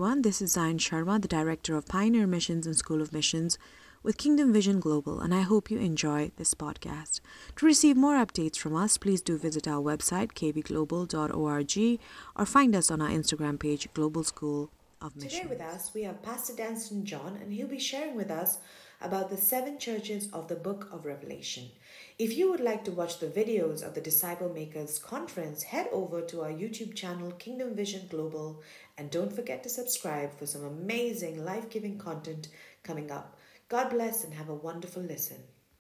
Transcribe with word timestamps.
everyone. 0.00 0.22
This 0.22 0.40
is 0.40 0.52
Zain 0.52 0.78
Sharma, 0.78 1.20
the 1.20 1.28
Director 1.28 1.76
of 1.76 1.84
Pioneer 1.84 2.26
Missions 2.26 2.66
and 2.66 2.74
School 2.74 3.02
of 3.02 3.12
Missions 3.12 3.58
with 4.02 4.16
Kingdom 4.16 4.50
Vision 4.50 4.80
Global, 4.80 5.20
and 5.20 5.34
I 5.34 5.42
hope 5.42 5.70
you 5.70 5.78
enjoy 5.78 6.30
this 6.38 6.54
podcast. 6.54 7.20
To 7.56 7.66
receive 7.66 7.98
more 7.98 8.14
updates 8.14 8.56
from 8.56 8.74
us, 8.74 8.96
please 8.96 9.20
do 9.20 9.36
visit 9.36 9.68
our 9.68 9.82
website, 9.82 10.32
kvglobal.org, 10.32 12.00
or 12.34 12.46
find 12.46 12.74
us 12.74 12.90
on 12.90 13.02
our 13.02 13.10
Instagram 13.10 13.60
page, 13.60 13.92
Global 13.92 14.24
School 14.24 14.70
of 15.02 15.16
Missions. 15.16 15.34
Today 15.34 15.46
with 15.46 15.60
us, 15.60 15.90
we 15.92 16.04
have 16.04 16.22
Pastor 16.22 16.54
Danston 16.54 17.04
John, 17.04 17.38
and 17.38 17.52
he'll 17.52 17.68
be 17.68 17.78
sharing 17.78 18.16
with 18.16 18.30
us 18.30 18.56
about 19.02 19.30
the 19.30 19.36
seven 19.36 19.78
churches 19.78 20.28
of 20.32 20.48
the 20.48 20.56
book 20.56 20.88
of 20.92 21.06
Revelation. 21.06 21.70
If 22.18 22.36
you 22.36 22.50
would 22.50 22.60
like 22.60 22.84
to 22.84 22.90
watch 22.90 23.18
the 23.18 23.28
videos 23.28 23.82
of 23.82 23.94
the 23.94 24.00
Disciple 24.00 24.50
Makers 24.52 24.98
Conference, 24.98 25.62
head 25.62 25.88
over 25.90 26.20
to 26.22 26.42
our 26.42 26.50
YouTube 26.50 26.94
channel, 26.94 27.32
Kingdom 27.32 27.74
Vision 27.74 28.06
Global, 28.10 28.60
and 29.00 29.10
don't 29.10 29.32
forget 29.32 29.62
to 29.62 29.70
subscribe 29.70 30.30
for 30.38 30.44
some 30.44 30.62
amazing 30.62 31.42
life 31.42 31.70
giving 31.70 31.96
content 31.96 32.48
coming 32.82 33.10
up. 33.10 33.38
God 33.70 33.88
bless 33.88 34.24
and 34.24 34.34
have 34.34 34.50
a 34.50 34.54
wonderful 34.54 35.02
listen. 35.02 35.38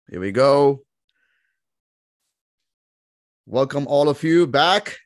Here 0.08 0.20
we 0.20 0.30
go. 0.30 0.82
Welcome 3.44 3.88
all 3.88 4.08
of 4.08 4.22
you 4.22 4.46
back 4.46 4.98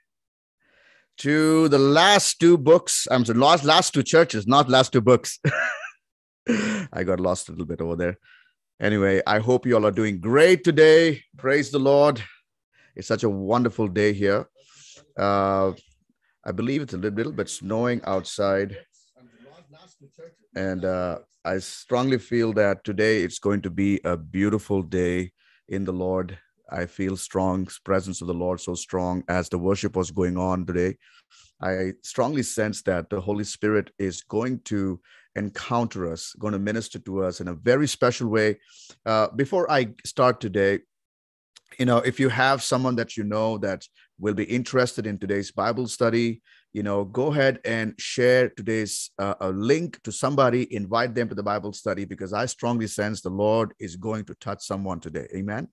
to 1.19 1.69
the 1.69 1.79
last 1.79 2.39
two 2.39 2.59
books. 2.59 3.09
I'm 3.11 3.25
sorry, 3.25 3.39
last 3.39 3.65
last 3.65 3.95
two 3.95 4.03
churches, 4.03 4.47
not 4.47 4.69
last 4.69 4.93
two 4.93 5.01
books. 5.01 5.39
I 6.93 7.05
got 7.05 7.19
lost 7.19 7.49
a 7.49 7.53
little 7.53 7.65
bit 7.65 7.81
over 7.81 7.97
there. 7.97 8.19
Anyway, 8.79 9.23
I 9.27 9.39
hope 9.39 9.65
you 9.65 9.75
all 9.75 9.87
are 9.87 9.91
doing 9.91 10.21
great 10.21 10.65
today. 10.65 11.23
Praise 11.39 11.71
the 11.71 11.79
Lord. 11.79 12.23
It's 12.95 13.09
such 13.09 13.23
a 13.23 13.31
wonderful 13.31 13.89
day 13.89 14.13
here. 14.13 14.49
Uh, 15.17 15.73
I 16.45 16.53
believe 16.53 16.83
it's 16.83 16.95
a 16.95 16.99
little, 16.99 17.17
little 17.17 17.33
bit 17.33 17.49
snowing 17.49 18.01
outside. 18.05 18.77
And 20.57 20.85
uh, 20.85 21.19
I 21.45 21.59
strongly 21.59 22.19
feel 22.19 22.53
that 22.55 22.85
today 22.85 23.23
it's 23.23 23.39
going 23.39 23.63
to 23.63 23.71
be 23.71 24.01
a 24.05 24.17
beautiful 24.17 24.83
day 24.83 25.33
in 25.69 25.85
the 25.85 25.93
Lord. 25.93 26.39
I 26.71 26.87
feel 26.87 27.17
strong 27.17 27.69
presence 27.85 28.21
of 28.21 28.27
the 28.27 28.35
Lord 28.35 28.61
so 28.61 28.75
strong 28.75 29.23
as 29.29 29.49
the 29.49 29.59
worship 29.59 29.95
was 29.95 30.11
going 30.11 30.37
on 30.37 30.67
today. 30.67 30.97
I 31.61 31.93
strongly 32.03 32.43
sense 32.43 32.83
that 32.83 33.09
the 33.09 33.21
Holy 33.21 33.45
Spirit 33.45 33.93
is 33.99 34.23
going 34.23 34.61
to 34.65 35.01
encounter 35.37 36.11
us, 36.11 36.35
going 36.39 36.53
to 36.53 36.59
minister 36.59 36.99
to 37.01 37.25
us 37.25 37.41
in 37.41 37.49
a 37.49 37.55
very 37.55 37.87
special 37.87 38.29
way. 38.29 38.59
Uh, 39.07 39.29
before 39.29 39.71
I 39.71 39.95
start 40.05 40.41
today, 40.41 40.81
you 41.79 41.87
know, 41.87 41.99
if 41.99 42.19
you 42.21 42.29
have 42.29 42.63
someone 42.63 42.97
that 42.97 43.17
you 43.17 43.25
know 43.25 43.59
that 43.59 43.87
will 44.23 44.35
be 44.35 44.45
interested 44.45 45.05
in 45.05 45.19
today's 45.19 45.51
Bible 45.51 45.89
study, 45.89 46.41
you 46.73 46.85
know, 46.85 47.05
go 47.05 47.33
ahead 47.33 47.59
and 47.65 47.93
share 47.99 48.51
today's 48.51 49.11
uh, 49.19 49.35
a 49.41 49.51
link 49.51 50.01
to 50.05 50.13
somebody, 50.13 50.73
invite 50.73 51.13
them 51.13 51.29
to 51.29 51.35
the 51.35 51.43
Bible 51.43 51.73
study 51.73 52.05
because 52.05 52.33
I 52.33 52.47
strongly 52.47 52.87
sense 52.87 53.21
the 53.21 53.31
Lord 53.31 53.75
is 53.81 53.97
going 53.97 54.25
to 54.27 54.35
touch 54.37 54.63
someone 54.63 55.01
today. 55.01 55.27
Amen. 55.35 55.67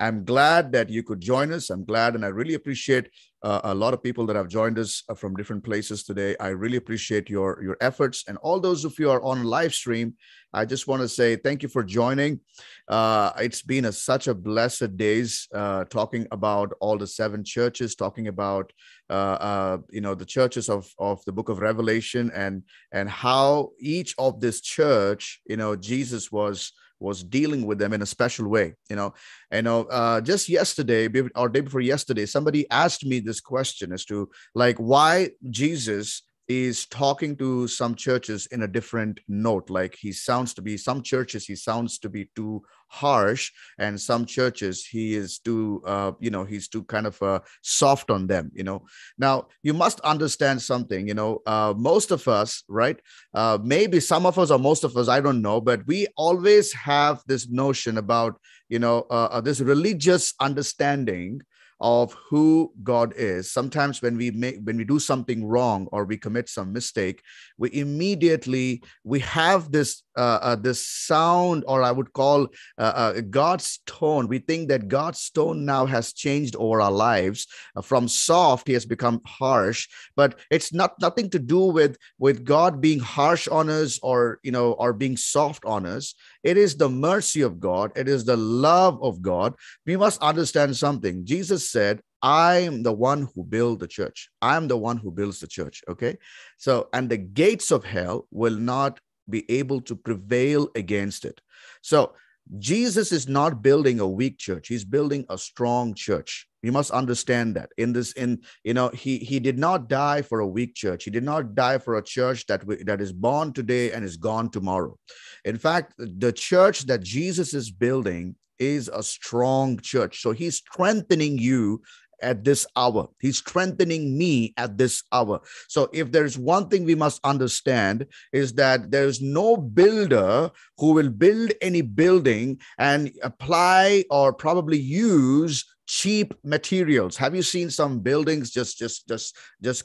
I'm 0.00 0.24
glad 0.24 0.72
that 0.72 0.88
you 0.88 1.02
could 1.02 1.20
join 1.20 1.52
us. 1.52 1.68
I'm 1.68 1.84
glad 1.84 2.14
and 2.14 2.24
I 2.24 2.28
really 2.28 2.54
appreciate 2.54 3.10
uh, 3.42 3.60
a 3.64 3.74
lot 3.74 3.94
of 3.94 4.02
people 4.02 4.26
that 4.26 4.36
have 4.36 4.48
joined 4.48 4.78
us 4.78 5.02
uh, 5.08 5.14
from 5.14 5.36
different 5.36 5.62
places 5.62 6.04
today. 6.04 6.34
I 6.40 6.48
really 6.48 6.78
appreciate 6.78 7.28
your 7.28 7.62
your 7.62 7.76
efforts 7.82 8.24
and 8.26 8.38
all 8.38 8.60
those 8.60 8.84
of 8.84 8.98
you 8.98 9.10
are 9.10 9.22
on 9.22 9.44
live 9.44 9.74
stream. 9.74 10.14
I 10.52 10.64
just 10.64 10.88
want 10.88 11.02
to 11.02 11.08
say 11.08 11.36
thank 11.36 11.62
you 11.62 11.68
for 11.68 11.84
joining. 11.84 12.40
Uh, 12.88 13.30
it's 13.38 13.62
been 13.62 13.84
a, 13.84 13.92
such 13.92 14.26
a 14.26 14.34
blessed 14.34 14.96
days 14.96 15.46
uh, 15.54 15.84
talking 15.84 16.26
about 16.32 16.72
all 16.80 16.98
the 16.98 17.06
seven 17.06 17.44
churches, 17.44 17.94
talking 17.94 18.28
about 18.28 18.72
uh, 19.10 19.38
uh, 19.50 19.78
you 19.90 20.00
know 20.00 20.14
the 20.14 20.26
churches 20.26 20.68
of 20.70 20.90
of 20.98 21.24
the 21.26 21.32
book 21.32 21.50
of 21.50 21.60
Revelation 21.60 22.30
and 22.34 22.62
and 22.92 23.08
how 23.08 23.70
each 23.78 24.14
of 24.18 24.40
this 24.40 24.60
church, 24.60 25.40
you 25.46 25.56
know, 25.56 25.76
Jesus 25.76 26.32
was 26.32 26.72
was 27.00 27.22
dealing 27.22 27.66
with 27.66 27.78
them 27.78 27.92
in 27.92 28.02
a 28.02 28.06
special 28.06 28.48
way 28.48 28.74
you 28.88 28.96
know? 28.96 29.14
You 29.52 29.62
know 29.62 29.84
uh, 29.84 30.20
just 30.20 30.48
yesterday 30.48 31.08
or 31.34 31.48
day 31.48 31.60
before 31.60 31.80
yesterday 31.80 32.26
somebody 32.26 32.70
asked 32.70 33.04
me 33.04 33.20
this 33.20 33.40
question 33.40 33.92
as 33.92 34.04
to 34.06 34.28
like 34.54 34.76
why 34.76 35.30
jesus 35.50 36.22
is 36.50 36.84
talking 36.86 37.36
to 37.36 37.68
some 37.68 37.94
churches 37.94 38.46
in 38.46 38.62
a 38.62 38.68
different 38.68 39.20
note. 39.28 39.70
Like 39.70 39.94
he 39.94 40.10
sounds 40.10 40.52
to 40.54 40.62
be 40.62 40.76
some 40.76 41.00
churches 41.00 41.46
he 41.46 41.54
sounds 41.54 42.00
to 42.00 42.08
be 42.08 42.28
too 42.34 42.62
harsh 42.88 43.52
and 43.78 44.00
some 44.00 44.26
churches 44.26 44.84
he 44.84 45.14
is 45.14 45.38
too 45.38 45.80
uh, 45.86 46.10
you 46.18 46.28
know 46.28 46.42
he's 46.44 46.66
too 46.66 46.82
kind 46.82 47.06
of 47.06 47.22
uh, 47.22 47.38
soft 47.62 48.10
on 48.10 48.26
them 48.26 48.50
you 48.52 48.64
know. 48.64 48.84
Now 49.16 49.46
you 49.62 49.72
must 49.72 50.00
understand 50.00 50.60
something 50.60 51.06
you 51.06 51.14
know 51.14 51.40
uh, 51.46 51.72
most 51.76 52.10
of 52.10 52.26
us 52.26 52.64
right 52.68 53.00
uh, 53.32 53.58
maybe 53.62 54.00
some 54.00 54.26
of 54.26 54.36
us 54.36 54.50
or 54.50 54.58
most 54.58 54.82
of 54.82 54.96
us 54.96 55.08
i 55.08 55.20
don't 55.20 55.42
know 55.42 55.60
but 55.60 55.86
we 55.86 56.08
always 56.16 56.72
have 56.72 57.22
this 57.26 57.48
notion 57.48 57.98
about 57.98 58.40
you 58.68 58.78
know 58.78 59.06
uh, 59.10 59.28
uh, 59.30 59.40
this 59.40 59.60
religious 59.60 60.34
understanding 60.40 61.40
of 61.80 62.12
who 62.28 62.72
God 62.82 63.14
is. 63.16 63.50
Sometimes 63.50 64.02
when 64.02 64.16
we 64.16 64.30
make 64.30 64.58
when 64.64 64.76
we 64.76 64.84
do 64.84 64.98
something 64.98 65.44
wrong 65.44 65.88
or 65.92 66.04
we 66.04 66.16
commit 66.18 66.48
some 66.48 66.72
mistake, 66.72 67.22
we 67.56 67.72
immediately 67.72 68.82
we 69.04 69.20
have 69.20 69.72
this 69.72 70.02
uh, 70.16 70.38
uh, 70.42 70.56
this 70.56 70.86
sound, 70.86 71.64
or 71.66 71.82
I 71.82 71.92
would 71.92 72.12
call 72.12 72.48
uh, 72.78 72.92
uh 72.94 73.20
God's 73.22 73.80
tone. 73.86 74.28
We 74.28 74.38
think 74.38 74.68
that 74.68 74.88
God's 74.88 75.30
tone 75.30 75.64
now 75.64 75.86
has 75.86 76.12
changed 76.12 76.56
over 76.56 76.80
our 76.80 76.92
lives. 76.92 77.46
Uh, 77.74 77.82
from 77.82 78.08
soft, 78.08 78.66
He 78.66 78.74
has 78.74 78.84
become 78.84 79.22
harsh. 79.24 79.88
But 80.16 80.38
it's 80.50 80.74
not 80.74 81.00
nothing 81.00 81.30
to 81.30 81.38
do 81.38 81.60
with 81.60 81.96
with 82.18 82.44
God 82.44 82.80
being 82.80 83.00
harsh 83.00 83.48
on 83.48 83.70
us 83.70 83.98
or 84.02 84.40
you 84.42 84.52
know 84.52 84.72
or 84.72 84.92
being 84.92 85.16
soft 85.16 85.64
on 85.64 85.86
us. 85.86 86.14
It 86.42 86.56
is 86.56 86.76
the 86.76 86.88
mercy 86.88 87.42
of 87.42 87.60
God. 87.60 87.92
It 87.96 88.08
is 88.08 88.24
the 88.24 88.36
love 88.36 89.02
of 89.02 89.20
God. 89.22 89.54
We 89.86 89.96
must 89.96 90.22
understand 90.22 90.76
something. 90.76 91.24
Jesus 91.24 91.70
said, 91.70 92.00
I 92.22 92.58
am 92.58 92.82
the 92.82 92.92
one 92.92 93.28
who 93.34 93.44
build 93.44 93.80
the 93.80 93.88
church. 93.88 94.28
I 94.42 94.56
am 94.56 94.68
the 94.68 94.76
one 94.76 94.98
who 94.98 95.10
builds 95.10 95.40
the 95.40 95.46
church. 95.46 95.82
Okay. 95.88 96.18
So, 96.58 96.88
and 96.92 97.08
the 97.08 97.16
gates 97.16 97.70
of 97.70 97.84
hell 97.84 98.26
will 98.30 98.56
not 98.56 99.00
be 99.28 99.50
able 99.50 99.80
to 99.82 99.96
prevail 99.96 100.68
against 100.74 101.24
it. 101.24 101.40
So, 101.82 102.14
Jesus 102.58 103.12
is 103.12 103.28
not 103.28 103.62
building 103.62 104.00
a 104.00 104.08
weak 104.08 104.38
church. 104.38 104.68
He's 104.68 104.84
building 104.84 105.24
a 105.28 105.38
strong 105.38 105.94
church. 105.94 106.48
You 106.62 106.72
must 106.72 106.90
understand 106.90 107.56
that 107.56 107.70
in 107.78 107.92
this, 107.92 108.12
in 108.12 108.42
you 108.64 108.74
know, 108.74 108.88
he 108.90 109.18
he 109.18 109.40
did 109.40 109.58
not 109.58 109.88
die 109.88 110.22
for 110.22 110.40
a 110.40 110.46
weak 110.46 110.74
church. 110.74 111.04
He 111.04 111.10
did 111.10 111.24
not 111.24 111.54
die 111.54 111.78
for 111.78 111.96
a 111.96 112.02
church 112.02 112.46
that 112.46 112.64
we, 112.66 112.82
that 112.84 113.00
is 113.00 113.12
born 113.12 113.52
today 113.52 113.92
and 113.92 114.04
is 114.04 114.16
gone 114.16 114.50
tomorrow. 114.50 114.98
In 115.44 115.56
fact, 115.56 115.94
the 115.98 116.32
church 116.32 116.86
that 116.86 117.02
Jesus 117.02 117.54
is 117.54 117.70
building 117.70 118.36
is 118.58 118.90
a 118.92 119.02
strong 119.02 119.78
church. 119.80 120.20
So 120.20 120.32
he's 120.32 120.56
strengthening 120.56 121.38
you 121.38 121.82
at 122.22 122.44
this 122.44 122.66
hour. 122.76 123.08
He's 123.20 123.38
strengthening 123.38 124.16
me 124.16 124.52
at 124.56 124.78
this 124.78 125.02
hour. 125.12 125.40
So 125.68 125.88
if 125.92 126.12
there's 126.12 126.38
one 126.38 126.68
thing 126.68 126.84
we 126.84 126.94
must 126.94 127.20
understand 127.24 128.06
is 128.32 128.52
that 128.54 128.90
there's 128.90 129.20
no 129.20 129.56
builder 129.56 130.50
who 130.78 130.92
will 130.92 131.08
build 131.08 131.52
any 131.60 131.82
building 131.82 132.60
and 132.78 133.10
apply 133.22 134.04
or 134.10 134.32
probably 134.32 134.78
use 134.78 135.64
cheap 135.90 136.34
materials. 136.44 137.16
Have 137.16 137.34
you 137.34 137.42
seen 137.42 137.68
some 137.68 137.98
buildings 137.98 138.50
just 138.52 138.78
just 138.78 139.08
just 139.08 139.36
just 139.60 139.84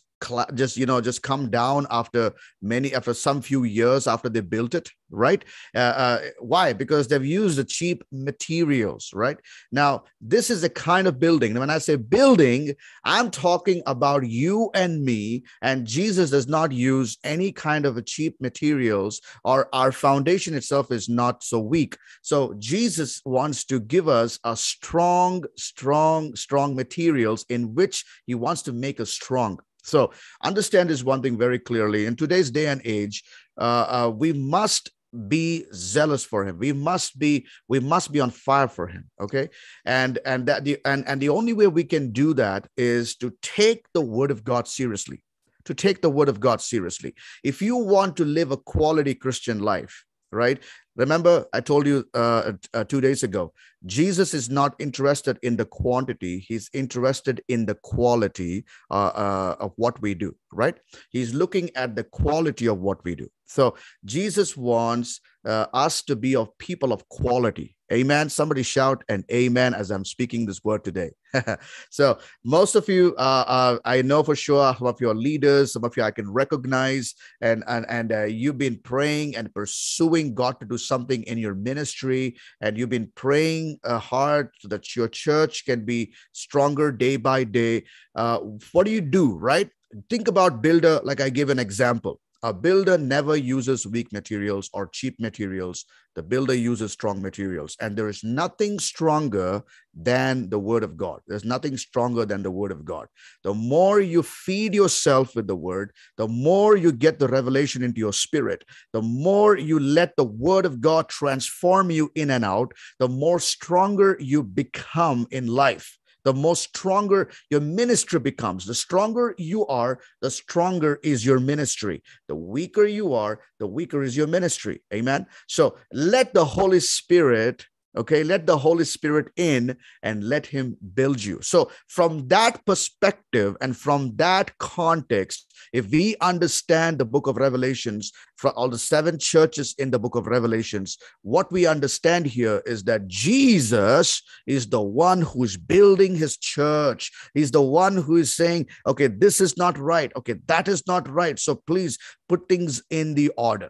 just 0.53 0.77
you 0.77 0.85
know 0.85 1.01
just 1.01 1.21
come 1.21 1.49
down 1.49 1.87
after 1.89 2.33
many 2.61 2.93
after 2.93 3.13
some 3.13 3.41
few 3.41 3.63
years 3.63 4.07
after 4.07 4.29
they 4.29 4.41
built 4.41 4.75
it 4.75 4.89
right? 5.11 5.45
Uh, 5.75 5.77
uh, 5.77 6.21
why? 6.39 6.73
Because 6.73 7.07
they've 7.07 7.23
used 7.23 7.57
the 7.57 7.63
cheap 7.63 8.03
materials 8.11 9.11
right? 9.13 9.37
Now 9.71 10.03
this 10.19 10.49
is 10.49 10.63
a 10.63 10.69
kind 10.69 11.07
of 11.07 11.19
building 11.19 11.51
and 11.51 11.59
when 11.59 11.69
i 11.69 11.77
say 11.77 11.95
building 11.95 12.73
i'm 13.03 13.29
talking 13.29 13.81
about 13.85 14.27
you 14.27 14.69
and 14.73 15.03
me 15.03 15.43
and 15.61 15.85
jesus 15.85 16.31
does 16.31 16.47
not 16.47 16.71
use 16.71 17.17
any 17.23 17.51
kind 17.51 17.85
of 17.85 18.03
cheap 18.05 18.35
materials 18.41 19.21
or 19.43 19.69
our 19.73 19.91
foundation 19.91 20.53
itself 20.53 20.91
is 20.91 21.07
not 21.07 21.43
so 21.43 21.59
weak. 21.59 21.97
So 22.21 22.55
jesus 22.57 23.21
wants 23.25 23.65
to 23.65 23.79
give 23.79 24.07
us 24.07 24.39
a 24.43 24.55
strong 24.55 25.43
strong 25.57 26.35
strong 26.35 26.75
materials 26.75 27.45
in 27.49 27.75
which 27.75 28.03
he 28.25 28.35
wants 28.35 28.63
to 28.63 28.73
make 28.73 28.99
us 28.99 29.11
strong 29.11 29.59
so 29.85 30.11
understand 30.43 30.89
this 30.89 31.03
one 31.03 31.21
thing 31.21 31.37
very 31.37 31.59
clearly. 31.59 32.05
In 32.05 32.15
today's 32.15 32.49
day 32.49 32.67
and 32.67 32.81
age, 32.83 33.23
uh, 33.57 33.85
uh, 34.07 34.09
we 34.09 34.33
must 34.33 34.91
be 35.27 35.65
zealous 35.73 36.25
for 36.25 36.45
him. 36.45 36.57
We 36.57 36.73
must 36.73 37.17
be 37.17 37.45
we 37.67 37.79
must 37.79 38.11
be 38.11 38.19
on 38.19 38.31
fire 38.31 38.67
for 38.67 38.87
him 38.87 39.09
okay? 39.21 39.49
And 39.85 40.19
and 40.25 40.45
that 40.47 40.65
the 40.65 40.77
and 40.85 41.07
and 41.07 41.21
the 41.21 41.29
only 41.29 41.53
way 41.53 41.67
we 41.67 41.83
can 41.83 42.11
do 42.11 42.33
that 42.33 42.67
is 42.75 43.15
to 43.17 43.31
take 43.41 43.85
the 43.93 44.01
word 44.01 44.31
of 44.31 44.43
god 44.43 44.67
seriously 44.67 45.21
to 45.65 45.73
take 45.73 46.01
the 46.01 46.09
word 46.09 46.29
of 46.29 46.39
god 46.39 46.61
seriously. 46.61 47.15
If 47.43 47.61
you 47.61 47.75
want 47.75 48.17
to 48.17 48.25
live 48.25 48.51
a 48.51 48.57
quality 48.57 49.15
christian 49.15 49.59
life 49.59 50.03
right 50.31 50.61
Remember, 50.95 51.45
I 51.51 51.59
told 51.59 51.87
you 51.87 52.05
uh, 52.13 52.53
uh, 52.73 52.83
two 52.85 53.01
days 53.01 53.23
ago, 53.23 53.53
Jesus 53.85 54.33
is 54.33 54.49
not 54.49 54.75
interested 54.79 55.37
in 55.41 55.57
the 55.57 55.65
quantity, 55.65 56.39
he's 56.39 56.69
interested 56.73 57.41
in 57.49 57.65
the 57.65 57.75
quality 57.75 58.65
uh, 58.89 59.07
uh, 59.07 59.55
of 59.59 59.73
what 59.75 60.01
we 60.01 60.13
do, 60.13 60.35
right? 60.53 60.75
He's 61.09 61.33
looking 61.33 61.69
at 61.75 61.95
the 61.95 62.05
quality 62.05 62.67
of 62.67 62.79
what 62.79 63.03
we 63.03 63.15
do. 63.15 63.27
So, 63.45 63.75
Jesus 64.05 64.55
wants 64.55 65.19
uh, 65.45 65.67
us 65.73 66.01
to 66.03 66.15
be 66.15 66.35
of 66.35 66.57
people 66.57 66.93
of 66.93 67.07
quality. 67.09 67.74
Amen. 67.93 68.29
Somebody 68.29 68.63
shout 68.63 69.03
and 69.09 69.23
amen 69.31 69.75
as 69.75 69.91
I'm 69.91 70.05
speaking 70.05 70.47
this 70.47 70.63
word 70.63 70.83
today. 70.83 71.11
so, 71.91 72.17
most 72.43 72.73
of 72.73 72.89
you, 72.89 73.13
uh, 73.17 73.43
uh, 73.45 73.77
I 73.85 74.01
know 74.01 74.23
for 74.23 74.35
sure, 74.35 74.75
some 74.75 74.87
of 74.87 74.99
your 74.99 75.13
leaders, 75.13 75.73
some 75.73 75.83
of 75.83 75.95
you 75.95 76.01
I 76.01 76.09
can 76.09 76.31
recognize, 76.31 77.13
and 77.41 77.63
and 77.67 77.85
and 77.87 78.11
uh, 78.11 78.23
you've 78.23 78.57
been 78.57 78.79
praying 78.79 79.35
and 79.35 79.53
pursuing 79.53 80.33
God 80.33 80.59
to 80.61 80.65
do 80.65 80.79
something 80.79 81.21
in 81.23 81.37
your 81.37 81.53
ministry, 81.53 82.37
and 82.59 82.75
you've 82.75 82.89
been 82.89 83.11
praying 83.13 83.77
uh, 83.83 83.99
hard 83.99 84.49
so 84.59 84.67
that 84.69 84.95
your 84.95 85.07
church 85.07 85.65
can 85.65 85.85
be 85.85 86.11
stronger 86.31 86.91
day 86.91 87.17
by 87.17 87.43
day. 87.43 87.83
Uh, 88.15 88.39
what 88.71 88.85
do 88.85 88.91
you 88.91 89.01
do, 89.01 89.37
right? 89.37 89.69
Think 90.09 90.27
about 90.27 90.63
builder, 90.63 91.01
like 91.03 91.21
I 91.21 91.29
gave 91.29 91.49
an 91.49 91.59
example 91.59 92.19
a 92.43 92.53
builder 92.53 92.97
never 92.97 93.35
uses 93.35 93.87
weak 93.87 94.11
materials 94.13 94.69
or 94.73 94.87
cheap 94.87 95.19
materials. 95.19 95.85
The 96.15 96.23
builder 96.23 96.53
uses 96.53 96.91
strong 96.91 97.21
materials. 97.21 97.75
And 97.81 97.97
there 97.97 98.07
is 98.07 98.23
nothing 98.23 98.79
stronger 98.79 99.63
than 99.93 100.49
the 100.49 100.59
word 100.59 100.83
of 100.83 100.95
God. 100.95 101.21
There's 101.27 101.43
nothing 101.43 101.75
stronger 101.77 102.25
than 102.25 102.43
the 102.43 102.51
word 102.51 102.71
of 102.71 102.85
God. 102.85 103.07
The 103.43 103.53
more 103.53 103.99
you 103.99 104.23
feed 104.23 104.73
yourself 104.73 105.35
with 105.35 105.47
the 105.47 105.55
word, 105.55 105.91
the 106.17 106.27
more 106.27 106.75
you 106.77 106.91
get 106.91 107.19
the 107.19 107.27
revelation 107.27 107.83
into 107.83 107.99
your 107.99 108.13
spirit, 108.13 108.63
the 108.93 109.01
more 109.01 109.57
you 109.57 109.79
let 109.79 110.15
the 110.15 110.23
word 110.23 110.65
of 110.65 110.81
God 110.81 111.09
transform 111.09 111.89
you 111.91 112.11
in 112.15 112.29
and 112.29 112.45
out, 112.45 112.73
the 112.99 113.09
more 113.09 113.39
stronger 113.39 114.17
you 114.19 114.43
become 114.43 115.27
in 115.31 115.47
life 115.47 115.97
the 116.25 116.33
more 116.33 116.55
stronger 116.55 117.29
your 117.49 117.61
ministry 117.61 118.19
becomes. 118.19 118.65
The 118.65 118.75
stronger 118.75 119.33
you 119.37 119.65
are, 119.67 119.99
the 120.21 120.31
stronger 120.31 120.99
is 121.03 121.25
your 121.25 121.39
ministry. 121.39 122.03
The 122.27 122.35
weaker 122.35 122.85
you 122.85 123.13
are, 123.13 123.39
the 123.59 123.67
weaker 123.67 124.03
is 124.03 124.17
your 124.17 124.27
ministry. 124.27 124.81
Amen. 124.93 125.27
So 125.47 125.77
let 125.93 126.33
the 126.33 126.43
Holy 126.43 126.81
Spirit 126.81 127.65
Okay, 127.97 128.23
let 128.23 128.45
the 128.45 128.57
Holy 128.57 128.83
Spirit 128.83 129.27
in 129.37 129.77
and 130.03 130.23
let 130.23 130.45
Him 130.45 130.75
build 130.93 131.23
you. 131.23 131.39
So, 131.41 131.71
from 131.87 132.27
that 132.27 132.65
perspective 132.65 133.55
and 133.61 133.75
from 133.75 134.15
that 134.17 134.57
context, 134.57 135.53
if 135.71 135.89
we 135.89 136.15
understand 136.19 136.97
the 136.97 137.05
book 137.05 137.27
of 137.27 137.37
Revelations, 137.37 138.11
for 138.37 138.51
all 138.51 138.67
the 138.67 138.77
seven 138.77 139.17
churches 139.17 139.73
in 139.77 139.91
the 139.91 139.99
book 139.99 140.15
of 140.15 140.27
Revelations, 140.27 140.97
what 141.21 141.49
we 141.51 141.65
understand 141.65 142.25
here 142.25 142.61
is 142.65 142.83
that 142.83 143.07
Jesus 143.07 144.21
is 144.45 144.67
the 144.67 144.81
one 144.81 145.21
who's 145.21 145.55
building 145.55 146.15
His 146.15 146.37
church. 146.37 147.11
He's 147.33 147.51
the 147.51 147.61
one 147.61 147.95
who 147.95 148.17
is 148.17 148.35
saying, 148.35 148.67
okay, 148.85 149.07
this 149.07 149.39
is 149.39 149.55
not 149.55 149.77
right. 149.77 150.11
Okay, 150.17 150.35
that 150.47 150.67
is 150.67 150.85
not 150.85 151.07
right. 151.07 151.39
So, 151.39 151.55
please 151.55 151.97
put 152.27 152.49
things 152.49 152.83
in 152.89 153.13
the 153.13 153.31
order. 153.37 153.69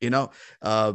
You 0.00 0.10
know, 0.10 0.30
uh, 0.62 0.92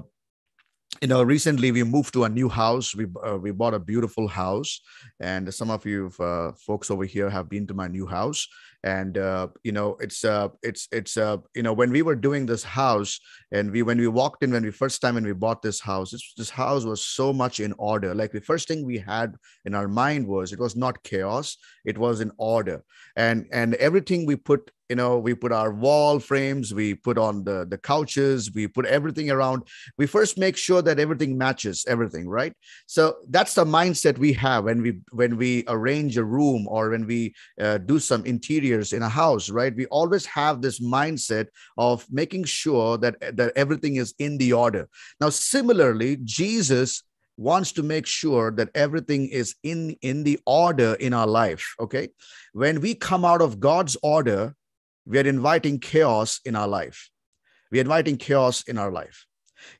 you 1.04 1.08
know 1.08 1.22
recently 1.22 1.70
we 1.74 1.84
moved 1.84 2.14
to 2.14 2.24
a 2.24 2.30
new 2.30 2.48
house. 2.48 2.96
We 2.96 3.08
uh, 3.28 3.38
we 3.38 3.52
bought 3.52 3.74
a 3.74 3.80
beautiful 3.80 4.30
house 4.30 4.80
and 5.20 5.54
some 5.54 5.70
of 5.70 5.86
you 5.86 6.10
uh, 6.18 6.54
folks 6.66 6.90
over 6.90 7.04
here 7.04 7.30
have 7.30 7.50
been 7.50 7.68
to 7.68 7.74
my 7.74 7.90
new 7.90 8.08
house. 8.08 8.48
And 8.86 9.18
uh, 9.18 9.48
you 9.64 9.74
know 9.74 9.98
it's 10.00 10.24
uh 10.24 10.48
it's 10.62 10.88
it's 10.94 11.18
uh 11.18 11.38
you 11.56 11.64
know 11.64 11.74
when 11.74 11.92
we 11.92 12.04
were 12.04 12.16
doing 12.16 12.46
this 12.46 12.64
house 12.64 13.20
and 13.52 13.70
we 13.70 13.82
when 13.84 13.98
we 13.98 14.08
walked 14.08 14.44
in 14.44 14.52
when 14.52 14.64
we 14.64 14.72
first 14.72 15.02
time 15.02 15.16
when 15.16 15.26
we 15.26 15.34
bought 15.34 15.62
this 15.62 15.82
house 15.82 16.12
this, 16.12 16.34
this 16.38 16.50
house 16.50 16.86
was 16.86 17.04
so 17.04 17.34
much 17.34 17.60
in 17.60 17.74
order. 17.78 18.16
Like 18.16 18.32
the 18.32 18.42
first 18.42 18.70
thing 18.70 18.86
we 18.86 18.98
had 18.98 19.36
in 19.66 19.76
our 19.76 19.90
mind 19.90 20.26
was 20.26 20.54
it 20.54 20.60
was 20.60 20.78
not 20.78 21.04
chaos 21.04 21.58
it 21.84 21.98
was 21.98 22.22
in 22.22 22.32
order. 22.38 22.82
And 23.18 23.46
and 23.52 23.76
everything 23.76 24.26
we 24.26 24.38
put 24.38 24.72
you 24.94 24.98
know 24.98 25.18
we 25.18 25.34
put 25.34 25.52
our 25.52 25.72
wall 25.72 26.20
frames 26.20 26.72
we 26.72 26.94
put 26.94 27.18
on 27.18 27.44
the 27.44 27.66
the 27.66 27.80
couches 27.80 28.52
we 28.54 28.68
put 28.68 28.86
everything 28.86 29.32
around. 29.32 29.64
We 29.98 30.06
first 30.06 30.38
make 30.38 30.56
sure 30.56 30.84
that 30.84 31.00
everything 31.00 31.36
matches 31.36 31.84
everything 31.88 32.30
right? 32.30 32.54
So 32.86 33.04
that's 33.36 33.56
the 33.56 33.66
mindset 33.66 34.20
we 34.20 34.34
have 34.34 34.66
when 34.66 34.84
we 34.84 34.92
when 35.22 35.36
we 35.36 35.64
arrange 35.68 36.14
a 36.18 36.24
room 36.38 36.68
or 36.68 36.92
when 36.92 37.08
we 37.08 37.34
uh, 37.60 37.80
do 37.80 37.98
some 37.98 38.24
interiors 38.34 38.94
in 38.94 39.02
a 39.02 39.10
house 39.10 39.50
right? 39.50 39.76
We 39.76 39.88
always 39.88 40.28
have 40.28 40.62
this 40.62 40.80
mindset 40.80 41.48
of 41.76 42.06
making 42.12 42.44
sure 42.44 43.00
that 43.00 43.16
that 43.38 43.52
everything 43.56 43.96
is 43.96 44.14
in 44.20 44.38
the 44.38 44.54
order. 44.54 44.88
Now 45.20 45.30
similarly 45.30 46.18
jesus 46.24 47.02
wants 47.38 47.72
to 47.72 47.84
make 47.94 48.06
sure 48.06 48.52
that 48.52 48.70
everything 48.76 49.28
is 49.42 49.56
in 49.64 49.96
in 50.02 50.24
the 50.24 50.40
order 50.46 50.94
in 51.06 51.14
our 51.14 51.30
life 51.44 51.66
okay? 51.80 52.10
When 52.54 52.82
we 52.86 52.94
come 52.94 53.26
out 53.26 53.42
of 53.42 53.60
god's 53.60 53.98
order 54.04 54.56
we 55.06 55.18
are 55.20 55.28
inviting 55.28 55.80
chaos 55.80 56.40
in 56.46 56.56
our 56.56 56.68
life. 56.68 57.10
We're 57.72 57.82
inviting 57.82 58.18
chaos 58.18 58.64
in 58.64 58.78
our 58.78 58.92
life. 58.92 59.26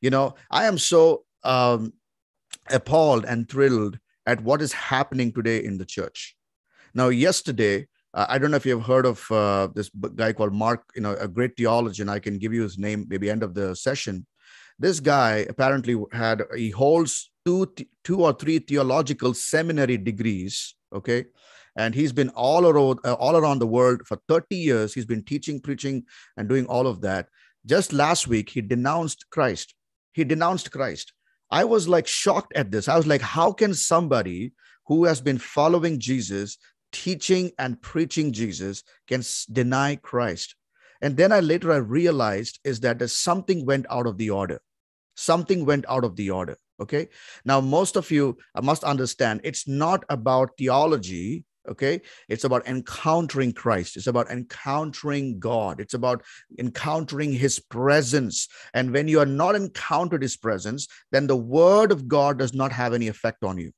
You 0.02 0.10
know, 0.10 0.36
I 0.50 0.66
am 0.66 0.78
so 0.78 1.26
um, 1.44 1.94
appalled 2.70 3.26
and 3.26 3.48
thrilled 3.48 4.00
at 4.26 4.42
what 4.42 4.62
is 4.62 4.74
happening 4.74 5.32
today 5.32 5.64
in 5.64 5.78
the 5.78 5.86
church. 5.86 6.36
Now, 6.94 7.10
yesterday, 7.10 7.88
uh, 8.14 8.26
I 8.30 8.38
don't 8.38 8.52
know 8.52 8.58
if 8.58 8.66
you've 8.66 8.86
heard 8.86 9.06
of 9.06 9.30
uh, 9.32 9.68
this 9.74 9.90
guy 10.16 10.34
called 10.34 10.54
Mark, 10.54 10.84
you 10.96 11.02
know, 11.02 11.16
a 11.16 11.28
great 11.28 11.58
theologian. 11.58 12.10
I 12.10 12.20
can 12.20 12.38
give 12.38 12.54
you 12.54 12.64
his 12.64 12.78
name 12.78 13.06
maybe 13.10 13.30
end 13.30 13.44
of 13.44 13.54
the 13.54 13.76
session. 13.76 14.26
This 14.80 15.00
guy 15.00 15.46
apparently 15.50 15.96
had 16.12 16.44
he 16.56 16.70
holds 16.70 17.32
two 17.46 17.74
two 18.04 18.24
or 18.24 18.34
three 18.34 18.60
theological 18.60 19.34
seminary 19.34 19.98
degrees. 19.98 20.76
Okay, 20.94 21.26
and 21.76 21.96
he's 21.96 22.12
been 22.12 22.30
all 22.30 22.68
around 22.68 23.00
uh, 23.04 23.14
all 23.14 23.36
around 23.36 23.60
the 23.60 23.68
world 23.68 24.02
for 24.06 24.20
30 24.28 24.56
years. 24.56 24.94
He's 24.94 25.06
been 25.06 25.24
teaching 25.24 25.60
preaching 25.60 26.04
and 26.38 26.48
doing 26.48 26.66
all 26.68 26.88
of 26.88 27.02
that. 27.02 27.28
Just 27.66 27.94
last 27.94 28.28
week 28.28 28.50
he 28.50 28.62
denounced 28.62 29.30
christ. 29.30 29.74
He 30.14 30.24
denounced 30.24 30.72
christ. 30.72 31.14
I 31.50 31.64
was 31.64 31.88
like 31.88 32.08
shocked 32.08 32.54
at 32.56 32.72
this. 32.72 32.88
I 32.88 32.98
was 32.98 33.08
like 33.08 33.22
how 33.22 33.52
can 33.52 33.74
somebody 33.74 34.54
who 34.88 35.06
has 35.06 35.22
been 35.22 35.38
following 35.38 36.00
jesus 36.00 36.58
teaching 36.92 37.52
and 37.58 37.82
preaching 37.82 38.32
jesus 38.32 38.84
can 39.08 39.24
deny 39.52 39.96
christ? 39.96 40.56
And 41.02 41.18
then 41.18 41.32
i 41.32 41.40
later 41.40 41.72
i 41.72 41.78
realized 41.78 42.60
is 42.64 42.80
that 42.82 43.10
something 43.10 43.66
went 43.66 43.86
out 43.90 44.08
of 44.08 44.18
the 44.18 44.30
order. 44.30 44.62
Something 45.16 45.66
went 45.66 45.86
out 45.90 46.04
of 46.04 46.16
the 46.16 46.32
order 46.32 46.58
okay? 46.80 47.08
Now 47.46 47.62
most 47.62 47.96
of 47.96 48.10
you 48.12 48.38
must 48.62 48.84
understand 48.84 49.42
it's 49.44 49.68
not 49.68 50.04
about 50.10 50.58
theology 50.58 51.46
okay? 51.68 52.02
It's 52.30 52.44
about 52.44 52.68
encountering 52.68 53.54
christ. 53.54 53.98
It's 53.98 54.08
about 54.08 54.30
encountering 54.30 55.40
god. 55.40 55.80
It's 55.80 55.94
about 55.94 56.24
encountering 56.60 57.32
his 57.32 57.60
presence. 57.60 58.48
And 58.74 58.92
when 58.92 59.08
you 59.08 59.20
are 59.20 59.26
not 59.26 59.56
encountered 59.56 60.22
his 60.22 60.38
presence 60.38 60.88
then 61.12 61.28
the 61.28 61.38
word 61.38 61.92
of 61.92 62.08
god 62.08 62.38
does 62.38 62.54
not 62.54 62.72
have 62.72 62.94
any 62.94 63.08
effect 63.08 63.44
on 63.44 63.58
you 63.58 63.72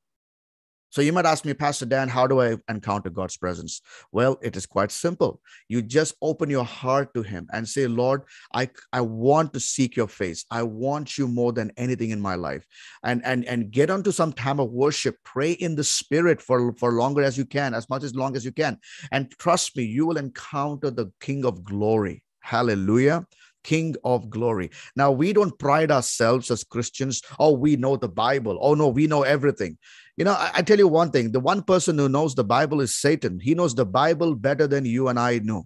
so 0.95 1.01
you 1.01 1.11
might 1.11 1.25
ask 1.25 1.43
me, 1.43 1.53
Pastor 1.53 1.85
Dan, 1.85 2.07
how 2.07 2.25
do 2.25 2.39
I 2.39 2.55
encounter 2.69 3.09
God's 3.09 3.35
presence? 3.35 3.81
Well, 4.13 4.39
it 4.41 4.55
is 4.55 4.65
quite 4.65 4.93
simple. 4.93 5.41
You 5.67 5.81
just 5.81 6.15
open 6.21 6.49
your 6.49 6.63
heart 6.63 7.13
to 7.15 7.21
Him 7.21 7.49
and 7.51 7.67
say, 7.67 7.85
Lord, 7.85 8.21
I, 8.53 8.69
I 8.93 9.01
want 9.01 9.51
to 9.55 9.59
seek 9.59 9.97
your 9.97 10.07
face. 10.07 10.45
I 10.49 10.63
want 10.63 11.17
you 11.17 11.27
more 11.27 11.51
than 11.51 11.73
anything 11.75 12.11
in 12.11 12.21
my 12.21 12.35
life. 12.35 12.65
And, 13.03 13.21
and, 13.25 13.43
and 13.43 13.71
get 13.71 13.89
onto 13.89 14.13
some 14.13 14.31
time 14.31 14.61
of 14.61 14.71
worship. 14.71 15.17
Pray 15.25 15.51
in 15.51 15.75
the 15.75 15.83
spirit 15.83 16.41
for, 16.41 16.73
for 16.75 16.93
longer 16.93 17.23
as 17.23 17.37
you 17.37 17.43
can, 17.43 17.73
as 17.73 17.89
much 17.89 18.05
as 18.05 18.15
long 18.15 18.37
as 18.37 18.45
you 18.45 18.53
can. 18.53 18.79
And 19.11 19.29
trust 19.37 19.75
me, 19.75 19.83
you 19.83 20.05
will 20.05 20.15
encounter 20.15 20.91
the 20.91 21.11
King 21.19 21.43
of 21.43 21.65
glory. 21.65 22.23
Hallelujah. 22.39 23.27
King 23.65 23.95
of 24.03 24.29
glory. 24.29 24.69
Now, 24.95 25.11
we 25.11 25.33
don't 25.33 25.57
pride 25.57 25.91
ourselves 25.91 26.51
as 26.51 26.63
Christians. 26.63 27.21
Oh, 27.39 27.51
we 27.51 27.75
know 27.75 27.97
the 27.97 28.07
Bible. 28.07 28.59
Oh, 28.61 28.75
no, 28.75 28.87
we 28.89 29.07
know 29.07 29.23
everything. 29.23 29.77
You 30.17 30.25
know, 30.25 30.33
I, 30.33 30.51
I, 30.55 30.61
tell 30.61 30.77
you 30.77 30.87
one 30.87 31.11
thing 31.11 31.31
the 31.31 31.39
one 31.39 31.63
person 31.63 31.97
who 31.97 32.07
knows 32.07 32.35
the 32.35 32.43
Bible 32.43 32.79
is 32.79 32.95
Satan. 32.95 33.39
He 33.39 33.55
knows 33.55 33.73
the 33.73 33.85
Bible 33.85 34.35
better 34.35 34.67
than 34.67 34.85
you 34.85 35.07
and 35.07 35.19
I 35.19 35.39
know. 35.39 35.65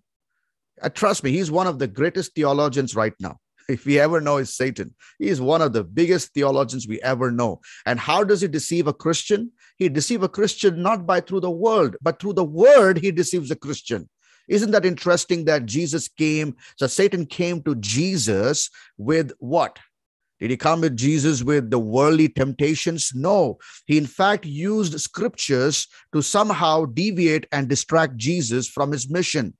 Uh, 0.82 0.90
trust 0.90 1.24
me, 1.24 1.32
he's 1.32 1.52
one 1.52 1.68
of 1.68 1.78
the 1.78 1.88
greatest 1.88 2.34
theologians 2.34 2.96
right 2.96 3.14
now. 3.20 3.38
If 3.70 3.86
we 3.86 4.00
ever 4.00 4.20
know 4.20 4.38
is 4.38 4.56
Satan, 4.56 4.96
he 5.20 5.28
is 5.28 5.40
one 5.40 5.62
of 5.62 5.74
the 5.74 5.84
biggest 5.84 6.34
theologians 6.34 6.88
we 6.88 7.00
ever 7.02 7.30
know. 7.30 7.60
And 7.86 8.00
how 8.00 8.24
does 8.24 8.42
he 8.42 8.48
deceive 8.48 8.88
a 8.88 8.94
Christian? 8.94 9.52
He 9.78 9.90
deceive 9.90 10.24
a 10.24 10.30
Christian 10.30 10.82
not 10.82 11.06
by 11.06 11.22
through 11.22 11.42
the 11.42 11.52
world, 11.52 11.96
but 12.02 12.20
through 12.20 12.34
the 12.34 12.52
word 12.64 12.98
he 12.98 13.12
deceives 13.12 13.52
a 13.52 13.56
Christian. 13.56 14.10
Isn't 14.50 14.72
that 14.72 14.86
interesting 14.86 15.46
that 15.46 15.66
Jesus 15.66 16.08
came? 16.08 16.56
So 16.76 16.88
Satan 16.88 17.26
came 17.26 17.62
to 17.64 17.76
Jesus 17.76 18.70
with 18.98 19.32
what? 19.40 19.80
Did 20.40 20.52
he 20.52 20.58
come 20.58 20.82
with 20.82 20.96
Jesus 20.96 21.44
with 21.44 21.70
the 21.70 21.80
worldly 21.80 22.30
temptations? 22.30 23.12
No. 23.14 23.60
He, 23.86 23.98
in 23.98 24.08
fact, 24.08 24.46
used 24.46 25.00
scriptures 25.00 25.88
to 26.14 26.22
somehow 26.22 26.86
deviate 26.86 27.46
and 27.52 27.68
distract 27.68 28.16
Jesus 28.16 28.68
from 28.68 28.92
his 28.92 29.10
mission. 29.10 29.54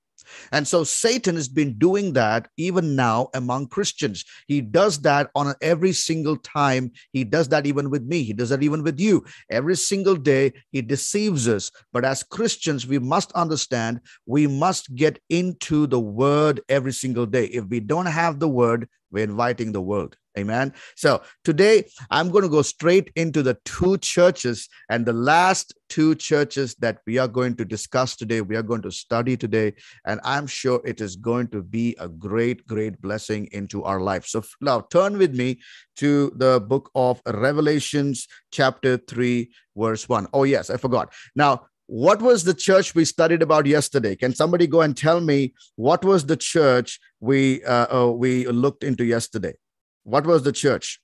And 0.52 0.68
so 0.68 0.84
Satan 0.84 1.36
has 1.36 1.48
been 1.48 1.78
doing 1.78 2.14
that 2.14 2.48
even 2.58 2.96
now 2.96 3.30
among 3.34 3.68
Christians. 3.68 4.26
He 4.48 4.62
does 4.62 5.02
that 5.02 5.30
on 5.36 5.54
every 5.62 5.94
single 5.94 6.38
time. 6.38 6.92
He 7.14 7.24
does 7.24 7.50
that 7.50 7.66
even 7.66 7.90
with 7.90 8.04
me. 8.04 8.24
He 8.24 8.34
does 8.34 8.50
that 8.50 8.64
even 8.64 8.84
with 8.84 9.00
you. 9.00 9.26
Every 9.50 9.76
single 9.76 10.16
day, 10.16 10.54
he 10.72 10.82
deceives 10.82 11.48
us. 11.48 11.72
But 11.94 12.06
as 12.06 12.24
Christians, 12.24 12.88
we 12.88 13.00
must 13.00 13.32
understand 13.34 14.02
we 14.26 14.48
must 14.48 14.96
get 14.96 15.20
into 15.30 15.88
the 15.88 16.00
word 16.00 16.62
every 16.70 16.94
single 16.94 17.26
day. 17.26 17.46
If 17.46 17.66
we 17.66 17.80
don't 17.80 18.06
have 18.06 18.40
the 18.40 18.48
word, 18.48 18.88
we're 19.12 19.24
inviting 19.24 19.72
the 19.72 19.82
world. 19.82 20.16
Amen. 20.38 20.74
So 20.96 21.22
today 21.44 21.86
I'm 22.12 22.30
going 22.30 22.44
to 22.44 22.50
go 22.50 22.62
straight 22.62 23.12
into 23.16 23.42
the 23.42 23.58
two 23.66 23.98
churches 23.98 24.70
and 24.90 25.06
the 25.06 25.14
last 25.14 25.74
two 25.90 26.14
churches 26.14 26.76
that 26.76 27.00
we 27.08 27.18
are 27.18 27.28
going 27.28 27.56
to 27.56 27.66
discuss 27.66 28.16
today. 28.16 28.42
We 28.42 28.56
are 28.56 28.64
going 28.64 28.84
to 28.84 28.92
study 28.92 29.36
today. 29.36 29.74
And 30.06 30.20
I'm 30.24 30.46
sure 30.46 30.82
it 30.86 31.02
is 31.02 31.16
going 31.16 31.48
to 31.48 31.64
be 31.64 31.96
a 32.00 32.08
great, 32.08 32.66
great 32.68 33.02
blessing 33.02 33.50
into 33.52 33.84
our 33.84 34.00
life. 34.02 34.28
So 34.28 34.44
now 34.62 34.82
turn 34.92 35.18
with 35.18 35.36
me 35.36 35.60
to 35.98 36.32
the 36.36 36.62
book 36.62 36.92
of 36.94 37.22
Revelations, 37.26 38.28
chapter 38.52 38.98
3, 38.98 39.50
verse 39.76 40.08
1. 40.08 40.28
Oh, 40.32 40.44
yes, 40.44 40.70
I 40.70 40.78
forgot. 40.78 41.12
Now, 41.36 41.66
what 41.88 42.22
was 42.22 42.44
the 42.44 42.54
church 42.54 42.94
we 42.94 43.04
studied 43.04 43.42
about 43.42 43.66
yesterday 43.66 44.16
can 44.16 44.32
somebody 44.32 44.68
go 44.68 44.82
and 44.82 44.96
tell 44.96 45.20
me 45.20 45.52
what 45.76 46.06
was 46.06 46.24
the 46.24 46.38
church 46.38 47.00
we 47.20 47.64
uh, 47.64 48.04
uh, 48.04 48.12
we 48.12 48.46
looked 48.46 48.84
into 48.84 49.04
yesterday 49.04 49.54
what 50.04 50.26
was 50.26 50.44
the 50.44 50.52
church? 50.52 51.00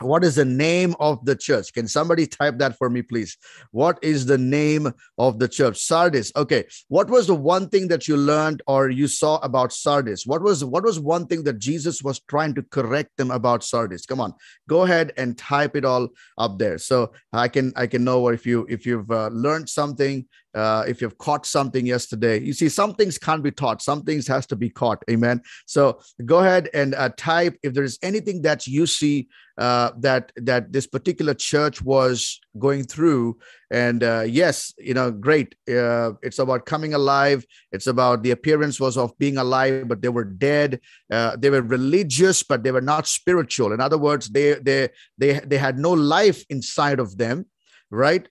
What 0.00 0.24
is 0.24 0.36
the 0.36 0.44
name 0.44 0.94
of 0.98 1.24
the 1.24 1.36
church? 1.36 1.72
Can 1.72 1.86
somebody 1.88 2.26
type 2.26 2.58
that 2.58 2.76
for 2.76 2.88
me, 2.88 3.02
please? 3.02 3.36
What 3.70 3.98
is 4.02 4.26
the 4.26 4.38
name 4.38 4.92
of 5.18 5.38
the 5.38 5.48
church? 5.48 5.78
Sardis. 5.78 6.32
Okay. 6.36 6.64
What 6.88 7.10
was 7.10 7.26
the 7.26 7.34
one 7.34 7.68
thing 7.68 7.88
that 7.88 8.08
you 8.08 8.16
learned 8.16 8.62
or 8.66 8.88
you 8.88 9.08
saw 9.08 9.38
about 9.38 9.72
Sardis? 9.72 10.26
What 10.26 10.42
was 10.42 10.64
what 10.64 10.84
was 10.84 10.98
one 10.98 11.26
thing 11.26 11.44
that 11.44 11.58
Jesus 11.58 12.02
was 12.02 12.20
trying 12.28 12.54
to 12.54 12.62
correct 12.62 13.16
them 13.16 13.30
about 13.30 13.62
Sardis? 13.62 14.06
Come 14.06 14.20
on, 14.20 14.34
go 14.68 14.82
ahead 14.82 15.12
and 15.16 15.36
type 15.36 15.76
it 15.76 15.84
all 15.84 16.08
up 16.38 16.58
there, 16.58 16.78
so 16.78 17.12
I 17.32 17.48
can 17.48 17.72
I 17.76 17.86
can 17.86 18.04
know 18.04 18.28
if 18.28 18.46
you 18.46 18.66
if 18.68 18.86
you've 18.86 19.10
uh, 19.10 19.28
learned 19.28 19.68
something 19.68 20.26
uh, 20.54 20.84
if 20.86 21.00
you've 21.00 21.18
caught 21.18 21.46
something 21.46 21.86
yesterday. 21.86 22.40
You 22.40 22.52
see 22.52 22.68
some 22.68 22.94
things 22.94 23.18
can't 23.18 23.42
be 23.42 23.50
taught. 23.50 23.82
Some 23.82 24.02
things 24.02 24.26
has 24.26 24.46
to 24.46 24.56
be 24.56 24.70
caught. 24.70 25.02
Amen. 25.10 25.42
So 25.66 26.00
go 26.24 26.40
ahead 26.40 26.68
and 26.74 26.94
uh, 26.94 27.10
type 27.16 27.56
if 27.62 27.74
there's 27.74 27.98
anything 28.02 28.42
that 28.42 28.66
you 28.66 28.86
see 28.86 29.28
uh, 29.58 29.90
that 29.98 30.32
that 30.36 30.72
this 30.72 30.86
particular 30.86 31.34
church 31.34 31.82
was 31.82 32.40
going 32.58 32.84
through. 32.84 33.38
And 33.70 34.02
uh, 34.02 34.24
yes 34.26 34.72
you 34.78 34.94
know 34.94 35.10
great. 35.10 35.54
Uh, 35.68 36.12
it's 36.22 36.38
about 36.38 36.66
coming 36.66 36.94
alive. 36.94 37.44
It's 37.70 37.86
about 37.86 38.22
the 38.22 38.32
appearance 38.32 38.80
was 38.80 38.96
of 38.96 39.16
being 39.18 39.36
alive 39.36 39.86
but 39.86 40.02
they 40.02 40.08
were 40.08 40.24
dead. 40.24 40.80
Uh, 41.12 41.36
they 41.36 41.50
were 41.50 41.62
religious 41.62 42.42
but 42.42 42.64
they 42.64 42.72
were 42.72 42.80
not 42.80 43.06
spiritual. 43.06 43.72
In 43.72 43.80
other 43.80 43.98
words 43.98 44.28
they 44.28 44.54
they 44.54 44.88
they, 45.18 45.40
they 45.40 45.58
had 45.58 45.78
no 45.78 45.92
life 45.92 46.44
inside 46.48 46.98
of 46.98 47.16
them 47.18 47.46
right 47.90 48.28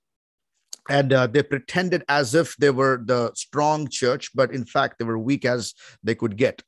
and 0.89 1.13
uh, 1.13 1.27
they 1.27 1.43
pretended 1.43 2.03
as 2.09 2.33
if 2.33 2.57
they 2.57 2.71
were 2.71 3.01
the 3.05 3.31
strong 3.35 3.87
church 3.87 4.31
but 4.33 4.51
in 4.53 4.65
fact 4.65 4.97
they 4.97 5.05
were 5.05 5.19
weak 5.19 5.45
as 5.45 5.73
they 6.03 6.15
could 6.15 6.35
get. 6.35 6.61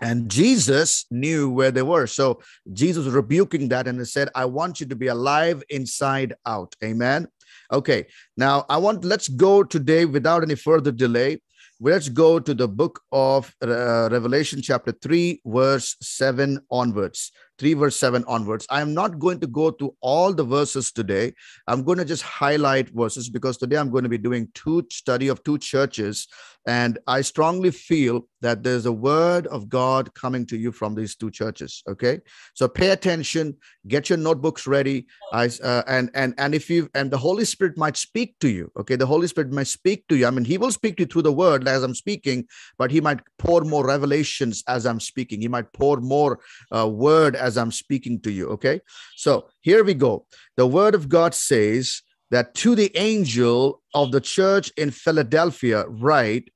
And 0.00 0.30
jesus 0.30 1.06
knew 1.10 1.50
where 1.50 1.70
they 1.70 1.82
were. 1.82 2.06
So 2.06 2.40
jesus 2.72 3.06
was 3.06 3.14
rebuking 3.14 3.68
that 3.68 3.88
and 3.88 3.98
he 3.98 4.04
said 4.04 4.28
i 4.34 4.44
want 4.44 4.80
you 4.80 4.86
to 4.86 4.96
be 4.96 5.08
alive 5.08 5.62
inside 5.70 6.34
out. 6.46 6.74
Amen? 6.84 7.26
Okay. 7.72 8.06
Now 8.36 8.66
i 8.68 8.76
want 8.76 9.04
let's 9.04 9.28
go 9.28 9.64
today 9.64 10.04
without 10.04 10.42
any 10.42 10.54
further 10.54 10.92
delay. 10.92 11.40
Let's 11.80 12.08
go 12.08 12.38
to 12.38 12.54
the 12.54 12.68
book 12.68 13.00
of 13.10 13.52
uh, 13.60 14.08
revelation 14.10 14.62
chapter 14.62 14.92
3 14.92 15.40
verse 15.44 15.96
7 16.00 16.60
onwards 16.70 17.32
3 17.58 17.74
verse 17.74 17.96
7 17.96 18.24
onwards. 18.26 18.66
I 18.70 18.80
am 18.80 18.94
not 18.94 19.18
going 19.18 19.40
to 19.40 19.46
go 19.46 19.70
to 19.70 19.94
all 20.00 20.32
the 20.32 20.44
verses 20.44 20.92
today. 20.92 21.32
I'm 21.66 21.84
going 21.84 21.98
to 21.98 22.04
just 22.04 22.22
highlight 22.22 22.90
verses 22.90 23.28
because 23.28 23.56
today 23.56 23.76
I'm 23.76 23.90
going 23.90 24.04
to 24.04 24.10
be 24.10 24.18
doing 24.18 24.48
two 24.54 24.86
study 24.90 25.28
of 25.28 25.42
two 25.44 25.58
churches 25.58 26.28
and 26.66 26.98
I 27.06 27.20
strongly 27.20 27.70
feel 27.70 28.26
that 28.40 28.62
there's 28.62 28.86
a 28.86 28.92
word 28.92 29.46
of 29.48 29.68
God 29.68 30.14
coming 30.14 30.46
to 30.46 30.56
you 30.56 30.72
from 30.72 30.94
these 30.94 31.14
two 31.14 31.30
churches. 31.30 31.82
Okay, 31.88 32.20
so 32.54 32.68
pay 32.68 32.90
attention, 32.90 33.56
get 33.86 34.08
your 34.08 34.18
notebooks 34.18 34.66
ready. 34.66 35.06
I 35.32 35.50
uh, 35.62 35.82
and 35.86 36.10
and 36.14 36.34
and 36.38 36.54
if 36.54 36.70
you 36.70 36.88
and 36.94 37.10
the 37.10 37.18
Holy 37.18 37.44
Spirit 37.44 37.76
might 37.76 37.96
speak 37.96 38.36
to 38.40 38.48
you. 38.48 38.70
Okay, 38.78 38.96
the 38.96 39.06
Holy 39.06 39.26
Spirit 39.26 39.52
might 39.52 39.66
speak 39.66 40.06
to 40.08 40.16
you. 40.16 40.26
I 40.26 40.30
mean, 40.30 40.44
He 40.44 40.58
will 40.58 40.72
speak 40.72 40.96
to 40.96 41.02
you 41.02 41.06
through 41.06 41.22
the 41.22 41.32
word 41.32 41.68
as 41.68 41.82
I'm 41.82 41.94
speaking, 41.94 42.46
but 42.78 42.90
He 42.90 43.00
might 43.00 43.20
pour 43.38 43.62
more 43.62 43.86
revelations 43.86 44.62
as 44.66 44.86
I'm 44.86 45.00
speaking. 45.00 45.40
He 45.40 45.48
might 45.48 45.72
pour 45.72 45.98
more 46.00 46.40
uh, 46.74 46.88
word 46.88 47.36
as 47.36 47.58
I'm 47.58 47.72
speaking 47.72 48.20
to 48.20 48.30
you. 48.30 48.48
Okay. 48.50 48.80
So 49.16 49.48
here 49.60 49.84
we 49.84 49.94
go. 49.94 50.26
The 50.56 50.66
word 50.66 50.94
of 50.94 51.08
God 51.08 51.34
says 51.34 52.02
that 52.30 52.54
to 52.54 52.74
the 52.74 52.90
angel 52.96 53.82
of 53.94 54.12
the 54.12 54.20
church 54.20 54.72
in 54.76 54.90
Philadelphia, 54.90 55.84
write 55.88 56.50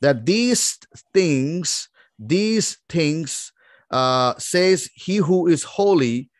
that 0.00 0.26
these 0.26 0.78
things, 1.12 1.88
these 2.18 2.78
things 2.88 3.52
uh, 3.90 4.34
says 4.38 4.90
he 4.94 5.16
who 5.16 5.46
is 5.46 5.62
holy, 5.62 6.30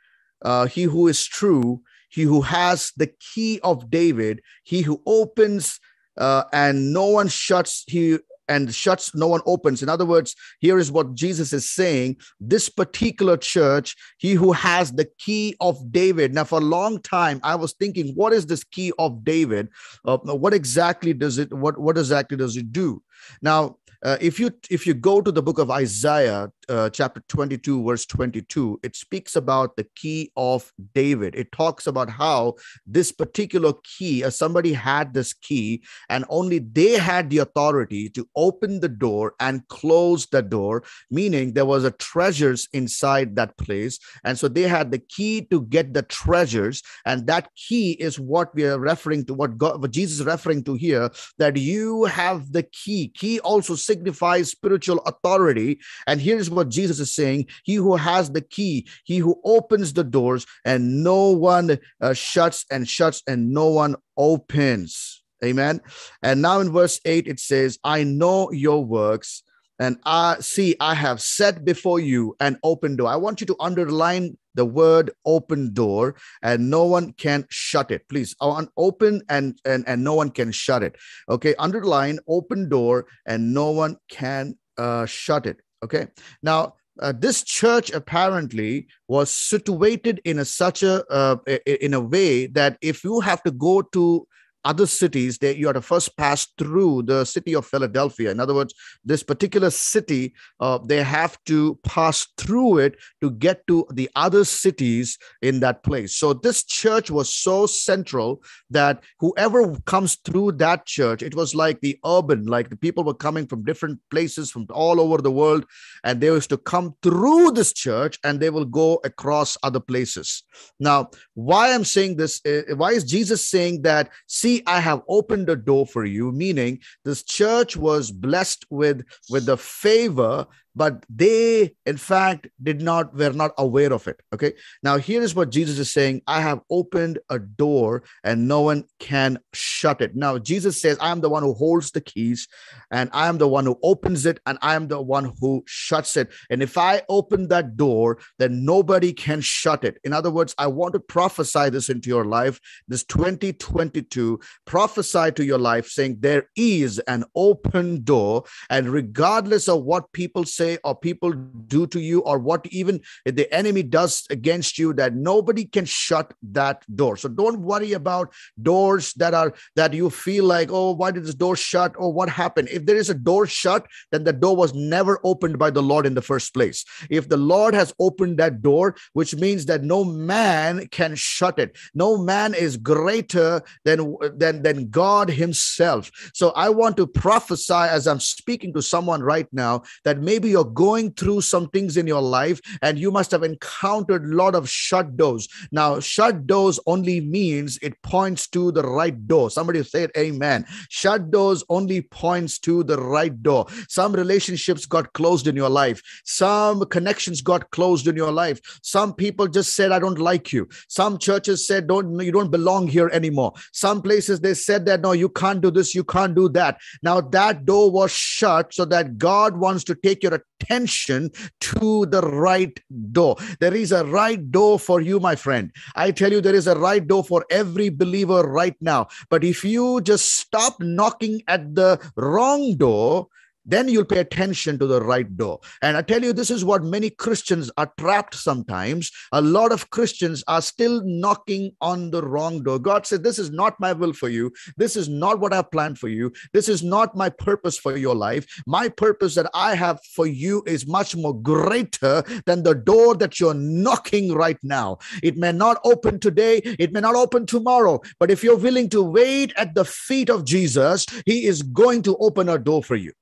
uh, 0.43 0.67
he 0.67 0.85
who 0.85 1.09
is 1.09 1.25
true, 1.25 1.83
he 2.09 2.23
who 2.23 2.43
has 2.43 2.93
the 2.97 3.11
key 3.35 3.61
of 3.63 3.91
David, 3.91 4.41
he 4.65 4.83
who 4.83 5.01
opens 5.07 5.81
uh, 6.19 6.45
and 6.53 6.93
no 6.93 7.07
one 7.07 7.29
shuts, 7.29 7.85
he 7.87 8.19
and 8.49 8.75
shuts, 8.75 9.15
no 9.15 9.29
one 9.29 9.41
opens. 9.47 9.83
In 9.83 9.89
other 9.89 10.05
words, 10.05 10.35
here 10.61 10.79
is 10.79 10.91
what 10.91 11.15
Jesus 11.15 11.53
is 11.53 11.69
saying 11.69 12.17
this 12.41 12.69
particular 12.69 13.37
church, 13.37 13.97
he 14.19 14.33
who 14.33 14.53
has 14.53 14.93
the 14.93 15.09
key 15.19 15.57
of 15.61 15.77
David. 15.91 16.35
Now, 16.35 16.45
for 16.45 16.59
a 16.59 16.65
long 16.65 17.01
time, 17.01 17.41
I 17.43 17.55
was 17.55 17.73
thinking, 17.73 18.15
what 18.15 18.33
is 18.33 18.47
this 18.47 18.65
key 18.65 18.93
of 18.99 19.25
David? 19.25 19.69
Uh, 20.05 20.19
what 20.19 20.55
exactly 20.55 21.13
does 21.13 21.39
it, 21.39 21.53
what, 21.53 21.79
what 21.79 21.97
exactly 21.99 22.37
does 22.37 22.57
it 22.57 22.73
do? 22.73 23.03
Now, 23.41 23.77
uh, 24.03 24.17
if 24.21 24.41
you 24.41 24.51
if 24.69 24.85
you 24.85 24.95
go 24.95 25.21
to 25.21 25.31
the 25.31 25.43
book 25.43 25.61
of 25.61 25.71
Isaiah, 25.71 26.51
uh, 26.69 26.90
chapter 26.90 27.23
22, 27.28 27.85
verse 27.85 28.07
22, 28.07 28.81
it 28.83 28.97
speaks 28.97 29.37
about 29.37 29.76
the 29.76 29.87
key 29.97 30.31
of 30.37 30.73
David. 30.95 31.35
It 31.35 31.52
talks 31.52 31.87
about 31.87 32.11
how 32.11 32.54
this 32.87 33.12
particular 33.12 33.73
key, 33.85 34.25
uh, 34.25 34.31
somebody 34.31 34.73
had 34.73 35.14
this 35.14 35.33
key, 35.33 35.83
and 36.09 36.25
only 36.28 36.59
they 36.59 36.92
had 36.92 37.31
the 37.31 37.38
authority 37.38 38.09
to 38.11 38.28
open 38.37 38.81
the 38.81 38.88
door 38.88 39.35
and 39.40 39.66
close 39.69 40.26
the 40.26 40.42
door, 40.42 40.85
meaning 41.11 41.52
there 41.52 41.66
was 41.66 41.85
a 41.85 41.90
treasures 41.90 42.69
inside 42.73 43.37
that 43.37 43.57
place, 43.59 43.99
and 44.25 44.38
so 44.38 44.49
they 44.49 44.62
had 44.62 44.90
the 44.90 44.99
key 44.99 45.47
to 45.50 45.62
get 45.62 45.95
the 45.95 46.02
treasures, 46.02 46.83
and 47.07 47.26
that 47.26 47.49
key 47.57 47.92
is 47.92 48.19
what 48.19 48.54
we 48.54 48.64
are 48.64 48.78
referring 48.78 49.25
to, 49.26 49.35
what 49.35 49.59
God, 49.59 49.81
what 49.81 49.90
Jesus 49.90 50.21
is 50.21 50.26
referring 50.26 50.64
to 50.64 50.75
here, 50.75 51.11
that 51.38 51.57
you 51.57 52.04
have 52.04 52.52
the 52.52 52.62
key. 52.62 53.09
Key 53.14 53.40
also 53.40 53.75
signifies 53.75 54.50
spiritual 54.50 55.00
authority. 55.00 55.81
And 56.07 56.21
here's 56.21 56.50
what 56.53 56.69
Jesus 56.69 57.01
is 57.01 57.15
saying 57.15 57.47
He 57.65 57.75
who 57.75 57.97
has 57.97 58.31
the 58.31 58.41
key, 58.41 58.87
he 59.05 59.19
who 59.19 59.41
opens 59.45 59.93
the 59.93 60.05
doors, 60.05 60.47
and 60.65 61.03
no 61.03 61.31
one 61.31 61.79
uh, 62.01 62.15
shuts 62.15 62.65
and 62.71 62.89
shuts, 62.89 63.23
and 63.27 63.53
no 63.53 63.69
one 63.69 63.97
opens. 64.17 65.23
Amen. 65.45 65.81
And 66.23 66.41
now 66.41 66.61
in 66.61 66.73
verse 66.73 67.01
8, 67.05 67.27
it 67.27 67.41
says, 67.41 67.79
I 67.83 68.05
know 68.05 68.53
your 68.53 68.85
works. 68.85 69.43
And 69.79 69.99
I 70.05 70.37
see, 70.39 70.77
I 70.79 70.95
have 70.95 71.21
set 71.21 71.65
before 71.65 71.99
you 71.99 72.37
an 72.39 72.59
open 72.63 72.95
door. 72.95 73.09
I 73.09 73.17
want 73.17 73.41
you 73.41 73.47
to 73.49 73.57
underline 73.59 74.37
the 74.55 74.65
word 74.65 75.11
open 75.25 75.73
door 75.73 76.15
and 76.43 76.71
no 76.71 76.85
one 76.85 77.13
can 77.15 77.47
shut 77.49 77.91
it 77.91 78.07
please 78.09 78.35
open 78.41 79.23
and 79.29 79.59
and 79.65 79.85
and 79.87 80.05
no 80.05 80.15
one 80.15 80.31
can 80.31 80.53
shut 80.53 80.83
it 80.83 80.97
okay 81.29 81.55
underline 81.59 82.19
open 82.29 82.69
door 82.69 83.07
and 83.27 83.55
no 83.55 83.71
one 83.71 83.97
can 84.11 84.55
uh, 84.79 85.07
shut 85.07 85.47
it 85.47 85.61
okay. 85.83 86.09
Now 86.43 86.75
uh, 87.01 87.12
this 87.17 87.43
church 87.43 87.91
apparently 87.91 88.87
was 89.09 89.31
situated 89.31 90.21
in 90.25 90.39
a 90.39 90.45
such 90.45 90.83
a 90.83 91.05
uh, 91.11 91.37
in 91.67 91.95
a 91.95 92.01
way 92.01 92.47
that 92.47 92.77
if 92.83 93.03
you 93.05 93.21
have 93.21 93.43
to 93.45 93.51
go 93.51 93.83
to 93.83 94.27
other 94.64 94.87
cities 94.87 95.38
that 95.38 95.57
you 95.57 95.69
are 95.69 95.73
to 95.73 95.81
first 95.81 96.16
pass 96.16 96.47
through 96.59 97.02
the 97.02 97.25
city 97.25 97.54
of 97.54 97.66
philadelphia. 97.66 98.31
In 98.31 98.40
other 98.40 98.54
words 98.54 98.75
this 99.04 99.23
particular 99.23 99.71
city 99.71 100.35
uh, 100.61 100.78
they 100.85 101.02
have 101.02 101.38
to 101.47 101.78
pass 101.85 102.26
through 102.37 102.78
it 102.78 102.97
to 103.21 103.31
get 103.31 103.66
to 103.66 103.87
the 103.92 104.09
other 104.16 104.45
cities 104.45 105.19
in 105.40 105.61
that 105.61 105.83
place. 105.83 106.14
So 106.14 106.33
this 106.33 106.64
church 106.64 107.11
was 107.11 107.28
so 107.28 107.66
central 107.66 108.42
that 108.71 109.02
whoever 109.19 109.78
comes 109.81 110.16
through 110.25 110.52
that 110.52 110.87
church 110.87 111.23
it 111.23 111.35
was 111.35 111.54
like 111.54 111.81
the 111.81 111.99
urban 112.04 112.47
like 112.47 112.71
the 112.71 112.76
people 112.76 113.04
were 113.04 113.14
coming 113.14 113.47
from 113.47 113.64
different 113.64 113.99
places 114.11 114.50
from 114.50 114.66
all 114.71 115.00
over 115.00 115.19
the 115.19 115.31
world 115.31 115.64
and 116.04 116.21
they 116.21 116.26
used 116.26 116.50
to 116.50 116.59
come 116.59 116.95
through 117.02 117.50
this 117.52 117.73
church 117.73 118.19
and 118.25 118.40
they 118.40 118.50
will 118.50 118.64
go 118.64 119.00
across 119.04 119.57
other 119.62 119.81
places. 119.81 120.42
Now 120.78 121.11
why 121.35 121.73
i'm 121.73 121.85
saying 121.85 122.16
this 122.16 122.40
uh, 122.47 122.62
why 122.76 122.90
is 122.92 123.04
jesus 123.04 123.47
saying 123.47 123.83
that 123.83 124.11
see 124.26 124.52
i 124.67 124.81
have 124.81 125.03
opened 125.09 125.49
a 125.49 125.57
door 125.57 125.87
for 125.87 126.05
you 126.05 126.33
meaning 126.33 126.79
this 127.05 127.23
church 127.23 127.77
was 127.77 128.11
blessed 128.11 128.65
with 128.71 129.03
with 129.31 129.47
the 129.47 129.57
favor 129.57 130.47
but 130.75 131.05
they 131.09 131.75
in 131.87 131.97
fact 131.97 132.49
did 132.62 132.81
not 132.81 133.14
were 133.14 133.33
not 133.33 133.52
aware 133.59 133.93
of 133.93 134.07
it 134.09 134.21
okay? 134.33 134.52
Now 134.83 134.99
here 134.99 135.23
is 135.23 135.35
what 135.35 135.50
jesus 135.50 135.79
is 135.79 135.91
saying 135.91 136.23
i 136.26 136.41
have 136.41 136.61
opened 136.71 137.19
a 137.29 137.38
door 137.38 138.02
and 138.25 138.49
no 138.49 138.62
one 138.62 138.85
can 138.99 139.38
shut 139.52 140.00
it. 140.00 140.17
Now 140.17 140.38
jesus 140.38 140.81
says 140.81 140.97
i 141.00 141.11
am 141.11 141.21
the 141.21 141.29
one 141.29 141.43
who 141.43 141.55
holds 141.55 141.91
the 141.91 142.00
keys 142.00 142.49
and 142.91 143.11
i 143.12 143.29
am 143.29 143.38
the 143.38 143.49
one 143.49 143.67
who 143.67 143.79
opens 143.83 144.26
it 144.26 144.41
and 144.47 144.59
i 144.62 144.75
am 144.75 144.88
the 144.88 145.00
one 145.00 145.33
who 145.41 145.62
shuts 145.67 146.17
it. 146.17 146.31
And 146.50 146.62
if 146.62 146.79
i 146.79 147.02
open 147.09 147.49
that 147.49 147.76
door 147.76 148.19
then 148.38 148.64
nobody 148.64 149.12
can 149.12 149.41
shut 149.41 149.85
it. 149.85 149.99
In 150.05 150.12
other 150.12 150.31
words 150.31 150.55
i 150.59 150.67
want 150.67 150.95
to 150.95 151.00
prophesy 151.00 151.71
this 151.71 151.88
into 151.88 152.09
your 152.09 152.25
life 152.25 152.61
this 152.88 153.05
2022 153.05 154.41
prophesy 154.64 155.31
to 155.33 155.45
your 155.45 155.59
life 155.59 155.88
saying 155.88 156.17
there 156.21 156.49
is 156.57 156.99
an 157.00 157.25
open 157.35 158.02
door 158.05 158.45
and 158.71 158.88
regardless 158.88 159.69
of 159.69 159.83
what 159.83 160.12
people 160.12 160.45
say 160.45 160.62
say 160.62 160.78
or 160.85 160.95
people 160.95 161.33
do 161.76 161.87
to 161.87 162.00
you 162.00 162.21
or 162.21 162.38
what 162.38 162.66
even 162.66 163.00
the 163.25 163.47
enemy 163.52 163.83
does 163.83 164.26
against 164.31 164.78
you 164.78 164.92
that 164.95 165.14
nobody 165.14 165.64
can 165.64 165.85
shut 165.85 166.33
that 166.61 166.85
door. 166.95 167.16
So 167.16 167.28
don't 167.28 167.61
worry 167.61 167.92
about 167.92 168.33
doors 168.71 169.12
that 169.14 169.35
are 169.35 169.52
that 169.76 169.92
you 170.00 170.11
feel 170.11 170.45
like 170.45 170.71
oh 170.71 170.92
why 170.92 171.11
did 171.11 171.25
this 171.25 171.35
door 171.35 171.57
shut? 171.57 171.92
Or 171.97 172.12
what 172.12 172.28
happened? 172.28 172.69
If 172.71 172.87
there 172.87 172.97
is 172.97 173.11
a 173.11 173.14
door 173.31 173.47
shut 173.47 173.87
then 174.11 174.25
the 174.25 174.33
door 174.45 174.57
was 174.57 174.75
never 174.75 175.14
opened 175.25 175.59
by 175.59 175.71
the 175.71 175.83
lord 175.83 176.07
in 176.07 176.14
the 176.14 176.28
first 176.33 176.54
place. 176.54 176.85
If 177.11 177.28
the 177.28 177.42
lord 177.54 177.75
has 177.75 177.95
opened 177.99 178.38
that 178.38 178.62
door 178.62 178.95
which 179.12 179.35
means 179.45 179.66
that 179.66 179.83
no 179.83 180.04
man 180.04 180.87
can 180.99 181.14
shut 181.14 181.59
it. 181.59 181.76
No 181.95 182.16
man 182.16 182.54
is 182.54 182.76
greater 182.76 183.62
than 183.85 184.16
than 184.42 184.62
than 184.62 184.90
god 184.90 185.28
himself. 185.42 186.11
So 186.35 186.47
i 186.66 186.69
want 186.69 186.97
to 186.97 187.07
prophesy 187.07 187.85
as 187.97 188.07
i'm 188.07 188.21
speaking 188.21 188.73
to 188.75 188.83
someone 188.95 189.23
right 189.35 189.50
now 189.52 189.83
that 190.04 190.26
maybe 190.31 190.52
you're 190.53 190.65
going 190.65 191.13
through 191.15 191.41
some 191.41 191.69
things 191.71 191.97
in 191.97 192.07
your 192.07 192.23
life 192.23 192.61
and 192.83 192.99
you 192.99 193.11
must 193.11 193.31
have 193.31 193.43
encountered 193.43 194.25
a 194.25 194.35
lot 194.35 194.55
of 194.55 194.69
shut 194.69 195.17
doors. 195.17 195.49
Now, 195.73 196.01
shut 196.01 196.47
doors 196.47 196.79
only 196.87 197.21
means 197.21 197.79
it 197.83 198.01
points 198.03 198.47
to 198.49 198.71
the 198.73 198.83
right 198.83 199.27
door. 199.27 199.51
Somebody 199.51 199.83
said 199.83 200.11
amen. 200.17 200.65
Shut 200.89 201.31
doors 201.31 201.65
only 201.69 202.03
points 202.03 202.59
to 202.61 202.85
the 202.85 202.99
right 202.99 203.43
door. 203.43 203.67
Some 203.89 204.13
relationships 204.13 204.87
got 204.87 205.13
closed 205.15 205.47
in 205.47 205.57
your 205.57 205.71
life. 205.71 206.03
Some 206.25 206.85
connections 206.87 207.41
got 207.41 207.71
closed 207.71 208.07
in 208.07 208.17
your 208.17 208.31
life. 208.31 208.61
Some 208.83 209.15
people 209.15 209.49
just 209.49 209.75
said, 209.75 209.93
I 209.93 209.99
don't 209.99 210.19
like 210.19 210.53
you. 210.53 210.69
Some 210.89 211.19
churches 211.19 211.67
said, 211.67 211.87
don't, 211.87 212.19
you 212.21 212.33
don't 212.33 212.51
belong 212.51 212.87
here 212.87 213.09
anymore. 213.13 213.53
Some 213.73 214.03
places 214.03 214.41
they 214.41 214.55
said 214.55 214.87
that, 214.87 215.01
no, 215.01 215.13
you 215.13 215.29
can't 215.29 215.61
do 215.61 215.71
this, 215.71 215.95
you 215.95 216.05
can't 216.05 216.35
do 216.35 216.49
that. 216.51 216.79
Now 217.03 217.21
that 217.21 217.65
door 217.65 217.91
was 217.91 218.13
shut 218.13 218.75
so 218.75 218.85
that 218.87 219.19
God 219.19 219.57
wants 219.57 219.85
to 219.85 219.95
take 219.95 220.23
your 220.23 220.35
attention 220.63 221.31
to 221.61 222.07
the 222.07 222.23
right 222.23 222.79
door. 223.13 223.37
There 223.61 223.75
is 223.75 223.93
a 223.93 224.05
right 224.07 224.51
door 224.51 224.79
for 224.79 225.01
you, 225.01 225.21
my 225.21 225.37
friend. 225.37 225.73
I 225.97 226.11
tell 226.11 226.33
you, 226.33 226.41
there 226.41 226.55
is 226.55 226.67
a 226.67 226.79
right 226.79 227.07
door 227.07 227.25
for 227.25 227.45
every 227.51 227.89
believer 227.89 228.43
right 228.43 228.77
now. 228.81 229.09
But 229.31 229.45
if 229.45 229.65
you 229.65 230.01
just 230.03 230.37
stop 230.37 230.81
knocking 230.81 231.43
at 231.49 231.75
the 231.75 231.99
wrong 232.17 232.77
door, 232.77 233.29
then 233.64 233.88
you'll 233.88 234.04
pay 234.04 234.19
attention 234.19 234.78
to 234.78 234.87
the 234.87 235.02
right 235.02 235.37
door. 235.37 235.61
And 235.83 235.97
I 235.97 236.02
tell 236.02 236.23
you, 236.23 236.33
this 236.33 236.50
is 236.50 236.64
what 236.64 236.83
many 236.83 237.11
Christians 237.11 237.71
are 237.76 237.92
trapped 237.99 238.35
sometimes. 238.35 239.11
A 239.33 239.40
lot 239.40 239.73
of 239.73 239.90
Christians 239.90 240.42
are 240.49 240.62
still 240.62 241.02
knocking 241.04 241.73
on 241.81 242.11
the 242.11 242.23
wrong 242.23 242.62
door. 242.62 242.78
God 242.78 243.07
said, 243.07 243.23
This 243.23 243.38
is 243.38 243.50
not 243.50 243.78
my 243.81 243.92
will 243.92 244.12
for 244.12 244.28
you. 244.28 244.52
This 244.76 244.97
is 244.97 245.09
not 245.09 245.40
what 245.40 245.52
I 245.52 245.57
have 245.57 245.71
planned 245.71 245.99
for 245.99 246.09
you. 246.09 246.33
This 246.52 246.69
is 246.69 246.83
not 246.83 247.16
my 247.16 247.31
purpose 247.31 247.78
for 247.78 247.97
your 247.97 248.14
life. 248.14 248.47
My 248.66 248.88
purpose 248.88 249.35
that 249.35 249.50
I 249.54 249.75
have 249.75 250.00
for 250.14 250.26
you 250.26 250.62
is 250.66 250.87
much 250.87 251.14
more 251.16 251.35
greater 251.35 252.23
than 252.47 252.62
the 252.62 252.75
door 252.75 253.14
that 253.16 253.38
you're 253.38 253.54
knocking 253.54 254.35
right 254.35 254.59
now. 254.62 254.99
It 255.23 255.37
may 255.37 255.52
not 255.52 255.81
open 255.85 256.19
today, 256.19 256.59
it 256.78 256.92
may 256.92 257.00
not 257.00 257.14
open 257.14 257.47
tomorrow, 257.47 258.00
but 258.19 258.31
if 258.31 258.42
you're 258.42 258.57
willing 258.57 258.88
to 258.90 259.02
wait 259.02 259.52
at 259.57 259.75
the 259.75 259.85
feet 259.85 260.31
of 260.31 260.45
Jesus, 260.45 261.07
He 261.26 261.47
is 261.47 261.62
going 261.62 262.02
to 262.02 262.16
open 262.16 262.49
a 262.49 262.59
door 262.59 262.83
for 262.83 262.97
you. 262.97 263.12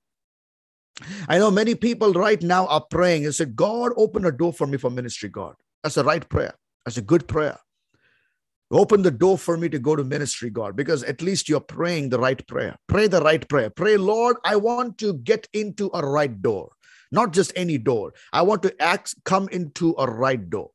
I 1.29 1.39
know 1.39 1.51
many 1.51 1.75
people 1.75 2.13
right 2.13 2.43
now 2.43 2.67
are 2.67 2.85
praying 2.91 3.25
and 3.25 3.35
said, 3.35 3.57
God, 3.57 3.93
open 3.97 4.25
a 4.25 4.33
door 4.33 4.53
for 4.53 4.67
me 4.67 4.79
for 4.79 4.91
ministry, 4.91 5.29
God. 5.29 5.55
That's 5.83 5.97
a 5.97 6.05
right 6.05 6.27
prayer. 6.29 6.55
That's 6.85 6.97
a 6.97 7.03
good 7.03 7.27
prayer. 7.29 7.59
Open 8.73 9.03
the 9.03 9.11
door 9.11 9.37
for 9.37 9.57
me 9.57 9.69
to 9.69 9.81
go 9.81 9.97
to 9.97 10.05
ministry, 10.05 10.49
God, 10.49 10.77
because 10.77 11.03
at 11.03 11.23
least 11.23 11.49
you're 11.49 11.59
praying 11.59 12.11
the 12.11 12.21
right 12.21 12.47
prayer. 12.47 12.77
Pray 12.87 13.09
the 13.09 13.21
right 13.21 13.47
prayer. 13.49 13.69
Pray, 13.69 13.97
Lord, 13.97 14.37
I 14.45 14.57
want 14.57 14.99
to 14.99 15.15
get 15.15 15.49
into 15.53 15.91
a 15.93 16.07
right 16.07 16.41
door, 16.41 16.71
not 17.11 17.33
just 17.33 17.53
any 17.57 17.79
door. 17.79 18.13
I 18.33 18.43
want 18.43 18.63
to 18.63 18.81
act, 18.81 19.17
come 19.25 19.49
into 19.49 19.97
a 19.99 20.09
right 20.09 20.49
door. 20.49 20.71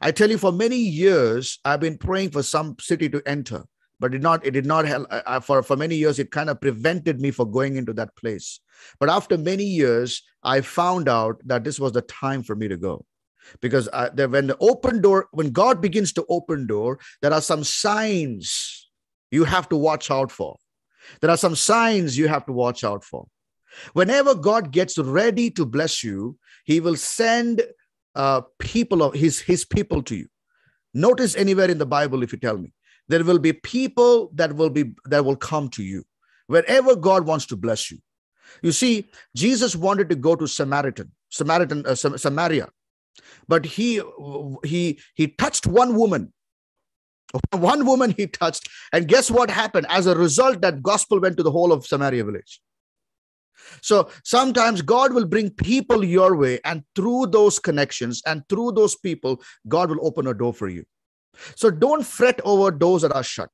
I 0.00 0.10
tell 0.10 0.30
you, 0.30 0.38
for 0.38 0.52
many 0.52 0.76
years, 0.76 1.58
I've 1.64 1.80
been 1.80 1.98
praying 1.98 2.30
for 2.30 2.42
some 2.42 2.76
city 2.80 3.10
to 3.10 3.22
enter, 3.26 3.64
but 4.02 4.10
did 4.10 4.22
not. 4.22 4.44
It 4.44 4.50
did 4.50 4.66
not 4.66 4.84
help. 4.84 5.06
Uh, 5.10 5.22
uh, 5.26 5.38
for 5.38 5.62
for 5.62 5.76
many 5.76 5.94
years, 5.94 6.18
it 6.18 6.32
kind 6.32 6.50
of 6.50 6.60
prevented 6.60 7.20
me 7.20 7.30
from 7.30 7.52
going 7.52 7.76
into 7.76 7.92
that 7.92 8.16
place. 8.16 8.58
But 8.98 9.08
after 9.08 9.38
many 9.38 9.62
years, 9.62 10.24
I 10.42 10.60
found 10.60 11.08
out 11.08 11.40
that 11.44 11.62
this 11.62 11.78
was 11.78 11.92
the 11.92 12.02
time 12.02 12.42
for 12.42 12.56
me 12.56 12.66
to 12.66 12.76
go. 12.76 13.06
Because 13.60 13.86
uh, 13.88 14.08
I, 14.10 14.14
there, 14.14 14.28
when 14.28 14.48
the 14.48 14.56
open 14.58 15.00
door, 15.00 15.28
when 15.30 15.52
God 15.52 15.80
begins 15.80 16.12
to 16.14 16.26
open 16.28 16.66
door, 16.66 16.98
there 17.20 17.32
are 17.32 17.40
some 17.40 17.62
signs 17.62 18.90
you 19.30 19.44
have 19.44 19.68
to 19.68 19.76
watch 19.76 20.10
out 20.10 20.32
for. 20.32 20.56
There 21.20 21.30
are 21.30 21.36
some 21.36 21.54
signs 21.54 22.18
you 22.18 22.26
have 22.26 22.44
to 22.46 22.52
watch 22.52 22.82
out 22.82 23.04
for. 23.04 23.28
Whenever 23.92 24.34
God 24.34 24.72
gets 24.72 24.98
ready 24.98 25.48
to 25.52 25.64
bless 25.64 26.02
you, 26.02 26.36
He 26.64 26.80
will 26.80 26.96
send 26.96 27.62
uh, 28.16 28.40
people 28.58 29.04
of 29.04 29.14
His 29.14 29.38
His 29.38 29.64
people 29.64 30.02
to 30.02 30.16
you. 30.16 30.26
Notice 30.92 31.36
anywhere 31.36 31.70
in 31.70 31.78
the 31.78 31.86
Bible, 31.86 32.24
if 32.24 32.32
you 32.32 32.38
tell 32.38 32.58
me, 32.58 32.72
there 33.08 33.24
will 33.24 33.38
be 33.38 33.52
people 33.52 34.30
that 34.34 34.54
will 34.54 34.70
be 34.70 34.94
that 35.06 35.24
will 35.24 35.36
come 35.36 35.68
to 35.70 35.82
you 35.82 36.04
wherever 36.46 36.96
God 36.96 37.26
wants 37.26 37.46
to 37.46 37.56
bless 37.56 37.90
you. 37.90 37.98
You 38.62 38.72
see, 38.72 39.08
Jesus 39.34 39.74
wanted 39.74 40.08
to 40.10 40.14
go 40.14 40.36
to 40.36 40.46
Samaritan, 40.46 41.12
Samaritan, 41.30 41.86
uh, 41.86 41.94
Samaria, 41.94 42.68
but 43.48 43.64
he 43.64 44.02
he 44.64 45.00
he 45.14 45.28
touched 45.28 45.66
one 45.66 45.96
woman. 45.96 46.32
One 47.52 47.86
woman 47.86 48.12
he 48.14 48.26
touched, 48.26 48.68
and 48.92 49.08
guess 49.08 49.30
what 49.30 49.50
happened? 49.50 49.86
As 49.88 50.06
a 50.06 50.14
result, 50.14 50.60
that 50.60 50.82
gospel 50.82 51.18
went 51.18 51.38
to 51.38 51.42
the 51.42 51.50
whole 51.50 51.72
of 51.72 51.86
Samaria 51.86 52.24
village. 52.24 52.60
So 53.80 54.10
sometimes 54.22 54.82
God 54.82 55.14
will 55.14 55.24
bring 55.24 55.48
people 55.48 56.04
your 56.04 56.36
way, 56.36 56.60
and 56.64 56.84
through 56.94 57.28
those 57.28 57.58
connections 57.58 58.20
and 58.26 58.46
through 58.50 58.72
those 58.72 58.96
people, 58.96 59.40
God 59.66 59.88
will 59.88 60.06
open 60.06 60.26
a 60.26 60.34
door 60.34 60.52
for 60.52 60.68
you. 60.68 60.84
So 61.54 61.70
don't 61.70 62.04
fret 62.04 62.40
over 62.44 62.70
doors 62.70 63.02
that 63.02 63.14
are 63.14 63.22
shut. 63.22 63.50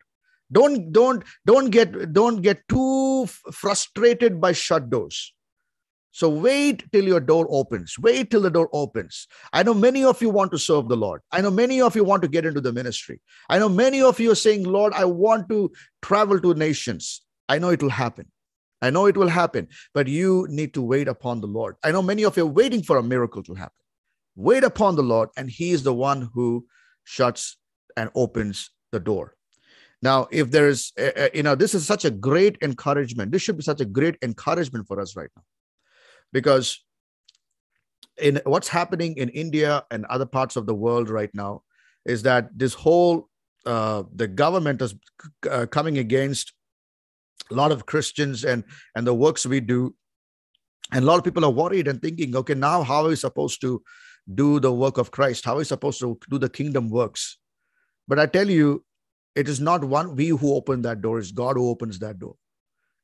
Don't 0.51 0.93
don't 0.93 1.25
don't 1.47 1.71
get 1.71 2.13
don't 2.13 2.41
get 2.41 2.67
too 2.69 3.27
frustrated 3.27 4.41
by 4.41 4.53
shut 4.53 4.89
doors. 4.89 5.35
So 6.11 6.29
wait 6.29 6.91
till 6.91 7.05
your 7.05 7.21
door 7.21 7.47
opens. 7.51 7.99
Wait 7.99 8.31
till 8.31 8.41
the 8.41 8.51
door 8.51 8.69
opens. 8.73 9.29
I 9.53 9.63
know 9.63 9.75
many 9.75 10.05
of 10.05 10.21
you 10.23 10.31
want 10.31 10.51
to 10.53 10.59
serve 10.59 10.89
the 10.89 10.97
lord. 10.97 11.21
I 11.31 11.43
know 11.43 11.51
many 11.51 11.81
of 11.81 11.95
you 11.95 12.03
want 12.03 12.23
to 12.23 12.29
get 12.29 12.47
into 12.47 12.61
the 12.61 12.73
ministry. 12.73 13.21
I 13.49 13.59
know 13.59 13.69
many 13.69 14.03
of 14.03 14.19
you 14.19 14.33
are 14.33 14.35
saying 14.35 14.65
lord 14.65 14.93
i 14.95 15.05
want 15.05 15.49
to 15.51 15.71
travel 16.03 16.41
to 16.41 16.55
nations. 16.55 17.23
I 17.49 17.59
know 17.59 17.69
it 17.69 17.83
will 17.83 17.91
happen. 17.91 18.27
I 18.81 18.91
know 18.91 19.07
it 19.07 19.17
will 19.17 19.29
happen 19.29 19.69
but 19.93 20.09
you 20.09 20.47
need 20.49 20.73
to 20.75 20.83
wait 20.83 21.09
upon 21.09 21.41
the 21.41 21.47
lord. 21.47 21.77
I 21.85 21.93
know 21.93 22.03
many 22.03 22.25
of 22.25 22.37
you 22.37 22.45
are 22.45 22.57
waiting 22.61 22.83
for 22.83 22.97
a 22.97 23.03
miracle 23.03 23.43
to 23.43 23.55
happen. 23.55 23.85
Wait 24.35 24.65
upon 24.65 24.97
the 24.97 25.03
lord 25.03 25.29
and 25.37 25.51
he 25.51 25.73
is 25.73 25.83
the 25.83 25.95
one 25.95 26.31
who 26.33 26.67
shuts 27.05 27.59
and 27.99 28.11
opens 28.15 28.71
the 28.93 29.01
door 29.01 29.35
now, 30.01 30.29
if 30.31 30.51
there's, 30.51 30.93
uh, 30.99 31.29
you 31.35 31.43
know, 31.43 31.57
this 31.57 31.75
is 31.75 31.85
such 31.85 32.05
a 32.05 32.11
great 32.11 32.57
encouragement. 32.63 33.33
This 33.33 33.43
should 33.43 33.57
be 33.57 33.65
such 33.65 33.81
a 33.81 33.85
great 33.85 34.17
encouragement 34.23 34.87
for 34.87 35.01
us 35.01 35.17
right 35.17 35.31
now, 35.37 35.43
because 36.33 36.85
in 38.17 38.41
what's 38.45 38.69
happening 38.69 39.17
in 39.17 39.29
India 39.31 39.85
and 39.91 40.05
other 40.07 40.27
parts 40.27 40.57
of 40.57 40.67
the 40.67 40.75
world 40.75 41.09
right 41.09 41.31
now 41.35 41.63
is 42.07 42.23
that 42.23 42.49
this 42.57 42.75
whole 42.75 43.29
uh, 43.67 44.05
the 44.15 44.29
government 44.29 44.81
is 44.81 44.95
uh, 45.51 45.67
coming 45.67 45.99
against 45.99 46.53
a 47.51 47.55
lot 47.55 47.73
of 47.73 47.87
Christians 47.87 48.45
and 48.45 48.63
and 48.95 49.05
the 49.07 49.15
works 49.15 49.47
we 49.47 49.61
do, 49.61 49.95
and 50.93 51.03
a 51.03 51.07
lot 51.07 51.19
of 51.19 51.25
people 51.25 51.45
are 51.45 51.51
worried 51.51 51.89
and 51.89 52.01
thinking, 52.01 52.37
okay, 52.37 52.55
now 52.55 52.85
how 52.85 53.03
are 53.05 53.09
we 53.09 53.17
supposed 53.17 53.61
to 53.63 53.83
do 54.33 54.61
the 54.61 54.73
work 54.73 54.97
of 54.97 55.11
Christ? 55.11 55.45
How 55.45 55.55
are 55.55 55.59
we 55.59 55.65
supposed 55.65 55.99
to 56.01 56.19
do 56.31 56.39
the 56.39 56.49
kingdom 56.49 56.89
works? 56.89 57.38
But 58.09 58.19
I 58.19 58.27
tell 58.27 58.49
you, 58.49 58.85
it 59.37 59.49
is 59.49 59.61
not 59.61 59.85
one 59.85 60.17
we 60.17 60.29
who 60.29 60.55
open 60.55 60.83
that 60.83 61.03
door, 61.03 61.19
it's 61.21 61.31
God 61.31 61.57
who 61.57 61.69
opens 61.69 61.99
that 62.01 62.19
door. 62.19 62.35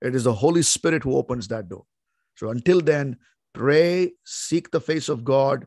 It 0.00 0.14
is 0.14 0.24
the 0.24 0.32
Holy 0.32 0.62
Spirit 0.62 1.04
who 1.04 1.16
opens 1.16 1.48
that 1.48 1.68
door. 1.68 1.84
So 2.36 2.48
until 2.50 2.80
then, 2.80 3.18
pray, 3.52 4.12
seek 4.24 4.70
the 4.70 4.80
face 4.80 5.08
of 5.08 5.24
God. 5.24 5.66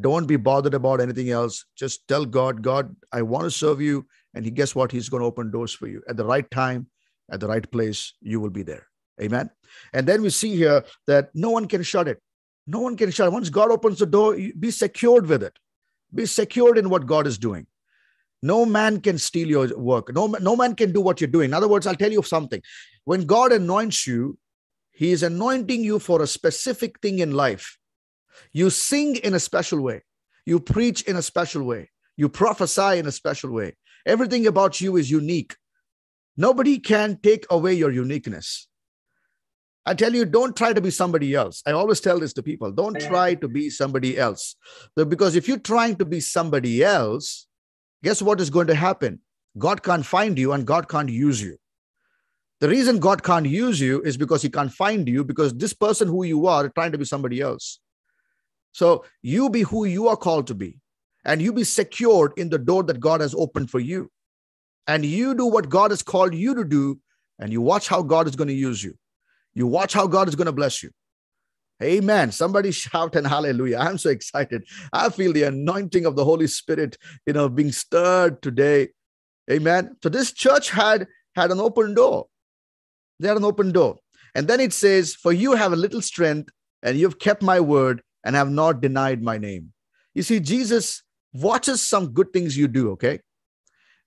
Don't 0.00 0.26
be 0.26 0.36
bothered 0.36 0.74
about 0.74 1.00
anything 1.00 1.30
else. 1.30 1.64
Just 1.76 2.08
tell 2.08 2.24
God, 2.24 2.62
God, 2.62 2.96
I 3.12 3.22
want 3.22 3.44
to 3.44 3.50
serve 3.50 3.80
you 3.80 4.06
And 4.36 4.44
he 4.44 4.50
guess 4.50 4.74
what? 4.74 4.92
He's 4.92 5.08
going 5.08 5.22
to 5.22 5.26
open 5.26 5.50
doors 5.50 5.72
for 5.72 5.88
you 5.88 6.02
at 6.08 6.16
the 6.16 6.24
right 6.24 6.48
time, 6.50 6.88
at 7.30 7.40
the 7.40 7.48
right 7.48 7.68
place. 7.70 8.12
You 8.20 8.38
will 8.38 8.50
be 8.50 8.62
there. 8.62 8.86
Amen. 9.20 9.50
And 9.94 10.06
then 10.06 10.20
we 10.20 10.30
see 10.30 10.54
here 10.54 10.84
that 11.06 11.30
no 11.34 11.50
one 11.50 11.66
can 11.66 11.82
shut 11.82 12.06
it. 12.06 12.20
No 12.66 12.80
one 12.80 12.96
can 12.96 13.10
shut 13.10 13.28
it. 13.28 13.32
Once 13.32 13.48
God 13.48 13.70
opens 13.70 13.98
the 13.98 14.06
door, 14.06 14.36
be 14.58 14.70
secured 14.70 15.26
with 15.26 15.42
it. 15.42 15.58
Be 16.14 16.26
secured 16.26 16.76
in 16.76 16.90
what 16.90 17.06
God 17.06 17.26
is 17.26 17.38
doing. 17.38 17.66
No 18.46 18.64
man 18.64 19.00
can 19.00 19.18
steal 19.18 19.48
your 19.48 19.76
work. 19.76 20.14
No, 20.14 20.26
no 20.26 20.54
man 20.54 20.76
can 20.76 20.92
do 20.92 21.00
what 21.00 21.20
you're 21.20 21.36
doing. 21.36 21.50
In 21.50 21.54
other 21.54 21.66
words, 21.68 21.86
I'll 21.86 22.02
tell 22.02 22.12
you 22.12 22.22
something. 22.22 22.62
When 23.04 23.26
God 23.26 23.50
anoints 23.50 24.06
you, 24.06 24.38
He 24.92 25.10
is 25.10 25.22
anointing 25.22 25.82
you 25.82 25.98
for 25.98 26.22
a 26.22 26.26
specific 26.26 27.00
thing 27.00 27.18
in 27.18 27.32
life. 27.32 27.76
You 28.52 28.70
sing 28.70 29.16
in 29.16 29.34
a 29.34 29.40
special 29.40 29.80
way, 29.80 30.02
you 30.44 30.60
preach 30.60 31.02
in 31.02 31.16
a 31.16 31.22
special 31.22 31.64
way, 31.64 31.90
you 32.16 32.28
prophesy 32.28 32.98
in 32.98 33.06
a 33.06 33.12
special 33.12 33.50
way. 33.50 33.74
Everything 34.14 34.46
about 34.46 34.80
you 34.80 34.96
is 34.96 35.10
unique. 35.10 35.56
Nobody 36.36 36.78
can 36.78 37.18
take 37.22 37.46
away 37.50 37.74
your 37.74 37.90
uniqueness. 37.90 38.68
I 39.88 39.94
tell 39.94 40.14
you, 40.14 40.24
don't 40.24 40.56
try 40.56 40.72
to 40.72 40.80
be 40.80 40.90
somebody 40.90 41.34
else. 41.34 41.62
I 41.66 41.72
always 41.72 42.00
tell 42.00 42.20
this 42.20 42.32
to 42.34 42.42
people 42.42 42.70
don't 42.72 43.00
try 43.00 43.34
to 43.34 43.48
be 43.48 43.70
somebody 43.70 44.18
else. 44.18 44.56
Because 44.94 45.36
if 45.36 45.48
you're 45.48 45.58
trying 45.58 45.96
to 45.96 46.04
be 46.04 46.20
somebody 46.20 46.84
else, 46.84 47.45
guess 48.06 48.22
what 48.22 48.40
is 48.40 48.50
going 48.50 48.68
to 48.68 48.74
happen? 48.74 49.18
God 49.58 49.82
can't 49.82 50.06
find 50.06 50.38
you 50.38 50.52
and 50.52 50.64
God 50.64 50.88
can't 50.88 51.08
use 51.08 51.42
you. 51.42 51.56
The 52.60 52.68
reason 52.68 53.00
God 53.00 53.24
can't 53.24 53.46
use 53.46 53.80
you 53.80 54.00
is 54.02 54.16
because 54.16 54.42
He 54.42 54.48
can't 54.48 54.72
find 54.72 55.08
you 55.08 55.24
because 55.24 55.52
this 55.54 55.74
person 55.74 56.06
who 56.06 56.22
you 56.22 56.46
are 56.46 56.68
trying 56.68 56.92
to 56.92 56.98
be 56.98 57.04
somebody 57.04 57.40
else. 57.40 57.80
So 58.70 59.04
you 59.22 59.50
be 59.50 59.62
who 59.62 59.86
you 59.86 60.06
are 60.06 60.16
called 60.16 60.46
to 60.46 60.54
be, 60.54 60.78
and 61.24 61.42
you 61.42 61.52
be 61.52 61.64
secured 61.64 62.32
in 62.36 62.48
the 62.48 62.58
door 62.58 62.84
that 62.84 63.00
God 63.00 63.20
has 63.22 63.34
opened 63.34 63.70
for 63.70 63.80
you. 63.80 64.10
And 64.86 65.04
you 65.04 65.34
do 65.34 65.46
what 65.46 65.68
God 65.68 65.90
has 65.90 66.02
called 66.02 66.32
you 66.32 66.54
to 66.54 66.64
do, 66.64 67.00
and 67.40 67.52
you 67.52 67.60
watch 67.60 67.88
how 67.88 68.02
God 68.02 68.28
is 68.28 68.36
going 68.36 68.48
to 68.54 68.54
use 68.68 68.84
you. 68.84 68.96
You 69.54 69.66
watch 69.66 69.94
how 69.94 70.06
God 70.06 70.28
is 70.28 70.36
going 70.36 70.46
to 70.46 70.52
bless 70.52 70.80
you. 70.80 70.90
Amen. 71.82 72.32
Somebody 72.32 72.70
shout 72.72 73.16
and 73.16 73.26
hallelujah. 73.26 73.78
I'm 73.78 73.98
so 73.98 74.10
excited. 74.10 74.64
I 74.92 75.08
feel 75.10 75.32
the 75.32 75.44
anointing 75.44 76.06
of 76.06 76.16
the 76.16 76.24
Holy 76.24 76.46
Spirit, 76.46 76.96
you 77.26 77.32
know, 77.32 77.48
being 77.48 77.72
stirred 77.72 78.42
today. 78.42 78.88
Amen. 79.50 79.96
So 80.02 80.08
this 80.08 80.32
church 80.32 80.70
had 80.70 81.06
had 81.34 81.50
an 81.50 81.60
open 81.60 81.94
door. 81.94 82.26
They 83.20 83.28
had 83.28 83.36
an 83.36 83.44
open 83.44 83.72
door. 83.72 83.96
And 84.34 84.48
then 84.48 84.60
it 84.60 84.72
says, 84.72 85.14
For 85.14 85.32
you 85.32 85.52
have 85.52 85.72
a 85.72 85.76
little 85.76 86.02
strength, 86.02 86.50
and 86.82 86.98
you've 86.98 87.18
kept 87.18 87.42
my 87.42 87.60
word, 87.60 88.02
and 88.24 88.34
have 88.34 88.50
not 88.50 88.80
denied 88.80 89.22
my 89.22 89.38
name. 89.38 89.72
You 90.14 90.22
see, 90.22 90.40
Jesus 90.40 91.02
watches 91.32 91.80
some 91.80 92.08
good 92.08 92.32
things 92.32 92.56
you 92.56 92.68
do, 92.68 92.90
okay? 92.92 93.20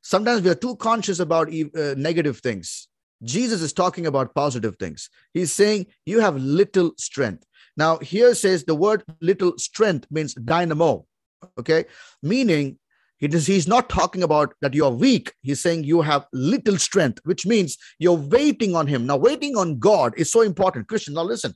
Sometimes 0.02 0.42
we 0.42 0.50
are 0.50 0.56
too 0.56 0.76
conscious 0.76 1.20
about 1.20 1.50
uh, 1.50 1.94
negative 1.98 2.40
things. 2.40 2.88
Jesus 3.24 3.62
is 3.62 3.74
talking 3.74 4.06
about 4.06 4.34
positive 4.34 4.76
things. 4.78 5.10
He's 5.34 5.52
saying, 5.52 5.88
You 6.06 6.20
have 6.20 6.36
little 6.38 6.94
strength. 6.98 7.46
Now, 7.78 7.98
here 7.98 8.36
says 8.36 8.64
the 8.64 8.76
word 8.76 9.04
little 9.22 9.58
strength 9.58 10.08
means 10.12 10.34
dynamo, 10.34 11.06
okay? 11.58 11.86
Meaning, 12.22 12.78
he's 13.20 13.68
not 13.68 13.90
talking 13.90 14.24
about 14.24 14.54
that 14.62 14.74
you're 14.74 14.90
weak. 14.90 15.34
He's 15.42 15.60
saying 15.60 15.84
you 15.84 16.02
have 16.02 16.26
little 16.34 16.78
strength, 16.78 17.20
which 17.24 17.46
means 17.46 17.78
you're 18.00 18.14
waiting 18.14 18.76
on 18.76 18.88
him. 18.88 19.06
Now, 19.06 19.18
waiting 19.18 19.58
on 19.58 19.80
God 19.80 20.14
is 20.18 20.32
so 20.32 20.42
important. 20.42 20.88
Christian, 20.88 21.14
now 21.14 21.24
listen, 21.24 21.54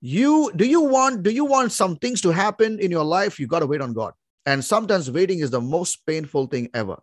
you 0.00 0.52
do 0.56 0.66
you 0.66 0.82
want 0.82 1.22
do 1.22 1.30
you 1.30 1.44
want 1.44 1.72
some 1.72 1.96
things 1.96 2.20
to 2.20 2.30
happen 2.30 2.78
in 2.80 2.90
your 2.90 3.04
life 3.04 3.40
you 3.40 3.46
got 3.46 3.60
to 3.60 3.66
wait 3.66 3.80
on 3.80 3.92
god 3.92 4.12
and 4.44 4.64
sometimes 4.64 5.10
waiting 5.10 5.40
is 5.40 5.50
the 5.50 5.60
most 5.60 6.04
painful 6.06 6.46
thing 6.46 6.68
ever 6.74 6.96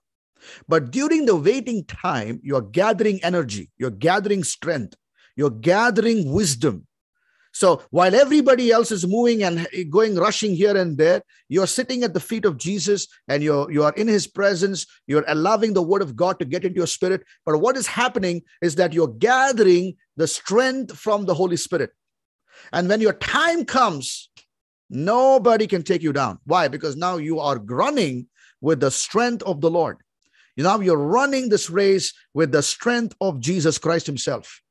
but 0.67 0.91
during 0.91 1.25
the 1.25 1.35
waiting 1.35 1.83
time 1.85 2.39
you're 2.43 2.61
gathering 2.61 3.19
energy 3.23 3.71
you're 3.77 3.89
gathering 3.89 4.43
strength 4.43 4.95
you're 5.35 5.49
gathering 5.49 6.31
wisdom 6.31 6.85
so 7.53 7.81
while 7.91 8.13
everybody 8.13 8.71
else 8.71 8.91
is 8.91 9.07
moving 9.07 9.43
and 9.43 9.67
going 9.89 10.15
rushing 10.15 10.53
here 10.53 10.75
and 10.75 10.97
there 10.97 11.21
you're 11.47 11.67
sitting 11.67 12.03
at 12.03 12.13
the 12.13 12.19
feet 12.19 12.45
of 12.45 12.57
jesus 12.57 13.07
and 13.27 13.41
you're 13.41 13.71
you 13.71 13.83
are 13.83 13.93
in 13.93 14.07
his 14.07 14.27
presence 14.27 14.85
you're 15.07 15.25
allowing 15.27 15.73
the 15.73 15.81
word 15.81 16.01
of 16.01 16.15
god 16.15 16.37
to 16.39 16.45
get 16.45 16.65
into 16.65 16.77
your 16.77 16.87
spirit 16.87 17.23
but 17.45 17.59
what 17.59 17.77
is 17.77 17.87
happening 17.87 18.41
is 18.61 18.75
that 18.75 18.93
you're 18.93 19.15
gathering 19.19 19.95
the 20.17 20.27
strength 20.27 20.97
from 20.97 21.25
the 21.25 21.33
holy 21.33 21.57
spirit 21.57 21.91
and 22.71 22.87
when 22.87 23.01
your 23.01 23.13
time 23.13 23.65
comes, 23.65 24.29
nobody 24.89 25.67
can 25.67 25.83
take 25.83 26.01
you 26.01 26.13
down. 26.13 26.39
Why? 26.45 26.67
Because 26.67 26.95
now 26.95 27.17
you 27.17 27.39
are 27.39 27.57
running 27.57 28.27
with 28.61 28.79
the 28.79 28.91
strength 28.91 29.43
of 29.43 29.61
the 29.61 29.69
Lord. 29.69 29.97
Now 30.55 30.79
you're 30.79 30.97
running 30.97 31.49
this 31.49 31.69
race 31.69 32.13
with 32.33 32.51
the 32.51 32.61
strength 32.61 33.15
of 33.19 33.39
Jesus 33.39 33.77
Christ 33.77 34.05
Himself. 34.05 34.61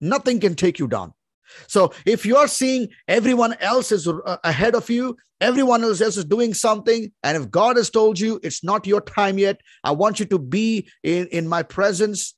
Nothing 0.00 0.40
can 0.40 0.54
take 0.54 0.78
you 0.78 0.88
down. 0.88 1.12
So 1.66 1.92
if 2.04 2.26
you're 2.26 2.48
seeing 2.48 2.88
everyone 3.08 3.54
else 3.60 3.92
is 3.92 4.08
uh, 4.08 4.36
ahead 4.44 4.74
of 4.74 4.88
you, 4.90 5.16
everyone 5.40 5.84
else 5.84 6.00
is 6.00 6.24
doing 6.24 6.54
something, 6.54 7.12
and 7.22 7.36
if 7.36 7.50
God 7.50 7.76
has 7.76 7.90
told 7.90 8.18
you 8.18 8.40
it's 8.42 8.64
not 8.64 8.86
your 8.86 9.00
time 9.00 9.38
yet, 9.38 9.60
I 9.84 9.92
want 9.92 10.20
you 10.20 10.26
to 10.26 10.38
be 10.38 10.88
in, 11.02 11.26
in 11.28 11.48
my 11.48 11.62
presence, 11.62 12.34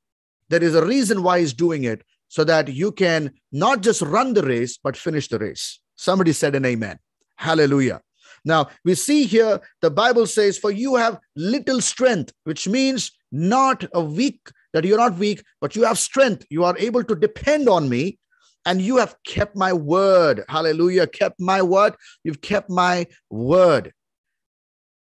there 0.49 0.63
is 0.63 0.75
a 0.75 0.85
reason 0.85 1.23
why 1.23 1.41
He's 1.41 1.53
doing 1.53 1.85
it 1.85 2.03
so 2.29 2.45
that 2.45 2.69
you 2.69 2.93
can 2.93 3.33
not 3.53 3.83
just 3.83 4.03
run 4.03 4.35
the 4.35 4.43
race, 4.43 4.79
but 4.83 4.97
finish 4.97 5.29
the 5.29 5.39
race. 5.39 5.81
Somebody 5.97 6.33
said 6.33 6.55
an 6.55 6.65
amen. 6.65 6.99
Hallelujah. 7.37 8.01
Now, 8.45 8.69
we 8.85 8.95
see 8.95 9.25
here 9.25 9.61
the 9.81 9.91
Bible 9.91 10.27
says, 10.27 10.59
For 10.59 10.71
you 10.71 10.97
have 10.97 11.19
little 11.35 11.81
strength, 11.81 12.33
which 12.45 12.69
means 12.69 13.13
not 13.33 13.85
a 13.93 14.03
weak, 14.03 14.51
that 14.73 14.85
you're 14.85 14.99
not 14.99 15.19
weak, 15.19 15.43
but 15.61 15.75
you 15.75 15.85
have 15.85 15.99
strength. 15.99 16.47
You 16.51 16.65
are 16.65 16.77
able 16.79 17.03
to 17.05 17.15
depend 17.15 17.69
on 17.69 17.89
me, 17.89 18.19
and 18.69 18.83
you 18.83 18.99
have 18.99 19.17
kept 19.25 19.57
my 19.57 19.73
word. 19.73 20.45
Hallelujah. 20.47 21.07
Kept 21.07 21.41
my 21.41 21.63
word. 21.63 21.95
You've 22.23 22.43
kept 22.43 22.69
my 22.69 23.07
word 23.31 23.95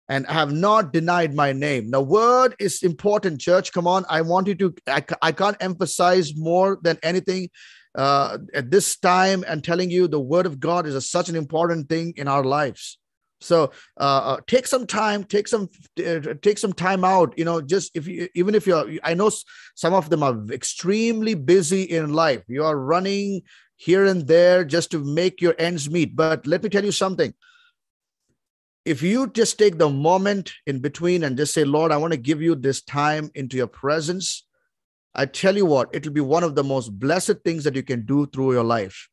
and 0.07 0.27
have 0.27 0.53
not 0.53 0.93
denied 0.93 1.33
my 1.33 1.51
name. 1.51 1.89
Now, 1.89 2.01
word 2.01 2.55
is 2.59 2.83
important, 2.83 3.41
church. 3.41 3.73
Come 3.73 3.87
on. 3.87 4.05
I 4.07 4.21
want 4.21 4.45
you 4.45 4.53
to, 4.53 4.75
I, 4.87 5.03
I 5.19 5.31
can't 5.31 5.57
emphasize 5.59 6.35
more 6.35 6.77
than 6.83 6.99
anything 7.01 7.49
uh, 7.95 8.37
at 8.53 8.69
this 8.69 8.97
time 8.97 9.43
and 9.47 9.63
telling 9.63 9.89
you 9.89 10.07
the 10.07 10.19
word 10.19 10.45
of 10.45 10.59
God 10.59 10.85
is 10.85 10.93
a, 10.93 11.01
such 11.01 11.27
an 11.29 11.35
important 11.35 11.89
thing 11.89 12.13
in 12.17 12.27
our 12.27 12.43
lives. 12.43 12.99
So 13.41 13.71
uh, 13.99 14.21
uh, 14.35 14.37
take 14.47 14.65
some 14.65 14.87
time, 14.87 15.23
take 15.23 15.47
some 15.47 15.69
uh, 15.99 16.19
take 16.41 16.57
some 16.57 16.73
time 16.73 17.03
out. 17.03 17.37
You 17.37 17.45
know, 17.45 17.61
just 17.61 17.95
if 17.95 18.07
you 18.07 18.29
even 18.33 18.55
if 18.55 18.65
you're, 18.65 18.85
I 19.03 19.13
know 19.13 19.29
some 19.75 19.93
of 19.93 20.09
them 20.09 20.23
are 20.23 20.37
extremely 20.51 21.35
busy 21.35 21.83
in 21.83 22.13
life. 22.13 22.43
You 22.47 22.63
are 22.63 22.77
running 22.77 23.41
here 23.75 24.05
and 24.05 24.25
there 24.25 24.63
just 24.63 24.91
to 24.91 25.03
make 25.03 25.41
your 25.41 25.53
ends 25.59 25.89
meet. 25.89 26.15
But 26.15 26.47
let 26.47 26.63
me 26.63 26.69
tell 26.69 26.85
you 26.85 26.93
something 26.93 27.33
if 28.85 29.01
you 29.01 29.27
just 29.27 29.57
take 29.57 29.79
the 29.79 29.89
moment 29.89 30.53
in 30.67 30.79
between 30.79 31.23
and 31.23 31.35
just 31.35 31.53
say, 31.53 31.63
Lord, 31.63 31.91
I 31.91 31.97
want 31.97 32.13
to 32.13 32.17
give 32.17 32.41
you 32.41 32.53
this 32.53 32.83
time 32.83 33.31
into 33.33 33.57
your 33.57 33.67
presence, 33.67 34.45
I 35.15 35.25
tell 35.25 35.57
you 35.57 35.65
what, 35.65 35.89
it 35.93 36.05
will 36.05 36.13
be 36.13 36.21
one 36.21 36.43
of 36.43 36.53
the 36.53 36.63
most 36.63 36.89
blessed 36.99 37.37
things 37.43 37.63
that 37.63 37.75
you 37.75 37.81
can 37.81 38.05
do 38.05 38.27
through 38.27 38.53
your 38.53 38.63
life. 38.63 39.09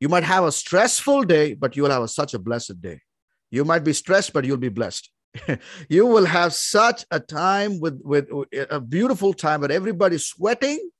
You 0.00 0.08
might 0.08 0.24
have 0.24 0.44
a 0.44 0.52
stressful 0.52 1.24
day, 1.24 1.52
but 1.52 1.76
you 1.76 1.82
will 1.82 1.90
have 1.90 2.02
a, 2.02 2.08
such 2.08 2.32
a 2.32 2.38
blessed 2.38 2.80
day. 2.80 3.02
You 3.50 3.64
might 3.64 3.84
be 3.84 3.92
stressed, 3.92 4.32
but 4.32 4.44
you'll 4.44 4.56
be 4.56 4.68
blessed. 4.68 5.10
you 5.88 6.06
will 6.06 6.26
have 6.26 6.52
such 6.52 7.04
a 7.10 7.20
time 7.20 7.80
with, 7.80 8.00
with 8.04 8.28
a 8.70 8.80
beautiful 8.80 9.32
time, 9.32 9.60
but 9.60 9.70
everybody's 9.70 10.26
sweating. 10.26 10.90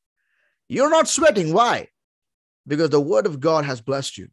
You're 0.68 0.90
not 0.90 1.08
sweating. 1.08 1.52
Why? 1.52 1.88
Because 2.66 2.90
the 2.90 3.00
word 3.00 3.26
of 3.26 3.40
God 3.40 3.64
has 3.64 3.80
blessed 3.80 4.18
you 4.18 4.28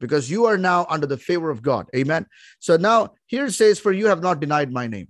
because 0.00 0.30
you 0.30 0.46
are 0.46 0.58
now 0.58 0.84
under 0.90 1.06
the 1.06 1.16
favor 1.16 1.48
of 1.48 1.62
God. 1.62 1.86
Amen. 1.94 2.26
So 2.58 2.76
now 2.76 3.14
here 3.26 3.46
it 3.46 3.52
says, 3.52 3.78
For 3.78 3.92
you 3.92 4.08
have 4.08 4.20
not 4.20 4.40
denied 4.40 4.72
my 4.72 4.86
name. 4.86 5.08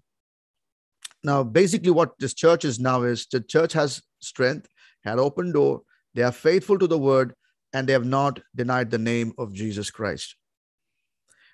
Now, 1.25 1.43
basically, 1.43 1.91
what 1.91 2.13
this 2.19 2.35
church 2.35 2.65
is 2.65 2.79
now 2.79 3.03
is 3.03 3.27
the 3.27 3.41
church 3.41 3.73
has 3.73 4.03
strength, 4.21 4.69
had 5.05 5.19
open 5.19 5.53
door, 5.53 5.83
they 6.15 6.23
are 6.23 6.33
faithful 6.33 6.79
to 6.79 6.87
the 6.87 6.99
word, 6.99 7.35
and 7.73 7.89
they 7.89 7.93
have 7.93 8.05
not 8.05 8.41
denied 8.55 8.91
the 8.91 8.99
name 8.99 9.33
of 9.39 9.55
Jesus 9.55 9.91
Christ. 9.91 10.37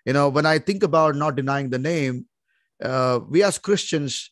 You 0.08 0.14
know, 0.14 0.28
when 0.30 0.46
I 0.46 0.58
think 0.58 0.82
about 0.82 1.16
not 1.16 1.36
denying 1.36 1.68
the 1.68 1.78
name, 1.78 2.26
uh, 2.82 3.20
we 3.28 3.42
as 3.42 3.58
Christians, 3.58 4.30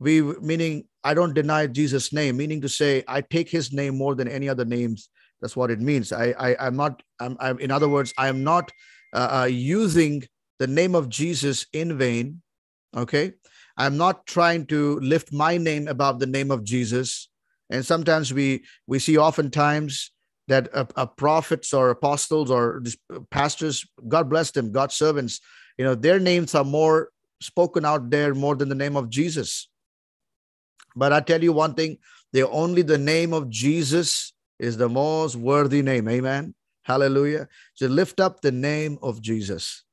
we 0.00 0.22
meaning 0.22 0.84
I 1.04 1.12
don't 1.12 1.34
deny 1.34 1.66
Jesus' 1.66 2.12
name, 2.12 2.38
meaning 2.38 2.62
to 2.62 2.68
say 2.68 3.04
I 3.06 3.20
take 3.20 3.50
his 3.50 3.72
name 3.72 3.96
more 3.96 4.14
than 4.14 4.26
any 4.26 4.48
other 4.48 4.64
names 4.64 5.10
that's 5.40 5.56
what 5.56 5.70
it 5.70 5.80
means. 5.80 6.12
I, 6.12 6.34
I 6.38 6.66
am 6.66 6.76
not. 6.76 7.02
I'm, 7.20 7.36
I'm. 7.40 7.58
In 7.58 7.70
other 7.70 7.88
words, 7.88 8.12
I 8.18 8.28
am 8.28 8.42
not 8.42 8.70
uh, 9.12 9.42
uh, 9.42 9.48
using 9.50 10.24
the 10.58 10.66
name 10.66 10.94
of 10.94 11.08
Jesus 11.08 11.66
in 11.72 11.96
vain. 11.96 12.42
Okay, 12.96 13.32
I'm 13.76 13.96
not 13.96 14.26
trying 14.26 14.66
to 14.66 14.98
lift 15.00 15.32
my 15.32 15.56
name 15.56 15.88
above 15.88 16.18
the 16.18 16.26
name 16.26 16.50
of 16.50 16.64
Jesus. 16.64 17.28
And 17.70 17.84
sometimes 17.84 18.32
we 18.32 18.64
we 18.86 18.98
see 18.98 19.18
oftentimes 19.18 20.10
that 20.48 20.68
uh, 20.74 20.86
uh, 20.96 21.06
prophets 21.06 21.72
or 21.72 21.90
apostles 21.90 22.50
or 22.50 22.82
pastors, 23.30 23.86
God 24.08 24.28
bless 24.28 24.50
them, 24.50 24.72
God's 24.72 24.94
servants, 24.94 25.40
you 25.76 25.84
know, 25.84 25.94
their 25.94 26.18
names 26.18 26.54
are 26.54 26.64
more 26.64 27.10
spoken 27.40 27.84
out 27.84 28.10
there 28.10 28.34
more 28.34 28.56
than 28.56 28.68
the 28.68 28.74
name 28.74 28.96
of 28.96 29.08
Jesus. 29.08 29.68
But 30.96 31.12
I 31.12 31.20
tell 31.20 31.42
you 31.42 31.52
one 31.52 31.74
thing 31.74 31.98
the 32.32 32.48
only 32.48 32.82
the 32.82 32.98
name 32.98 33.32
of 33.32 33.48
Jesus 33.48 34.32
is 34.58 34.76
the 34.76 34.88
most 34.88 35.36
worthy 35.36 35.82
name. 35.82 36.08
Amen. 36.08 36.54
Hallelujah. 36.82 37.48
So 37.74 37.86
lift 37.86 38.18
up 38.18 38.40
the 38.40 38.50
name 38.50 38.98
of 39.02 39.22
Jesus. 39.22 39.84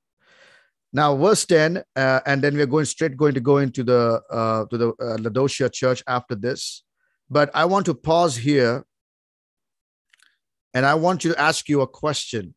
Now, 0.91 1.15
verse 1.17 1.45
10, 1.45 1.83
uh, 1.95 2.21
and 2.25 2.41
then 2.41 2.55
we're 2.55 2.65
going 2.65 2.85
straight 2.85 3.17
going 3.17 3.33
to 3.33 3.41
go 3.41 3.57
into 3.57 3.83
the 3.83 4.21
uh, 4.31 4.65
to 4.67 4.77
the 4.77 5.65
uh, 5.65 5.69
church 5.69 6.01
after 6.07 6.35
this. 6.35 6.83
But 7.29 7.51
I 7.53 7.65
want 7.65 7.85
to 7.87 7.93
pause 7.93 8.37
here 8.37 8.85
and 10.75 10.85
I 10.85 10.95
want 10.95 11.23
you 11.23 11.31
to 11.31 11.41
ask 11.41 11.69
you 11.69 11.79
a 11.81 11.87
question. 11.87 12.53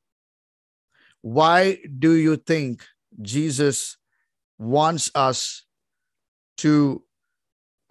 Why 1.22 1.78
do 1.98 2.14
you 2.14 2.36
think 2.36 2.84
Jesus 3.22 3.96
wants 4.58 5.08
us 5.14 5.64
to 6.58 7.04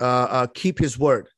uh, 0.02 0.28
uh, 0.30 0.48
keep 0.54 0.80
his 0.80 1.00
word? 1.00 1.30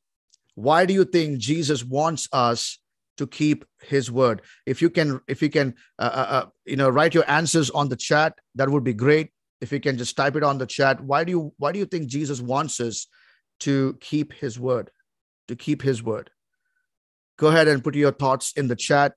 Why 0.56 0.86
do 0.86 0.92
you 0.92 1.04
think 1.04 1.38
Jesus 1.38 1.84
wants 1.84 2.28
us 2.32 2.80
to 3.18 3.28
keep 3.28 3.64
his 3.80 4.10
word? 4.10 4.42
If 4.66 4.82
you 4.82 4.90
can, 4.90 5.20
if 5.28 5.40
you 5.40 5.50
can, 5.50 5.74
uh, 6.00 6.10
uh, 6.12 6.26
uh, 6.30 6.46
you 6.66 6.76
know, 6.76 6.90
write 6.90 7.14
your 7.14 7.30
answers 7.30 7.70
on 7.70 7.88
the 7.88 7.96
chat, 7.96 8.34
that 8.56 8.68
would 8.68 8.82
be 8.82 8.92
great. 8.92 9.30
If 9.60 9.70
you 9.70 9.78
can 9.78 9.98
just 9.98 10.16
type 10.16 10.34
it 10.34 10.42
on 10.42 10.58
the 10.58 10.66
chat, 10.66 11.00
why 11.00 11.22
do 11.22 11.30
you 11.30 11.54
why 11.58 11.70
do 11.70 11.78
you 11.78 11.86
think 11.86 12.08
Jesus 12.08 12.40
wants 12.40 12.80
us 12.80 13.06
to 13.60 13.96
keep 14.00 14.32
his 14.32 14.58
word? 14.58 14.90
To 15.46 15.54
keep 15.54 15.80
his 15.80 16.02
word. 16.02 16.30
Go 17.40 17.46
ahead 17.46 17.68
and 17.68 17.82
put 17.82 17.94
your 17.94 18.12
thoughts 18.12 18.52
in 18.54 18.68
the 18.68 18.76
chat. 18.76 19.14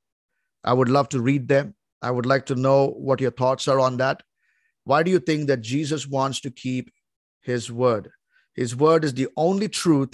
I 0.64 0.72
would 0.72 0.88
love 0.88 1.10
to 1.10 1.20
read 1.20 1.50
them. 1.50 1.76
I 2.02 2.10
would 2.10 2.26
like 2.26 2.46
to 2.46 2.56
know 2.56 2.88
what 2.88 3.20
your 3.20 3.32
thoughts 3.32 3.68
are 3.68 3.82
on 3.82 3.98
that. 3.98 4.24
Why 4.86 5.04
do 5.04 5.12
you 5.12 5.20
think 5.20 5.48
that 5.48 5.60
Jesus 5.60 6.08
wants 6.08 6.40
to 6.42 6.50
keep 6.50 6.90
his 7.42 7.70
word? 7.70 8.12
His 8.56 8.78
word 8.78 9.04
is 9.04 9.14
the 9.14 9.28
only 9.36 9.68
truth 9.68 10.14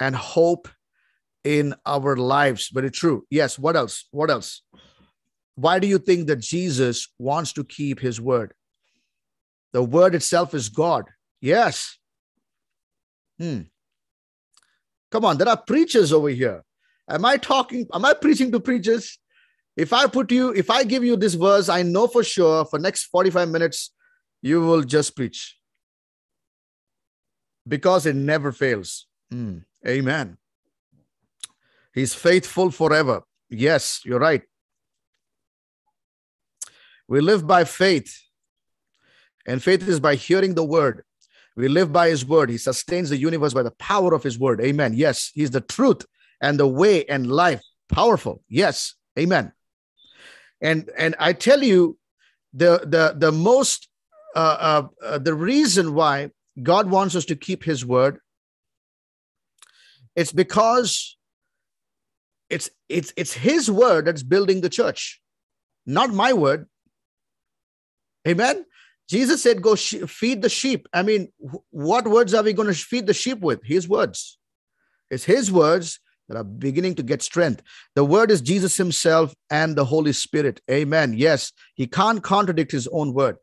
and 0.00 0.16
hope 0.16 0.68
in 1.44 1.76
our 1.86 2.16
lives. 2.16 2.70
Very 2.74 2.90
true. 2.90 3.24
Yes. 3.30 3.56
What 3.56 3.76
else? 3.76 4.08
What 4.10 4.28
else? 4.28 4.62
Why 5.54 5.78
do 5.78 5.86
you 5.86 5.98
think 5.98 6.26
that 6.26 6.40
Jesus 6.40 7.06
wants 7.20 7.52
to 7.52 7.62
keep 7.62 8.00
his 8.00 8.20
word? 8.20 8.52
The 9.72 9.82
word 9.84 10.16
itself 10.16 10.54
is 10.54 10.68
God. 10.68 11.04
Yes. 11.40 11.98
Hmm. 13.38 13.60
Come 15.12 15.24
on, 15.24 15.38
there 15.38 15.48
are 15.48 15.56
preachers 15.56 16.12
over 16.12 16.28
here. 16.28 16.64
Am 17.08 17.24
I 17.24 17.36
talking? 17.36 17.86
Am 17.92 18.04
I 18.04 18.14
preaching 18.14 18.52
to 18.52 18.60
preachers? 18.60 19.18
If 19.76 19.92
I 19.92 20.06
put 20.06 20.30
you, 20.30 20.50
if 20.50 20.70
I 20.70 20.84
give 20.84 21.02
you 21.02 21.16
this 21.16 21.34
verse, 21.34 21.68
I 21.68 21.82
know 21.82 22.06
for 22.06 22.22
sure 22.22 22.64
for 22.64 22.78
next 22.78 23.04
45 23.04 23.48
minutes, 23.48 23.92
you 24.42 24.60
will 24.60 24.82
just 24.82 25.16
preach 25.16 25.56
because 27.66 28.06
it 28.06 28.16
never 28.16 28.52
fails. 28.52 29.06
Mm, 29.32 29.64
amen. 29.86 30.36
He's 31.94 32.14
faithful 32.14 32.70
forever. 32.70 33.22
Yes, 33.48 34.00
you're 34.04 34.18
right. 34.18 34.42
We 37.08 37.20
live 37.20 37.46
by 37.46 37.64
faith, 37.64 38.18
and 39.46 39.62
faith 39.62 39.86
is 39.86 40.00
by 40.00 40.14
hearing 40.14 40.54
the 40.54 40.64
word. 40.64 41.04
We 41.56 41.68
live 41.68 41.92
by 41.92 42.08
his 42.08 42.24
word. 42.24 42.48
He 42.48 42.56
sustains 42.56 43.10
the 43.10 43.18
universe 43.18 43.52
by 43.52 43.62
the 43.62 43.72
power 43.72 44.14
of 44.14 44.22
his 44.22 44.38
word. 44.38 44.60
Amen. 44.62 44.94
Yes, 44.94 45.30
he's 45.34 45.50
the 45.50 45.60
truth 45.60 46.06
and 46.42 46.58
the 46.58 46.66
way 46.66 47.04
and 47.06 47.26
life. 47.26 47.62
Powerful. 47.88 48.42
Yes. 48.48 48.94
Amen. 49.18 49.52
And 50.60 50.90
and 50.98 51.14
I 51.18 51.32
tell 51.32 51.62
you, 51.62 51.98
the 52.52 52.80
the 52.84 53.14
the 53.16 53.32
most 53.32 53.88
uh, 54.36 54.38
uh, 54.60 54.88
uh, 55.04 55.18
the 55.18 55.34
reason 55.34 55.94
why 55.94 56.30
God 56.62 56.90
wants 56.90 57.16
us 57.16 57.24
to 57.26 57.36
keep 57.36 57.64
His 57.64 57.84
word, 57.84 58.18
it's 60.14 60.32
because 60.32 61.16
it's 62.50 62.70
it's 62.88 63.12
it's 63.16 63.32
His 63.32 63.70
word 63.70 64.06
that's 64.06 64.22
building 64.22 64.60
the 64.60 64.68
church, 64.68 65.20
not 65.86 66.12
my 66.12 66.32
word. 66.32 66.68
Amen. 68.26 68.64
Jesus 69.08 69.42
said, 69.42 69.62
"Go 69.62 69.74
feed 69.74 70.42
the 70.42 70.48
sheep." 70.48 70.88
I 70.92 71.02
mean, 71.02 71.32
what 71.70 72.06
words 72.06 72.34
are 72.34 72.42
we 72.42 72.52
going 72.52 72.68
to 72.68 72.74
feed 72.74 73.06
the 73.06 73.14
sheep 73.14 73.40
with? 73.40 73.64
His 73.64 73.88
words. 73.88 74.38
It's 75.10 75.24
His 75.24 75.50
words 75.50 75.98
that 76.28 76.36
are 76.36 76.44
beginning 76.44 76.94
to 76.96 77.02
get 77.02 77.22
strength. 77.22 77.62
The 77.94 78.04
word 78.04 78.30
is 78.30 78.40
Jesus 78.40 78.76
himself 78.76 79.34
and 79.50 79.76
the 79.76 79.84
Holy 79.84 80.12
Spirit. 80.12 80.60
Amen. 80.70 81.14
Yes, 81.14 81.52
he 81.74 81.86
can't 81.86 82.22
contradict 82.22 82.72
his 82.72 82.88
own 82.88 83.12
word. 83.12 83.36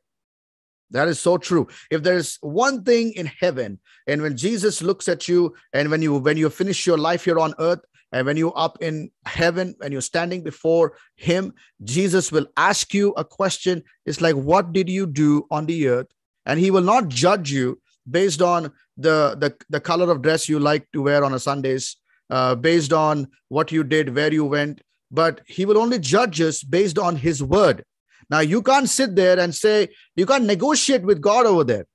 That 0.92 1.08
is 1.08 1.20
so 1.20 1.38
true. 1.38 1.68
If 1.92 2.02
there's 2.04 2.38
one 2.42 2.84
thing 2.84 3.14
in 3.14 3.28
heaven, 3.28 3.80
and 4.08 4.22
when 4.22 4.36
Jesus 4.36 4.82
looks 4.82 5.08
at 5.08 5.28
you, 5.28 5.54
and 5.72 5.92
when 5.92 6.02
you 6.02 6.16
when 6.18 6.38
you 6.38 6.50
finish 6.50 6.88
your 6.88 6.98
life 6.98 7.26
here 7.26 7.40
on 7.40 7.54
earth, 7.60 7.80
and 8.12 8.26
when 8.26 8.38
you're 8.38 8.58
up 8.58 8.82
in 8.82 9.12
heaven, 9.26 9.76
and 9.84 9.94
you're 9.94 10.02
standing 10.02 10.42
before 10.42 10.94
him, 11.16 11.54
Jesus 11.84 12.32
will 12.32 12.48
ask 12.58 12.92
you 12.94 13.12
a 13.12 13.24
question. 13.24 13.84
It's 14.08 14.20
like, 14.20 14.36
what 14.36 14.74
did 14.74 14.90
you 14.90 15.06
do 15.06 15.46
on 15.52 15.68
the 15.68 15.88
earth? 15.90 16.08
And 16.48 16.60
he 16.60 16.72
will 16.72 16.82
not 16.82 17.10
judge 17.10 17.52
you 17.52 17.80
based 18.10 18.42
on 18.42 18.72
the, 18.98 19.38
the, 19.38 19.56
the 19.70 19.80
color 19.80 20.12
of 20.12 20.24
dress 20.24 20.50
you 20.50 20.58
like 20.58 20.92
to 20.94 21.04
wear 21.04 21.24
on 21.24 21.36
a 21.36 21.40
Sundays 21.40 21.98
uh, 22.30 22.56
based 22.56 22.94
on 22.94 23.28
what 23.48 23.72
you 23.72 23.84
did, 23.84 24.16
where 24.16 24.32
you 24.32 24.46
went, 24.46 24.82
but 25.12 25.42
he 25.46 25.66
will 25.66 25.78
only 25.78 26.00
judge 26.00 26.40
us 26.42 26.64
based 26.64 27.00
on 27.00 27.16
his 27.16 27.44
word. 27.44 27.84
Now, 28.30 28.40
you 28.42 28.62
can't 28.62 28.88
sit 28.88 29.16
there 29.16 29.40
and 29.40 29.54
say, 29.54 29.90
you 30.16 30.26
can't 30.26 30.46
negotiate 30.46 31.02
with 31.02 31.22
God 31.22 31.46
over 31.46 31.64
there 31.64 31.86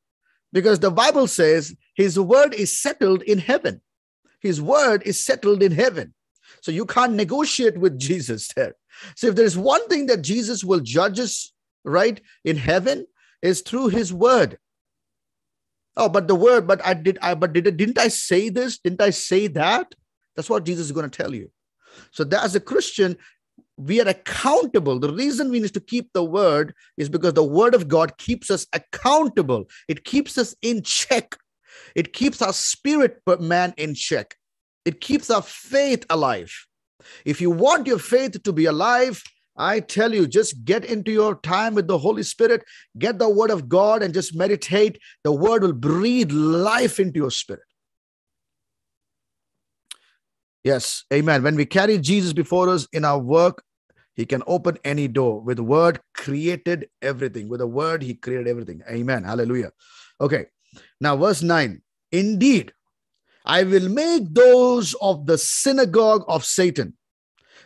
because 0.52 0.80
the 0.80 0.90
Bible 0.90 1.26
says 1.26 1.74
his 1.94 2.18
word 2.18 2.54
is 2.54 2.76
settled 2.76 3.22
in 3.22 3.38
heaven. 3.38 3.80
His 4.40 4.60
word 4.60 5.02
is 5.04 5.24
settled 5.24 5.62
in 5.62 5.72
heaven. 5.72 6.14
So 6.60 6.72
you 6.72 6.86
can't 6.86 7.14
negotiate 7.14 7.78
with 7.78 7.98
Jesus 8.08 8.48
there. 8.54 8.74
So 9.16 9.28
if 9.28 9.34
there's 9.34 9.56
one 9.58 9.86
thing 9.88 10.06
that 10.06 10.22
Jesus 10.22 10.64
will 10.64 10.80
judge 10.80 11.20
us, 11.20 11.52
right, 11.84 12.20
in 12.44 12.56
heaven, 12.56 13.06
is 13.42 13.60
through 13.60 13.88
his 13.88 14.12
word. 14.12 14.58
Oh, 15.96 16.08
but 16.08 16.26
the 16.26 16.34
word, 16.34 16.66
but 16.66 16.84
I 16.84 16.94
did 16.94 17.18
I 17.22 17.34
but 17.34 17.52
did 17.52 17.76
didn't 17.76 17.98
I 17.98 18.08
say 18.08 18.48
this? 18.48 18.78
Didn't 18.78 19.00
I 19.00 19.10
say 19.10 19.46
that? 19.48 19.94
That's 20.36 20.50
what 20.50 20.64
Jesus 20.64 20.86
is 20.86 20.92
going 20.92 21.08
to 21.08 21.22
tell 21.22 21.34
you. 21.34 21.50
So, 22.10 22.24
that 22.24 22.44
as 22.44 22.54
a 22.54 22.60
Christian, 22.60 23.16
we 23.76 24.00
are 24.00 24.08
accountable. 24.08 24.98
The 24.98 25.12
reason 25.12 25.50
we 25.50 25.60
need 25.60 25.74
to 25.74 25.80
keep 25.80 26.12
the 26.12 26.24
word 26.24 26.74
is 26.96 27.08
because 27.08 27.34
the 27.34 27.44
word 27.44 27.74
of 27.74 27.88
God 27.88 28.16
keeps 28.18 28.50
us 28.50 28.66
accountable, 28.72 29.68
it 29.88 30.04
keeps 30.04 30.38
us 30.38 30.54
in 30.62 30.82
check, 30.82 31.36
it 31.94 32.12
keeps 32.12 32.42
our 32.42 32.52
spirit 32.52 33.20
man 33.40 33.74
in 33.76 33.94
check, 33.94 34.36
it 34.84 35.00
keeps 35.00 35.30
our 35.30 35.42
faith 35.42 36.04
alive. 36.10 36.52
If 37.24 37.40
you 37.40 37.50
want 37.50 37.86
your 37.86 37.98
faith 37.98 38.42
to 38.42 38.52
be 38.52 38.64
alive, 38.64 39.22
I 39.56 39.80
tell 39.80 40.12
you, 40.12 40.26
just 40.26 40.64
get 40.64 40.84
into 40.84 41.12
your 41.12 41.36
time 41.36 41.74
with 41.74 41.86
the 41.86 41.98
Holy 41.98 42.24
Spirit, 42.24 42.64
get 42.98 43.18
the 43.18 43.28
word 43.28 43.50
of 43.50 43.68
God, 43.68 44.02
and 44.02 44.12
just 44.12 44.34
meditate. 44.34 44.98
The 45.22 45.32
word 45.32 45.62
will 45.62 45.72
breathe 45.72 46.32
life 46.32 46.98
into 46.98 47.20
your 47.20 47.30
spirit. 47.30 47.62
Yes, 50.64 51.04
amen. 51.12 51.42
When 51.42 51.56
we 51.56 51.66
carry 51.66 51.98
Jesus 51.98 52.32
before 52.32 52.70
us 52.70 52.88
in 52.92 53.04
our 53.04 53.18
work, 53.18 53.62
he 54.14 54.24
can 54.24 54.42
open 54.46 54.78
any 54.84 55.08
door. 55.08 55.40
With 55.40 55.58
the 55.58 55.64
word, 55.64 56.00
created 56.14 56.88
everything. 57.02 57.48
With 57.48 57.60
the 57.60 57.66
word, 57.66 58.02
he 58.02 58.14
created 58.14 58.48
everything. 58.48 58.82
Amen. 58.88 59.24
Hallelujah. 59.24 59.72
Okay. 60.20 60.46
Now, 61.00 61.16
verse 61.16 61.42
9. 61.42 61.82
Indeed, 62.12 62.72
I 63.44 63.64
will 63.64 63.88
make 63.88 64.32
those 64.32 64.94
of 65.02 65.26
the 65.26 65.36
synagogue 65.36 66.24
of 66.28 66.44
Satan 66.44 66.96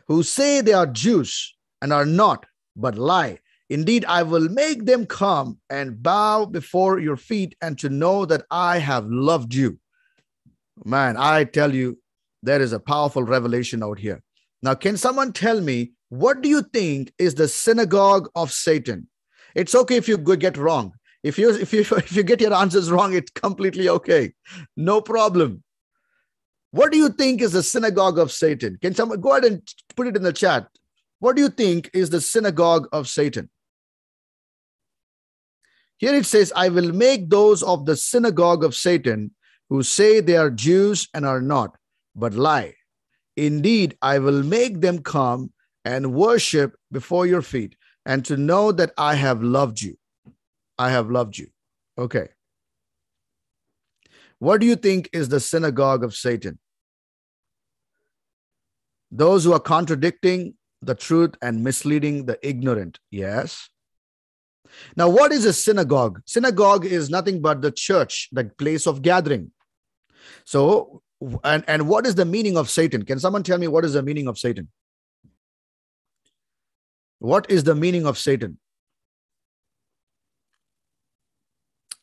who 0.08 0.22
say 0.22 0.60
they 0.60 0.72
are 0.72 0.86
Jews 0.86 1.54
and 1.80 1.92
are 1.92 2.06
not, 2.06 2.46
but 2.74 2.96
lie. 2.96 3.38
Indeed, 3.70 4.06
I 4.06 4.22
will 4.22 4.48
make 4.48 4.86
them 4.86 5.06
come 5.06 5.58
and 5.68 6.02
bow 6.02 6.46
before 6.46 6.98
your 6.98 7.18
feet 7.18 7.54
and 7.60 7.78
to 7.78 7.90
know 7.90 8.24
that 8.24 8.44
I 8.50 8.78
have 8.78 9.06
loved 9.06 9.54
you. 9.54 9.78
Man, 10.84 11.16
I 11.18 11.44
tell 11.44 11.74
you, 11.74 11.98
there 12.42 12.60
is 12.60 12.72
a 12.72 12.80
powerful 12.80 13.22
revelation 13.22 13.82
out 13.82 13.98
here. 13.98 14.22
Now, 14.62 14.74
can 14.74 14.96
someone 14.96 15.32
tell 15.32 15.60
me 15.60 15.92
what 16.08 16.40
do 16.40 16.48
you 16.48 16.62
think 16.62 17.12
is 17.18 17.34
the 17.34 17.48
synagogue 17.48 18.28
of 18.34 18.52
Satan? 18.52 19.08
It's 19.54 19.74
okay 19.74 19.96
if 19.96 20.08
you 20.08 20.18
get 20.18 20.56
wrong. 20.56 20.92
If 21.22 21.38
you 21.38 21.50
if 21.50 21.72
you 21.72 21.80
if 21.96 22.16
you 22.16 22.22
get 22.22 22.40
your 22.40 22.54
answers 22.54 22.90
wrong, 22.90 23.14
it's 23.14 23.30
completely 23.30 23.88
okay. 23.88 24.32
No 24.76 25.00
problem. 25.00 25.62
What 26.70 26.92
do 26.92 26.98
you 26.98 27.08
think 27.08 27.40
is 27.40 27.52
the 27.52 27.62
synagogue 27.62 28.18
of 28.18 28.30
Satan? 28.30 28.78
Can 28.80 28.94
someone 28.94 29.20
go 29.20 29.32
ahead 29.32 29.44
and 29.44 29.74
put 29.96 30.06
it 30.06 30.16
in 30.16 30.22
the 30.22 30.32
chat? 30.32 30.68
What 31.18 31.34
do 31.34 31.42
you 31.42 31.48
think 31.48 31.90
is 31.94 32.10
the 32.10 32.20
synagogue 32.20 32.88
of 32.92 33.08
Satan? 33.08 33.48
Here 35.96 36.14
it 36.14 36.26
says, 36.26 36.52
I 36.54 36.68
will 36.68 36.92
make 36.92 37.30
those 37.30 37.62
of 37.62 37.86
the 37.86 37.96
synagogue 37.96 38.62
of 38.64 38.74
Satan 38.74 39.32
who 39.68 39.82
say 39.82 40.20
they 40.20 40.36
are 40.36 40.50
Jews 40.50 41.08
and 41.12 41.26
are 41.26 41.40
not, 41.40 41.76
but 42.18 42.34
lie. 42.34 42.74
Indeed, 43.36 43.96
I 44.02 44.18
will 44.18 44.42
make 44.42 44.80
them 44.80 44.98
come 44.98 45.52
and 45.84 46.12
worship 46.12 46.76
before 46.90 47.26
your 47.26 47.42
feet, 47.42 47.76
and 48.04 48.24
to 48.24 48.36
know 48.36 48.72
that 48.72 48.92
I 48.98 49.14
have 49.14 49.42
loved 49.42 49.80
you. 49.80 49.96
I 50.78 50.90
have 50.90 51.10
loved 51.10 51.38
you. 51.38 51.48
Okay. 51.96 52.28
What 54.38 54.60
do 54.60 54.66
you 54.66 54.76
think 54.76 55.08
is 55.12 55.28
the 55.28 55.40
synagogue 55.40 56.04
of 56.04 56.14
Satan? 56.14 56.58
Those 59.10 59.44
who 59.44 59.52
are 59.52 59.60
contradicting 59.60 60.54
the 60.82 60.94
truth 60.94 61.34
and 61.42 61.64
misleading 61.64 62.26
the 62.26 62.38
ignorant. 62.46 62.98
Yes. 63.10 63.68
Now, 64.96 65.08
what 65.08 65.32
is 65.32 65.44
a 65.44 65.52
synagogue? 65.52 66.20
Synagogue 66.26 66.84
is 66.84 67.10
nothing 67.10 67.40
but 67.40 67.62
the 67.62 67.72
church, 67.72 68.28
the 68.32 68.44
place 68.44 68.86
of 68.86 69.02
gathering. 69.02 69.50
So, 70.44 71.02
and, 71.44 71.64
and 71.66 71.88
what 71.88 72.06
is 72.06 72.14
the 72.14 72.24
meaning 72.24 72.56
of 72.56 72.70
Satan? 72.70 73.04
Can 73.04 73.18
someone 73.18 73.42
tell 73.42 73.58
me 73.58 73.68
what 73.68 73.84
is 73.84 73.94
the 73.94 74.02
meaning 74.02 74.28
of 74.28 74.38
Satan? 74.38 74.68
What 77.18 77.50
is 77.50 77.64
the 77.64 77.74
meaning 77.74 78.06
of 78.06 78.16
Satan? 78.16 78.58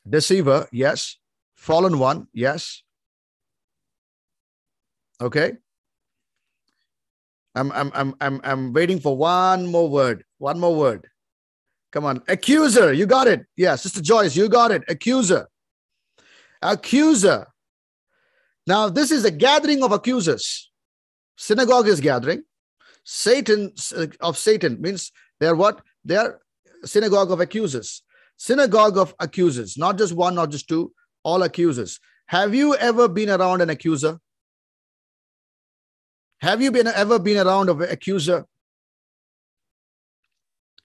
Deceiver, 0.07 0.67
yes. 0.71 1.17
Fallen 1.55 1.97
one, 1.99 2.27
yes. 2.33 2.83
Okay. 5.21 5.53
I'm 7.55 7.71
I'm 7.71 7.91
I'm 7.95 8.15
I'm 8.19 8.41
I'm 8.43 8.73
waiting 8.73 8.99
for 8.99 9.15
one 9.15 9.65
more 9.65 9.89
word. 9.89 10.25
One 10.39 10.59
more 10.59 10.75
word. 10.75 11.07
Come 11.91 12.03
on. 12.03 12.21
Accuser. 12.27 12.91
You 12.91 13.05
got 13.05 13.27
it. 13.27 13.45
Yeah, 13.55 13.77
Sister 13.77 14.01
Joyce, 14.01 14.35
you 14.35 14.49
got 14.49 14.71
it. 14.71 14.83
Accuser. 14.89 15.47
Accuser. 16.61 17.47
Now, 18.67 18.89
this 18.89 19.11
is 19.11 19.25
a 19.25 19.31
gathering 19.31 19.83
of 19.83 19.91
accusers. 19.91 20.71
Synagogue 21.37 21.87
is 21.87 21.99
gathering. 21.99 22.43
Satan 23.03 23.73
of 24.19 24.37
Satan 24.37 24.81
means 24.81 25.11
they're 25.39 25.55
what? 25.55 25.81
They're 26.03 26.39
synagogue 26.83 27.31
of 27.31 27.39
accusers. 27.39 28.01
Synagogue 28.37 28.97
of 28.97 29.13
accusers, 29.19 29.77
not 29.77 29.97
just 29.97 30.13
one, 30.13 30.35
not 30.35 30.49
just 30.49 30.67
two, 30.67 30.91
all 31.23 31.43
accusers. 31.43 31.99
Have 32.27 32.55
you 32.55 32.75
ever 32.75 33.07
been 33.07 33.29
around 33.29 33.61
an 33.61 33.69
accuser? 33.69 34.19
Have 36.39 36.61
you 36.61 36.71
been 36.71 36.87
ever 36.87 37.19
been 37.19 37.45
around 37.45 37.69
an 37.69 37.81
accuser? 37.83 38.45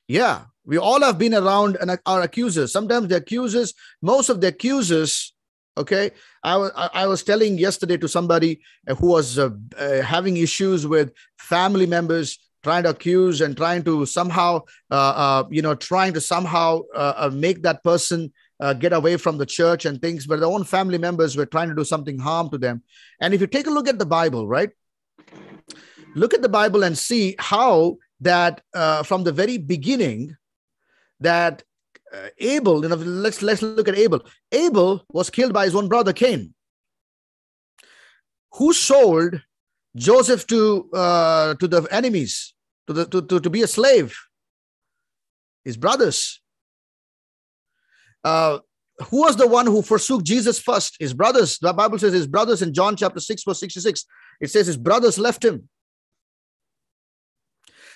Yeah, 0.06 0.42
we 0.64 0.76
all 0.78 1.00
have 1.00 1.18
been 1.18 1.34
around 1.34 1.76
an, 1.80 1.96
our 2.06 2.22
accusers. 2.22 2.72
Sometimes 2.72 3.08
the 3.08 3.16
accusers, 3.16 3.74
most 4.02 4.28
of 4.28 4.40
the 4.40 4.48
accusers, 4.48 5.32
okay. 5.76 6.10
I 6.42 6.56
was 6.56 6.70
I 6.76 7.06
was 7.06 7.22
telling 7.22 7.58
yesterday 7.58 7.96
to 7.98 8.08
somebody 8.08 8.60
who 8.98 9.08
was 9.08 9.38
uh, 9.38 9.50
uh, 9.78 10.02
having 10.02 10.36
issues 10.36 10.86
with 10.86 11.12
family 11.38 11.86
members 11.86 12.38
trying 12.62 12.82
to 12.82 12.90
accuse 12.90 13.40
and 13.40 13.56
trying 13.56 13.82
to 13.82 14.04
somehow, 14.04 14.60
uh, 14.90 14.94
uh, 14.94 15.44
you 15.50 15.62
know, 15.62 15.74
trying 15.74 16.12
to 16.12 16.20
somehow 16.20 16.80
uh, 16.94 17.14
uh 17.16 17.30
make 17.32 17.62
that 17.62 17.82
person 17.82 18.30
uh, 18.60 18.74
get 18.74 18.92
away 18.92 19.16
from 19.16 19.38
the 19.38 19.46
church 19.46 19.86
and 19.86 20.00
things, 20.00 20.26
but 20.26 20.38
their 20.38 20.48
own 20.48 20.64
family 20.64 20.98
members 20.98 21.36
were 21.36 21.46
trying 21.46 21.68
to 21.68 21.74
do 21.74 21.84
something 21.84 22.18
harm 22.18 22.50
to 22.50 22.58
them. 22.58 22.82
And 23.20 23.32
if 23.32 23.40
you 23.40 23.46
take 23.46 23.66
a 23.66 23.70
look 23.70 23.88
at 23.88 23.98
the 23.98 24.06
Bible, 24.06 24.46
right? 24.46 24.70
Look 26.14 26.34
at 26.34 26.42
the 26.42 26.48
Bible 26.48 26.82
and 26.82 26.96
see 26.96 27.36
how 27.38 27.96
that 28.20 28.60
uh, 28.74 29.02
from 29.02 29.24
the 29.24 29.32
very 29.32 29.56
beginning, 29.56 30.36
that 31.20 31.62
Abel, 32.38 32.82
you 32.82 32.88
know, 32.88 32.96
let's 32.96 33.42
let's 33.42 33.62
look 33.62 33.88
at 33.88 33.96
Abel. 33.96 34.20
Abel 34.50 35.04
was 35.12 35.30
killed 35.30 35.52
by 35.52 35.64
his 35.64 35.74
own 35.74 35.88
brother 35.88 36.12
Cain. 36.12 36.54
Who 38.54 38.72
sold 38.72 39.40
Joseph 39.96 40.46
to 40.48 40.90
uh, 40.92 41.54
to 41.54 41.68
the 41.68 41.82
enemies, 41.90 42.54
to, 42.86 42.92
the, 42.92 43.06
to, 43.06 43.22
to, 43.22 43.40
to 43.40 43.50
be 43.50 43.62
a 43.62 43.66
slave. 43.66 44.18
His 45.64 45.76
brothers. 45.76 46.40
Uh, 48.24 48.58
who 49.08 49.20
was 49.20 49.36
the 49.36 49.46
one 49.46 49.66
who 49.66 49.82
forsook 49.82 50.24
Jesus 50.24 50.58
first? 50.58 50.96
His 51.00 51.14
brothers. 51.14 51.58
The 51.58 51.72
Bible 51.72 51.98
says 51.98 52.12
his 52.12 52.26
brothers 52.26 52.60
in 52.60 52.74
John 52.74 52.96
chapter 52.96 53.20
6, 53.20 53.44
verse 53.44 53.60
66. 53.60 54.04
It 54.40 54.50
says 54.50 54.66
his 54.66 54.76
brothers 54.76 55.18
left 55.18 55.44
him. 55.44 55.68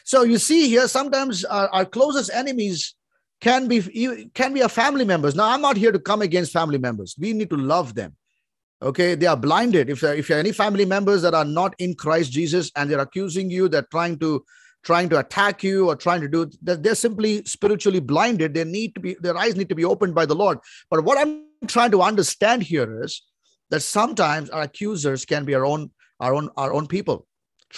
So 0.05 0.23
you 0.23 0.39
see 0.39 0.69
here, 0.69 0.87
sometimes 0.89 1.45
our, 1.45 1.69
our 1.69 1.85
closest 1.85 2.31
enemies 2.33 2.95
can 3.45 3.69
be 3.69 4.31
can 4.33 4.55
be 4.55 4.63
our 4.63 4.71
family 4.71 5.05
members. 5.05 5.35
Now, 5.35 5.51
I'm 5.51 5.61
not 5.61 5.77
here 5.77 5.93
to 5.93 5.99
come 5.99 6.23
against 6.23 6.51
family 6.51 6.79
members. 6.79 7.15
We 7.19 7.35
need 7.35 7.51
to 7.51 7.59
love 7.59 7.95
them. 7.95 8.17
Okay? 8.81 9.15
They 9.17 9.27
are 9.27 9.37
blinded. 9.37 9.91
If 9.91 10.03
if 10.03 10.31
you 10.31 10.35
have 10.35 10.45
any 10.47 10.53
family 10.53 10.87
members 10.87 11.21
that 11.23 11.35
are 11.35 11.45
not 11.45 11.75
in 11.79 11.95
christ 11.95 12.33
jesus 12.39 12.71
and 12.75 12.91
they're 12.91 13.07
accusing 13.09 13.51
you 13.57 13.69
they're 13.69 13.91
trying 13.97 14.19
to 14.25 14.31
trying 14.91 15.09
to 15.11 15.19
attack 15.19 15.63
you 15.63 15.89
or 15.91 15.97
trying 15.97 16.23
to 16.23 16.31
do 16.37 16.41
that 16.63 16.83
they're 16.83 17.03
simply 17.07 17.45
spiritually 17.45 18.01
blinded. 18.01 18.55
They 18.55 18.65
need 18.65 18.95
to 18.95 19.01
be 19.07 19.15
their 19.27 19.37
eyes 19.37 19.57
need 19.61 19.71
to 19.75 19.81
be 19.83 19.85
opened 19.93 20.15
by 20.15 20.27
the 20.31 20.39
lord. 20.43 20.59
But 20.91 21.05
what 21.05 21.19
i'm 21.23 21.35
trying 21.77 21.93
to 21.97 22.03
understand 22.11 22.63
here 22.73 22.89
is 23.05 23.23
that 23.71 23.83
sometimes 23.83 24.51
our 24.51 24.65
accusers 24.71 25.27
can 25.35 25.45
be 25.45 25.55
our 25.59 25.67
own 25.73 25.91
our 26.21 26.35
own 26.35 26.49
our 26.57 26.73
own 26.73 26.87
people 26.97 27.27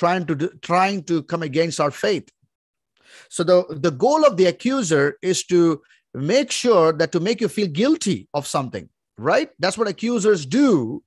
trying 0.00 0.26
to 0.31 0.35
do, 0.42 0.48
trying 0.70 1.02
to 1.11 1.22
come 1.35 1.42
against 1.50 1.81
our 1.81 1.94
faith 2.05 2.29
so 3.29 3.42
the 3.42 3.64
the 3.70 3.90
goal 3.90 4.24
of 4.24 4.37
the 4.37 4.46
accuser 4.46 5.16
is 5.22 5.44
to 5.44 5.83
make 6.14 6.50
sure 6.50 6.92
that 6.92 7.12
to 7.12 7.20
make 7.20 7.40
you 7.40 7.48
feel 7.48 7.68
guilty 7.68 8.29
of 8.33 8.46
something 8.46 8.88
right? 9.18 9.50
That's 9.59 9.79
what 9.79 9.88
accusers 9.88 10.46
do. 10.46 11.02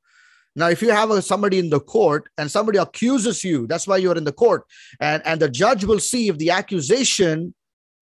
Now, 0.56 0.70
if 0.70 0.82
you 0.82 0.92
have 0.92 1.12
a, 1.12 1.22
somebody 1.22 1.60
in 1.60 1.70
the 1.70 1.80
court 1.80 2.30
and 2.38 2.50
somebody 2.50 2.78
accuses 2.78 3.44
you, 3.44 3.68
that's 3.68 3.88
why 3.88 3.98
you're 3.98 4.18
in 4.18 4.24
the 4.24 4.32
court, 4.32 4.64
and, 5.00 5.22
and 5.26 5.40
the 5.40 5.50
judge 5.50 5.86
will 5.86 6.00
see 6.00 6.28
if 6.28 6.38
the 6.38 6.52
accusation 6.52 7.54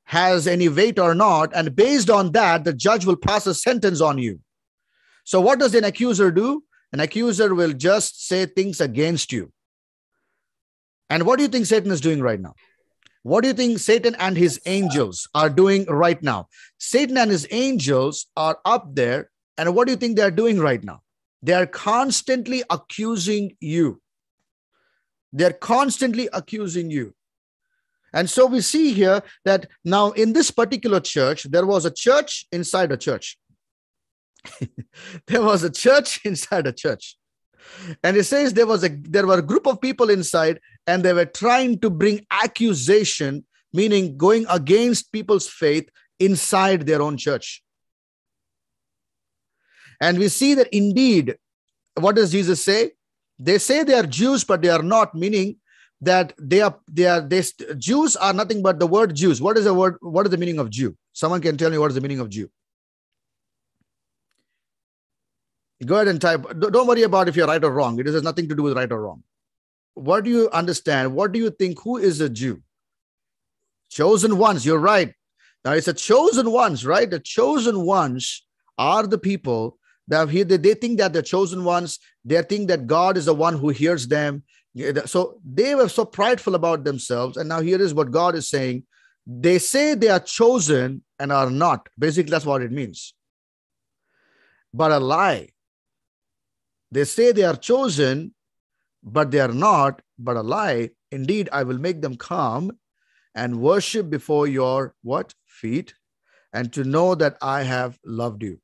has 0.05 0.47
any 0.47 0.69
weight 0.69 0.97
or 0.97 1.13
not. 1.13 1.51
And 1.53 1.75
based 1.75 2.09
on 2.09 2.31
that, 2.31 2.63
the 2.63 2.73
judge 2.73 3.05
will 3.05 3.17
pass 3.17 3.45
a 3.45 3.53
sentence 3.53 4.01
on 4.01 4.17
you. 4.17 4.39
So, 5.25 5.41
what 5.41 5.59
does 5.59 5.75
an 5.75 5.83
accuser 5.83 6.31
do? 6.31 6.63
An 6.93 7.01
accuser 7.01 7.53
will 7.53 7.73
just 7.73 8.27
say 8.27 8.45
things 8.45 8.79
against 8.79 9.33
you. 9.33 9.51
And 11.09 11.25
what 11.25 11.35
do 11.37 11.43
you 11.43 11.49
think 11.49 11.65
Satan 11.65 11.91
is 11.91 12.01
doing 12.01 12.21
right 12.21 12.39
now? 12.39 12.53
What 13.27 13.41
do 13.41 13.49
you 13.49 13.53
think 13.53 13.79
Satan 13.79 14.15
and 14.19 14.37
his 14.37 14.57
angels 14.65 15.27
are 15.35 15.49
doing 15.49 15.83
right 15.89 16.23
now? 16.23 16.47
Satan 16.77 17.17
and 17.17 17.29
his 17.29 17.45
angels 17.51 18.27
are 18.37 18.57
up 18.63 18.95
there 18.95 19.31
and 19.57 19.75
what 19.75 19.85
do 19.85 19.91
you 19.91 19.97
think 19.97 20.15
they're 20.15 20.31
doing 20.31 20.61
right 20.61 20.81
now? 20.81 21.01
They 21.41 21.51
are 21.51 21.65
constantly 21.65 22.63
accusing 22.69 23.57
you. 23.59 24.01
They're 25.33 25.51
constantly 25.51 26.29
accusing 26.31 26.89
you. 26.89 27.15
And 28.13 28.29
so 28.29 28.45
we 28.45 28.61
see 28.61 28.93
here 28.93 29.21
that 29.43 29.67
now 29.83 30.11
in 30.11 30.31
this 30.31 30.49
particular 30.49 31.01
church, 31.01 31.43
there 31.43 31.65
was 31.65 31.83
a 31.83 31.91
church 31.91 32.45
inside 32.53 32.93
a 32.93 32.97
church. 32.97 33.37
there 35.27 35.41
was 35.41 35.63
a 35.63 35.69
church 35.69 36.21
inside 36.23 36.65
a 36.65 36.71
church. 36.71 37.17
And 38.05 38.15
it 38.15 38.23
says 38.23 38.53
there 38.53 38.65
was 38.65 38.85
a 38.85 38.89
there 38.89 39.27
were 39.27 39.39
a 39.39 39.41
group 39.41 39.67
of 39.67 39.81
people 39.81 40.09
inside, 40.09 40.61
and 40.87 41.03
they 41.03 41.13
were 41.13 41.25
trying 41.25 41.79
to 41.79 41.89
bring 41.89 42.25
accusation, 42.31 43.45
meaning 43.73 44.17
going 44.17 44.45
against 44.49 45.11
people's 45.11 45.47
faith 45.47 45.89
inside 46.19 46.87
their 46.87 47.01
own 47.01 47.17
church. 47.17 47.61
And 50.01 50.17
we 50.17 50.29
see 50.29 50.53
that 50.55 50.69
indeed, 50.71 51.37
what 51.95 52.15
does 52.15 52.31
Jesus 52.31 52.63
say? 52.63 52.91
They 53.37 53.57
say 53.57 53.83
they 53.83 53.93
are 53.93 54.05
Jews, 54.05 54.43
but 54.43 54.61
they 54.61 54.69
are 54.69 54.81
not, 54.81 55.13
meaning 55.13 55.57
that 56.01 56.33
they 56.39 56.61
are 56.61 56.77
they 56.87 57.05
are 57.05 57.21
they 57.21 57.41
Jews 57.77 58.15
are 58.15 58.33
nothing 58.33 58.61
but 58.61 58.79
the 58.79 58.87
word 58.87 59.15
Jews. 59.15 59.41
What 59.41 59.57
is 59.57 59.65
the 59.65 59.73
word? 59.73 59.97
What 60.01 60.25
is 60.25 60.31
the 60.31 60.37
meaning 60.37 60.59
of 60.59 60.69
Jew? 60.69 60.95
Someone 61.13 61.41
can 61.41 61.57
tell 61.57 61.71
me 61.71 61.77
what 61.77 61.89
is 61.91 61.95
the 61.95 62.01
meaning 62.01 62.19
of 62.19 62.29
Jew. 62.29 62.49
Go 65.85 65.95
ahead 65.95 66.07
and 66.07 66.19
type. 66.19 66.45
Don't 66.59 66.87
worry 66.87 67.03
about 67.03 67.27
if 67.27 67.35
you're 67.35 67.47
right 67.47 67.63
or 67.63 67.71
wrong. 67.71 67.99
It 67.99 68.07
has 68.07 68.23
nothing 68.23 68.47
to 68.49 68.55
do 68.55 68.63
with 68.63 68.75
right 68.75 68.91
or 68.91 69.01
wrong. 69.01 69.23
What 69.97 70.23
do 70.23 70.29
you 70.29 70.49
understand? 70.51 71.13
What 71.13 71.31
do 71.31 71.39
you 71.39 71.49
think? 71.49 71.81
Who 71.81 71.97
is 71.97 72.21
a 72.21 72.29
Jew? 72.29 72.61
Chosen 73.89 74.37
ones. 74.37 74.65
You're 74.65 74.79
right. 74.79 75.13
Now 75.65 75.73
it's 75.73 75.87
a 75.87 75.93
chosen 75.93 76.51
ones, 76.51 76.85
right? 76.85 77.09
The 77.09 77.19
chosen 77.19 77.81
ones 77.81 78.45
are 78.77 79.07
the 79.07 79.17
people 79.17 79.77
that 80.07 80.29
he, 80.29 80.43
they 80.43 80.73
think 80.75 80.99
that 80.99 81.13
the 81.13 81.23
chosen 81.23 81.63
ones, 81.63 81.99
they 82.23 82.41
think 82.43 82.67
that 82.69 82.87
God 82.87 83.17
is 83.17 83.25
the 83.25 83.33
one 83.33 83.57
who 83.57 83.69
hears 83.69 84.07
them. 84.07 84.43
So 85.05 85.41
they 85.43 85.73
were 85.73 85.89
so 85.89 86.05
prideful 86.05 86.55
about 86.55 86.83
themselves. 86.83 87.35
And 87.35 87.49
now 87.49 87.61
here 87.61 87.81
is 87.81 87.93
what 87.93 88.11
God 88.11 88.35
is 88.35 88.47
saying. 88.49 88.83
They 89.25 89.57
say 89.59 89.95
they 89.95 90.09
are 90.09 90.19
chosen 90.19 91.03
and 91.19 91.31
are 91.31 91.49
not. 91.49 91.89
Basically, 91.97 92.29
that's 92.29 92.45
what 92.45 92.61
it 92.61 92.71
means. 92.71 93.13
But 94.73 94.91
a 94.91 94.99
lie. 94.99 95.49
They 96.91 97.03
say 97.03 97.31
they 97.31 97.43
are 97.43 97.55
chosen, 97.55 98.33
but 99.03 99.31
they 99.31 99.39
are 99.39 99.53
not, 99.53 100.01
but 100.19 100.37
a 100.37 100.41
lie. 100.41 100.89
Indeed, 101.11 101.49
I 101.51 101.63
will 101.63 101.77
make 101.77 102.01
them 102.01 102.15
come 102.17 102.71
and 103.35 103.61
worship 103.61 104.09
before 104.09 104.47
your 104.47 104.95
what? 105.03 105.33
Feet, 105.45 105.95
and 106.53 106.71
to 106.73 106.83
know 106.83 107.15
that 107.15 107.35
I 107.41 107.63
have 107.63 107.97
loved 108.05 108.43
you 108.43 108.59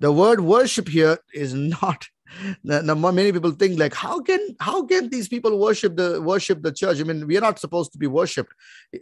the 0.00 0.12
word 0.12 0.40
worship 0.40 0.88
here 0.88 1.18
is 1.32 1.54
not 1.54 2.08
now, 2.64 2.94
many 2.94 3.30
people 3.30 3.50
think 3.50 3.78
like 3.78 3.94
how 3.94 4.20
can 4.20 4.40
how 4.58 4.84
can 4.86 5.08
these 5.10 5.28
people 5.28 5.58
worship 5.58 5.96
the 5.96 6.20
worship 6.22 6.62
the 6.62 6.72
church 6.72 6.98
i 7.00 7.04
mean 7.04 7.26
we 7.26 7.36
are 7.36 7.46
not 7.48 7.58
supposed 7.58 7.92
to 7.92 7.98
be 7.98 8.06
worshiped 8.06 8.52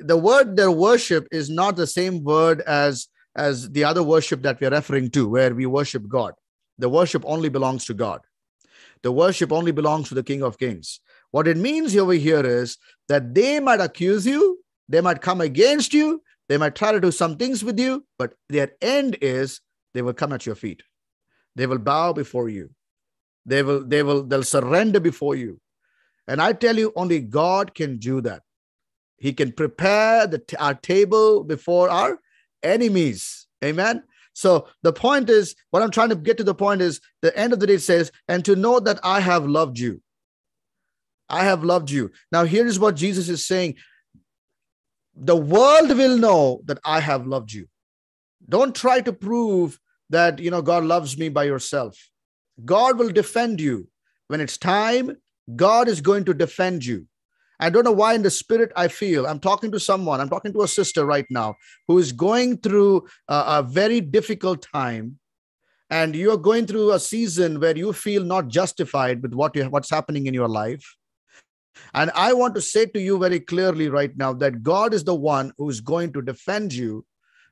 the 0.01 0.17
word 0.17 0.57
their 0.57 0.71
worship 0.71 1.29
is 1.31 1.49
not 1.49 1.77
the 1.77 1.87
same 1.87 2.25
word 2.25 2.61
as 2.63 3.07
as 3.37 3.71
the 3.71 3.85
other 3.85 4.03
worship 4.03 4.43
that 4.43 4.61
we're 4.61 4.71
referring 4.71 5.09
to 5.09 5.29
where 5.29 5.55
we 5.55 5.67
worship 5.67 6.09
god 6.09 6.35
The 6.85 6.89
worship 6.89 7.25
only 7.33 7.51
belongs 7.51 7.85
to 7.87 7.95
God. 7.95 8.21
The 9.03 9.13
worship 9.13 9.53
only 9.53 9.73
belongs 9.73 10.09
to 10.09 10.15
the 10.15 10.23
King 10.23 10.43
of 10.43 10.59
Kings. 10.59 11.01
What 11.31 11.49
it 11.49 11.57
means 11.57 11.97
over 11.97 12.13
here 12.13 12.45
is 12.45 12.77
that 13.09 13.35
they 13.35 13.61
might 13.61 13.81
accuse 13.81 14.27
you, 14.27 14.59
they 14.89 15.01
might 15.01 15.23
come 15.23 15.41
against 15.41 15.95
you, 15.95 16.23
they 16.49 16.59
might 16.59 16.75
try 16.75 16.93
to 16.93 17.01
do 17.01 17.13
some 17.13 17.37
things 17.37 17.65
with 17.65 17.79
you, 17.79 18.05
but 18.19 18.35
their 18.49 18.73
end 18.83 19.17
is 19.21 19.61
they 19.95 20.03
will 20.03 20.13
come 20.13 20.33
at 20.33 20.47
your 20.47 20.57
feet. 20.57 20.83
They 21.57 21.67
will 21.67 21.79
bow 21.79 22.13
before 22.13 22.49
you. 22.49 22.71
They 23.47 23.63
will, 23.63 23.85
they 23.87 24.03
will, 24.03 24.25
they'll 24.25 24.43
surrender 24.43 25.01
before 25.01 25.35
you. 25.35 25.61
And 26.27 26.41
I 26.41 26.53
tell 26.53 26.77
you, 26.77 26.93
only 26.95 27.21
God 27.21 27.75
can 27.75 27.99
do 27.99 28.21
that. 28.23 28.43
He 29.17 29.33
can 29.33 29.53
prepare 29.53 30.27
the, 30.27 30.43
our 30.59 30.75
table 30.75 31.45
before 31.45 31.89
our 31.89 32.19
enemies. 32.63 33.47
Amen. 33.65 34.03
So 34.33 34.69
the 34.83 34.93
point 34.93 35.29
is, 35.29 35.55
what 35.71 35.83
I'm 35.83 35.91
trying 35.91 36.09
to 36.11 36.17
get 36.17 36.39
to 36.39 36.45
the 36.45 36.55
point 36.55 36.81
is, 36.81 37.01
the 37.23 37.37
end 37.37 37.53
of 37.53 37.61
the 37.61 37.67
day 37.67 37.79
says, 37.79 38.11
and 38.29 38.45
to 38.45 38.57
know 38.57 38.81
that 38.81 39.01
I 39.03 39.21
have 39.21 39.47
loved 39.47 39.79
you. 39.79 40.01
I 41.29 41.45
have 41.45 41.63
loved 41.63 41.91
you. 41.91 42.11
Now, 42.33 42.45
here 42.45 42.67
is 42.67 42.79
what 42.79 42.97
Jesus 42.97 43.29
is 43.29 43.47
saying 43.47 43.77
the 45.15 45.37
world 45.37 45.91
will 45.91 46.17
know 46.17 46.63
that 46.65 46.79
I 46.85 47.01
have 47.01 47.27
loved 47.27 47.53
you. 47.53 47.67
Don't 48.49 48.75
try 48.75 49.01
to 49.03 49.13
prove 49.13 49.79
that, 50.09 50.39
you 50.39 50.51
know, 50.51 50.63
God 50.63 50.85
loves 50.85 51.19
me 51.19 51.29
by 51.29 51.45
yourself. 51.45 51.99
God 52.65 52.99
will 52.99 53.11
defend 53.11 53.61
you. 53.61 53.89
When 54.29 54.41
it's 54.41 54.57
time, 54.57 55.17
God 55.57 55.89
is 55.89 56.01
going 56.01 56.25
to 56.25 56.35
defend 56.35 56.85
you. 56.85 57.07
I 57.61 57.69
don't 57.69 57.85
know 57.85 57.93
why 57.93 58.15
in 58.15 58.23
the 58.23 58.31
spirit 58.31 58.73
I 58.75 58.89
feel. 58.89 59.27
I'm 59.27 59.39
talking 59.39 59.71
to 59.73 59.81
someone, 59.81 60.21
I'm 60.21 60.31
talking 60.31 60.53
to 60.55 60.63
a 60.63 60.69
sister 60.69 61.05
right 61.05 61.27
now 61.31 61.57
who 61.87 61.99
is 61.99 62.11
going 62.11 62.57
through 62.59 63.07
a, 63.29 63.45
a 63.59 63.63
very 63.63 64.01
difficult 64.01 64.67
time. 64.73 65.19
And 65.91 66.15
you're 66.15 66.39
going 66.39 66.67
through 66.67 66.93
a 66.93 67.01
season 67.01 67.61
where 67.61 67.77
you 67.77 67.93
feel 67.93 68.25
not 68.25 68.49
justified 68.49 69.23
with 69.23 69.35
what 69.35 69.55
you, 69.57 69.65
what's 69.65 69.91
happening 69.91 70.27
in 70.27 70.35
your 70.35 70.49
life. 70.49 70.97
And 71.93 72.11
I 72.15 72.33
want 72.33 72.55
to 72.55 72.61
say 72.61 72.87
to 72.87 73.01
you 73.01 73.19
very 73.19 73.41
clearly 73.41 73.89
right 73.89 74.17
now 74.17 74.33
that 74.35 74.63
God 74.63 74.95
is 74.95 75.05
the 75.05 75.15
one 75.15 75.53
who's 75.59 75.81
going 75.81 76.13
to 76.13 76.23
defend 76.23 76.73
you 76.73 77.05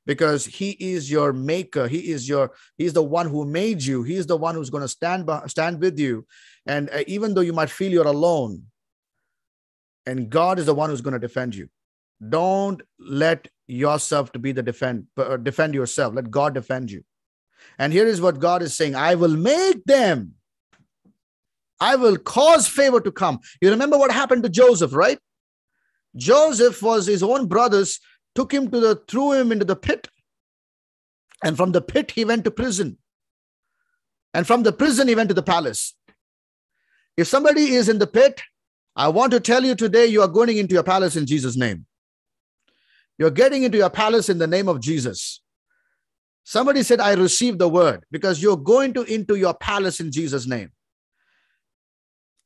because 0.06 0.46
he 0.46 0.70
is 0.80 1.10
your 1.10 1.32
maker 1.34 1.86
he 1.86 2.10
is 2.10 2.26
your 2.28 2.52
he's 2.78 2.94
the 2.94 3.02
one 3.02 3.28
who 3.28 3.44
made 3.44 3.82
you 3.82 4.02
he's 4.02 4.26
the 4.26 4.36
one 4.36 4.54
who's 4.54 4.70
going 4.70 4.82
to 4.82 4.88
stand 4.88 5.26
by, 5.26 5.46
stand 5.46 5.80
with 5.80 5.98
you 5.98 6.26
and 6.66 6.88
uh, 6.90 7.04
even 7.06 7.34
though 7.34 7.42
you 7.42 7.52
might 7.52 7.68
feel 7.68 7.92
you're 7.92 8.06
alone 8.06 8.62
and 10.08 10.30
God 10.30 10.58
is 10.58 10.66
the 10.66 10.74
one 10.74 10.88
who's 10.88 11.02
going 11.02 11.18
to 11.20 11.26
defend 11.28 11.54
you. 11.54 11.68
Don't 12.36 12.80
let 12.98 13.48
yourself 13.66 14.32
to 14.32 14.38
be 14.38 14.52
the 14.52 14.62
defend 14.62 15.06
uh, 15.16 15.36
defend 15.36 15.74
yourself. 15.74 16.14
Let 16.14 16.30
God 16.30 16.54
defend 16.54 16.90
you. 16.90 17.04
And 17.78 17.92
here 17.92 18.06
is 18.06 18.20
what 18.20 18.40
God 18.40 18.62
is 18.62 18.74
saying: 18.74 18.96
I 18.96 19.14
will 19.14 19.36
make 19.36 19.84
them. 19.84 20.34
I 21.80 21.94
will 21.94 22.16
cause 22.16 22.66
favor 22.66 23.00
to 23.00 23.12
come. 23.12 23.38
You 23.60 23.70
remember 23.70 23.98
what 23.98 24.10
happened 24.10 24.42
to 24.44 24.48
Joseph, 24.48 24.94
right? 24.94 25.18
Joseph 26.16 26.82
was 26.82 27.06
his 27.06 27.22
own 27.22 27.46
brothers 27.46 28.00
took 28.34 28.52
him 28.52 28.70
to 28.70 28.80
the 28.80 28.96
threw 29.06 29.32
him 29.32 29.52
into 29.52 29.64
the 29.64 29.76
pit, 29.76 30.08
and 31.44 31.56
from 31.56 31.72
the 31.72 31.82
pit 31.82 32.12
he 32.12 32.24
went 32.24 32.44
to 32.44 32.50
prison, 32.50 32.98
and 34.34 34.46
from 34.46 34.62
the 34.62 34.72
prison 34.72 35.06
he 35.06 35.14
went 35.14 35.28
to 35.28 35.40
the 35.42 35.50
palace. 35.54 35.94
If 37.16 37.26
somebody 37.26 37.74
is 37.74 37.88
in 37.88 37.98
the 37.98 38.06
pit 38.06 38.42
I 38.96 39.08
want 39.08 39.32
to 39.32 39.40
tell 39.40 39.64
you 39.64 39.74
today 39.74 40.06
you 40.06 40.22
are 40.22 40.28
going 40.28 40.56
into 40.56 40.74
your 40.74 40.82
palace 40.82 41.16
in 41.16 41.26
Jesus' 41.26 41.56
name. 41.56 41.86
You're 43.18 43.30
getting 43.30 43.64
into 43.64 43.78
your 43.78 43.90
palace 43.90 44.28
in 44.28 44.38
the 44.38 44.46
name 44.46 44.68
of 44.68 44.80
Jesus. 44.80 45.40
Somebody 46.44 46.82
said, 46.82 47.00
I 47.00 47.12
received 47.14 47.58
the 47.58 47.68
word 47.68 48.04
because 48.10 48.42
you're 48.42 48.56
going 48.56 48.94
to 48.94 49.02
into 49.02 49.34
your 49.34 49.54
palace 49.54 50.00
in 50.00 50.10
Jesus' 50.10 50.46
name. 50.46 50.70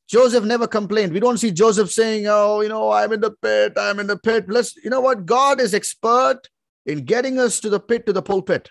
Joseph 0.07 0.43
never 0.43 0.67
complained. 0.67 1.13
We 1.13 1.19
don't 1.19 1.37
see 1.37 1.51
Joseph 1.51 1.91
saying, 1.91 2.25
Oh, 2.27 2.61
you 2.61 2.69
know, 2.69 2.91
I'm 2.91 3.13
in 3.13 3.21
the 3.21 3.31
pit, 3.31 3.73
I'm 3.77 3.99
in 3.99 4.07
the 4.07 4.17
pit. 4.17 4.45
Let's, 4.49 4.75
you 4.75 4.89
know 4.89 5.01
what? 5.01 5.25
God 5.25 5.61
is 5.61 5.73
expert 5.73 6.41
in 6.85 7.05
getting 7.05 7.39
us 7.39 7.59
to 7.61 7.69
the 7.69 7.79
pit, 7.79 8.05
to 8.07 8.13
the 8.13 8.21
pulpit. 8.21 8.69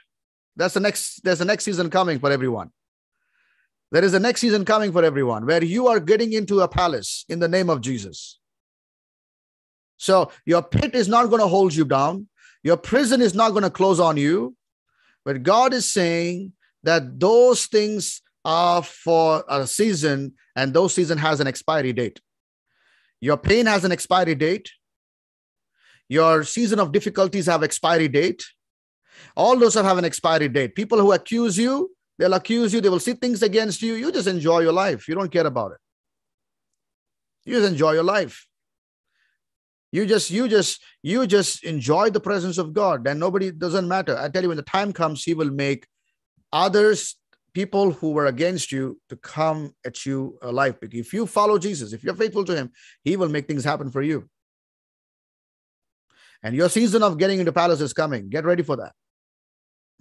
That's 0.56 0.74
the 0.74 0.80
next, 0.80 1.24
there's 1.24 1.38
the 1.38 1.46
next 1.46 1.64
season 1.64 1.88
coming 1.88 2.18
for 2.18 2.30
everyone. 2.30 2.70
There 3.92 4.02
is 4.02 4.14
a 4.14 4.18
next 4.18 4.40
season 4.40 4.64
coming 4.64 4.90
for 4.90 5.04
everyone 5.04 5.44
where 5.44 5.62
you 5.62 5.86
are 5.86 6.00
getting 6.00 6.32
into 6.32 6.60
a 6.60 6.68
palace 6.68 7.26
in 7.28 7.40
the 7.40 7.48
name 7.48 7.68
of 7.68 7.82
Jesus. 7.82 8.40
So 9.98 10.32
your 10.46 10.62
pit 10.62 10.94
is 10.94 11.08
not 11.08 11.26
going 11.26 11.42
to 11.42 11.46
hold 11.46 11.74
you 11.74 11.84
down. 11.84 12.26
Your 12.62 12.78
prison 12.78 13.20
is 13.20 13.34
not 13.34 13.50
going 13.50 13.64
to 13.64 13.70
close 13.70 14.00
on 14.00 14.16
you. 14.16 14.56
But 15.26 15.42
God 15.42 15.74
is 15.74 15.92
saying 15.92 16.54
that 16.82 17.20
those 17.20 17.66
things 17.66 18.22
are 18.46 18.82
for 18.82 19.44
a 19.46 19.66
season 19.66 20.32
and 20.56 20.72
those 20.72 20.94
season 20.94 21.18
has 21.18 21.40
an 21.40 21.46
expiry 21.46 21.92
date. 21.92 22.18
Your 23.20 23.36
pain 23.36 23.66
has 23.66 23.84
an 23.84 23.92
expiry 23.92 24.34
date. 24.34 24.70
Your 26.08 26.44
season 26.44 26.80
of 26.80 26.92
difficulties 26.92 27.44
have 27.44 27.62
expiry 27.62 28.08
date. 28.08 28.42
All 29.36 29.56
those 29.58 29.74
have 29.74 29.98
an 29.98 30.06
expiry 30.06 30.48
date. 30.48 30.74
People 30.74 30.98
who 30.98 31.12
accuse 31.12 31.58
you, 31.58 31.90
They'll 32.18 32.34
accuse 32.34 32.72
you, 32.72 32.80
they 32.80 32.88
will 32.88 33.00
see 33.00 33.14
things 33.14 33.42
against 33.42 33.82
you. 33.82 33.94
You 33.94 34.12
just 34.12 34.28
enjoy 34.28 34.60
your 34.60 34.72
life. 34.72 35.08
You 35.08 35.14
don't 35.14 35.32
care 35.32 35.46
about 35.46 35.72
it. 35.72 35.78
You 37.44 37.54
just 37.54 37.72
enjoy 37.72 37.92
your 37.92 38.04
life. 38.04 38.46
You 39.90 40.06
just, 40.06 40.30
you 40.30 40.48
just, 40.48 40.82
you 41.02 41.26
just 41.26 41.64
enjoy 41.64 42.10
the 42.10 42.20
presence 42.20 42.58
of 42.58 42.72
God. 42.72 43.06
And 43.06 43.20
nobody 43.20 43.50
doesn't 43.50 43.88
matter. 43.88 44.16
I 44.16 44.28
tell 44.28 44.42
you, 44.42 44.48
when 44.48 44.56
the 44.56 44.62
time 44.62 44.92
comes, 44.92 45.24
He 45.24 45.34
will 45.34 45.50
make 45.50 45.86
others, 46.52 47.16
people 47.52 47.92
who 47.92 48.12
were 48.12 48.26
against 48.26 48.72
you, 48.72 48.98
to 49.10 49.16
come 49.16 49.74
at 49.84 50.06
you 50.06 50.38
alive. 50.40 50.78
If 50.80 51.12
you 51.12 51.26
follow 51.26 51.58
Jesus, 51.58 51.92
if 51.92 52.02
you're 52.04 52.14
faithful 52.14 52.44
to 52.44 52.56
Him, 52.56 52.70
He 53.04 53.16
will 53.16 53.28
make 53.28 53.46
things 53.46 53.64
happen 53.64 53.90
for 53.90 54.00
you. 54.00 54.28
And 56.42 56.56
your 56.56 56.68
season 56.68 57.02
of 57.02 57.18
getting 57.18 57.38
into 57.38 57.52
palace 57.52 57.80
is 57.80 57.92
coming. 57.92 58.28
Get 58.28 58.44
ready 58.44 58.62
for 58.62 58.76
that. 58.76 58.92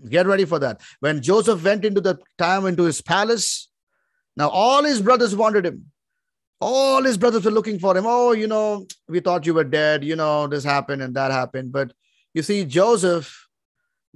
Get 0.10 0.26
ready 0.26 0.46
for 0.46 0.60
that. 0.60 0.82
When 1.00 1.22
Joseph 1.22 1.64
went 1.64 1.86
into 1.86 2.02
the 2.02 2.18
time 2.38 2.66
into 2.66 2.84
his 2.84 3.02
palace, 3.02 3.70
now 4.36 4.50
all 4.50 4.84
his 4.84 5.02
brothers 5.02 5.36
wanted 5.36 5.66
him. 5.66 5.92
All 6.60 7.04
his 7.04 7.18
brothers 7.18 7.46
were 7.46 7.52
looking 7.52 7.80
for 7.80 7.98
him. 7.98 8.06
Oh, 8.08 8.32
you 8.32 8.48
know, 8.48 8.86
we 9.08 9.20
thought 9.20 9.46
you 9.46 9.54
were 9.54 9.64
dead. 9.64 10.04
You 10.04 10.16
know, 10.16 10.48
this 10.48 10.64
happened 10.64 11.02
and 11.02 11.16
that 11.16 11.32
happened. 11.32 11.72
But 11.72 11.94
you 12.34 12.44
see, 12.44 12.66
Joseph, 12.66 13.48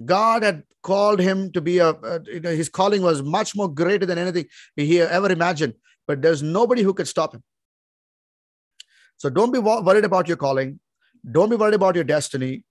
God 0.04 0.44
had 0.44 0.64
called 0.84 1.20
him 1.20 1.52
to 1.54 1.62
be 1.62 1.80
a, 1.80 1.96
you 2.26 2.40
know, 2.40 2.52
his 2.52 2.70
calling 2.70 3.02
was 3.02 3.24
much 3.24 3.56
more 3.56 3.68
greater 3.68 4.06
than 4.06 4.18
anything 4.18 4.46
he 4.76 5.02
ever 5.02 5.32
imagined. 5.32 5.74
But 6.08 6.22
there's 6.22 6.44
nobody 6.44 6.84
who 6.84 6.94
could 6.94 7.08
stop 7.08 7.34
him. 7.34 7.44
So 9.18 9.30
don't 9.30 9.52
be 9.52 9.60
worried 9.60 10.06
about 10.06 10.28
your 10.28 10.38
calling. 10.38 10.80
Don't 11.30 11.50
be 11.50 11.56
worried 11.56 11.74
about 11.74 11.96
your 11.96 12.04
destiny 12.04 12.64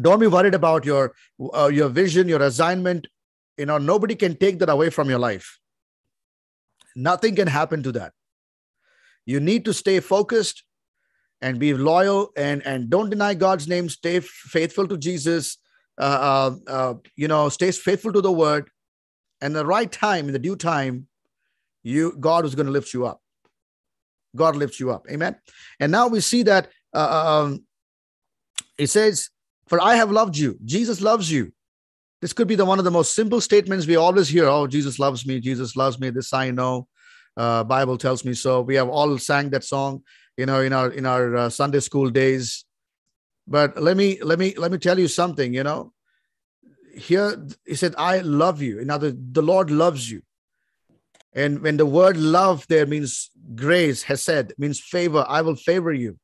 don't 0.00 0.20
be 0.20 0.26
worried 0.26 0.54
about 0.54 0.84
your 0.84 1.14
uh, 1.54 1.70
your 1.72 1.88
vision 1.88 2.28
your 2.28 2.42
assignment. 2.42 3.06
You 3.56 3.66
know 3.66 3.78
nobody 3.78 4.14
can 4.14 4.36
take 4.36 4.58
that 4.60 4.68
away 4.68 4.90
from 4.90 5.10
your 5.10 5.18
life. 5.18 5.58
Nothing 6.96 7.36
can 7.36 7.48
happen 7.48 7.82
to 7.82 7.92
that. 7.92 8.12
You 9.26 9.40
need 9.40 9.64
to 9.64 9.74
stay 9.74 10.00
focused 10.00 10.64
and 11.40 11.58
be 11.58 11.74
loyal 11.74 12.30
and 12.36 12.64
and 12.66 12.90
don't 12.90 13.10
deny 13.10 13.34
god's 13.34 13.68
name. 13.68 13.88
Stay 13.88 14.20
faithful 14.20 14.86
to 14.88 14.96
jesus. 14.96 15.58
Uh, 15.98 16.54
uh, 16.66 16.70
uh, 16.70 16.94
you 17.16 17.28
know 17.28 17.48
stay 17.48 17.70
faithful 17.72 18.12
to 18.12 18.20
the 18.20 18.32
word. 18.32 18.70
And 19.42 19.56
the 19.56 19.64
right 19.64 19.90
time 19.90 20.26
in 20.26 20.32
the 20.32 20.38
due 20.38 20.56
time 20.56 21.08
you 21.82 22.16
god 22.20 22.44
is 22.44 22.54
going 22.54 22.66
to 22.66 22.72
lift 22.72 22.94
you 22.94 23.06
up. 23.06 23.20
God 24.36 24.56
lifts 24.56 24.78
you 24.78 24.90
up. 24.90 25.06
Amen? 25.10 25.36
And 25.80 25.90
now 25.90 26.08
we 26.08 26.20
see 26.20 26.42
that 26.44 26.68
uh, 26.94 27.42
um, 27.42 27.64
it 28.78 28.88
says 28.88 29.30
for 29.70 29.80
I 29.80 29.94
have 29.94 30.10
loved 30.10 30.36
you. 30.36 30.58
Jesus 30.64 31.00
loves 31.00 31.30
you. 31.30 31.52
This 32.20 32.32
could 32.34 32.48
be 32.48 32.56
the 32.56 32.66
one 32.66 32.78
of 32.78 32.84
the 32.84 32.90
most 32.90 33.14
simple 33.14 33.40
statements 33.40 33.86
we 33.86 33.96
always 33.96 34.28
hear. 34.28 34.46
Oh, 34.46 34.66
Jesus 34.66 34.98
loves 34.98 35.24
me. 35.24 35.40
Jesus 35.40 35.76
loves 35.76 35.98
me. 35.98 36.10
This 36.10 36.34
I 36.34 36.50
know. 36.50 36.88
Uh, 37.36 37.62
Bible 37.64 37.96
tells 37.96 38.24
me 38.24 38.34
so. 38.34 38.60
We 38.60 38.74
have 38.74 38.88
all 38.88 39.16
sang 39.16 39.50
that 39.50 39.64
song, 39.64 40.02
you 40.36 40.44
know, 40.44 40.60
in 40.60 40.72
our 40.72 40.90
in 40.90 41.06
our 41.06 41.36
uh, 41.36 41.48
Sunday 41.48 41.80
school 41.80 42.10
days. 42.10 42.64
But 43.46 43.80
let 43.80 43.96
me 43.96 44.20
let 44.22 44.38
me 44.40 44.54
let 44.56 44.72
me 44.72 44.78
tell 44.78 44.98
you 44.98 45.08
something. 45.08 45.54
You 45.54 45.62
know, 45.62 45.92
here 46.92 47.46
he 47.64 47.76
said, 47.76 47.94
"I 47.96 48.18
love 48.18 48.60
you." 48.60 48.80
In 48.80 48.90
other, 48.90 49.12
the 49.12 49.42
Lord 49.42 49.70
loves 49.70 50.10
you. 50.10 50.22
And 51.32 51.62
when 51.62 51.76
the 51.76 51.86
word 51.86 52.16
love 52.16 52.66
there 52.68 52.86
means 52.86 53.30
grace, 53.54 54.02
has 54.02 54.20
said 54.20 54.52
means 54.58 54.80
favor. 54.80 55.24
I 55.28 55.42
will 55.42 55.56
favor 55.56 55.92
you. 55.92 56.18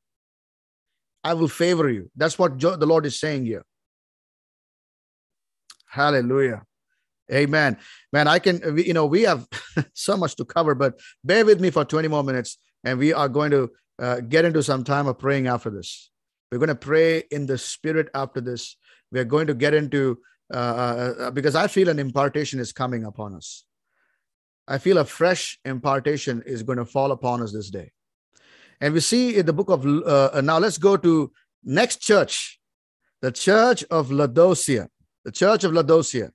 I 1.26 1.34
will 1.34 1.48
favor 1.48 1.88
you. 1.90 2.08
That's 2.14 2.38
what 2.38 2.60
the 2.60 2.86
Lord 2.86 3.04
is 3.04 3.18
saying 3.18 3.46
here. 3.46 3.64
Hallelujah. 5.88 6.62
Amen. 7.32 7.78
Man, 8.12 8.28
I 8.28 8.38
can, 8.38 8.78
you 8.78 8.94
know, 8.94 9.06
we 9.06 9.22
have 9.22 9.48
so 9.92 10.16
much 10.16 10.36
to 10.36 10.44
cover, 10.44 10.76
but 10.76 11.00
bear 11.24 11.44
with 11.44 11.60
me 11.60 11.70
for 11.70 11.84
20 11.84 12.06
more 12.06 12.22
minutes 12.22 12.58
and 12.84 13.00
we 13.00 13.12
are 13.12 13.28
going 13.28 13.50
to 13.50 13.70
uh, 13.98 14.20
get 14.20 14.44
into 14.44 14.62
some 14.62 14.84
time 14.84 15.08
of 15.08 15.18
praying 15.18 15.48
after 15.48 15.68
this. 15.68 16.10
We're 16.52 16.58
going 16.58 16.68
to 16.68 16.76
pray 16.76 17.24
in 17.32 17.46
the 17.46 17.58
spirit 17.58 18.08
after 18.14 18.40
this. 18.40 18.76
We're 19.10 19.24
going 19.24 19.48
to 19.48 19.54
get 19.54 19.74
into, 19.74 20.18
uh, 20.54 20.56
uh, 20.56 21.14
uh 21.22 21.30
because 21.32 21.56
I 21.56 21.66
feel 21.66 21.88
an 21.88 21.98
impartation 21.98 22.60
is 22.60 22.72
coming 22.72 23.02
upon 23.04 23.34
us. 23.34 23.64
I 24.68 24.78
feel 24.78 24.98
a 24.98 25.04
fresh 25.04 25.58
impartation 25.64 26.44
is 26.46 26.62
going 26.62 26.78
to 26.78 26.84
fall 26.84 27.10
upon 27.10 27.42
us 27.42 27.52
this 27.52 27.70
day. 27.70 27.90
And 28.80 28.94
we 28.94 29.00
see 29.00 29.36
in 29.36 29.46
the 29.46 29.52
book 29.52 29.70
of, 29.70 29.86
uh, 29.86 30.40
now 30.42 30.58
let's 30.58 30.78
go 30.78 30.96
to 30.96 31.32
next 31.64 32.00
church, 32.00 32.60
the 33.22 33.32
church 33.32 33.84
of 33.90 34.10
Laodicea, 34.10 34.88
the 35.24 35.32
church 35.32 35.64
of 35.64 35.72
Laodicea. 35.72 36.30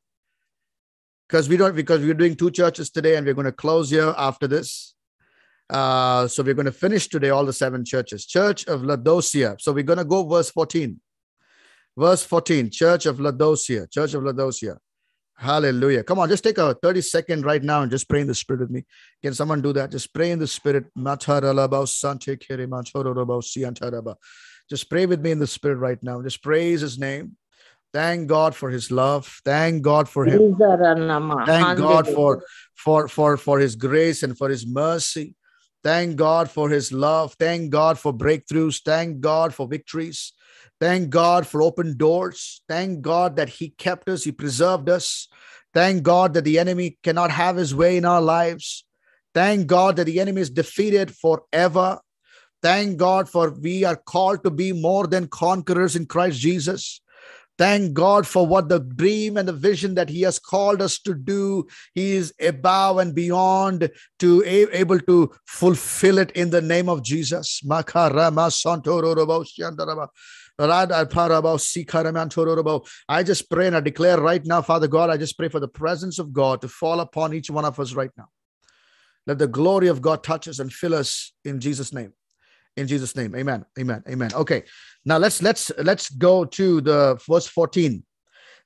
Because 1.27 1.47
we 1.47 1.55
don't, 1.55 1.75
because 1.75 2.01
we're 2.01 2.13
doing 2.13 2.35
two 2.35 2.51
churches 2.51 2.89
today 2.89 3.15
and 3.15 3.25
we're 3.25 3.33
going 3.33 3.45
to 3.45 3.51
close 3.51 3.89
here 3.89 4.13
after 4.17 4.47
this. 4.47 4.95
Uh, 5.69 6.27
so 6.27 6.43
we're 6.43 6.53
going 6.53 6.65
to 6.65 6.71
finish 6.71 7.07
today 7.07 7.29
all 7.29 7.45
the 7.45 7.53
seven 7.53 7.85
churches. 7.85 8.25
Church 8.25 8.67
of 8.67 8.83
Laodicea. 8.83 9.55
So 9.59 9.71
we're 9.71 9.83
going 9.83 9.99
to 9.99 10.05
go 10.05 10.27
verse 10.27 10.49
14. 10.49 10.99
Verse 11.97 12.23
14, 12.23 12.69
Church 12.69 13.05
of 13.05 13.19
Laodicea, 13.19 13.87
Church 13.87 14.13
of 14.13 14.23
Laodicea. 14.23 14.77
Hallelujah. 15.41 16.03
Come 16.03 16.19
on, 16.19 16.29
just 16.29 16.43
take 16.43 16.59
a 16.59 16.75
30 16.75 17.01
second 17.01 17.45
right 17.45 17.63
now 17.63 17.81
and 17.81 17.89
just 17.89 18.07
pray 18.07 18.21
in 18.21 18.27
the 18.27 18.35
spirit 18.35 18.59
with 18.59 18.69
me. 18.69 18.85
Can 19.23 19.33
someone 19.33 19.59
do 19.59 19.73
that? 19.73 19.89
Just 19.89 20.13
pray 20.13 20.29
in 20.29 20.37
the 20.37 20.45
spirit. 20.45 20.85
Just 24.69 24.89
pray 24.89 25.05
with 25.07 25.19
me 25.21 25.31
in 25.31 25.39
the 25.39 25.47
spirit 25.47 25.77
right 25.77 25.97
now. 26.03 26.21
Just 26.21 26.43
praise 26.43 26.81
his 26.81 26.99
name. 26.99 27.37
Thank 27.91 28.27
God 28.27 28.53
for 28.53 28.69
his 28.69 28.91
love. 28.91 29.41
Thank 29.43 29.81
God 29.81 30.07
for 30.07 30.25
him. 30.25 30.55
Thank 31.47 31.79
God 31.79 32.07
for, 32.07 32.43
for, 32.75 33.07
for, 33.07 33.35
for 33.35 33.57
his 33.57 33.75
grace 33.75 34.21
and 34.21 34.37
for 34.37 34.47
his 34.47 34.67
mercy. 34.67 35.33
Thank 35.83 36.17
God 36.17 36.51
for 36.51 36.69
his 36.69 36.91
love. 36.91 37.33
Thank 37.39 37.71
God 37.71 37.97
for 37.97 38.13
breakthroughs. 38.13 38.83
Thank 38.85 39.21
God 39.21 39.55
for 39.55 39.67
victories. 39.67 40.33
Thank 40.81 41.11
God 41.11 41.47
for 41.47 41.61
open 41.61 41.95
doors. 41.95 42.63
Thank 42.67 43.01
God 43.01 43.37
that 43.37 43.49
He 43.49 43.69
kept 43.69 44.09
us, 44.09 44.25
He 44.25 44.33
preserved 44.33 44.89
us. 44.89 45.29
Thank 45.73 46.03
God 46.03 46.33
that 46.33 46.43
the 46.43 46.59
enemy 46.59 46.97
cannot 47.03 47.31
have 47.31 47.55
his 47.55 47.73
way 47.73 47.97
in 47.97 48.05
our 48.05 48.21
lives. 48.21 48.83
Thank 49.33 49.67
God 49.67 49.95
that 49.95 50.05
the 50.05 50.19
enemy 50.19 50.41
is 50.41 50.49
defeated 50.49 51.15
forever. 51.15 51.99
Thank 52.61 52.97
God 52.97 53.29
for 53.29 53.51
we 53.51 53.85
are 53.85 53.95
called 53.95 54.43
to 54.43 54.51
be 54.51 54.73
more 54.73 55.07
than 55.07 55.27
conquerors 55.27 55.95
in 55.95 56.05
Christ 56.05 56.39
Jesus. 56.39 57.01
Thank 57.57 57.93
God 57.93 58.25
for 58.25 58.45
what 58.45 58.69
the 58.69 58.79
dream 58.79 59.37
and 59.37 59.47
the 59.47 59.53
vision 59.53 59.95
that 59.95 60.09
He 60.09 60.21
has 60.21 60.39
called 60.39 60.81
us 60.81 60.99
to 61.01 61.13
do. 61.13 61.67
He 61.93 62.13
is 62.13 62.33
above 62.41 62.97
and 62.97 63.13
beyond 63.13 63.89
to 64.19 64.43
able 64.45 64.99
to 65.01 65.31
fulfill 65.45 66.17
it 66.17 66.31
in 66.31 66.49
the 66.49 66.61
name 66.61 66.89
of 66.89 67.03
Jesus. 67.03 67.61
I 70.69 71.05
just 73.23 73.49
pray 73.49 73.67
and 73.67 73.75
I 73.75 73.79
declare 73.79 74.19
right 74.19 74.45
now, 74.45 74.61
Father 74.61 74.87
God, 74.87 75.09
I 75.09 75.17
just 75.17 75.37
pray 75.37 75.49
for 75.49 75.59
the 75.59 75.67
presence 75.67 76.19
of 76.19 76.33
God 76.33 76.61
to 76.61 76.67
fall 76.67 76.99
upon 76.99 77.33
each 77.33 77.49
one 77.49 77.65
of 77.65 77.79
us 77.79 77.93
right 77.93 78.11
now. 78.17 78.27
Let 79.27 79.39
the 79.39 79.47
glory 79.47 79.87
of 79.87 80.01
God 80.01 80.23
touch 80.23 80.47
us 80.47 80.59
and 80.59 80.71
fill 80.71 80.95
us 80.95 81.33
in 81.45 81.59
Jesus' 81.59 81.93
name. 81.93 82.13
In 82.77 82.87
Jesus' 82.87 83.15
name. 83.15 83.35
Amen. 83.35 83.65
Amen. 83.79 84.03
Amen. 84.09 84.33
Okay. 84.33 84.63
Now 85.05 85.17
let's 85.17 85.41
let's 85.41 85.71
let's 85.79 86.09
go 86.09 86.45
to 86.45 86.81
the 86.81 87.19
verse 87.27 87.47
14. 87.47 88.03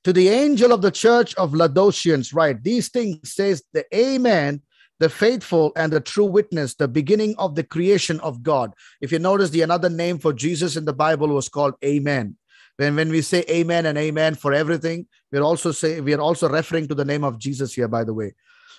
To 0.04 0.14
the 0.14 0.30
angel 0.30 0.72
of 0.72 0.84
the 0.84 0.92
church 0.92 1.34
of 1.36 1.56
Laodiceans, 1.56 2.34
right? 2.34 2.62
These 2.62 2.90
things 2.90 3.34
says 3.34 3.64
the 3.74 3.84
Amen 3.96 4.62
the 5.00 5.10
faithful 5.10 5.72
and 5.76 5.92
the 5.92 6.00
true 6.00 6.26
witness, 6.26 6.76
the 6.76 6.88
beginning 6.88 7.36
of 7.38 7.56
the 7.56 7.64
creation 7.64 8.20
of 8.22 8.44
God. 8.44 8.74
If 9.02 9.12
you 9.12 9.20
notice, 9.20 9.50
the 9.50 9.62
another 9.62 9.90
name 9.90 10.20
for 10.20 10.34
Jesus 10.34 10.76
in 10.76 10.86
the 10.86 10.94
Bible 10.94 11.28
was 11.28 11.50
called 11.50 11.76
Amen. 11.84 12.38
When, 12.78 12.96
when 12.96 13.10
we 13.10 13.22
say 13.22 13.46
amen 13.50 13.86
and 13.86 13.98
amen 13.98 14.36
for 14.36 14.54
everything, 14.54 15.08
we're 15.32 15.42
also 15.42 15.72
say 15.72 16.02
we 16.02 16.14
are 16.14 16.22
also 16.22 16.50
referring 16.50 16.88
to 16.90 16.96
the 16.96 17.06
name 17.06 17.24
of 17.24 17.40
Jesus 17.40 17.74
here, 17.74 17.88
by 17.88 18.04
the 18.04 18.14
way. 18.14 18.34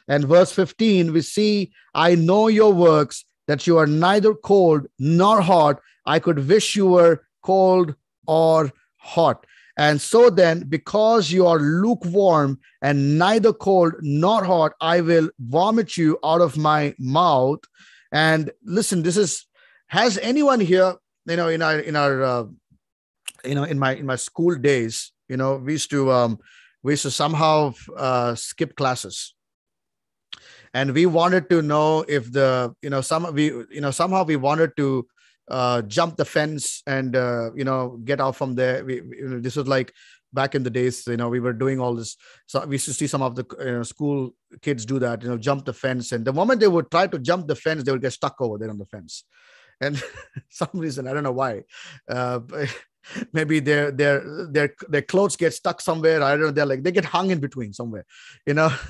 And 0.08 0.26
verse 0.26 0.52
15, 0.52 1.12
we 1.12 1.22
see, 1.22 1.72
I 1.94 2.14
know 2.14 2.48
your 2.48 2.72
works, 2.72 3.24
that 3.46 3.66
you 3.66 3.78
are 3.78 3.86
neither 3.86 4.34
cold 4.34 4.86
nor 4.98 5.40
hot. 5.40 5.80
I 6.04 6.18
could 6.18 6.48
wish 6.48 6.76
you 6.76 6.86
were 6.86 7.24
cold 7.42 7.94
or 8.26 8.72
hot. 8.96 9.46
And 9.76 10.00
so 10.00 10.30
then, 10.30 10.64
because 10.68 11.30
you 11.30 11.46
are 11.46 11.58
lukewarm 11.58 12.58
and 12.80 13.18
neither 13.18 13.52
cold 13.52 13.94
nor 14.00 14.42
hot, 14.42 14.72
I 14.80 15.02
will 15.02 15.28
vomit 15.38 15.96
you 15.96 16.18
out 16.24 16.40
of 16.40 16.56
my 16.56 16.94
mouth. 16.98 17.60
And 18.10 18.50
listen, 18.64 19.02
this 19.02 19.16
is 19.16 19.46
has 19.88 20.18
anyone 20.18 20.60
here, 20.60 20.94
you 21.26 21.36
know, 21.36 21.48
in 21.48 21.60
our 21.60 21.78
in 21.78 21.94
our 21.94 22.22
uh, 22.22 22.44
you 23.44 23.54
know, 23.54 23.64
in 23.64 23.78
my 23.78 23.94
in 23.94 24.06
my 24.06 24.16
school 24.16 24.54
days, 24.56 25.12
you 25.28 25.36
know, 25.36 25.56
we 25.56 25.72
used 25.72 25.90
to 25.90 26.10
um 26.10 26.38
we 26.82 26.92
used 26.92 27.02
to 27.02 27.10
somehow 27.10 27.74
uh, 27.96 28.34
skip 28.34 28.76
classes 28.76 29.34
and 30.76 30.92
we 30.92 31.06
wanted 31.06 31.48
to 31.48 31.62
know 31.62 32.04
if 32.06 32.30
the 32.32 32.74
you 32.82 32.90
know 32.90 33.00
some 33.00 33.32
we 33.34 33.44
you 33.76 33.80
know 33.80 33.90
somehow 33.90 34.22
we 34.22 34.36
wanted 34.36 34.76
to 34.76 35.06
uh, 35.48 35.82
jump 35.82 36.16
the 36.16 36.24
fence 36.24 36.82
and 36.86 37.14
uh, 37.16 37.50
you 37.54 37.64
know 37.64 37.98
get 38.04 38.20
out 38.20 38.36
from 38.36 38.54
there. 38.54 38.84
We, 38.84 39.00
we, 39.00 39.16
this 39.40 39.56
was 39.56 39.68
like 39.68 39.92
back 40.32 40.54
in 40.54 40.62
the 40.62 40.70
days. 40.70 41.06
You 41.06 41.16
know, 41.16 41.28
we 41.28 41.40
were 41.40 41.52
doing 41.52 41.80
all 41.80 41.94
this. 41.94 42.16
So 42.46 42.64
we 42.66 42.74
used 42.74 42.86
to 42.86 42.94
see 42.94 43.06
some 43.06 43.22
of 43.22 43.36
the 43.36 43.44
you 43.60 43.72
know, 43.72 43.82
school 43.82 44.30
kids 44.62 44.84
do 44.84 44.98
that. 44.98 45.22
You 45.22 45.30
know, 45.30 45.38
jump 45.38 45.64
the 45.64 45.72
fence, 45.72 46.12
and 46.12 46.24
the 46.24 46.32
moment 46.32 46.60
they 46.60 46.68
would 46.68 46.90
try 46.90 47.06
to 47.06 47.18
jump 47.18 47.46
the 47.46 47.56
fence, 47.56 47.84
they 47.84 47.92
would 47.92 48.02
get 48.02 48.12
stuck 48.12 48.40
over 48.40 48.58
there 48.58 48.70
on 48.70 48.78
the 48.78 48.86
fence. 48.86 49.24
And 49.80 50.02
some 50.48 50.70
reason 50.72 51.06
I 51.06 51.12
don't 51.12 51.24
know 51.24 51.32
why. 51.32 51.64
Uh, 52.08 52.40
maybe 53.32 53.60
their 53.60 53.90
their 53.90 54.22
their 54.50 54.74
their 54.88 55.02
clothes 55.02 55.36
get 55.36 55.54
stuck 55.54 55.80
somewhere. 55.80 56.22
I 56.22 56.32
don't 56.32 56.40
know. 56.40 56.50
They're 56.50 56.66
like 56.66 56.82
they 56.82 56.92
get 56.92 57.04
hung 57.04 57.30
in 57.30 57.40
between 57.40 57.72
somewhere 57.72 58.04
you 58.46 58.54
know? 58.54 58.70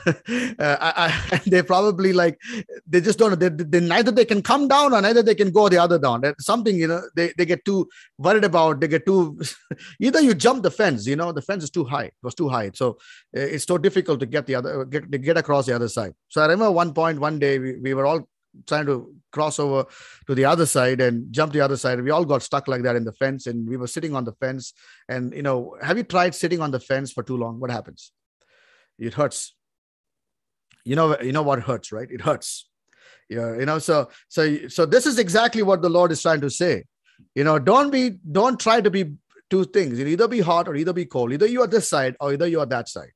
Uh, 0.58 0.76
I, 0.80 1.22
I, 1.32 1.38
they 1.46 1.62
probably 1.62 2.12
like 2.12 2.40
they 2.86 3.00
just 3.00 3.18
don't 3.18 3.38
they, 3.38 3.48
they, 3.48 3.80
neither 3.80 4.10
they 4.10 4.24
can 4.24 4.42
come 4.42 4.68
down 4.68 4.92
or 4.92 5.00
neither 5.00 5.22
they 5.22 5.34
can 5.34 5.50
go 5.50 5.68
the 5.68 5.78
other 5.78 5.98
down. 5.98 6.22
Something 6.38 6.76
you 6.76 6.86
know 6.86 7.02
they, 7.14 7.32
they 7.36 7.44
get 7.44 7.64
too 7.64 7.88
worried 8.18 8.44
about 8.44 8.80
they 8.80 8.88
get 8.88 9.04
too 9.04 9.38
either 10.00 10.20
you 10.20 10.34
jump 10.34 10.62
the 10.62 10.70
fence 10.70 11.06
you 11.06 11.16
know 11.16 11.32
the 11.32 11.42
fence 11.42 11.64
is 11.64 11.70
too 11.70 11.84
high 11.84 12.06
it 12.06 12.14
was 12.22 12.34
too 12.34 12.48
high. 12.48 12.70
So 12.74 12.98
uh, 13.36 13.40
it's 13.40 13.66
so 13.66 13.78
difficult 13.78 14.20
to 14.20 14.26
get 14.26 14.46
the 14.46 14.54
other 14.54 14.84
get, 14.84 15.10
to 15.12 15.18
get 15.18 15.36
across 15.36 15.66
the 15.66 15.74
other 15.74 15.88
side. 15.88 16.14
So 16.28 16.40
i 16.40 16.44
remember 16.44 16.70
one 16.70 16.92
point 16.94 17.20
one 17.20 17.38
day 17.38 17.58
we, 17.58 17.76
we 17.76 17.94
were 17.94 18.06
all 18.06 18.28
trying 18.66 18.86
to 18.86 19.14
cross 19.32 19.58
over 19.58 19.86
to 20.26 20.34
the 20.34 20.44
other 20.44 20.66
side 20.66 21.00
and 21.00 21.32
jump 21.32 21.52
the 21.52 21.60
other 21.60 21.76
side. 21.76 22.00
We 22.00 22.10
all 22.10 22.24
got 22.24 22.42
stuck 22.42 22.68
like 22.68 22.82
that 22.82 22.96
in 22.96 23.04
the 23.04 23.12
fence, 23.12 23.46
and 23.46 23.68
we 23.68 23.76
were 23.76 23.86
sitting 23.86 24.14
on 24.14 24.24
the 24.24 24.32
fence. 24.32 24.72
And 25.08 25.32
you 25.34 25.42
know, 25.42 25.76
have 25.82 25.96
you 25.96 26.04
tried 26.04 26.34
sitting 26.34 26.60
on 26.60 26.70
the 26.70 26.80
fence 26.80 27.12
for 27.12 27.22
too 27.22 27.36
long? 27.36 27.60
What 27.60 27.70
happens? 27.70 28.12
It 28.98 29.14
hurts. 29.14 29.54
You 30.84 30.96
know, 30.96 31.20
you 31.20 31.32
know 31.32 31.42
what 31.42 31.62
hurts, 31.62 31.92
right? 31.92 32.10
It 32.10 32.20
hurts. 32.20 32.68
Yeah, 33.28 33.58
you 33.58 33.66
know, 33.66 33.78
so 33.78 34.08
so 34.28 34.68
so 34.68 34.86
this 34.86 35.04
is 35.04 35.18
exactly 35.18 35.62
what 35.62 35.82
the 35.82 35.88
Lord 35.88 36.12
is 36.12 36.22
trying 36.22 36.40
to 36.42 36.50
say. 36.50 36.84
You 37.34 37.44
know, 37.44 37.58
don't 37.58 37.90
be, 37.90 38.18
don't 38.30 38.58
try 38.58 38.80
to 38.80 38.90
be 38.90 39.12
two 39.50 39.64
things. 39.64 39.98
You 39.98 40.06
either 40.06 40.28
be 40.28 40.40
hot 40.40 40.68
or 40.68 40.76
either 40.76 40.92
be 40.92 41.06
cold. 41.06 41.32
Either 41.32 41.46
you 41.46 41.62
are 41.62 41.66
this 41.66 41.88
side 41.88 42.16
or 42.20 42.32
either 42.32 42.46
you 42.46 42.60
are 42.60 42.66
that 42.66 42.88
side. 42.88 43.12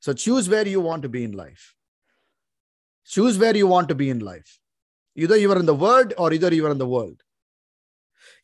So 0.00 0.12
choose 0.12 0.48
where 0.48 0.66
you 0.66 0.80
want 0.80 1.02
to 1.02 1.08
be 1.08 1.24
in 1.24 1.32
life. 1.32 1.74
Choose 3.06 3.38
where 3.38 3.56
you 3.56 3.66
want 3.66 3.88
to 3.88 3.94
be 3.94 4.10
in 4.10 4.18
life. 4.18 4.58
Either 5.14 5.36
you 5.36 5.50
are 5.52 5.58
in 5.58 5.66
the 5.66 5.74
world 5.74 6.12
or 6.18 6.32
either 6.32 6.52
you 6.52 6.66
are 6.66 6.70
in 6.70 6.78
the 6.78 6.88
world. 6.88 7.22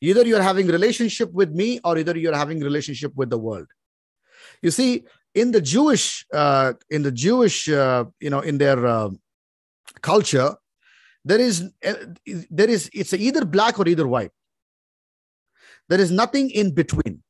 Either 0.01 0.27
you 0.27 0.37
are 0.37 0.43
having 0.43 0.67
relationship 0.67 1.33
with 1.33 1.51
me 1.51 1.81
or 1.85 1.99
either 1.99 2.17
you 2.17 2.31
are 2.31 2.37
having 2.37 2.61
relationship 2.61 3.13
with 3.15 3.31
the 3.31 3.39
world. 3.39 3.67
You 4.63 4.71
see, 4.71 5.05
in 5.35 5.51
the 5.51 5.61
Jewish, 5.61 6.27
uh, 6.33 6.75
in 6.91 7.03
the 7.03 7.13
Jewish, 7.13 7.69
uh, 7.69 8.05
you 8.21 8.31
know, 8.31 8.41
in 8.41 8.59
their 8.59 8.85
uh, 8.87 9.11
culture, 10.01 10.55
there 11.25 11.41
is, 11.41 11.71
uh, 11.85 11.95
there 12.51 12.69
is, 12.69 12.91
it's 12.93 13.13
either 13.13 13.45
black 13.45 13.79
or 13.79 13.89
either 13.89 14.07
white. 14.07 14.31
There 15.89 16.01
is 16.01 16.11
nothing 16.11 16.51
in 16.51 16.75
between. 16.75 17.23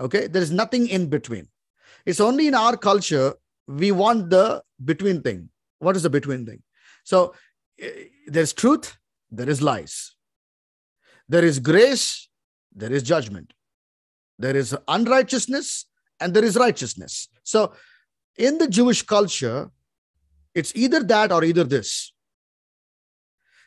Okay, 0.00 0.26
there 0.26 0.42
is 0.42 0.50
nothing 0.50 0.88
in 0.88 1.08
between. 1.08 1.48
It's 2.06 2.20
only 2.20 2.46
in 2.46 2.54
our 2.54 2.76
culture 2.76 3.34
we 3.66 3.90
want 3.90 4.30
the 4.30 4.62
between 4.84 5.22
thing. 5.22 5.48
What 5.78 5.96
is 5.96 6.02
the 6.02 6.10
between 6.10 6.46
thing? 6.46 6.62
So 7.04 7.34
eh, 7.80 8.04
there's 8.26 8.52
truth, 8.52 8.96
there 9.30 9.48
is 9.48 9.62
lies. 9.62 10.14
There 11.28 11.44
is 11.44 11.58
grace, 11.58 12.28
there 12.74 12.92
is 12.92 13.02
judgment. 13.02 13.52
There 14.38 14.56
is 14.56 14.76
unrighteousness, 14.86 15.86
and 16.20 16.32
there 16.32 16.44
is 16.44 16.56
righteousness. 16.56 17.28
So 17.42 17.72
in 18.36 18.58
the 18.58 18.68
Jewish 18.68 19.02
culture, 19.02 19.70
it's 20.54 20.72
either 20.74 21.02
that 21.02 21.32
or 21.32 21.44
either 21.44 21.64
this. 21.64 22.12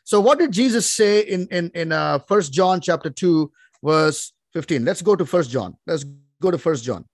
So 0.04 0.20
what 0.20 0.40
did 0.40 0.52
Jesus 0.52 0.90
say 0.90 1.22
in 1.22 1.48
in 1.48 1.72
in 1.76 1.92
uh, 1.92 2.20
First 2.20 2.52
John 2.54 2.82
chapter 2.82 3.10
two 3.10 3.52
verse 3.84 4.34
fifteen? 4.54 4.84
Let's 4.86 5.02
go 5.02 5.16
to 5.16 5.26
First 5.26 5.52
John. 5.52 5.78
Let's 5.86 6.06
go 6.42 6.52
to 6.52 6.58
First 6.58 6.84
John 6.84 7.06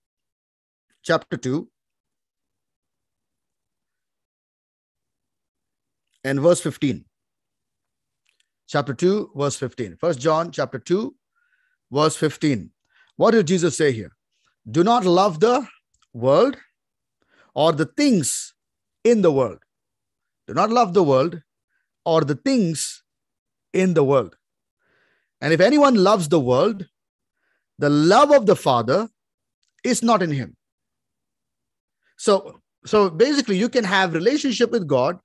chapter 1.02 1.36
two 1.36 1.68
and 6.24 6.40
verse 6.40 6.60
15. 6.60 7.04
Chapter 8.66 8.94
2, 8.94 9.32
verse 9.34 9.56
15. 9.56 9.96
First 9.96 10.20
John 10.20 10.50
chapter 10.50 10.78
2, 10.78 11.14
verse 11.90 12.16
15. 12.16 12.70
What 13.16 13.32
did 13.32 13.46
Jesus 13.46 13.76
say 13.76 13.92
here? 13.92 14.12
Do 14.70 14.84
not 14.84 15.04
love 15.04 15.40
the 15.40 15.66
world 16.12 16.56
or 17.54 17.72
the 17.72 17.86
things 17.86 18.54
in 19.04 19.22
the 19.22 19.32
world. 19.32 19.58
Do 20.46 20.54
not 20.54 20.70
love 20.70 20.94
the 20.94 21.02
world 21.02 21.42
or 22.04 22.22
the 22.22 22.34
things 22.34 23.02
in 23.72 23.94
the 23.94 24.04
world. 24.04 24.36
And 25.40 25.52
if 25.52 25.60
anyone 25.60 25.94
loves 25.94 26.28
the 26.28 26.40
world, 26.40 26.86
the 27.78 27.90
love 27.90 28.32
of 28.32 28.46
the 28.46 28.56
Father 28.56 29.08
is 29.84 30.02
not 30.02 30.22
in 30.22 30.30
him. 30.30 30.56
So, 32.16 32.60
so 32.84 33.08
basically, 33.10 33.56
you 33.56 33.68
can 33.68 33.84
have 33.84 34.14
relationship 34.14 34.70
with 34.70 34.86
God, 34.86 35.18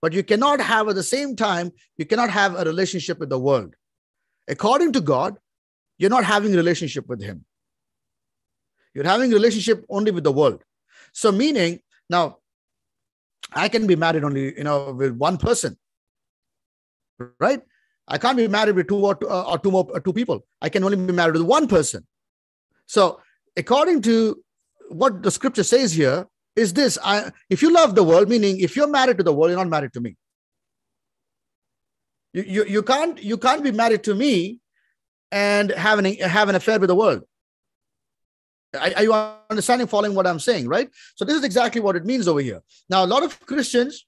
but 0.00 0.12
you 0.12 0.22
cannot 0.22 0.60
have 0.60 0.88
at 0.88 0.94
the 0.94 1.02
same 1.02 1.34
time, 1.36 1.72
you 1.96 2.06
cannot 2.06 2.30
have 2.30 2.54
a 2.54 2.64
relationship 2.64 3.18
with 3.18 3.28
the 3.28 3.38
world. 3.38 3.74
According 4.46 4.92
to 4.92 5.00
God, 5.00 5.36
you're 5.98 6.10
not 6.10 6.24
having 6.24 6.54
a 6.54 6.56
relationship 6.56 7.08
with 7.08 7.22
Him. 7.22 7.44
You're 8.94 9.04
having 9.04 9.32
a 9.32 9.34
relationship 9.34 9.84
only 9.88 10.10
with 10.10 10.24
the 10.24 10.32
world. 10.32 10.62
So, 11.12 11.32
meaning 11.32 11.80
now, 12.08 12.38
I 13.52 13.68
can 13.68 13.86
be 13.86 13.96
married 13.96 14.24
only, 14.24 14.56
you 14.56 14.64
know, 14.64 14.92
with 14.92 15.16
one 15.16 15.36
person, 15.36 15.76
right? 17.40 17.62
I 18.06 18.18
can't 18.18 18.36
be 18.36 18.48
married 18.48 18.76
with 18.76 18.88
two 18.88 19.04
or 19.04 19.14
two, 19.14 19.28
uh, 19.28 19.42
or 19.42 19.58
two 19.58 19.70
more 19.70 19.88
uh, 19.94 20.00
two 20.00 20.12
people. 20.12 20.46
I 20.62 20.68
can 20.68 20.84
only 20.84 20.96
be 20.96 21.12
married 21.12 21.34
with 21.34 21.42
one 21.42 21.68
person. 21.68 22.06
So, 22.86 23.20
according 23.56 24.02
to 24.02 24.42
what 24.88 25.22
the 25.22 25.30
scripture 25.30 25.64
says 25.64 25.92
here, 25.92 26.26
is 26.58 26.72
this: 26.72 26.98
I, 27.02 27.30
if 27.48 27.62
you 27.62 27.72
love 27.72 27.94
the 27.94 28.04
world, 28.04 28.28
meaning 28.28 28.60
if 28.60 28.76
you're 28.76 28.88
married 28.88 29.18
to 29.18 29.24
the 29.24 29.32
world, 29.32 29.50
you're 29.50 29.58
not 29.58 29.68
married 29.68 29.92
to 29.94 30.00
me. 30.00 30.16
You, 32.32 32.42
you, 32.42 32.64
you 32.64 32.82
can't 32.82 33.22
you 33.22 33.38
can't 33.38 33.62
be 33.62 33.72
married 33.72 34.04
to 34.04 34.14
me 34.14 34.60
and 35.32 35.70
have 35.70 35.98
an 35.98 36.06
have 36.16 36.48
an 36.48 36.56
affair 36.56 36.78
with 36.78 36.88
the 36.88 36.94
world. 36.94 37.22
Are, 38.74 38.90
are 38.96 39.02
you 39.02 39.12
understanding, 39.48 39.86
following 39.86 40.14
what 40.14 40.26
I'm 40.26 40.40
saying, 40.40 40.68
right? 40.68 40.90
So 41.14 41.24
this 41.24 41.36
is 41.36 41.44
exactly 41.44 41.80
what 41.80 41.96
it 41.96 42.04
means 42.04 42.28
over 42.28 42.40
here. 42.40 42.60
Now, 42.90 43.04
a 43.04 43.06
lot 43.06 43.22
of 43.22 43.40
Christians 43.46 44.04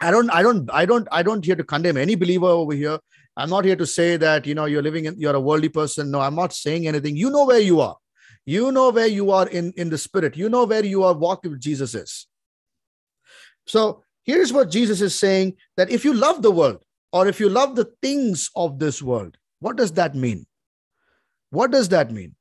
I 0.00 0.10
don't, 0.10 0.30
I 0.30 0.42
don't, 0.42 0.70
I 0.72 0.86
don't, 0.86 1.08
I 1.10 1.22
don't 1.22 1.44
here 1.44 1.56
to 1.56 1.64
condemn 1.64 1.96
any 1.96 2.14
believer 2.14 2.46
over 2.46 2.74
here. 2.74 2.98
I'm 3.36 3.50
not 3.50 3.64
here 3.64 3.76
to 3.76 3.86
say 3.86 4.16
that 4.16 4.46
you 4.46 4.54
know 4.54 4.64
you're 4.66 4.82
living 4.82 5.06
in 5.06 5.18
you're 5.18 5.34
a 5.34 5.40
worldly 5.40 5.68
person. 5.68 6.10
No, 6.10 6.20
I'm 6.20 6.34
not 6.34 6.52
saying 6.52 6.86
anything. 6.86 7.16
You 7.16 7.30
know 7.30 7.46
where 7.46 7.60
you 7.60 7.80
are. 7.80 7.96
You 8.46 8.72
know 8.72 8.90
where 8.90 9.06
you 9.06 9.30
are 9.30 9.48
in 9.48 9.72
in 9.76 9.90
the 9.90 9.98
spirit. 9.98 10.36
You 10.36 10.48
know 10.48 10.64
where 10.64 10.84
you 10.84 11.02
are 11.02 11.14
walking 11.14 11.52
with 11.52 11.60
Jesus 11.60 11.94
is. 11.94 12.26
So 13.66 14.02
here's 14.24 14.52
what 14.52 14.70
Jesus 14.70 15.00
is 15.00 15.18
saying: 15.18 15.54
that 15.76 15.90
if 15.90 16.04
you 16.04 16.12
love 16.12 16.42
the 16.42 16.50
world, 16.50 16.84
or 17.12 17.26
if 17.26 17.40
you 17.40 17.48
love 17.48 17.74
the 17.76 17.90
things 18.02 18.50
of 18.54 18.78
this 18.78 19.00
world, 19.00 19.36
what 19.60 19.76
does 19.76 19.92
that 19.92 20.14
mean? 20.14 20.46
What 21.50 21.70
does 21.70 21.88
that 21.88 22.10
mean? 22.10 22.34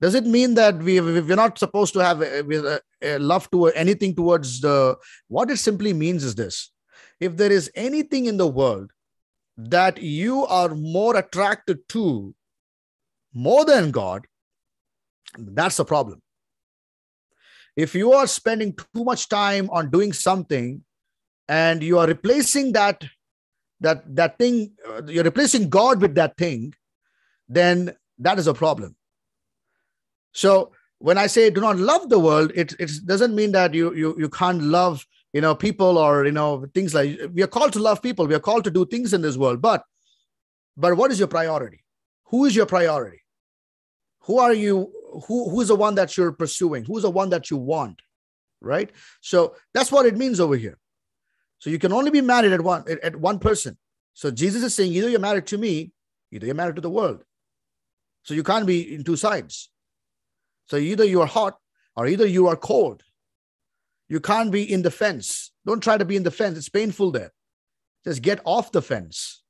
Does 0.00 0.14
it 0.14 0.24
mean 0.24 0.54
that 0.54 0.78
we 0.78 1.00
we're 1.00 1.36
not 1.36 1.58
supposed 1.58 1.92
to 1.92 2.02
have 2.02 2.22
a, 2.22 2.80
a 3.02 3.18
love 3.18 3.50
to 3.50 3.66
anything 3.66 4.14
towards 4.14 4.60
the? 4.60 4.96
What 5.28 5.50
it 5.50 5.58
simply 5.58 5.92
means 5.92 6.24
is 6.24 6.34
this: 6.34 6.72
if 7.20 7.36
there 7.36 7.52
is 7.52 7.70
anything 7.74 8.26
in 8.26 8.38
the 8.38 8.48
world 8.48 8.90
that 9.56 10.02
you 10.02 10.46
are 10.46 10.74
more 10.74 11.16
attracted 11.16 11.86
to 11.90 12.34
more 13.34 13.64
than 13.64 13.90
God, 13.90 14.26
that's 15.38 15.76
the 15.76 15.84
problem. 15.84 16.20
If 17.76 17.94
you 17.94 18.12
are 18.12 18.26
spending 18.26 18.74
too 18.94 19.04
much 19.04 19.28
time 19.28 19.70
on 19.70 19.90
doing 19.90 20.12
something 20.12 20.82
and 21.48 21.82
you 21.82 21.98
are 21.98 22.06
replacing 22.06 22.72
that 22.72 23.04
that 23.80 24.14
that 24.14 24.38
thing 24.38 24.72
uh, 24.88 25.02
you're 25.06 25.24
replacing 25.24 25.68
god 25.68 26.00
with 26.02 26.14
that 26.14 26.36
thing 26.36 26.74
then 27.48 27.92
that 28.18 28.38
is 28.38 28.46
a 28.46 28.52
problem 28.54 28.94
so 30.32 30.72
when 30.98 31.16
I 31.18 31.26
say 31.26 31.50
do 31.50 31.60
not 31.60 31.78
love 31.78 32.08
the 32.08 32.18
world, 32.18 32.52
it, 32.54 32.74
it 32.78 32.90
doesn't 33.06 33.34
mean 33.34 33.52
that 33.52 33.74
you, 33.74 33.94
you, 33.94 34.14
you 34.18 34.28
can't 34.28 34.62
love, 34.62 35.06
you 35.32 35.40
know, 35.40 35.54
people 35.54 35.96
or, 35.96 36.26
you 36.26 36.32
know, 36.32 36.66
things 36.74 36.94
like 36.94 37.18
we 37.32 37.42
are 37.42 37.48
called 37.48 37.72
to 37.72 37.78
love 37.78 38.02
people. 38.02 38.26
We 38.26 38.34
are 38.34 38.40
called 38.40 38.64
to 38.64 38.70
do 38.70 38.84
things 38.84 39.12
in 39.14 39.22
this 39.22 39.36
world. 39.36 39.62
But, 39.62 39.82
but 40.76 40.96
what 40.96 41.10
is 41.10 41.18
your 41.18 41.28
priority? 41.28 41.82
Who 42.26 42.44
is 42.44 42.54
your 42.54 42.66
priority? 42.66 43.22
Who 44.24 44.38
are 44.38 44.52
you? 44.52 44.92
Who, 45.26 45.50
who's 45.50 45.68
the 45.68 45.74
one 45.74 45.94
that 45.96 46.16
you're 46.16 46.32
pursuing? 46.32 46.84
Who's 46.84 47.02
the 47.02 47.10
one 47.10 47.30
that 47.30 47.50
you 47.50 47.56
want? 47.56 48.00
Right. 48.60 48.90
So 49.20 49.54
that's 49.72 49.90
what 49.90 50.06
it 50.06 50.16
means 50.16 50.38
over 50.38 50.56
here. 50.56 50.78
So 51.58 51.70
you 51.70 51.78
can 51.78 51.92
only 51.92 52.10
be 52.10 52.20
married 52.20 52.52
at 52.52 52.60
one, 52.60 52.84
at 53.02 53.16
one 53.16 53.38
person. 53.38 53.76
So 54.14 54.30
Jesus 54.30 54.62
is 54.62 54.74
saying 54.74 54.92
either 54.92 55.08
you're 55.08 55.20
married 55.20 55.46
to 55.48 55.58
me, 55.58 55.92
either 56.30 56.46
you're 56.46 56.54
married 56.54 56.76
to 56.76 56.82
the 56.82 56.90
world. 56.90 57.24
So 58.22 58.34
you 58.34 58.42
can't 58.42 58.66
be 58.66 58.94
in 58.94 59.04
two 59.04 59.16
sides. 59.16 59.70
So 60.66 60.76
either 60.76 61.04
you 61.04 61.20
are 61.20 61.26
hot 61.26 61.58
or 61.96 62.06
either 62.06 62.26
you 62.26 62.48
are 62.48 62.56
cold. 62.56 63.02
You 64.08 64.20
can't 64.20 64.50
be 64.50 64.70
in 64.70 64.82
the 64.82 64.90
fence. 64.90 65.52
Don't 65.66 65.82
try 65.82 65.96
to 65.96 66.04
be 66.04 66.16
in 66.16 66.22
the 66.22 66.30
fence. 66.30 66.58
It's 66.58 66.68
painful 66.68 67.12
there. 67.12 67.32
Just 68.04 68.22
get 68.22 68.40
off 68.44 68.72
the 68.72 68.82
fence 68.82 69.42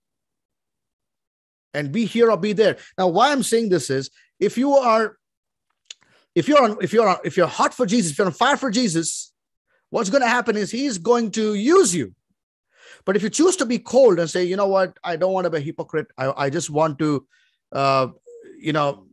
and 1.73 1.93
be 1.93 2.05
here 2.05 2.31
or 2.31 2.37
be 2.37 2.53
there. 2.53 2.77
Now, 2.99 3.09
why 3.09 3.33
I'm 3.33 3.43
saying 3.43 3.69
this 3.69 3.91
is 3.91 4.11
if 4.39 4.59
you 4.59 4.75
are 4.75 5.17
if 6.35 6.49
you're 6.49 6.62
on 6.62 6.76
if 6.81 6.93
you're 6.93 7.09
on, 7.09 7.18
if 7.24 7.37
you're 7.37 7.47
hot 7.47 7.74
for 7.74 7.87
Jesus, 7.87 8.12
if 8.12 8.18
you're 8.18 8.26
on 8.26 8.33
fire 8.33 8.57
for 8.57 8.70
Jesus, 8.70 9.33
what's 9.91 10.11
going 10.11 10.22
to 10.22 10.28
happen 10.28 10.57
is 10.57 10.70
he's 10.70 10.99
going 10.99 11.31
to 11.33 11.55
use 11.55 11.95
you. 11.95 12.14
But 13.05 13.16
if 13.16 13.22
you 13.22 13.31
choose 13.31 13.57
to 13.57 13.66
be 13.66 13.78
cold 13.78 14.18
and 14.18 14.28
say, 14.28 14.45
you 14.45 14.57
know 14.57 14.68
what, 14.68 14.99
I 15.03 15.16
don't 15.16 15.33
want 15.33 15.45
to 15.45 15.51
be 15.51 15.59
a 15.59 15.61
hypocrite. 15.61 16.09
I, 16.18 16.33
I 16.45 16.51
just 16.51 16.70
want 16.70 16.99
to, 16.99 17.26
uh, 17.72 18.09
you 18.59 18.72
know, 18.72 19.07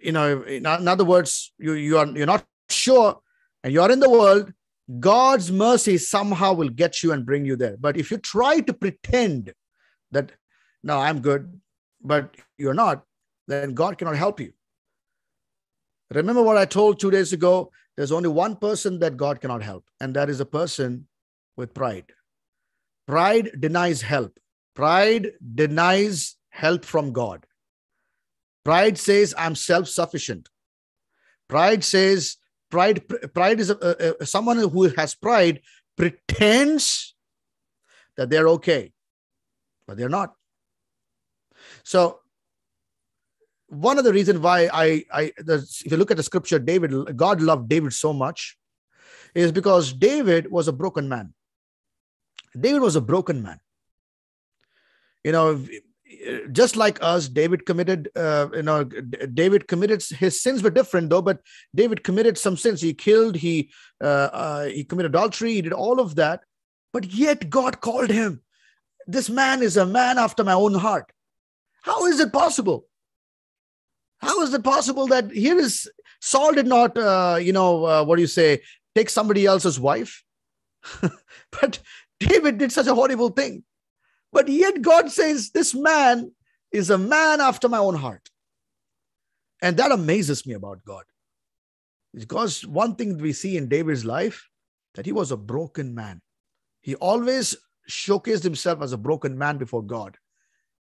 you 0.00 0.12
know, 0.12 0.42
in, 0.42 0.66
other 0.66 1.04
words, 1.04 1.52
you, 1.58 1.72
you 1.72 1.98
are 1.98 2.06
you're 2.06 2.26
not 2.26 2.44
sure 2.68 3.20
and 3.64 3.72
you're 3.72 3.90
in 3.90 4.00
the 4.00 4.10
world, 4.10 4.52
God's 4.98 5.50
mercy 5.50 5.96
somehow 5.98 6.52
will 6.52 6.68
get 6.68 7.02
you 7.02 7.12
and 7.12 7.24
bring 7.24 7.44
you 7.44 7.56
there. 7.56 7.76
But 7.78 7.96
if 7.96 8.10
you 8.10 8.18
try 8.18 8.60
to 8.60 8.72
pretend 8.72 9.52
that 10.10 10.32
no, 10.82 10.98
I'm 10.98 11.20
good, 11.20 11.60
but 12.02 12.34
you're 12.58 12.74
not, 12.74 13.04
then 13.46 13.74
God 13.74 13.98
cannot 13.98 14.16
help 14.16 14.40
you. 14.40 14.52
Remember 16.14 16.42
what 16.42 16.56
I 16.56 16.64
told 16.64 17.00
two 17.00 17.10
days 17.10 17.32
ago? 17.32 17.70
There's 17.96 18.12
only 18.12 18.28
one 18.28 18.56
person 18.56 18.98
that 19.00 19.16
God 19.16 19.40
cannot 19.40 19.62
help, 19.62 19.84
and 20.00 20.14
that 20.14 20.30
is 20.30 20.40
a 20.40 20.46
person 20.46 21.06
with 21.56 21.74
pride. 21.74 22.06
Pride 23.06 23.50
denies 23.58 24.02
help. 24.02 24.38
Pride 24.74 25.32
denies 25.54 26.36
help 26.50 26.84
from 26.84 27.12
God. 27.12 27.46
Pride 28.64 28.96
says, 28.96 29.34
I'm 29.36 29.54
self 29.54 29.88
sufficient. 29.88 30.48
Pride 31.48 31.84
says, 31.84 32.36
pride, 32.70 33.02
pride 33.34 33.60
is 33.60 33.70
a, 33.70 34.16
a, 34.20 34.26
someone 34.26 34.56
who 34.56 34.88
has 34.96 35.14
pride 35.14 35.60
pretends 35.96 37.14
that 38.16 38.30
they're 38.30 38.48
okay, 38.48 38.92
but 39.86 39.96
they're 39.96 40.08
not. 40.08 40.34
So, 41.84 42.20
one 43.72 43.98
of 43.98 44.04
the 44.04 44.12
reasons 44.12 44.38
why 44.40 44.68
I, 44.70 45.04
I 45.10 45.32
the, 45.38 45.54
if 45.84 45.90
you 45.90 45.96
look 45.96 46.10
at 46.10 46.18
the 46.18 46.22
scripture, 46.22 46.58
David, 46.58 47.16
God 47.16 47.40
loved 47.40 47.70
David 47.70 47.94
so 47.94 48.12
much, 48.12 48.58
is 49.34 49.50
because 49.50 49.94
David 49.94 50.50
was 50.50 50.68
a 50.68 50.72
broken 50.72 51.08
man. 51.08 51.32
David 52.58 52.82
was 52.82 52.96
a 52.96 53.00
broken 53.00 53.42
man. 53.42 53.60
You 55.24 55.32
know, 55.32 55.64
just 56.52 56.76
like 56.76 56.98
us 57.02 57.26
david 57.26 57.64
committed 57.64 58.10
uh, 58.14 58.46
you 58.52 58.62
know 58.62 58.84
david 58.84 59.66
committed 59.66 60.02
his 60.18 60.42
sins 60.42 60.62
were 60.62 60.68
different 60.68 61.08
though 61.08 61.22
but 61.22 61.40
david 61.74 62.04
committed 62.04 62.36
some 62.36 62.54
sins 62.54 62.82
he 62.82 62.92
killed 62.92 63.34
he 63.34 63.70
uh, 64.02 64.28
uh, 64.32 64.64
he 64.66 64.84
committed 64.84 65.10
adultery 65.10 65.54
he 65.54 65.62
did 65.62 65.72
all 65.72 65.98
of 65.98 66.16
that 66.16 66.40
but 66.92 67.06
yet 67.14 67.48
god 67.48 67.80
called 67.80 68.10
him 68.10 68.42
this 69.06 69.30
man 69.30 69.62
is 69.62 69.78
a 69.78 69.86
man 69.86 70.18
after 70.18 70.44
my 70.44 70.52
own 70.52 70.74
heart 70.74 71.10
how 71.82 72.04
is 72.04 72.20
it 72.20 72.30
possible 72.30 72.86
how 74.22 74.40
is 74.42 74.54
it 74.54 74.64
possible 74.64 75.06
that 75.06 75.30
here 75.30 75.58
is 75.58 75.90
saul 76.20 76.52
did 76.52 76.66
not 76.66 76.96
uh, 76.96 77.38
you 77.40 77.52
know 77.52 77.84
uh, 77.84 78.04
what 78.04 78.16
do 78.16 78.22
you 78.22 78.28
say 78.28 78.60
take 78.94 79.10
somebody 79.10 79.46
else's 79.46 79.78
wife 79.78 80.24
but 81.60 81.78
david 82.20 82.58
did 82.58 82.72
such 82.72 82.86
a 82.86 82.94
horrible 82.94 83.30
thing 83.30 83.62
but 84.32 84.48
yet 84.48 84.82
God 84.82 85.12
says, 85.12 85.50
This 85.50 85.74
man 85.74 86.32
is 86.72 86.90
a 86.90 86.98
man 86.98 87.40
after 87.40 87.68
my 87.68 87.78
own 87.78 87.94
heart. 87.94 88.28
And 89.60 89.76
that 89.76 89.92
amazes 89.92 90.46
me 90.46 90.54
about 90.54 90.84
God. 90.84 91.04
Because 92.14 92.66
one 92.66 92.96
thing 92.96 93.18
we 93.18 93.32
see 93.32 93.56
in 93.56 93.68
David's 93.68 94.04
life, 94.04 94.48
that 94.94 95.06
he 95.06 95.12
was 95.12 95.30
a 95.30 95.36
broken 95.36 95.94
man. 95.94 96.20
He 96.80 96.94
always 96.96 97.56
showcased 97.88 98.42
himself 98.42 98.82
as 98.82 98.92
a 98.92 98.98
broken 98.98 99.38
man 99.38 99.58
before 99.58 99.82
God. 99.82 100.16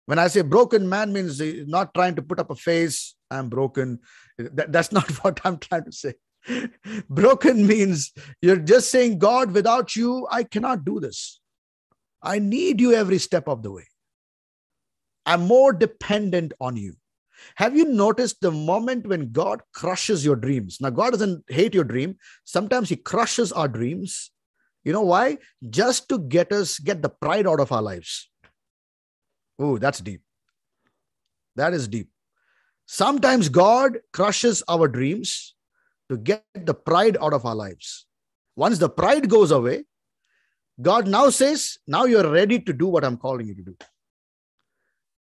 When 0.07 0.19
I 0.19 0.29
say 0.29 0.43
broken 0.43 0.89
man 0.89 1.13
means 1.13 1.41
not 1.69 1.95
trying 1.95 2.17
to 2.17 2.23
put 2.23 2.41
up 2.41 2.51
a 2.51 2.57
face, 2.57 3.15
I'm 3.33 3.49
broken. 3.49 4.01
That, 4.39 4.73
that's 4.73 4.93
not 4.93 5.11
what 5.25 5.41
I'm 5.45 5.59
trying 5.59 5.85
to 5.85 5.93
say. 5.93 6.15
broken 7.09 7.67
means 7.67 8.13
you're 8.41 8.57
just 8.57 8.91
saying, 8.91 9.19
God, 9.19 9.53
without 9.53 9.97
you, 9.97 10.27
I 10.31 10.45
cannot 10.45 10.85
do 10.85 11.01
this. 11.01 11.41
I 12.23 12.39
need 12.39 12.81
you 12.81 12.93
every 12.95 13.19
step 13.19 13.49
of 13.49 13.63
the 13.63 13.73
way. 13.73 13.87
I'm 15.27 15.47
more 15.47 15.73
dependent 15.73 16.53
on 16.61 16.77
you. 16.77 16.95
Have 17.57 17.77
you 17.77 17.87
noticed 17.87 18.41
the 18.41 18.51
moment 18.53 19.07
when 19.07 19.33
God 19.33 19.63
crushes 19.75 20.25
your 20.25 20.37
dreams? 20.37 20.79
Now, 20.81 20.91
God 20.91 21.13
doesn't 21.13 21.45
hate 21.49 21.75
your 21.75 21.85
dream. 21.85 22.17
Sometimes 22.45 22.89
He 22.89 22.97
crushes 22.97 23.53
our 23.53 23.69
dreams 23.69 24.31
You 24.85 24.93
know 24.93 25.03
why? 25.03 25.39
Just 25.71 26.09
to 26.09 26.19
get 26.19 26.53
us, 26.53 26.79
get 26.79 27.03
the 27.03 27.09
pride 27.09 27.47
out 27.47 27.61
of 27.61 27.71
our 27.71 27.83
lives. 27.83 28.29
Oh, 29.59 29.79
that's 29.79 30.01
deep. 30.01 30.23
That 31.57 31.73
is 31.73 31.87
deep. 31.87 32.09
Sometimes 32.93 33.49
God 33.49 34.01
crushes 34.13 34.63
our 34.69 34.87
dreams 34.87 35.55
to 36.11 36.19
get 36.19 36.45
the 36.55 36.75
pride 36.75 37.17
out 37.23 37.33
of 37.33 37.47
our 37.47 37.55
lives. 37.55 38.05
Once 38.55 38.77
the 38.77 38.91
pride 38.91 39.31
goes 39.31 39.51
away, 39.51 39.85
God 40.79 41.09
now 41.09 41.31
says, 41.31 41.79
Now 41.87 42.05
you're 42.05 42.31
ready 42.31 42.59
to 42.59 42.73
do 42.75 42.87
what 42.87 43.03
I'm 43.03 43.17
calling 43.17 43.47
you 43.47 43.55
to 43.55 43.63
do. 43.63 43.77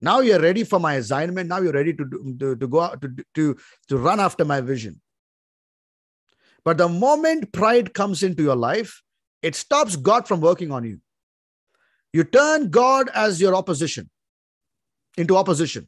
Now 0.02 0.22
you're 0.22 0.40
ready 0.40 0.64
for 0.64 0.80
my 0.80 0.96
assignment. 0.96 1.50
Now 1.50 1.62
you're 1.62 1.72
ready 1.72 1.94
to, 1.94 2.04
do, 2.04 2.36
to, 2.40 2.56
to 2.56 2.68
go 2.68 2.80
out 2.80 3.00
to, 3.04 3.16
to, 3.36 3.56
to 3.90 3.98
run 4.00 4.20
after 4.20 4.44
my 4.44 4.60
vision. 4.62 5.00
But 6.66 6.80
the 6.80 6.90
moment 6.90 7.52
pride 7.52 7.94
comes 7.94 8.24
into 8.24 8.42
your 8.42 8.56
life, 8.56 9.04
it 9.44 9.54
stops 9.54 9.96
God 9.96 10.28
from 10.28 10.42
working 10.42 10.72
on 10.72 10.84
you. 10.84 11.00
You 12.12 12.24
turn 12.24 12.72
God 12.72 13.12
as 13.14 13.40
your 13.40 13.54
opposition 13.54 14.10
into 15.16 15.38
opposition. 15.38 15.88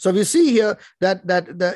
So 0.00 0.10
we 0.12 0.24
see 0.24 0.50
here 0.50 0.78
that 1.02 1.26
that 1.26 1.58
the, 1.58 1.68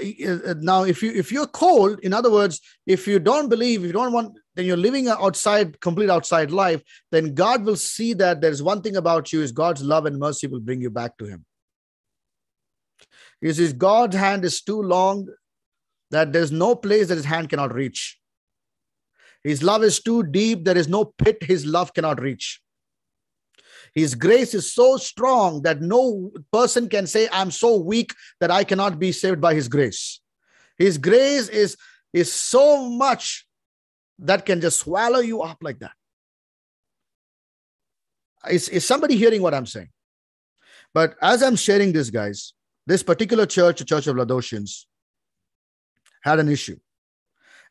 uh, 0.48 0.54
now 0.62 0.84
if 0.84 1.02
you 1.02 1.12
if 1.12 1.30
you're 1.30 1.46
cold, 1.46 1.98
in 2.00 2.14
other 2.14 2.30
words, 2.30 2.58
if 2.86 3.06
you 3.06 3.18
don't 3.18 3.50
believe, 3.50 3.80
if 3.80 3.88
you 3.88 3.92
don't 3.92 4.14
want, 4.14 4.38
then 4.54 4.64
you're 4.64 4.78
living 4.78 5.08
outside, 5.08 5.78
complete 5.80 6.08
outside 6.08 6.50
life. 6.50 6.80
Then 7.12 7.34
God 7.34 7.66
will 7.66 7.76
see 7.76 8.14
that 8.14 8.40
there's 8.40 8.62
one 8.62 8.80
thing 8.80 8.96
about 8.96 9.30
you 9.30 9.42
is 9.42 9.52
God's 9.52 9.82
love 9.82 10.06
and 10.06 10.18
mercy 10.18 10.46
will 10.46 10.60
bring 10.60 10.80
you 10.80 10.88
back 10.88 11.18
to 11.18 11.26
Him. 11.26 11.44
He 13.42 13.52
says 13.52 13.74
God's 13.74 14.16
hand 14.16 14.46
is 14.46 14.62
too 14.62 14.80
long 14.80 15.28
that 16.10 16.32
there's 16.32 16.50
no 16.50 16.74
place 16.74 17.08
that 17.08 17.16
His 17.16 17.26
hand 17.26 17.50
cannot 17.50 17.74
reach. 17.74 18.18
His 19.42 19.62
love 19.62 19.82
is 19.82 20.00
too 20.00 20.22
deep. 20.22 20.64
There 20.64 20.78
is 20.78 20.88
no 20.88 21.04
pit 21.04 21.42
His 21.42 21.66
love 21.66 21.92
cannot 21.92 22.22
reach. 22.22 22.62
His 23.94 24.14
grace 24.14 24.54
is 24.54 24.72
so 24.72 24.96
strong 24.96 25.62
that 25.62 25.80
no 25.80 26.32
person 26.52 26.88
can 26.88 27.06
say, 27.06 27.28
I'm 27.32 27.50
so 27.50 27.76
weak 27.76 28.12
that 28.40 28.50
I 28.50 28.64
cannot 28.64 28.98
be 28.98 29.12
saved 29.12 29.40
by 29.40 29.54
His 29.54 29.68
grace. 29.68 30.20
His 30.76 30.98
grace 30.98 31.48
is, 31.48 31.76
is 32.12 32.32
so 32.32 32.88
much 32.88 33.46
that 34.18 34.44
can 34.44 34.60
just 34.60 34.80
swallow 34.80 35.20
you 35.20 35.42
up 35.42 35.58
like 35.62 35.78
that. 35.78 35.92
Is, 38.50 38.68
is 38.68 38.84
somebody 38.84 39.16
hearing 39.16 39.42
what 39.42 39.54
I'm 39.54 39.66
saying? 39.66 39.90
But 40.92 41.16
as 41.22 41.42
I'm 41.42 41.56
sharing 41.56 41.92
this, 41.92 42.10
guys, 42.10 42.52
this 42.86 43.02
particular 43.02 43.46
church, 43.46 43.78
the 43.78 43.84
Church 43.84 44.06
of 44.06 44.16
Laodiceans, 44.16 44.86
had 46.22 46.38
an 46.38 46.48
issue. 46.48 46.78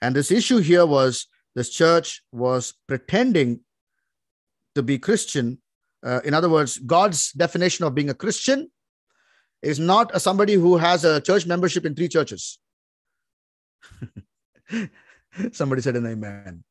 And 0.02 0.16
this 0.16 0.32
issue 0.32 0.58
here 0.58 0.86
was 0.86 1.28
this 1.56 1.70
church 1.70 2.24
was 2.32 2.74
pretending 2.88 3.62
to 4.76 4.84
be 4.84 4.98
Christian 4.98 5.60
uh, 6.04 6.20
in 6.26 6.34
other 6.34 6.50
words, 6.50 6.78
God's 6.80 7.32
definition 7.32 7.86
of 7.86 7.96
being 7.96 8.10
a 8.10 8.14
Christian 8.14 8.70
is 9.62 9.80
not 9.80 10.12
a, 10.14 10.20
somebody 10.20 10.54
who 10.54 10.78
has 10.78 11.06
a 11.06 11.22
church 11.22 11.46
membership 11.46 11.86
in 11.86 11.96
three 11.96 12.10
churches. 12.10 12.60
somebody 15.52 15.82
said 15.82 15.96
an 15.96 16.06
amen. 16.06 16.64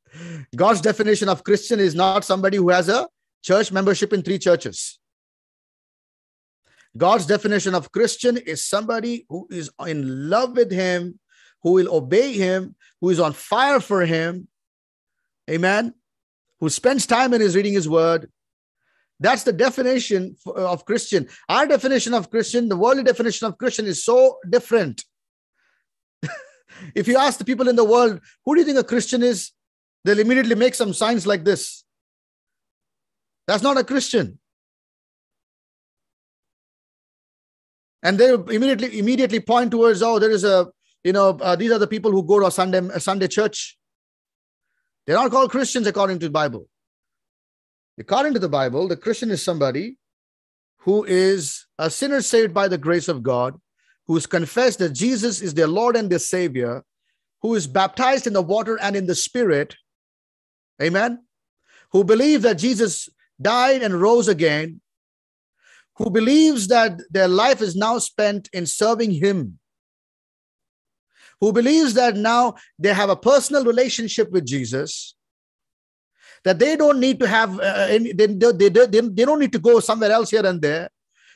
God's 0.55 0.83
definition 0.83 1.29
of 1.29 1.45
Christian 1.45 1.81
is 1.81 1.95
not 1.95 2.25
somebody 2.25 2.59
who 2.59 2.69
has 2.69 2.89
a 2.89 3.09
church 3.43 3.73
membership 3.73 4.13
in 4.13 4.23
three 4.23 4.39
churches. 4.39 4.99
God's 6.97 7.25
definition 7.25 7.75
of 7.75 7.91
Christian 7.91 8.37
is 8.37 8.63
somebody 8.65 9.25
who 9.31 9.49
is 9.51 9.71
in 9.87 10.29
love 10.29 10.57
with 10.57 10.71
Him, 10.71 11.19
who 11.63 11.73
will 11.73 11.95
obey 11.95 12.35
Him, 12.35 12.77
who 13.01 13.09
is 13.09 13.19
on 13.19 13.33
fire 13.33 13.81
for 13.81 14.05
Him. 14.05 14.49
Amen. 15.51 15.95
Who 16.61 16.69
spends 16.69 17.07
time 17.07 17.33
in 17.33 17.41
His 17.41 17.57
reading 17.57 17.73
His 17.73 17.89
Word, 17.89 18.31
that's 19.23 19.45
the 19.45 19.53
definition 19.53 20.37
of 20.47 20.85
Christian. 20.85 21.29
Our 21.49 21.67
definition 21.67 22.15
of 22.15 22.31
Christian, 22.31 22.69
the 22.69 22.77
worldly 22.77 23.05
definition 23.05 23.47
of 23.47 23.59
Christian 23.59 23.87
is 23.87 24.05
so 24.05 24.39
different. 24.49 25.05
if 26.95 27.07
you 27.07 27.17
ask 27.17 27.39
the 27.39 27.45
people 27.45 27.69
in 27.69 27.77
the 27.77 27.85
world, 27.85 28.21
who 28.45 28.55
do 28.55 28.61
you 28.61 28.67
think 28.67 28.79
a 28.79 28.85
Christian 28.85 29.23
is? 29.23 29.53
They'll 30.05 30.19
immediately 30.19 30.57
make 30.57 30.75
some 30.75 30.93
signs 30.93 31.27
like 31.27 31.45
this. 31.45 31.85
That's 33.47 33.63
not 33.63 33.79
a 33.79 33.85
Christian. 33.85 34.39
And 38.03 38.19
they 38.19 38.33
immediately 38.33 38.99
immediately 38.99 39.39
point 39.39 39.71
towards, 39.71 40.03
oh, 40.03 40.19
there 40.19 40.31
is 40.31 40.43
a, 40.43 40.69
you 41.05 41.13
know, 41.13 41.39
uh, 41.41 41.55
these 41.55 41.71
are 41.71 41.79
the 41.79 41.87
people 41.87 42.11
who 42.11 42.25
go 42.25 42.41
to 42.41 42.47
a 42.47 42.51
Sunday 42.51 42.79
a 42.79 42.99
Sunday 42.99 43.29
church. 43.29 43.79
They're 45.07 45.17
not 45.17 45.31
called 45.31 45.51
Christians 45.51 45.87
according 45.87 46.19
to 46.21 46.27
the 46.27 46.33
Bible. 46.33 46.69
According 47.99 48.33
to 48.35 48.39
the 48.39 48.49
Bible, 48.49 48.89
the 48.89 48.97
Christian 48.97 49.31
is 49.31 49.45
somebody 49.45 49.99
who 50.79 51.05
is 51.05 51.67
a 51.79 51.91
sinner 51.91 52.23
saved 52.23 52.55
by 52.55 52.69
the 52.69 52.79
grace 52.79 53.09
of 53.09 53.23
God, 53.23 53.59
who 54.07 54.15
has 54.15 54.27
confessed 54.27 54.79
that 54.81 54.91
Jesus 54.95 55.41
is 55.41 55.55
their 55.55 55.69
Lord 55.69 55.95
and 55.97 56.11
their 56.11 56.19
Savior, 56.19 56.83
who 57.43 57.55
is 57.55 57.67
baptized 57.67 58.27
in 58.27 58.33
the 58.33 58.43
water 58.43 58.79
and 58.81 58.97
in 58.97 59.07
the 59.07 59.15
Spirit. 59.15 59.77
Amen. 60.81 61.25
Who 61.93 62.03
believe 62.03 62.43
that 62.43 62.59
Jesus 62.59 63.09
died 63.41 63.83
and 63.83 64.01
rose 64.01 64.29
again, 64.29 64.81
who 65.97 66.11
believes 66.11 66.69
that 66.69 67.01
their 67.11 67.29
life 67.29 67.61
is 67.61 67.77
now 67.77 67.99
spent 67.99 68.49
in 68.53 68.67
serving 68.67 69.11
Him, 69.11 69.59
who 71.41 71.53
believes 71.53 71.95
that 71.95 72.17
now 72.17 72.55
they 72.79 72.95
have 72.95 73.11
a 73.11 73.17
personal 73.17 73.65
relationship 73.65 74.31
with 74.31 74.47
Jesus, 74.47 75.15
that 76.45 76.59
they 76.59 76.77
don't 76.77 76.99
need 76.99 77.21
to 77.21 77.29
have 77.29 77.59
uh, 77.59 77.87
any, 77.89 78.13
they, 78.13 78.27
they, 78.27 78.53
they, 78.53 78.69
they 78.87 79.25
don't 79.25 79.39
need 79.39 79.53
to 79.53 79.59
go 79.59 79.81
somewhere 79.81 80.11
else 80.11 80.31
here 80.31 80.45
and 80.45 80.61
there. 80.61 80.89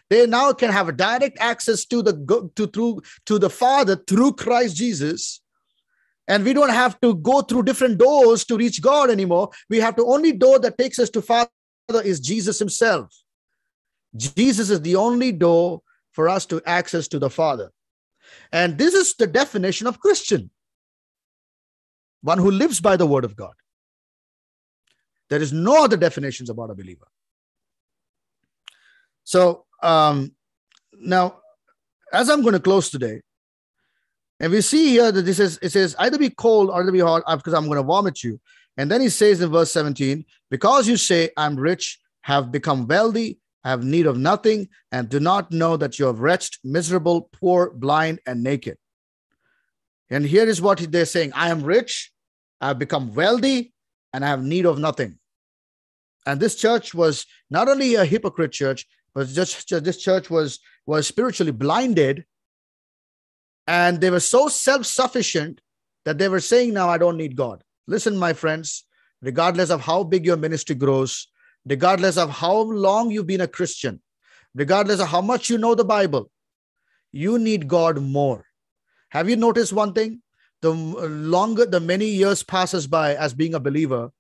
They 0.09 0.26
now 0.26 0.52
can 0.52 0.70
have 0.70 0.88
a 0.88 0.92
direct 0.92 1.38
access 1.40 1.84
to 1.86 2.02
the 2.02 2.50
to 2.54 2.66
through 2.68 3.02
to 3.26 3.38
the 3.38 3.50
father 3.50 3.96
through 3.96 4.34
christ 4.34 4.76
jesus. 4.76 5.40
And 6.28 6.44
we 6.44 6.52
don't 6.52 6.70
have 6.70 7.00
to 7.00 7.14
go 7.14 7.40
through 7.42 7.64
different 7.64 7.98
doors 7.98 8.44
to 8.46 8.57
reach 8.57 8.82
god 8.82 9.11
anymore. 9.11 9.50
We 9.68 9.80
have 9.80 9.96
to 9.96 10.07
only 10.07 10.32
door 10.32 10.59
that 10.61 10.78
takes 10.78 10.98
us 10.98 11.11
to 11.11 11.22
father 11.22 11.50
is 12.04 12.20
jesus 12.20 12.59
himself. 12.59 13.12
Jesus 14.16 14.70
is 14.70 14.80
the 14.80 14.96
only 14.96 15.32
door 15.32 15.82
for 16.12 16.28
us 16.28 16.46
to 16.46 16.62
access 16.66 17.09
to 17.09 17.18
the 17.18 17.30
father. 17.30 17.72
And 18.52 18.78
this 18.78 18.94
is 18.94 19.14
the 19.14 19.26
definition 19.26 19.88
of 19.88 19.98
christian. 19.98 20.50
One 22.22 22.38
who 22.38 22.50
lives 22.50 22.80
by 22.80 22.96
the 22.96 23.07
word 23.07 23.24
of 23.24 23.34
god 23.34 23.54
there 25.29 25.43
is 25.43 25.53
no 25.53 25.85
other 25.85 25.97
definitions 25.97 26.51
about 26.51 26.70
a 26.70 26.74
believer. 26.74 27.07
So 29.24 29.64
um, 29.83 30.33
now, 30.99 31.39
as 32.12 32.31
I'm 32.31 32.43
going 32.43 32.55
to 32.55 32.61
close 32.61 32.91
today, 32.91 33.22
and 34.39 34.53
we 34.53 34.61
see 34.61 34.91
here 34.91 35.11
that 35.11 35.22
this 35.22 35.39
is 35.39 35.59
it 35.62 35.70
says 35.70 35.97
either 35.99 36.18
be 36.18 36.31
cold 36.31 36.70
or 36.70 36.83
either 36.83 36.93
be 36.93 37.01
hot 37.01 37.24
because 37.39 37.55
I'm 37.55 37.66
going 37.66 37.79
to 37.79 37.83
vomit 37.83 38.22
you. 38.22 38.41
And 38.77 38.91
then 38.91 39.01
he 39.01 39.09
says 39.09 39.41
in 39.41 39.51
verse 39.51 39.72
17, 39.72 40.24
because 40.51 40.87
you 40.87 40.99
say, 40.99 41.31
I'm 41.37 41.57
rich, 41.57 41.99
have 42.22 42.53
become 42.53 42.87
wealthy, 42.87 43.39
have 43.64 43.83
need 43.83 44.07
of 44.07 44.18
nothing, 44.18 44.68
and 44.93 45.09
do 45.09 45.18
not 45.18 45.51
know 45.51 45.77
that 45.79 45.99
you 45.99 46.09
are 46.09 46.12
wretched, 46.12 46.59
miserable, 46.62 47.31
poor, 47.33 47.70
blind, 47.70 48.20
and 48.27 48.43
naked. 48.43 48.77
And 50.11 50.24
here 50.24 50.47
is 50.47 50.61
what 50.61 50.79
they're 50.93 51.07
saying 51.07 51.33
I 51.35 51.49
am 51.49 51.62
rich, 51.62 52.12
I've 52.61 52.79
become 52.79 53.14
wealthy, 53.14 53.72
and 54.16 54.24
I 54.24 54.28
have 54.28 54.42
need 54.42 54.64
of 54.64 54.78
nothing. 54.78 55.18
And 56.24 56.40
this 56.40 56.56
church 56.56 56.94
was 56.94 57.26
not 57.50 57.68
only 57.68 57.96
a 57.96 58.04
hypocrite 58.06 58.50
church, 58.50 58.86
but 59.14 59.28
just, 59.28 59.68
just 59.68 59.84
this 59.84 59.98
church 59.98 60.30
was 60.30 60.58
was 60.86 61.06
spiritually 61.06 61.52
blinded, 61.52 62.24
and 63.66 64.00
they 64.00 64.10
were 64.10 64.20
so 64.20 64.48
self-sufficient 64.48 65.60
that 66.06 66.16
they 66.16 66.28
were 66.28 66.40
saying, 66.40 66.72
"Now 66.72 66.88
I 66.88 66.96
don't 66.96 67.18
need 67.18 67.36
God." 67.36 67.62
Listen, 67.86 68.16
my 68.16 68.32
friends, 68.32 68.84
regardless 69.20 69.68
of 69.68 69.82
how 69.82 70.02
big 70.02 70.24
your 70.24 70.38
ministry 70.38 70.76
grows, 70.76 71.28
regardless 71.66 72.16
of 72.16 72.30
how 72.30 72.56
long 72.86 73.10
you've 73.10 73.26
been 73.26 73.46
a 73.48 73.54
Christian, 73.58 74.00
regardless 74.54 75.00
of 75.00 75.08
how 75.08 75.20
much 75.20 75.50
you 75.50 75.58
know 75.58 75.74
the 75.74 75.84
Bible, 75.84 76.30
you 77.12 77.38
need 77.38 77.68
God 77.68 78.00
more. 78.00 78.46
Have 79.10 79.28
you 79.28 79.36
noticed 79.36 79.74
one 79.74 79.92
thing? 79.92 80.22
The 80.66 81.08
longer 81.08 81.66
the 81.66 81.80
many 81.80 82.06
years 82.06 82.42
passes 82.42 82.86
by 82.86 83.14
as 83.14 83.34
being 83.34 83.54
a 83.54 83.60
believer 83.60 84.10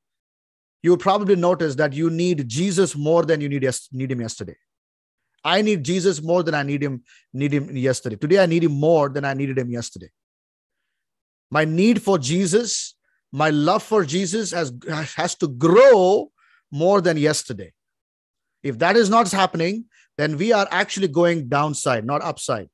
you 0.82 0.90
will 0.90 1.04
probably 1.04 1.36
notice 1.36 1.74
that 1.76 1.92
you 1.92 2.10
need 2.10 2.48
jesus 2.48 2.94
more 2.94 3.24
than 3.24 3.40
you 3.40 3.48
need, 3.48 3.68
need 3.92 4.12
him 4.12 4.20
yesterday. 4.20 4.56
I 5.44 5.62
need 5.62 5.84
jesus 5.84 6.22
more 6.22 6.42
than 6.42 6.54
i 6.54 6.62
need 6.62 6.82
him 6.82 7.02
need 7.32 7.52
him 7.52 7.76
yesterday. 7.76 8.16
Today 8.16 8.38
i 8.42 8.46
need 8.46 8.64
him 8.64 8.72
more 8.72 9.08
than 9.08 9.24
i 9.24 9.34
needed 9.34 9.58
him 9.58 9.70
yesterday. 9.70 10.10
My 11.50 11.64
need 11.64 12.02
for 12.02 12.18
jesus 12.18 12.94
my 13.32 13.50
love 13.50 13.82
for 13.82 14.04
jesus 14.04 14.52
has 14.52 14.72
has 15.16 15.34
to 15.36 15.48
grow 15.48 16.30
more 16.70 17.00
than 17.00 17.16
yesterday. 17.16 17.72
If 18.62 18.78
that 18.78 18.96
is 18.96 19.10
not 19.10 19.30
happening 19.42 19.84
then 20.18 20.36
we 20.36 20.52
are 20.52 20.66
actually 20.70 21.08
going 21.08 21.48
downside 21.48 22.04
not 22.04 22.22
upside. 22.22 22.68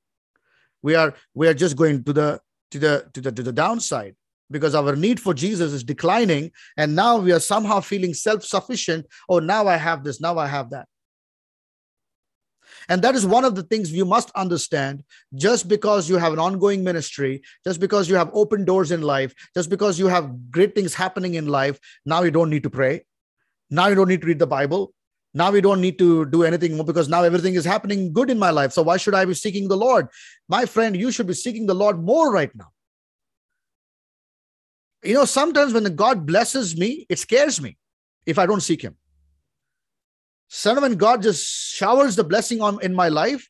We 0.82 0.94
are 0.94 1.14
we 1.34 1.48
are 1.48 1.54
just 1.54 1.76
going 1.76 2.04
to 2.04 2.12
the 2.12 2.40
to 2.72 2.78
the 2.78 3.10
to 3.14 3.20
the 3.20 3.32
to 3.32 3.42
the 3.42 3.52
downside 3.52 4.16
because 4.52 4.74
our 4.74 4.94
need 4.94 5.18
for 5.18 5.34
Jesus 5.34 5.72
is 5.72 5.82
declining. 5.82 6.52
And 6.76 6.94
now 6.94 7.18
we 7.18 7.32
are 7.32 7.40
somehow 7.40 7.80
feeling 7.80 8.14
self 8.14 8.44
sufficient. 8.44 9.06
Oh, 9.28 9.38
now 9.38 9.66
I 9.66 9.76
have 9.76 10.04
this, 10.04 10.20
now 10.20 10.38
I 10.38 10.46
have 10.46 10.70
that. 10.70 10.86
And 12.88 13.02
that 13.02 13.14
is 13.14 13.26
one 13.26 13.44
of 13.44 13.54
the 13.54 13.62
things 13.62 13.92
you 13.92 14.04
must 14.04 14.30
understand. 14.32 15.04
Just 15.34 15.68
because 15.68 16.08
you 16.08 16.16
have 16.16 16.32
an 16.32 16.38
ongoing 16.38 16.84
ministry, 16.84 17.42
just 17.64 17.80
because 17.80 18.08
you 18.08 18.16
have 18.16 18.30
open 18.34 18.64
doors 18.64 18.90
in 18.90 19.02
life, 19.02 19.34
just 19.54 19.70
because 19.70 19.98
you 19.98 20.08
have 20.08 20.50
great 20.50 20.74
things 20.74 20.94
happening 20.94 21.34
in 21.34 21.46
life, 21.46 21.78
now 22.04 22.22
you 22.22 22.30
don't 22.30 22.50
need 22.50 22.64
to 22.64 22.70
pray. 22.70 23.04
Now 23.70 23.86
you 23.86 23.94
don't 23.94 24.08
need 24.08 24.20
to 24.22 24.26
read 24.26 24.38
the 24.38 24.46
Bible. 24.46 24.92
Now 25.35 25.51
we 25.51 25.61
don't 25.61 25.80
need 25.80 25.99
to 25.99 26.26
do 26.26 26.43
anything 26.45 26.76
more 26.76 26.85
because 26.85 27.09
now 27.09 27.22
everything 27.22 27.55
is 27.55 27.64
happening 27.64 28.12
good 28.12 28.28
in 28.28 28.39
my 28.39 28.51
life. 28.51 28.72
So 28.72 28.83
why 28.83 28.99
should 28.99 29.14
I 29.14 29.24
be 29.24 29.35
seeking 29.35 29.68
the 29.68 29.76
Lord? 29.76 30.09
My 30.49 30.66
friend, 30.66 30.97
you 30.97 31.11
should 31.11 31.26
be 31.26 31.35
seeking 31.35 31.66
the 31.66 31.74
Lord 31.74 32.03
more 32.03 32.30
right 32.30 32.55
now. 32.55 32.68
You 35.03 35.14
know, 35.14 35.24
sometimes 35.24 35.72
when 35.72 35.85
the 35.85 35.91
God 35.91 36.26
blesses 36.26 36.76
me, 36.76 37.07
it 37.09 37.18
scares 37.18 37.61
me 37.61 37.76
if 38.26 38.39
I 38.39 38.47
don't 38.47 38.61
seek 38.61 38.83
Him. 38.83 38.97
Son, 40.49 40.80
when 40.80 40.97
God 40.97 41.22
just 41.22 41.47
showers 41.47 42.14
the 42.14 42.24
blessing 42.24 42.61
on 42.61 42.78
in 42.83 42.95
my 42.95 43.09
life, 43.09 43.49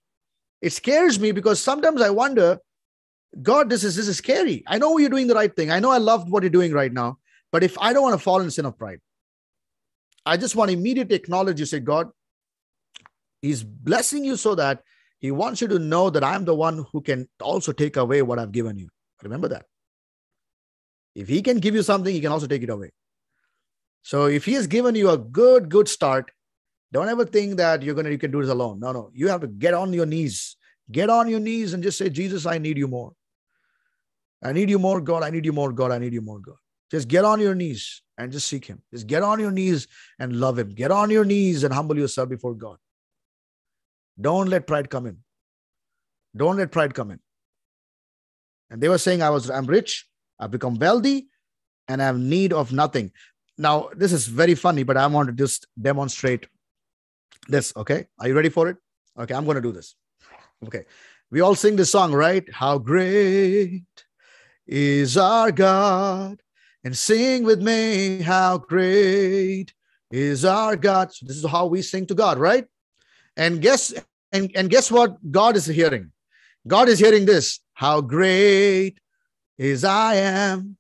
it 0.61 0.73
scares 0.73 1.19
me 1.19 1.33
because 1.33 1.61
sometimes 1.61 2.01
I 2.01 2.11
wonder, 2.11 2.59
God, 3.43 3.69
this 3.69 3.83
is 3.83 3.97
this 3.97 4.07
is 4.07 4.19
scary. 4.19 4.63
I 4.69 4.79
know 4.79 4.97
you're 4.99 5.11
doing 5.11 5.27
the 5.27 5.35
right 5.35 5.55
thing. 5.55 5.73
I 5.73 5.81
know 5.81 5.91
I 5.91 5.99
love 5.99 6.31
what 6.31 6.45
you're 6.45 6.51
doing 6.51 6.73
right 6.73 6.93
now, 6.93 7.19
but 7.51 7.65
if 7.65 7.77
I 7.79 7.93
don't 7.93 8.05
want 8.05 8.15
to 8.15 8.23
fall 8.23 8.41
in 8.41 8.51
sin 8.51 8.67
of 8.67 8.79
pride, 8.79 9.01
I 10.25 10.37
just 10.37 10.57
want 10.57 10.71
to 10.71 10.77
immediately 10.77 11.17
acknowledge 11.17 11.59
you 11.59 11.67
say, 11.67 11.81
God, 11.81 12.11
He's 13.41 13.63
blessing 13.63 14.25
you 14.25 14.37
so 14.37 14.55
that 14.55 14.83
He 15.19 15.31
wants 15.31 15.61
you 15.61 15.69
to 15.69 15.79
know 15.79 16.11
that 16.11 16.23
I'm 16.23 16.45
the 16.45 16.55
one 16.55 16.87
who 16.93 17.01
can 17.01 17.29
also 17.41 17.73
take 17.73 17.97
away 17.97 18.23
what 18.23 18.39
I've 18.39 18.53
given 18.53 18.79
you. 18.79 18.89
Remember 19.23 19.49
that. 19.49 19.67
If 21.15 21.29
He 21.29 21.43
can 21.43 21.59
give 21.59 21.75
you 21.75 21.83
something, 21.83 22.15
He 22.15 22.21
can 22.21 22.33
also 22.33 22.47
take 22.47 22.63
it 22.63 22.71
away. 22.71 22.91
So 24.03 24.27
if 24.27 24.45
He 24.45 24.55
has 24.55 24.67
given 24.67 24.95
you 24.95 25.11
a 25.11 25.19
good, 25.19 25.69
good 25.69 25.89
start, 25.89 26.31
don't 26.93 27.09
ever 27.09 27.25
think 27.25 27.57
that 27.57 27.83
you're 27.83 27.95
gonna 27.95 28.11
you 28.11 28.19
can 28.19 28.31
do 28.31 28.43
this 28.43 28.51
alone. 28.51 28.79
No, 28.79 28.93
no. 28.93 29.11
You 29.15 29.29
have 29.29 29.41
to 29.41 29.49
get 29.49 29.75
on 29.75 29.93
your 29.93 30.07
knees. 30.07 30.57
Get 30.91 31.09
on 31.09 31.29
your 31.29 31.41
knees 31.41 31.73
and 31.73 31.83
just 31.83 31.99
say, 31.99 32.11
Jesus, 32.11 32.45
I 32.45 32.59
need 32.59 32.77
you 32.77 32.87
more. 32.87 33.13
I 34.43 34.53
need 34.53 34.69
you 34.69 34.79
more, 34.79 35.01
God. 35.01 35.23
I 35.23 35.31
need 35.31 35.45
you 35.45 35.53
more, 35.53 35.73
God. 35.73 35.91
I 35.91 35.99
need 35.99 36.13
you 36.13 36.21
more, 36.21 36.41
God. 36.41 36.57
Just 36.93 37.09
get 37.09 37.25
on 37.25 37.41
your 37.41 37.55
knees 37.55 38.03
and 38.19 38.31
just 38.31 38.47
seek 38.47 38.67
Him. 38.67 38.83
Just 38.93 39.07
get 39.07 39.23
on 39.23 39.41
your 39.41 39.51
knees 39.51 39.89
and 40.19 40.37
love 40.37 40.59
Him. 40.59 40.69
Get 40.69 40.91
on 40.91 41.09
your 41.09 41.25
knees 41.25 41.65
and 41.65 41.73
humble 41.73 41.99
yourself 41.99 42.29
before 42.29 42.55
God. 42.55 42.77
Don't 44.21 44.51
let 44.51 44.67
pride 44.67 44.91
come 44.91 45.07
in. 45.07 45.17
Don't 46.37 46.59
let 46.59 46.71
pride 46.71 46.95
come 46.95 47.11
in. 47.11 47.19
And 48.71 48.83
they 48.83 48.91
were 48.91 48.99
saying, 48.99 49.23
I 49.23 49.31
was, 49.31 49.49
I'm 49.49 49.65
rich, 49.65 50.07
I've 50.39 50.51
become 50.51 50.75
wealthy, 50.75 51.29
and 51.89 52.03
I 52.03 52.05
have 52.05 52.19
need 52.19 52.53
of 52.53 52.73
nothing. 52.73 53.11
Now, 53.57 53.89
this 53.97 54.13
is 54.13 54.27
very 54.27 54.55
funny, 54.55 54.83
but 54.83 54.99
I 54.99 55.07
want 55.07 55.29
to 55.29 55.35
just 55.35 55.67
demonstrate 55.81 56.47
this. 57.49 57.73
Okay. 57.75 58.07
Are 58.19 58.29
you 58.29 58.35
ready 58.35 58.51
for 58.51 58.69
it? 58.69 58.77
Okay. 59.19 59.35
I'm 59.35 59.47
going 59.47 59.57
to 59.57 59.63
do 59.63 59.73
this. 59.73 59.95
Okay. 60.67 60.85
We 61.31 61.41
all 61.41 61.55
sing 61.55 61.77
this 61.77 61.91
song, 61.91 62.13
right? 62.13 62.45
How 62.53 62.77
great 62.77 63.85
is 64.67 65.17
our 65.17 65.51
God. 65.51 66.41
And 66.85 66.97
sing 66.97 67.45
with 67.45 67.63
me, 67.63 68.23
how 68.23 68.59
great 68.59 69.73
is 70.11 70.45
our 70.45 70.77
God. 70.77 71.13
So 71.13 71.27
this 71.27 71.37
is 71.37 71.47
how 71.47 71.67
we 71.67 71.83
sing 71.83 72.07
to 72.07 72.15
God, 72.15 72.39
right? 72.39 72.67
And 73.37 73.63
guess 73.63 73.95
and, 74.33 74.51
and 74.55 74.71
guess 74.71 74.91
what 74.91 75.17
God 75.31 75.57
is 75.57 75.67
hearing? 75.67 76.11
God 76.67 76.89
is 76.89 76.99
hearing 76.99 77.27
this. 77.27 77.61
How 77.75 78.01
great 78.01 78.99
is 79.59 79.85
I 79.85 80.15
am. 80.15 80.77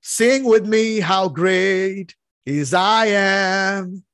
Sing 0.00 0.44
with 0.44 0.66
me, 0.66 1.00
how 1.00 1.28
great 1.28 2.14
is 2.46 2.72
I 2.72 3.06
am. 3.06 4.04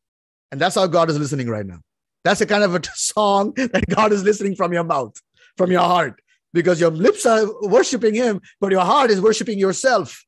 And 0.50 0.60
that's 0.60 0.74
how 0.74 0.86
God 0.86 1.10
is 1.10 1.18
listening 1.18 1.48
right 1.48 1.66
now. 1.66 1.80
That's 2.24 2.40
the 2.40 2.46
kind 2.46 2.64
of 2.64 2.74
a 2.74 2.80
song 2.94 3.52
that 3.54 3.84
God 3.88 4.12
is 4.12 4.24
listening 4.24 4.56
from 4.56 4.72
your 4.72 4.84
mouth, 4.84 5.20
from 5.56 5.70
your 5.70 5.82
heart, 5.82 6.20
because 6.52 6.80
your 6.80 6.90
lips 6.90 7.26
are 7.26 7.46
worshiping 7.62 8.14
Him, 8.14 8.40
but 8.60 8.72
your 8.72 8.84
heart 8.84 9.10
is 9.10 9.20
worshiping 9.20 9.58
yourself. 9.58 10.23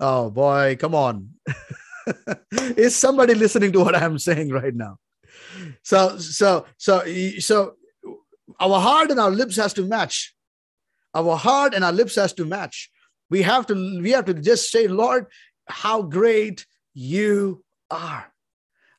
Oh 0.00 0.30
boy, 0.30 0.76
come 0.78 0.94
on. 0.94 1.30
is 2.76 2.96
somebody 2.96 3.34
listening 3.34 3.72
to 3.72 3.80
what 3.80 3.96
I'm 3.96 4.18
saying 4.18 4.50
right 4.50 4.74
now? 4.74 4.98
So, 5.82 6.18
so, 6.18 6.66
so, 6.76 7.04
so 7.38 7.74
our 8.60 8.80
heart 8.80 9.10
and 9.10 9.20
our 9.20 9.30
lips 9.30 9.56
has 9.56 9.72
to 9.74 9.82
match. 9.82 10.34
Our 11.14 11.36
heart 11.36 11.74
and 11.74 11.84
our 11.84 11.92
lips 11.92 12.16
has 12.16 12.32
to 12.34 12.44
match. 12.44 12.90
We 13.30 13.42
have 13.42 13.66
to, 13.66 14.00
we 14.00 14.10
have 14.10 14.24
to 14.26 14.34
just 14.34 14.70
say, 14.70 14.88
Lord, 14.88 15.26
how 15.66 16.02
great 16.02 16.66
you 16.92 17.64
are 17.90 18.33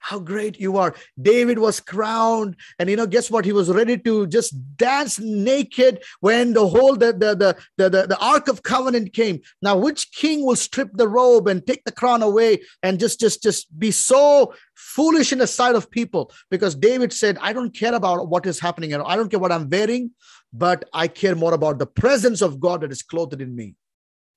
how 0.06 0.20
great 0.20 0.60
you 0.60 0.78
are. 0.78 0.94
David 1.20 1.58
was 1.58 1.80
crowned, 1.80 2.56
and 2.78 2.90
you 2.90 2.96
know, 2.96 3.08
guess 3.08 3.32
what? 3.32 3.44
He 3.44 3.52
was 3.52 3.72
ready 3.72 3.98
to 3.98 4.28
just 4.28 4.54
dance 4.78 5.20
naked 5.20 6.04
when 6.20 6.54
the 6.54 6.68
whole 6.68 6.96
the 6.96 7.12
the 7.12 7.36
the 7.36 7.58
the, 7.78 7.90
the, 7.90 8.08
the 8.08 8.20
Ark 8.20 8.48
of 8.48 8.62
Covenant 8.62 9.14
came. 9.14 9.42
Now, 9.64 9.76
which 9.78 10.12
king 10.12 10.46
will 10.46 10.56
strip 10.56 10.92
the 10.94 11.08
robe 11.08 11.48
and 11.48 11.66
take 11.66 11.84
the 11.86 11.92
crown 11.92 12.22
away 12.22 12.62
and 12.84 13.00
just 13.00 13.20
just 13.20 13.42
just 13.42 13.78
be 13.80 13.90
so 13.90 14.54
foolish 14.76 15.34
in 15.34 15.40
the 15.40 15.48
sight 15.48 15.74
of 15.74 15.90
people? 15.90 16.32
Because 16.52 16.76
David 16.76 17.12
said, 17.12 17.40
I 17.42 17.52
don't 17.52 17.74
care 17.74 17.96
about 17.96 18.30
what 18.30 18.46
is 18.46 18.60
happening, 18.60 18.94
and 18.94 19.02
I 19.02 19.16
don't 19.16 19.30
care 19.30 19.40
what 19.40 19.52
I'm 19.52 19.68
wearing, 19.68 20.12
but 20.54 20.88
I 20.94 21.08
care 21.08 21.36
more 21.36 21.56
about 21.56 21.80
the 21.80 21.88
presence 21.88 22.44
of 22.44 22.60
God 22.60 22.82
that 22.82 22.92
is 22.92 23.02
clothed 23.02 23.42
in 23.42 23.56
me. 23.56 23.74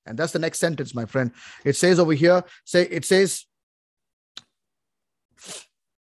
And 0.06 0.18
that's 0.18 0.32
the 0.32 0.38
next 0.38 0.60
sentence, 0.60 0.94
my 0.94 1.04
friend. 1.04 1.30
It 1.66 1.76
says 1.76 2.00
over 2.00 2.14
here, 2.14 2.42
say 2.64 2.84
it 2.84 3.04
says 3.04 3.44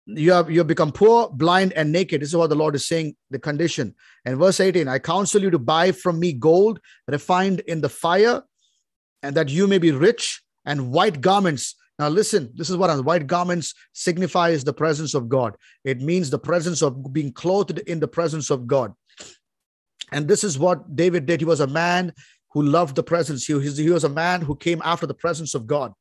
you 0.05 0.31
have 0.31 0.51
you 0.51 0.59
have 0.59 0.67
become 0.67 0.91
poor 0.91 1.29
blind 1.29 1.73
and 1.73 1.91
naked. 1.91 2.21
This 2.21 2.29
is 2.29 2.35
what 2.35 2.49
the 2.49 2.55
lord 2.55 2.75
is 2.75 2.87
saying 2.87 3.15
the 3.29 3.39
condition. 3.39 3.95
And 4.25 4.37
verse 4.37 4.59
18 4.59 4.87
i 4.87 4.99
counsel 4.99 5.41
you 5.41 5.49
to 5.49 5.59
buy 5.59 5.91
from 5.91 6.19
me 6.19 6.33
gold 6.33 6.79
refined 7.07 7.61
in 7.61 7.81
the 7.81 7.89
fire 7.89 8.43
and 9.21 9.35
that 9.35 9.49
you 9.49 9.67
may 9.67 9.77
be 9.77 9.91
rich 9.91 10.43
and 10.65 10.91
white 10.91 11.21
garments. 11.21 11.75
Now 11.99 12.09
listen 12.09 12.51
this 12.55 12.69
is 12.69 12.77
what 12.77 13.03
white 13.05 13.27
garments 13.27 13.73
signifies 13.93 14.63
the 14.63 14.73
presence 14.73 15.13
of 15.13 15.29
god. 15.29 15.55
It 15.83 16.01
means 16.01 16.29
the 16.29 16.39
presence 16.39 16.81
of 16.81 17.13
being 17.13 17.31
clothed 17.31 17.79
in 17.79 17.99
the 17.99 18.07
presence 18.07 18.49
of 18.49 18.67
god. 18.67 18.93
And 20.11 20.27
this 20.27 20.43
is 20.43 20.59
what 20.59 20.95
david 20.95 21.25
did. 21.25 21.39
He 21.39 21.45
was 21.45 21.61
a 21.61 21.67
man 21.67 22.13
who 22.51 22.61
loved 22.61 22.95
the 22.95 23.03
presence. 23.03 23.45
He, 23.45 23.59
he 23.59 23.89
was 23.89 24.03
a 24.03 24.09
man 24.09 24.41
who 24.41 24.55
came 24.55 24.81
after 24.83 25.07
the 25.07 25.13
presence 25.13 25.55
of 25.55 25.65
god 25.65 25.93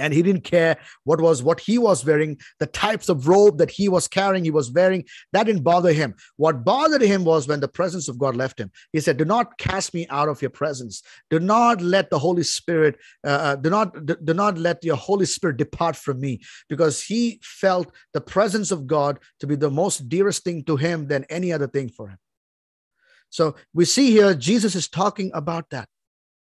and 0.00 0.12
he 0.12 0.22
didn't 0.22 0.44
care 0.44 0.76
what 1.04 1.20
was 1.20 1.42
what 1.42 1.60
he 1.60 1.78
was 1.78 2.04
wearing 2.04 2.38
the 2.58 2.66
types 2.66 3.08
of 3.08 3.28
robe 3.28 3.58
that 3.58 3.70
he 3.70 3.88
was 3.88 4.08
carrying 4.08 4.44
he 4.44 4.50
was 4.50 4.72
wearing 4.72 5.04
that 5.32 5.44
didn't 5.44 5.62
bother 5.62 5.92
him. 5.92 6.14
What 6.36 6.64
bothered 6.64 7.02
him 7.02 7.24
was 7.24 7.46
when 7.46 7.60
the 7.60 7.68
presence 7.68 8.08
of 8.08 8.18
god 8.18 8.36
left 8.36 8.58
him. 8.58 8.70
He 8.92 9.00
said 9.00 9.16
do 9.16 9.24
not 9.24 9.58
cast 9.58 9.94
me 9.94 10.06
out 10.08 10.28
of 10.28 10.42
your 10.42 10.50
presence. 10.50 11.02
Do 11.28 11.38
not 11.38 11.80
let 11.80 12.10
the 12.10 12.18
holy 12.18 12.42
spirit 12.42 12.98
uh, 13.24 13.28
uh 13.30 13.56
do 13.56 13.70
not 13.70 14.06
do, 14.06 14.16
do 14.16 14.34
not 14.34 14.58
let 14.58 14.82
your 14.84 14.96
holy 14.96 15.26
spirit 15.26 15.56
depart 15.56 15.96
from 15.96 16.20
me. 16.20 16.40
Because 16.68 17.02
he 17.02 17.40
felt 17.42 17.92
the 18.12 18.20
presence 18.20 18.70
of 18.70 18.86
god 18.86 19.18
to 19.40 19.46
be 19.46 19.56
the 19.56 19.70
most 19.70 20.08
dearest 20.08 20.44
thing 20.44 20.64
to 20.64 20.76
him 20.76 21.06
than 21.06 21.24
any 21.24 21.52
other 21.52 21.66
thing 21.68 21.88
for 21.88 22.08
him. 22.08 22.18
So 23.28 23.54
we 23.74 23.84
see 23.84 24.10
here 24.10 24.34
jesus 24.34 24.74
is 24.74 24.88
talking 24.88 25.30
about 25.34 25.70
that 25.70 25.88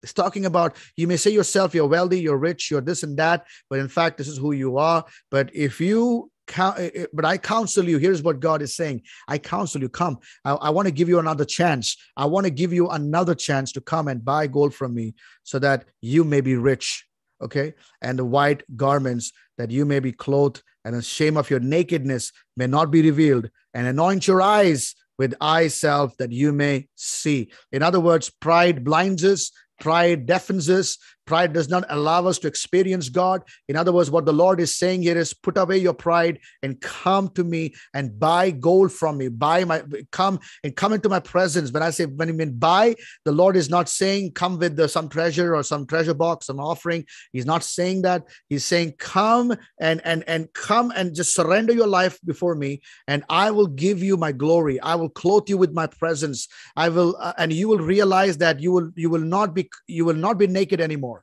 it's 0.03 0.12
talking 0.12 0.47
about 0.47 0.76
you 0.97 1.07
may 1.07 1.16
say 1.16 1.30
yourself 1.30 1.74
you're 1.74 1.86
wealthy, 1.86 2.20
you're 2.20 2.36
rich, 2.36 2.70
you're 2.70 2.80
this 2.80 3.03
and 3.03 3.16
that, 3.16 3.47
but 3.68 3.78
in 3.78 3.88
fact, 3.88 4.18
this 4.18 4.28
is 4.28 4.38
who 4.38 4.53
you 4.53 4.78
are. 4.78 5.05
But 5.30 5.51
if 5.55 5.80
you 5.80 6.30
eh, 6.57 6.90
eh, 6.94 7.07
but 7.12 7.24
I 7.24 7.38
counsel 7.38 7.88
you. 7.88 7.99
Here's 7.99 8.22
what 8.22 8.40
God 8.40 8.62
is 8.62 8.76
saying. 8.76 9.03
I 9.26 9.38
counsel 9.38 9.80
you, 9.80 9.88
come. 9.88 10.18
I, 10.44 10.53
I 10.53 10.70
want 10.70 10.86
to 10.86 10.92
give 10.92 11.09
you 11.09 11.18
another 11.18 11.44
chance. 11.44 11.97
I 12.16 12.26
want 12.26 12.44
to 12.44 12.51
give 12.51 12.72
you 12.72 12.88
another 12.88 13.34
chance 13.34 13.72
to 13.72 13.80
come 13.80 14.09
and 14.09 14.24
buy 14.24 14.47
gold 14.47 14.74
from 14.74 14.94
me 14.94 15.14
so 15.42 15.59
that 15.59 15.86
you 16.01 16.24
may 16.24 16.40
be 16.40 16.57
rich. 16.57 17.05
Okay. 17.42 17.74
And 18.01 18.18
the 18.18 18.24
white 18.24 18.62
garments 18.76 19.32
that 19.59 19.70
you 19.70 19.84
may 19.84 20.01
be 20.01 20.12
clothed, 20.12 20.62
and 20.84 20.94
the 20.94 21.03
shame 21.03 21.36
of 21.36 21.51
your 21.51 21.61
nakedness 21.61 22.32
may 22.57 22.66
not 22.66 22.90
be 22.90 23.03
revealed, 23.03 23.51
and 23.74 23.86
anoint 23.86 24.28
your 24.28 24.40
eyes 24.40 24.94
with 25.18 25.34
eye 25.40 25.68
salve 25.68 26.16
that 26.18 26.32
you 26.32 26.53
may 26.53 26.88
see. 26.94 27.51
In 27.72 27.82
other 27.82 28.01
words, 28.01 28.30
pride 28.30 28.84
blinds 28.84 29.24
us, 29.24 29.51
Pride 29.81 30.27
deafens 30.27 30.68
us, 30.68 30.99
Pride 31.27 31.53
does 31.53 31.68
not 31.68 31.85
allow 31.89 32.27
us 32.27 32.39
to 32.39 32.49
experience 32.49 33.09
God. 33.09 33.43
In 33.68 33.77
other 33.77 33.93
words, 33.93 34.11
what 34.11 34.27
the 34.27 34.33
Lord 34.33 34.61
is 34.61 34.77
saying 34.77 35.03
here 35.03 35.18
is 35.18 35.35
put 35.35 35.59
away 35.59 35.79
your 35.79 35.93
pride 35.93 36.39
and 36.62 36.81
come 36.81 37.29
to 37.31 37.43
me 37.43 37.74
and 37.95 38.18
buy 38.18 38.53
gold 38.53 38.93
from 38.93 39.18
me. 39.18 39.29
Buy 39.29 39.64
my 39.64 39.83
come 40.12 40.39
and 40.62 40.74
come 40.77 40.93
into 40.93 41.09
my 41.09 41.18
presence. 41.18 41.72
When 41.72 41.83
I 41.83 41.91
say 41.91 42.07
when 42.07 42.29
I 42.29 42.33
mean 42.33 42.59
buy, 42.59 42.95
the 43.24 43.33
Lord 43.33 43.57
is 43.57 43.68
not 43.68 43.89
saying 43.89 44.33
come 44.33 44.59
with 44.59 44.77
the, 44.77 44.89
some 44.89 45.09
treasure 45.09 45.57
or 45.57 45.64
some 45.64 45.85
treasure 45.87 46.14
box, 46.14 46.47
some 46.47 46.61
offering. 46.61 47.05
He's 47.33 47.47
not 47.47 47.64
saying 47.64 48.03
that. 48.03 48.22
He's 48.49 48.64
saying 48.64 48.95
come 48.99 49.57
and 49.81 50.01
and 50.05 50.22
and 50.29 50.53
come 50.53 50.93
and 50.95 51.14
just 51.14 51.35
surrender 51.35 51.72
your 51.72 51.89
life 51.89 52.20
before 52.24 52.55
me, 52.55 52.83
and 53.09 53.24
I 53.29 53.51
will 53.51 53.66
give 53.66 54.01
you 54.01 54.16
my 54.16 54.31
glory. 54.31 54.81
I 54.81 54.95
will 54.95 55.09
clothe 55.09 55.49
you 55.49 55.59
with 55.59 55.72
my 55.72 55.89
presence. 55.89 56.47
I 56.77 56.89
will, 56.89 57.16
uh, 57.18 57.33
and 57.37 57.53
you 57.53 57.66
will 57.66 57.79
realize 57.79 58.39
that 58.39 58.61
you 58.61 58.70
will 58.70 58.91
you 58.95 59.11
will 59.11 59.18
not 59.18 59.55
be 59.55 59.68
you 59.89 60.05
will 60.05 60.14
not 60.14 60.39
be 60.39 60.47
naked 60.47 60.81
anymore 60.81 61.16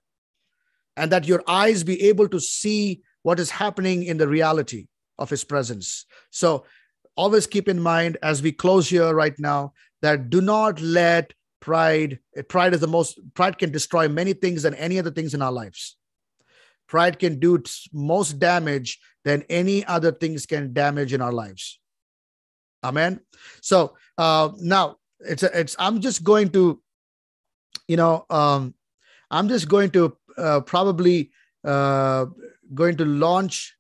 and 0.98 1.12
that 1.12 1.28
your 1.28 1.44
eyes 1.48 1.84
be 1.84 2.02
able 2.04 2.28
to 2.30 2.40
see 2.40 3.02
what 3.24 3.40
is 3.40 3.50
happening 3.50 4.04
in 4.04 4.18
the 4.18 4.28
reality 4.28 4.88
of 5.18 5.30
his 5.30 5.44
presence. 5.44 6.06
So 6.32 6.66
always 7.16 7.48
keep 7.48 7.68
in 7.68 7.82
mind 7.82 8.18
as 8.22 8.42
we 8.42 8.52
close 8.52 8.90
here 8.90 9.14
right 9.14 9.38
now 9.40 9.74
that 10.02 10.30
do 10.30 10.42
not 10.42 10.82
let 10.82 11.34
pride 11.60 12.20
pride 12.50 12.74
is 12.74 12.82
the 12.82 12.88
most 12.88 13.20
pride 13.34 13.58
can 13.58 13.72
destroy 13.72 14.08
many 14.08 14.34
things 14.34 14.64
than 14.64 14.74
any 14.76 15.00
other 15.00 15.12
things 15.12 15.34
in 15.34 15.42
our 15.42 15.52
lives. 15.52 15.96
Pride 16.88 17.18
can 17.20 17.40
do 17.40 17.64
most 17.94 18.40
damage 18.40 19.00
than 19.24 19.44
any 19.50 19.86
other 19.86 20.12
things 20.12 20.46
can 20.46 20.74
damage 20.74 21.14
in 21.14 21.22
our 21.22 21.32
lives. 21.32 21.80
Amen? 22.84 23.22
So 23.62 23.96
uh 24.18 24.50
now 24.60 24.98
it's 25.26 25.44
a, 25.44 25.60
it's 25.60 25.76
i'm 25.80 26.02
just 26.02 26.24
going 26.24 26.50
to 26.50 26.82
you 27.88 27.98
know 27.98 28.26
um 28.30 28.74
i'm 29.32 29.48
just 29.48 29.68
going 29.68 29.90
to 29.92 30.16
uh, 30.38 30.62
probably 30.62 31.32
uh, 31.64 32.26
going 32.74 32.98
to 32.98 33.06
launch 33.06 33.76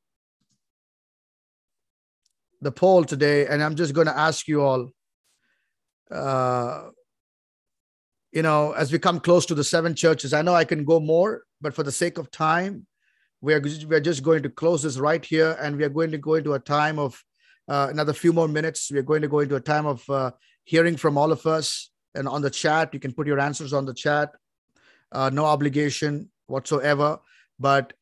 the 2.62 2.72
poll 2.72 3.04
today, 3.04 3.48
and 3.48 3.62
I'm 3.62 3.76
just 3.76 3.94
going 3.94 4.08
to 4.08 4.18
ask 4.18 4.48
you 4.48 4.62
all. 4.62 4.90
Uh, 6.10 6.90
you 8.32 8.42
know, 8.42 8.72
as 8.72 8.92
we 8.92 8.98
come 8.98 9.20
close 9.20 9.46
to 9.48 9.56
the 9.56 9.64
seven 9.64 9.94
churches, 9.94 10.34
I 10.34 10.42
know 10.42 10.56
I 10.56 10.66
can 10.66 10.86
go 10.86 11.00
more, 11.00 11.44
but 11.62 11.74
for 11.74 11.84
the 11.84 11.92
sake 11.92 12.18
of 12.18 12.32
time, 12.32 12.88
we 13.42 13.54
are 13.54 13.62
we 13.88 13.96
are 13.96 14.00
just 14.00 14.24
going 14.24 14.44
to 14.44 14.50
close 14.50 14.84
this 14.84 14.98
right 14.98 15.24
here, 15.24 15.58
and 15.62 15.76
we 15.78 15.84
are 15.84 15.90
going 15.90 16.12
to 16.12 16.18
go 16.18 16.36
into 16.36 16.54
a 16.54 16.60
time 16.60 16.98
of 16.98 17.22
uh, 17.68 17.88
another 17.92 18.14
few 18.14 18.34
more 18.34 18.48
minutes. 18.48 18.92
We 18.92 19.00
are 19.00 19.04
going 19.04 19.22
to 19.22 19.28
go 19.28 19.40
into 19.40 19.56
a 19.56 19.62
time 19.62 19.86
of 19.86 20.10
uh, 20.10 20.32
hearing 20.64 20.98
from 20.98 21.18
all 21.18 21.32
of 21.32 21.46
us, 21.46 21.92
and 22.16 22.28
on 22.28 22.42
the 22.42 22.50
chat, 22.50 22.94
you 22.94 23.00
can 23.00 23.14
put 23.14 23.28
your 23.28 23.40
answers 23.40 23.74
on 23.74 23.86
the 23.86 23.94
chat. 23.94 24.30
Uh, 25.12 25.30
no 25.32 25.46
obligation 25.46 26.30
whatsoever. 26.54 27.10
But 27.60 27.94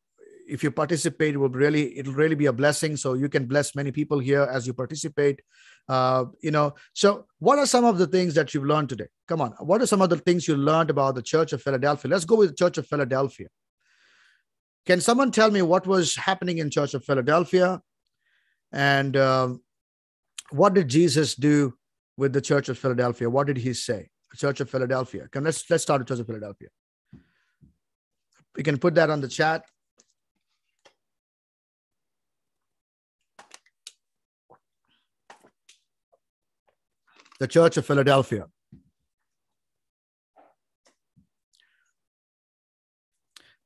if 0.47 0.63
you 0.63 0.71
participate, 0.71 1.35
it 1.35 1.37
will 1.37 1.49
really 1.63 1.97
it'll 1.97 2.19
really 2.23 2.35
be 2.43 2.47
a 2.47 2.53
blessing. 2.61 2.97
So 2.97 3.13
you 3.13 3.29
can 3.29 3.45
bless 3.53 3.75
many 3.75 3.91
people 3.91 4.19
here 4.19 4.43
as 4.57 4.67
you 4.67 4.73
participate. 4.73 5.41
Uh, 5.87 6.25
you 6.41 6.51
know, 6.51 6.67
so 6.93 7.25
what 7.39 7.57
are 7.57 7.65
some 7.65 7.85
of 7.85 7.97
the 7.97 8.07
things 8.15 8.33
that 8.35 8.53
you've 8.53 8.71
learned 8.73 8.89
today? 8.89 9.09
Come 9.27 9.41
on, 9.41 9.51
what 9.71 9.81
are 9.81 9.87
some 9.87 10.01
of 10.01 10.09
the 10.09 10.17
things 10.17 10.47
you 10.47 10.55
learned 10.55 10.89
about 10.89 11.15
the 11.15 11.21
Church 11.33 11.53
of 11.53 11.61
Philadelphia? 11.61 12.11
Let's 12.11 12.25
go 12.25 12.35
with 12.35 12.49
the 12.51 12.55
Church 12.55 12.77
of 12.77 12.87
Philadelphia. 12.87 13.47
Can 14.85 15.01
someone 15.01 15.31
tell 15.31 15.51
me 15.51 15.61
what 15.61 15.87
was 15.87 16.15
happening 16.15 16.57
in 16.57 16.69
Church 16.69 16.93
of 16.93 17.03
Philadelphia, 17.03 17.81
and 18.71 19.17
um, 19.17 19.61
what 20.51 20.73
did 20.73 20.87
Jesus 20.87 21.35
do 21.35 21.73
with 22.17 22.33
the 22.33 22.41
Church 22.41 22.69
of 22.69 22.77
Philadelphia? 22.77 23.29
What 23.29 23.47
did 23.47 23.57
he 23.57 23.73
say? 23.73 24.09
Church 24.35 24.59
of 24.61 24.69
Philadelphia. 24.69 25.27
Come, 25.31 25.43
let's 25.43 25.69
let's 25.69 25.83
start 25.83 26.01
with 26.01 26.07
Church 26.07 26.19
of 26.19 26.27
Philadelphia. 26.27 26.69
We 28.55 28.63
can 28.63 28.77
put 28.77 28.95
that 28.95 29.09
on 29.09 29.21
the 29.21 29.27
chat. 29.27 29.63
The 37.39 37.47
Church 37.47 37.77
of 37.77 37.85
Philadelphia. 37.85 38.47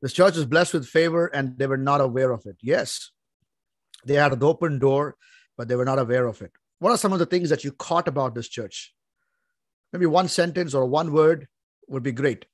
This 0.02 0.14
church 0.14 0.38
is 0.38 0.46
blessed 0.46 0.76
with 0.76 0.86
favor 0.86 1.26
and 1.26 1.58
they 1.58 1.66
were 1.66 1.78
not 1.78 2.00
aware 2.00 2.32
of 2.32 2.46
it. 2.46 2.58
Yes, 2.62 3.10
they 4.06 4.14
had 4.14 4.34
an 4.34 4.44
open 4.44 4.78
door, 4.78 5.16
but 5.58 5.68
they 5.68 5.76
were 5.76 5.84
not 5.84 5.98
aware 5.98 6.28
of 6.28 6.44
it. 6.44 6.52
What 6.78 6.92
are 6.92 6.98
some 6.98 7.12
of 7.12 7.18
the 7.18 7.26
things 7.26 7.50
that 7.50 7.64
you 7.64 7.72
caught 7.72 8.08
about 8.08 8.36
this 8.36 8.48
church? 8.48 8.94
Maybe 9.92 10.06
one 10.06 10.28
sentence 10.28 10.76
or 10.76 10.86
one 10.86 11.12
word 11.12 11.48
would 11.88 12.04
be 12.04 12.12
great. 12.12 12.46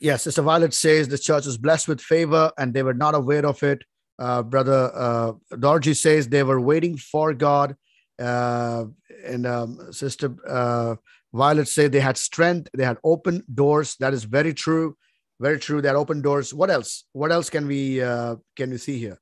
Yes, 0.00 0.22
Sister 0.22 0.42
Violet 0.42 0.74
says 0.74 1.08
the 1.08 1.18
church 1.18 1.46
is 1.46 1.56
blessed 1.56 1.88
with 1.88 2.00
favor 2.00 2.52
and 2.58 2.74
they 2.74 2.82
were 2.82 2.94
not 2.94 3.14
aware 3.14 3.46
of 3.46 3.62
it. 3.62 3.82
Uh, 4.18 4.42
Brother 4.42 4.90
uh, 4.94 5.32
Dorji 5.52 5.96
says 5.96 6.28
they 6.28 6.42
were 6.42 6.60
waiting 6.60 6.96
for 6.96 7.34
God. 7.34 7.76
Uh, 8.18 8.86
and 9.24 9.46
um, 9.46 9.92
Sister 9.92 10.34
uh, 10.48 10.96
Violet 11.32 11.68
said 11.68 11.92
they 11.92 12.00
had 12.00 12.16
strength, 12.16 12.70
they 12.74 12.84
had 12.84 12.98
open 13.04 13.42
doors. 13.52 13.96
That 14.00 14.14
is 14.14 14.24
very 14.24 14.54
true. 14.54 14.96
Very 15.38 15.58
true. 15.58 15.82
They 15.82 15.88
had 15.88 15.96
open 15.96 16.22
doors. 16.22 16.54
What 16.54 16.70
else? 16.70 17.04
What 17.12 17.30
else 17.30 17.50
can 17.50 17.66
we 17.66 18.00
uh, 18.02 18.36
can 18.56 18.70
we 18.70 18.78
see 18.78 18.98
here? 18.98 19.18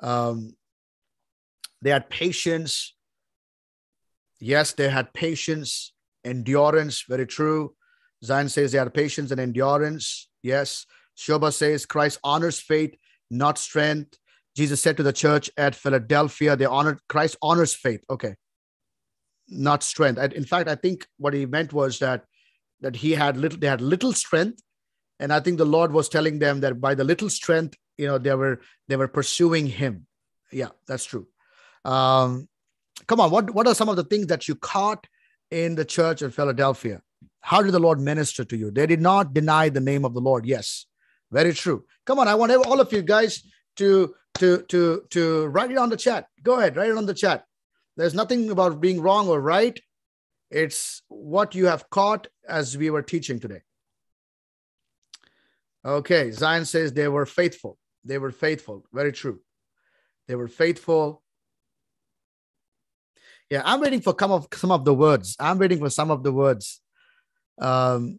Um, 0.00 0.56
they 1.82 1.90
had 1.90 2.08
patience. 2.08 2.94
Yes, 4.40 4.72
they 4.72 4.88
had 4.88 5.12
patience, 5.12 5.92
endurance. 6.24 7.04
Very 7.06 7.26
true. 7.26 7.74
Zion 8.24 8.48
says 8.48 8.72
they 8.72 8.78
had 8.78 8.92
patience 8.94 9.30
and 9.30 9.40
endurance. 9.40 10.28
Yes. 10.42 10.86
Shoba 11.16 11.52
says 11.52 11.86
Christ 11.86 12.18
honors 12.24 12.60
faith, 12.60 12.96
not 13.30 13.58
strength. 13.58 14.18
Jesus 14.56 14.80
said 14.80 14.96
to 14.96 15.02
the 15.02 15.12
church 15.12 15.50
at 15.56 15.74
Philadelphia, 15.74 16.56
they 16.56 16.64
honored 16.64 17.00
Christ 17.08 17.36
honors 17.42 17.74
faith. 17.74 18.04
Okay. 18.08 18.34
Not 19.48 19.82
strength. 19.82 20.18
In 20.32 20.44
fact, 20.44 20.68
I 20.68 20.74
think 20.74 21.06
what 21.18 21.34
he 21.34 21.46
meant 21.46 21.72
was 21.72 21.98
that 21.98 22.24
that 22.80 22.96
he 22.96 23.12
had 23.12 23.36
little, 23.36 23.58
they 23.58 23.66
had 23.66 23.80
little 23.80 24.12
strength. 24.12 24.60
And 25.20 25.32
I 25.32 25.40
think 25.40 25.58
the 25.58 25.64
Lord 25.64 25.92
was 25.92 26.08
telling 26.08 26.38
them 26.38 26.60
that 26.60 26.80
by 26.80 26.94
the 26.94 27.04
little 27.04 27.30
strength, 27.30 27.76
you 27.96 28.06
know, 28.06 28.18
they 28.18 28.34
were 28.34 28.60
they 28.88 28.96
were 28.96 29.08
pursuing 29.08 29.66
him. 29.66 30.06
Yeah, 30.52 30.70
that's 30.86 31.04
true. 31.04 31.26
Um, 31.84 32.48
come 33.06 33.20
on, 33.20 33.30
what, 33.30 33.50
what 33.50 33.66
are 33.66 33.74
some 33.74 33.88
of 33.88 33.96
the 33.96 34.04
things 34.04 34.26
that 34.28 34.48
you 34.48 34.54
caught 34.54 35.06
in 35.50 35.74
the 35.74 35.84
church 35.84 36.22
of 36.22 36.34
Philadelphia? 36.34 37.02
How 37.44 37.60
did 37.60 37.72
the 37.72 37.78
Lord 37.78 38.00
minister 38.00 38.42
to 38.42 38.56
you? 38.56 38.70
They 38.70 38.86
did 38.86 39.02
not 39.02 39.34
deny 39.34 39.68
the 39.68 39.78
name 39.78 40.06
of 40.06 40.14
the 40.14 40.20
Lord. 40.20 40.46
Yes, 40.46 40.86
very 41.30 41.52
true. 41.52 41.84
Come 42.06 42.18
on, 42.18 42.26
I 42.26 42.34
want 42.34 42.52
all 42.52 42.80
of 42.80 42.90
you 42.90 43.02
guys 43.02 43.42
to 43.76 44.14
to 44.38 44.62
to 44.70 45.02
to 45.10 45.46
write 45.48 45.70
it 45.70 45.76
on 45.76 45.90
the 45.90 45.96
chat. 45.98 46.26
Go 46.42 46.58
ahead, 46.58 46.74
write 46.74 46.88
it 46.88 46.96
on 46.96 47.04
the 47.04 47.12
chat. 47.12 47.44
There's 47.98 48.14
nothing 48.14 48.48
about 48.48 48.80
being 48.80 48.98
wrong 48.98 49.28
or 49.28 49.42
right. 49.42 49.78
It's 50.50 51.02
what 51.08 51.54
you 51.54 51.66
have 51.66 51.90
caught 51.90 52.28
as 52.48 52.78
we 52.78 52.88
were 52.88 53.02
teaching 53.02 53.38
today. 53.38 53.60
Okay, 55.84 56.30
Zion 56.30 56.64
says 56.64 56.94
they 56.94 57.08
were 57.08 57.26
faithful. 57.26 57.76
They 58.06 58.16
were 58.16 58.32
faithful. 58.32 58.86
Very 58.90 59.12
true. 59.12 59.40
They 60.28 60.34
were 60.34 60.48
faithful. 60.48 61.22
Yeah, 63.50 63.60
I'm 63.66 63.82
waiting 63.82 64.00
for 64.00 64.16
some 64.18 64.32
of 64.32 64.48
some 64.54 64.70
of 64.70 64.86
the 64.86 64.94
words. 64.94 65.36
I'm 65.38 65.58
waiting 65.58 65.78
for 65.78 65.90
some 65.90 66.10
of 66.10 66.22
the 66.22 66.32
words 66.32 66.80
um, 67.58 68.18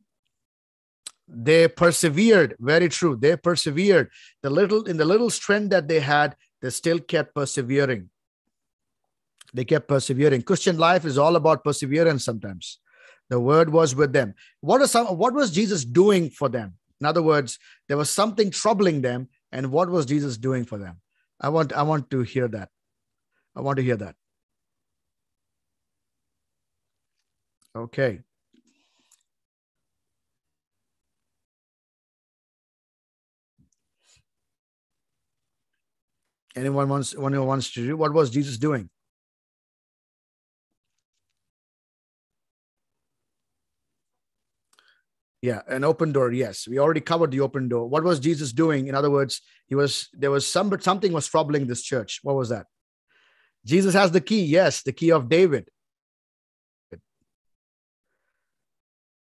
they 1.28 1.68
persevered 1.68 2.56
very 2.60 2.90
true 2.90 3.16
they 3.16 3.36
persevered. 3.36 4.10
The 4.44 4.50
little 4.50 4.84
in 4.84 4.98
the 4.98 5.06
little 5.06 5.30
strength 5.30 5.70
that 5.72 5.88
they 5.88 6.00
had 6.00 6.36
they 6.62 6.70
still 6.70 7.00
kept 7.00 7.34
persevering. 7.34 8.10
They 9.54 9.66
kept 9.66 9.88
persevering. 9.88 10.44
Christian 10.44 10.78
life 10.78 11.06
is 11.06 11.18
all 11.18 11.36
about 11.36 11.64
perseverance 11.64 12.26
sometimes. 12.26 12.80
The 13.30 13.40
word 13.40 13.70
was 13.70 13.96
with 13.96 14.14
them. 14.14 14.36
What 14.62 14.82
is 14.82 14.92
some 14.92 15.08
what 15.08 15.34
was 15.34 15.52
jesus 15.52 15.84
doing 15.84 16.30
for 16.30 16.48
them? 16.50 16.76
In 17.02 17.08
other 17.08 17.24
words 17.24 17.58
there 17.88 17.98
was 17.98 18.10
something 18.10 18.52
troubling 18.52 19.02
them 19.02 19.30
and 19.52 19.72
what 19.72 19.90
was 19.90 20.06
jesus 20.06 20.38
doing 20.38 20.64
for 20.64 20.78
them? 20.78 21.02
I 21.42 21.50
want 21.50 21.74
i 21.74 21.82
want 21.82 22.12
to 22.12 22.22
hear 22.22 22.48
that. 22.50 22.70
I 23.56 23.62
want 23.62 23.78
to 23.78 23.84
hear 23.84 23.98
that. 23.98 24.16
Okay 27.76 28.25
Anyone 36.56 36.88
wants 36.88 37.14
anyone 37.14 37.48
wants 37.48 37.72
to 37.74 37.86
do? 37.86 37.98
What 37.98 38.14
was 38.14 38.30
Jesus 38.30 38.58
doing? 38.58 38.90
Yeah, 45.42 45.62
an 45.68 45.84
open 45.84 46.12
door. 46.12 46.32
Yes, 46.32 46.68
we 46.68 46.80
already 46.80 47.02
covered 47.02 47.32
the 47.32 47.42
open 47.42 47.68
door. 47.68 47.88
What 47.88 48.04
was 48.04 48.20
Jesus 48.20 48.52
doing? 48.52 48.88
In 48.88 48.96
other 48.96 49.12
words, 49.12 49.42
he 49.68 49.76
was 49.76 50.10
there 50.14 50.32
was 50.32 50.48
some 50.48 50.70
but 50.70 50.84
something 50.84 51.12
was 51.12 51.28
troubling 51.28 51.68
this 51.68 51.84
church. 51.84 52.20
What 52.24 52.36
was 52.36 52.50
that? 52.50 52.66
Jesus 53.66 53.94
has 53.94 54.12
the 54.12 54.22
key. 54.22 54.46
Yes, 54.46 54.82
the 54.82 54.94
key 54.94 55.12
of 55.12 55.30
David. 55.30 55.70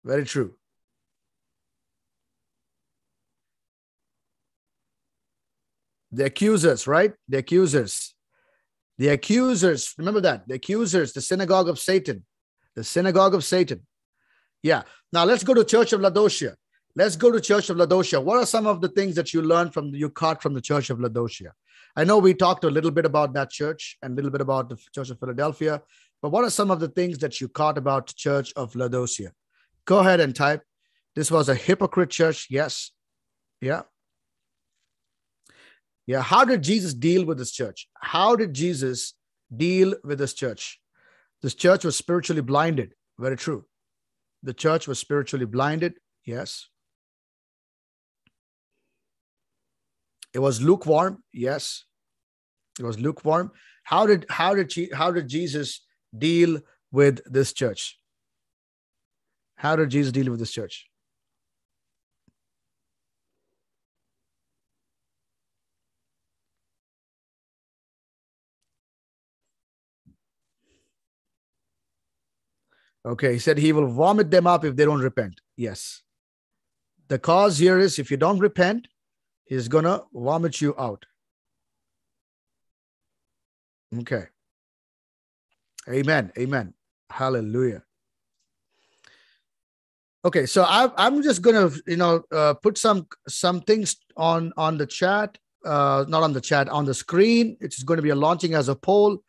Very 0.03 0.26
true. 0.26 0.59
The 6.12 6.26
accusers, 6.26 6.88
right? 6.88 7.14
The 7.28 7.38
accusers. 7.38 8.14
The 8.97 9.10
accusers. 9.10 9.93
Remember 9.97 10.22
that. 10.22 10.47
The 10.47 10.55
accusers, 10.55 11.14
the 11.14 11.22
synagogue 11.22 11.70
of 11.70 11.80
Satan. 11.80 12.26
The 12.76 12.84
synagogue 12.84 13.34
of 13.36 13.43
Satan. 13.43 13.86
Yeah. 14.64 14.84
Now 15.14 15.26
let's 15.26 15.43
go 15.43 15.53
to 15.53 15.64
Church 15.64 15.93
of 15.93 16.01
Laodicea. 16.01 16.55
Let's 16.95 17.16
go 17.16 17.32
to 17.32 17.39
Church 17.39 17.70
of 17.70 17.78
Laodicea. 17.78 18.20
What 18.20 18.38
are 18.38 18.45
some 18.45 18.68
of 18.68 18.82
the 18.82 18.89
things 18.89 19.16
that 19.16 19.34
you 19.34 19.41
learned 19.41 19.74
from 19.74 19.93
you 19.93 20.10
caught 20.10 20.41
from 20.41 20.53
the 20.53 20.62
Church 20.62 20.89
of 20.89 20.99
Laodicea? 20.99 21.53
I 21.95 22.03
know 22.03 22.18
we 22.18 22.34
talked 22.34 22.64
a 22.64 22.70
little 22.70 22.91
bit 22.91 23.05
about 23.05 23.34
that 23.34 23.49
church 23.49 23.97
and 24.01 24.14
a 24.14 24.16
little 24.16 24.32
bit 24.32 24.41
about 24.41 24.70
the 24.70 24.78
Church 24.93 25.10
of 25.10 25.20
Philadelphia, 25.20 25.82
but 26.22 26.30
what 26.30 26.43
are 26.43 26.49
some 26.49 26.72
of 26.72 26.80
the 26.80 26.88
things 26.88 27.18
that 27.20 27.39
you 27.39 27.47
caught 27.47 27.78
about 27.78 28.14
Church 28.16 28.51
of 28.55 28.76
Laodicea? 28.76 29.32
Go 29.86 29.99
ahead 29.99 30.20
and 30.20 30.36
type. 30.36 30.64
This 31.16 31.32
was 31.32 31.49
a 31.49 31.55
hypocrite 31.55 32.10
church. 32.10 32.47
Yes. 32.49 32.91
Yeah. 33.62 33.84
Yeah. 36.10 36.24
How 36.24 36.43
did 36.43 36.64
Jesus 36.64 36.95
deal 36.95 37.24
with 37.24 37.38
this 37.38 37.51
church? 37.51 37.88
How 38.01 38.36
did 38.36 38.55
Jesus 38.55 39.14
deal 39.55 39.93
with 40.03 40.18
this 40.18 40.34
church? 40.34 40.80
This 41.43 41.53
church 41.53 41.86
was 41.86 41.95
spiritually 41.95 42.41
blinded. 42.41 42.95
Very 43.20 43.38
true. 43.38 43.66
The 44.41 44.55
church 44.55 44.88
was 44.88 44.97
spiritually 44.97 45.45
blinded. 45.45 45.99
Yes. 46.26 46.68
It 50.34 50.39
was 50.39 50.60
lukewarm. 50.64 51.24
Yes. 51.32 51.84
It 52.80 52.86
was 52.86 52.99
lukewarm. 52.99 53.51
How 53.84 54.07
did 54.07 54.26
how 54.32 54.55
did 54.55 54.74
how 54.91 55.12
did 55.12 55.28
Jesus 55.28 55.86
deal 56.18 56.60
with 56.91 57.22
this 57.32 57.53
church? 57.53 57.99
How 59.57 59.76
did 59.76 59.91
Jesus 59.91 60.12
deal 60.12 60.32
with 60.32 60.39
this 60.39 60.53
church? 60.53 60.88
Okay, 73.05 73.33
he 73.33 73.39
said 73.39 73.57
he 73.57 73.71
will 73.71 73.87
vomit 73.87 74.29
them 74.29 74.45
up 74.45 74.65
if 74.65 74.75
they 74.75 74.85
don't 74.85 74.99
repent. 74.99 75.39
Yes. 75.55 76.03
The 77.07 77.17
cause 77.17 77.57
here 77.57 77.79
is 77.79 77.97
if 77.97 78.11
you 78.11 78.17
don't 78.17 78.39
repent, 78.39 78.87
he's 79.45 79.67
going 79.67 79.85
to 79.85 80.03
vomit 80.13 80.61
you 80.61 80.75
out. 80.77 81.05
Okay. 83.99 84.25
Amen. 85.89 86.31
Amen. 86.37 86.73
Hallelujah. 87.09 87.83
Okay, 90.25 90.45
so 90.45 90.63
I, 90.63 90.91
I'm 90.97 91.23
just 91.23 91.41
gonna, 91.41 91.71
you 91.87 91.95
know, 91.95 92.23
uh, 92.31 92.53
put 92.53 92.77
some 92.77 93.07
some 93.29 93.61
things 93.61 93.95
on 94.17 94.51
on 94.57 94.77
the 94.77 94.85
chat, 94.85 95.37
uh, 95.65 96.03
not 96.09 96.23
on 96.23 96.33
the 96.33 96.41
chat, 96.41 96.67
on 96.67 96.83
the 96.83 96.93
screen. 96.93 97.55
It's 97.61 97.83
going 97.83 97.97
to 97.97 98.01
be 98.01 98.09
a 98.09 98.15
launching 98.15 98.53
as 98.53 98.67
a 98.67 98.75
poll, 98.75 99.23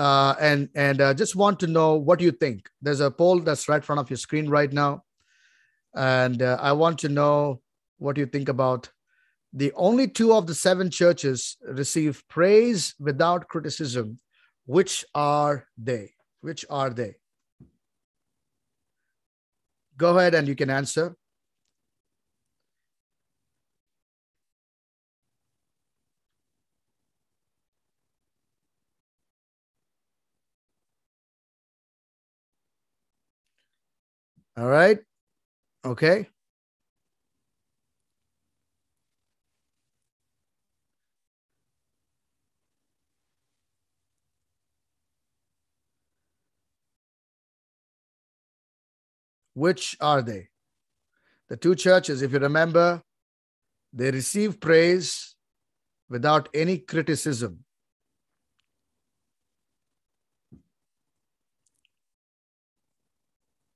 uh, 0.00 0.34
and 0.40 0.70
and 0.74 1.00
uh, 1.02 1.12
just 1.12 1.36
want 1.36 1.60
to 1.60 1.66
know 1.66 1.96
what 1.96 2.20
you 2.20 2.32
think. 2.32 2.70
There's 2.80 3.00
a 3.00 3.10
poll 3.10 3.40
that's 3.40 3.68
right 3.68 3.76
in 3.76 3.82
front 3.82 4.00
of 4.00 4.08
your 4.08 4.16
screen 4.16 4.48
right 4.48 4.72
now, 4.72 5.04
and 5.94 6.40
uh, 6.40 6.56
I 6.58 6.72
want 6.72 6.98
to 7.00 7.10
know 7.10 7.60
what 7.98 8.16
you 8.16 8.24
think 8.24 8.48
about 8.48 8.88
the 9.52 9.72
only 9.74 10.08
two 10.08 10.32
of 10.32 10.46
the 10.46 10.54
seven 10.54 10.90
churches 10.90 11.58
receive 11.62 12.22
praise 12.28 12.94
without 12.98 13.48
criticism. 13.48 14.18
Which 14.64 15.04
are 15.14 15.66
they? 15.76 16.12
Which 16.40 16.64
are 16.70 16.90
they? 16.90 17.16
Go 19.98 20.16
ahead 20.16 20.34
and 20.34 20.48
you 20.48 20.54
can 20.54 20.70
answer. 20.70 21.16
All 34.60 34.68
right. 34.68 34.98
Okay. 35.86 36.28
Which 49.54 49.96
are 49.98 50.20
they? 50.20 50.48
The 51.48 51.56
two 51.56 51.74
churches, 51.74 52.20
if 52.20 52.32
you 52.32 52.38
remember, 52.38 53.02
they 53.94 54.10
receive 54.10 54.60
praise 54.60 55.36
without 56.10 56.50
any 56.52 56.76
criticism. 56.76 57.64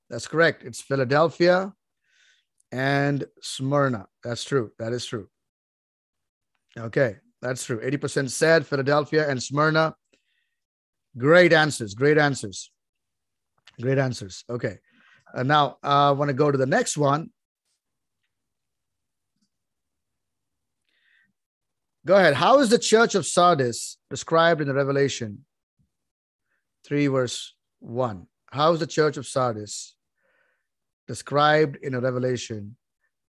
That's 0.09 0.27
correct. 0.27 0.63
It's 0.63 0.81
Philadelphia 0.81 1.73
and 2.71 3.25
Smyrna. 3.41 4.07
That's 4.23 4.43
true. 4.43 4.71
That 4.79 4.93
is 4.93 5.05
true. 5.05 5.27
Okay, 6.77 7.15
that's 7.41 7.65
true. 7.65 7.79
80% 7.79 8.29
said 8.29 8.65
Philadelphia 8.65 9.29
and 9.29 9.41
Smyrna. 9.41 9.95
Great 11.17 11.53
answers. 11.53 11.93
Great 11.93 12.17
answers. 12.17 12.69
Great 13.81 13.97
answers. 13.97 14.43
Okay. 14.49 14.77
Uh, 15.33 15.43
now, 15.43 15.77
I 15.81 16.11
want 16.11 16.29
to 16.29 16.33
go 16.33 16.51
to 16.51 16.57
the 16.57 16.65
next 16.65 16.97
one. 16.97 17.29
Go 22.05 22.15
ahead. 22.15 22.35
How 22.35 22.59
is 22.59 22.69
the 22.69 22.77
church 22.77 23.15
of 23.15 23.25
Sardis 23.25 23.97
described 24.09 24.61
in 24.61 24.67
the 24.67 24.73
Revelation 24.73 25.45
3, 26.85 27.07
verse 27.07 27.55
1? 27.79 28.27
How 28.55 28.71
is 28.71 28.79
the 28.79 28.87
church 28.87 29.17
of 29.17 29.27
Sardis 29.27 29.95
described 31.09 31.75
in 31.83 31.99
Revelation 31.99 32.77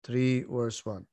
3, 0.03 0.43
verse 0.51 0.85
1? 0.85 1.07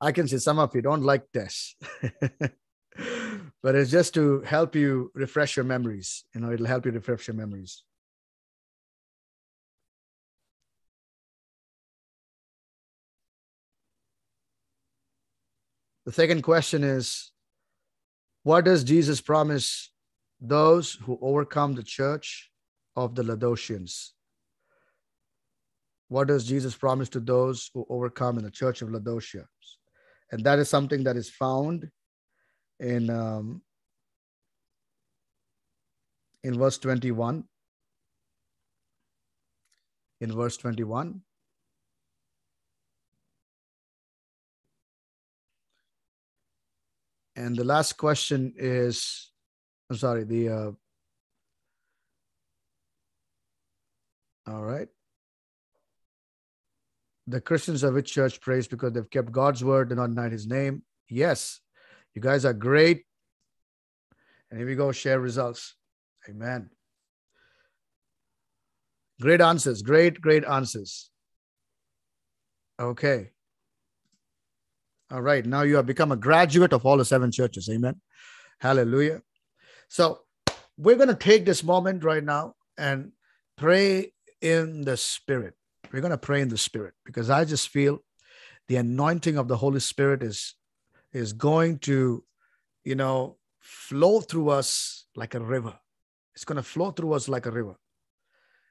I 0.00 0.10
can 0.10 0.26
see 0.26 0.38
some 0.38 0.58
of 0.58 0.74
you 0.74 0.82
don't 0.82 1.04
like 1.04 1.30
this, 1.32 1.76
but 3.62 3.76
it's 3.76 3.92
just 3.92 4.12
to 4.14 4.40
help 4.40 4.74
you 4.74 5.12
refresh 5.14 5.56
your 5.56 5.64
memories. 5.64 6.24
You 6.34 6.40
know, 6.40 6.50
it'll 6.50 6.66
help 6.66 6.84
you 6.84 6.90
refresh 6.90 7.28
your 7.28 7.36
memories. 7.36 7.84
The 16.04 16.12
second 16.12 16.42
question 16.42 16.84
is 16.84 17.30
What 18.42 18.64
does 18.64 18.84
Jesus 18.84 19.20
promise 19.20 19.90
those 20.40 20.94
who 20.94 21.18
overcome 21.22 21.74
the 21.74 21.82
church 21.82 22.50
of 22.96 23.14
the 23.14 23.22
Laodiceans? 23.22 24.12
What 26.08 26.28
does 26.28 26.44
Jesus 26.44 26.74
promise 26.74 27.08
to 27.10 27.20
those 27.20 27.70
who 27.72 27.86
overcome 27.88 28.36
in 28.38 28.44
the 28.44 28.50
church 28.50 28.82
of 28.82 28.90
Laodicea? 28.90 29.46
and 30.32 30.42
that 30.44 30.58
is 30.58 30.68
something 30.68 31.04
that 31.04 31.16
is 31.16 31.28
found 31.30 31.88
in 32.80 33.10
um, 33.10 33.62
in 36.42 36.58
verse 36.58 36.78
21 36.78 37.44
in 40.20 40.32
verse 40.32 40.56
21 40.56 41.20
and 47.36 47.56
the 47.56 47.64
last 47.64 47.94
question 47.94 48.52
is 48.56 49.30
i'm 49.90 49.96
sorry 49.96 50.24
the 50.24 50.48
uh, 50.48 50.70
all 54.46 54.62
right 54.62 54.88
the 57.26 57.40
Christians 57.40 57.82
of 57.82 57.94
which 57.94 58.12
church 58.12 58.40
praise 58.40 58.66
because 58.66 58.92
they've 58.92 59.10
kept 59.10 59.32
God's 59.32 59.64
word 59.64 59.90
and 59.90 59.98
not 59.98 60.08
denied 60.08 60.32
his 60.32 60.46
name? 60.46 60.82
Yes. 61.08 61.60
You 62.14 62.22
guys 62.22 62.44
are 62.44 62.52
great. 62.52 63.04
And 64.50 64.58
here 64.58 64.68
we 64.68 64.74
go, 64.74 64.92
share 64.92 65.20
results. 65.20 65.74
Amen. 66.28 66.70
Great 69.20 69.40
answers. 69.40 69.82
Great, 69.82 70.20
great 70.20 70.44
answers. 70.44 71.10
Okay. 72.80 73.30
All 75.12 75.20
right. 75.20 75.44
Now 75.44 75.60
you 75.60 75.76
have 75.76 75.84
become 75.84 76.10
a 76.10 76.16
graduate 76.16 76.72
of 76.72 76.86
all 76.86 76.96
the 76.96 77.04
seven 77.04 77.30
churches. 77.30 77.68
Amen. 77.68 78.00
Hallelujah. 78.60 79.20
So 79.88 80.20
we're 80.78 80.96
going 80.96 81.08
to 81.08 81.14
take 81.14 81.44
this 81.44 81.62
moment 81.62 82.02
right 82.02 82.24
now 82.24 82.54
and 82.78 83.12
pray 83.58 84.14
in 84.40 84.82
the 84.82 84.96
spirit. 84.96 85.52
We're 85.92 86.00
going 86.00 86.12
to 86.12 86.18
pray 86.18 86.40
in 86.40 86.48
the 86.48 86.56
spirit 86.56 86.94
because 87.04 87.28
I 87.28 87.44
just 87.44 87.68
feel 87.68 87.98
the 88.68 88.76
anointing 88.76 89.36
of 89.36 89.48
the 89.48 89.56
Holy 89.56 89.80
Spirit 89.80 90.22
is 90.22 90.54
is 91.12 91.34
going 91.34 91.78
to, 91.80 92.24
you 92.84 92.94
know, 92.94 93.36
flow 93.60 94.22
through 94.22 94.48
us 94.48 95.04
like 95.14 95.34
a 95.34 95.40
river. 95.40 95.74
It's 96.34 96.46
going 96.46 96.56
to 96.56 96.62
flow 96.62 96.90
through 96.90 97.12
us 97.12 97.28
like 97.28 97.44
a 97.44 97.50
river. 97.50 97.74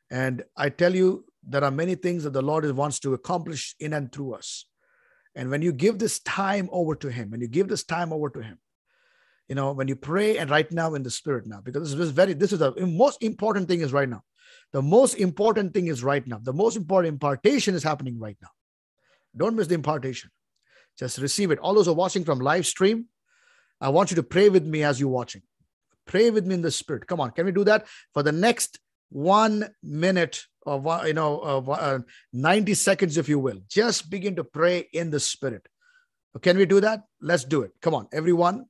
And 0.10 0.44
I 0.58 0.70
tell 0.70 0.96
you, 0.96 1.26
there 1.44 1.64
are 1.64 1.70
many 1.70 1.94
things 1.94 2.24
that 2.24 2.34
the 2.34 2.42
Lord 2.42 2.70
wants 2.72 3.00
to 3.02 3.14
accomplish 3.14 3.76
in 3.80 3.94
and 3.94 4.12
through 4.12 4.34
us. 4.34 4.66
And 5.36 5.50
when 5.50 5.62
you 5.62 5.72
give 5.72 5.98
this 5.98 6.20
time 6.20 6.70
over 6.72 6.96
to 6.96 7.10
Him, 7.10 7.32
when 7.32 7.42
you 7.42 7.48
give 7.48 7.68
this 7.68 7.84
time 7.84 8.12
over 8.12 8.30
to 8.30 8.42
Him, 8.42 8.60
you 9.48 9.56
know, 9.56 9.72
when 9.72 9.88
you 9.88 9.96
pray 9.96 10.38
and 10.38 10.50
right 10.50 10.72
now 10.72 10.94
in 10.94 11.04
the 11.04 11.12
Spirit 11.12 11.46
now, 11.48 11.62
because 11.62 11.92
this 11.92 12.08
is 12.08 12.12
very, 12.12 12.34
this 12.34 12.54
is 12.54 12.60
the 12.60 12.74
most 12.86 13.22
important 13.22 13.68
thing 13.68 13.82
is 13.82 13.94
right 13.94 14.10
now. 14.10 14.24
The 14.72 14.82
most 14.82 15.16
important 15.16 15.74
thing 15.74 15.88
is 15.88 16.04
right 16.04 16.26
now. 16.26 16.40
The 16.42 16.54
most 16.54 16.78
important 16.78 17.14
impartation 17.14 17.76
is 17.76 17.84
happening 17.84 18.20
right 18.20 18.38
now. 18.42 18.50
Don't 19.36 19.56
miss 19.56 19.68
the 19.68 19.76
impartation. 19.76 20.30
Just 20.98 21.18
receive 21.18 21.52
it. 21.52 21.60
All 21.60 21.74
those 21.74 21.88
are 21.88 21.94
watching 21.94 22.24
from 22.24 22.40
live 22.40 22.66
stream, 22.66 23.06
I 23.80 23.90
want 23.90 24.12
you 24.12 24.16
to 24.16 24.24
pray 24.24 24.50
with 24.50 24.66
me 24.66 24.84
as 24.84 25.00
you're 25.00 25.10
watching. 25.10 25.42
Pray 26.06 26.30
with 26.30 26.46
me 26.46 26.56
in 26.56 26.62
the 26.62 26.72
spirit. 26.72 27.08
Come 27.08 27.20
on, 27.20 27.32
can 27.32 27.46
we 27.46 27.52
do 27.52 27.64
that 27.64 27.88
for 28.14 28.24
the 28.24 28.32
next 28.32 28.80
one 29.12 29.70
minute 29.84 30.44
of 30.66 30.86
you 31.06 31.14
know 31.14 31.40
uh, 31.40 32.00
90 32.34 32.74
seconds, 32.74 33.18
if 33.18 33.30
you 33.30 33.40
will? 33.40 33.60
Just 33.68 34.10
begin 34.10 34.36
to 34.38 34.44
pray 34.44 34.88
in 34.94 35.12
the 35.12 35.20
spirit. 35.20 35.68
Can 36.42 36.58
we 36.58 36.66
do 36.66 36.80
that? 36.82 37.04
Let's 37.22 37.44
do 37.44 37.62
it. 37.62 37.72
Come 37.82 37.94
on, 37.94 38.08
everyone. 38.14 38.66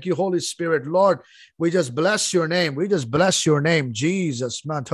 you, 0.05 0.15
Holy 0.17 0.41
Spirit. 0.41 0.89
Lord, 0.89 1.21
we 1.59 1.71
just 1.71 1.95
bless 1.95 2.33
your 2.33 2.49
name. 2.49 2.75
We 2.75 2.89
just 2.89 3.09
bless 3.09 3.47
your 3.47 3.61
name, 3.61 3.93
Jesus. 3.93 4.63
Come 4.63 4.75
on, 4.75 4.85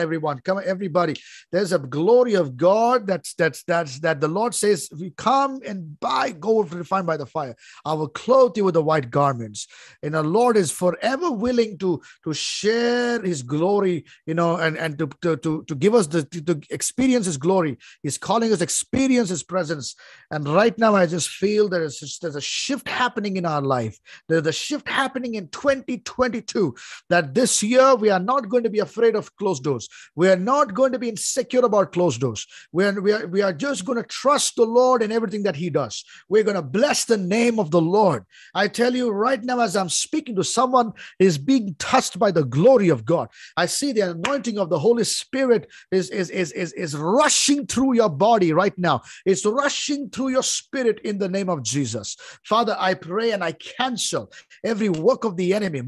everyone. 0.00 0.38
Come 0.40 0.58
on, 0.58 0.64
everybody. 0.66 1.14
There's 1.50 1.72
a 1.72 1.78
glory 1.78 2.34
of 2.34 2.58
God 2.58 3.06
that's 3.06 3.32
that's 3.34 3.62
that's 3.62 4.00
that 4.00 4.20
the 4.20 4.28
Lord 4.28 4.54
says, 4.54 4.90
if 4.92 5.00
you 5.00 5.10
come 5.12 5.60
and 5.66 5.98
buy 5.98 6.32
gold 6.32 6.74
refined 6.74 7.06
by 7.06 7.16
the 7.16 7.24
fire, 7.24 7.56
I 7.86 7.94
will 7.94 8.08
clothe 8.08 8.58
you 8.58 8.64
with 8.64 8.74
the 8.74 8.82
white 8.82 9.10
garments. 9.10 9.66
And 10.02 10.12
the 10.12 10.22
Lord 10.22 10.58
is 10.58 10.70
forever 10.70 11.30
willing 11.30 11.78
to, 11.78 12.02
to 12.24 12.34
share 12.34 13.22
his 13.22 13.42
glory, 13.42 14.04
you 14.26 14.34
know, 14.34 14.56
and, 14.56 14.76
and 14.76 14.98
to, 14.98 15.08
to, 15.22 15.38
to, 15.38 15.64
to 15.64 15.74
give 15.74 15.94
us 15.94 16.06
the 16.06 16.24
to, 16.24 16.42
to 16.42 16.60
experience 16.70 17.24
his 17.24 17.38
glory 17.38 17.78
He's 18.02 18.18
calling 18.18 18.52
us 18.52 18.60
experience 18.60 19.28
His 19.28 19.42
presence. 19.42 19.94
And 20.30 20.48
right 20.48 20.76
now, 20.78 20.94
I 20.94 21.06
just 21.06 21.28
feel 21.28 21.68
there 21.68 21.84
is 21.84 22.18
there's 22.20 22.36
a 22.36 22.40
shift 22.40 22.88
happening 22.88 23.36
in 23.36 23.46
our 23.46 23.62
life. 23.62 23.98
There's 24.28 24.46
a 24.46 24.52
shift 24.52 24.88
happening 24.88 25.34
in 25.34 25.48
2022 25.48 26.74
that 27.10 27.34
this 27.34 27.62
year 27.62 27.94
we 27.94 28.10
are 28.10 28.20
not 28.20 28.48
going 28.48 28.64
to 28.64 28.70
be 28.70 28.80
afraid 28.80 29.14
of 29.14 29.34
closed 29.36 29.64
doors. 29.64 29.88
We 30.14 30.28
are 30.28 30.36
not 30.36 30.74
going 30.74 30.92
to 30.92 30.98
be 30.98 31.08
insecure 31.08 31.64
about 31.64 31.92
closed 31.92 32.20
doors. 32.20 32.46
We 32.72 32.84
are, 32.84 33.00
we 33.00 33.12
are, 33.12 33.26
we 33.26 33.42
are 33.42 33.52
just 33.52 33.84
going 33.84 33.96
to 33.96 34.08
trust 34.08 34.56
the 34.56 34.64
Lord 34.64 35.02
in 35.02 35.12
everything 35.12 35.42
that 35.44 35.56
He 35.56 35.70
does. 35.70 36.04
We're 36.28 36.44
going 36.44 36.56
to 36.56 36.62
bless 36.62 37.04
the 37.04 37.16
name 37.16 37.58
of 37.58 37.70
the 37.70 37.80
Lord. 37.80 38.24
I 38.54 38.68
tell 38.68 38.94
you 38.94 39.10
right 39.10 39.42
now, 39.42 39.60
as 39.60 39.76
I'm 39.76 39.88
speaking 39.88 40.36
to 40.36 40.44
someone, 40.44 40.92
is 41.18 41.38
being 41.38 41.76
touched 41.78 42.18
by 42.18 42.30
the 42.30 42.44
glory 42.44 42.88
of 42.88 43.04
God. 43.04 43.28
I 43.56 43.66
see 43.66 43.92
the 43.92 44.10
anointing 44.12 44.58
of 44.58 44.70
the 44.70 44.78
Holy 44.78 45.04
Spirit 45.04 45.70
is, 45.90 46.10
is, 46.10 46.30
is, 46.30 46.52
is, 46.52 46.72
is 46.72 46.96
rushing 46.96 47.66
through 47.66 47.83
your 47.92 48.08
body 48.08 48.52
right 48.52 48.76
now. 48.78 49.02
It's 49.24 49.44
rushing 49.44 50.10
through 50.10 50.30
your 50.30 50.42
spirit 50.42 51.00
in 51.04 51.18
the 51.18 51.28
name 51.28 51.48
of 51.48 51.62
Jesus. 51.62 52.16
Father, 52.44 52.76
I 52.78 52.94
pray 52.94 53.32
and 53.32 53.44
I 53.44 53.52
cancel 53.52 54.32
every 54.64 54.88
work 54.88 55.24
of 55.24 55.36
the 55.36 55.54
enemy. 55.54 55.82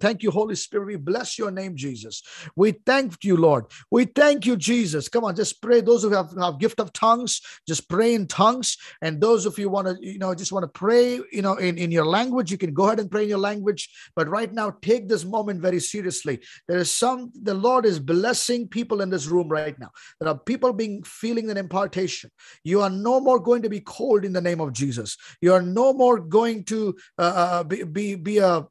Thank 0.00 0.22
you, 0.22 0.30
Holy 0.30 0.54
Spirit. 0.54 0.86
We 0.86 0.96
bless 0.96 1.38
your 1.38 1.50
name, 1.50 1.76
Jesus. 1.76 2.22
We 2.56 2.72
thank 2.72 3.24
you, 3.24 3.36
Lord. 3.36 3.64
We 3.90 4.04
thank 4.04 4.46
you, 4.46 4.56
Jesus. 4.56 5.08
Come 5.08 5.24
on, 5.24 5.34
just 5.36 5.60
pray. 5.62 5.80
Those 5.80 6.02
who 6.02 6.10
have, 6.10 6.32
have 6.38 6.58
gift 6.58 6.80
of 6.80 6.92
tongues, 6.92 7.40
just 7.66 7.88
pray 7.88 8.14
in 8.14 8.26
tongues. 8.26 8.76
And 9.02 9.20
those 9.20 9.46
of 9.46 9.58
you 9.58 9.68
want 9.68 9.88
to, 9.88 9.96
you 10.00 10.18
know, 10.18 10.34
just 10.34 10.52
want 10.52 10.64
to 10.64 10.68
pray, 10.68 11.20
you 11.32 11.42
know, 11.42 11.54
in, 11.54 11.78
in 11.78 11.90
your 11.90 12.06
language, 12.06 12.50
you 12.50 12.58
can 12.58 12.74
go 12.74 12.86
ahead 12.86 13.00
and 13.00 13.10
pray 13.10 13.22
in 13.24 13.28
your 13.28 13.38
language. 13.38 13.88
But 14.14 14.28
right 14.28 14.52
now, 14.52 14.70
take 14.82 15.08
this 15.08 15.24
moment 15.24 15.60
very 15.60 15.80
seriously. 15.80 16.40
There 16.66 16.78
is 16.78 16.90
some, 16.90 17.30
the 17.34 17.54
Lord 17.54 17.86
is 17.86 18.00
blessing 18.00 18.68
people 18.68 19.00
in 19.00 19.10
this 19.10 19.26
room 19.26 19.48
right 19.48 19.78
now. 19.78 19.90
There 20.20 20.28
are 20.28 20.38
people 20.38 20.72
being 20.72 21.02
feeling 21.02 21.50
an 21.50 21.56
impartation. 21.56 22.30
You 22.64 22.80
are 22.82 22.90
no 22.90 23.20
more 23.20 23.38
going 23.38 23.62
to 23.62 23.68
be 23.68 23.80
cold 23.80 24.24
in 24.24 24.32
the 24.32 24.40
name 24.40 24.60
of 24.60 24.72
Jesus. 24.72 25.16
You 25.40 25.54
are 25.54 25.62
no 25.62 25.92
more 25.92 26.18
going 26.18 26.64
to 26.64 26.96
uh, 27.18 27.22
uh 27.22 27.64
be, 27.64 27.82
be, 27.84 28.14
be 28.14 28.38
a 28.38 28.66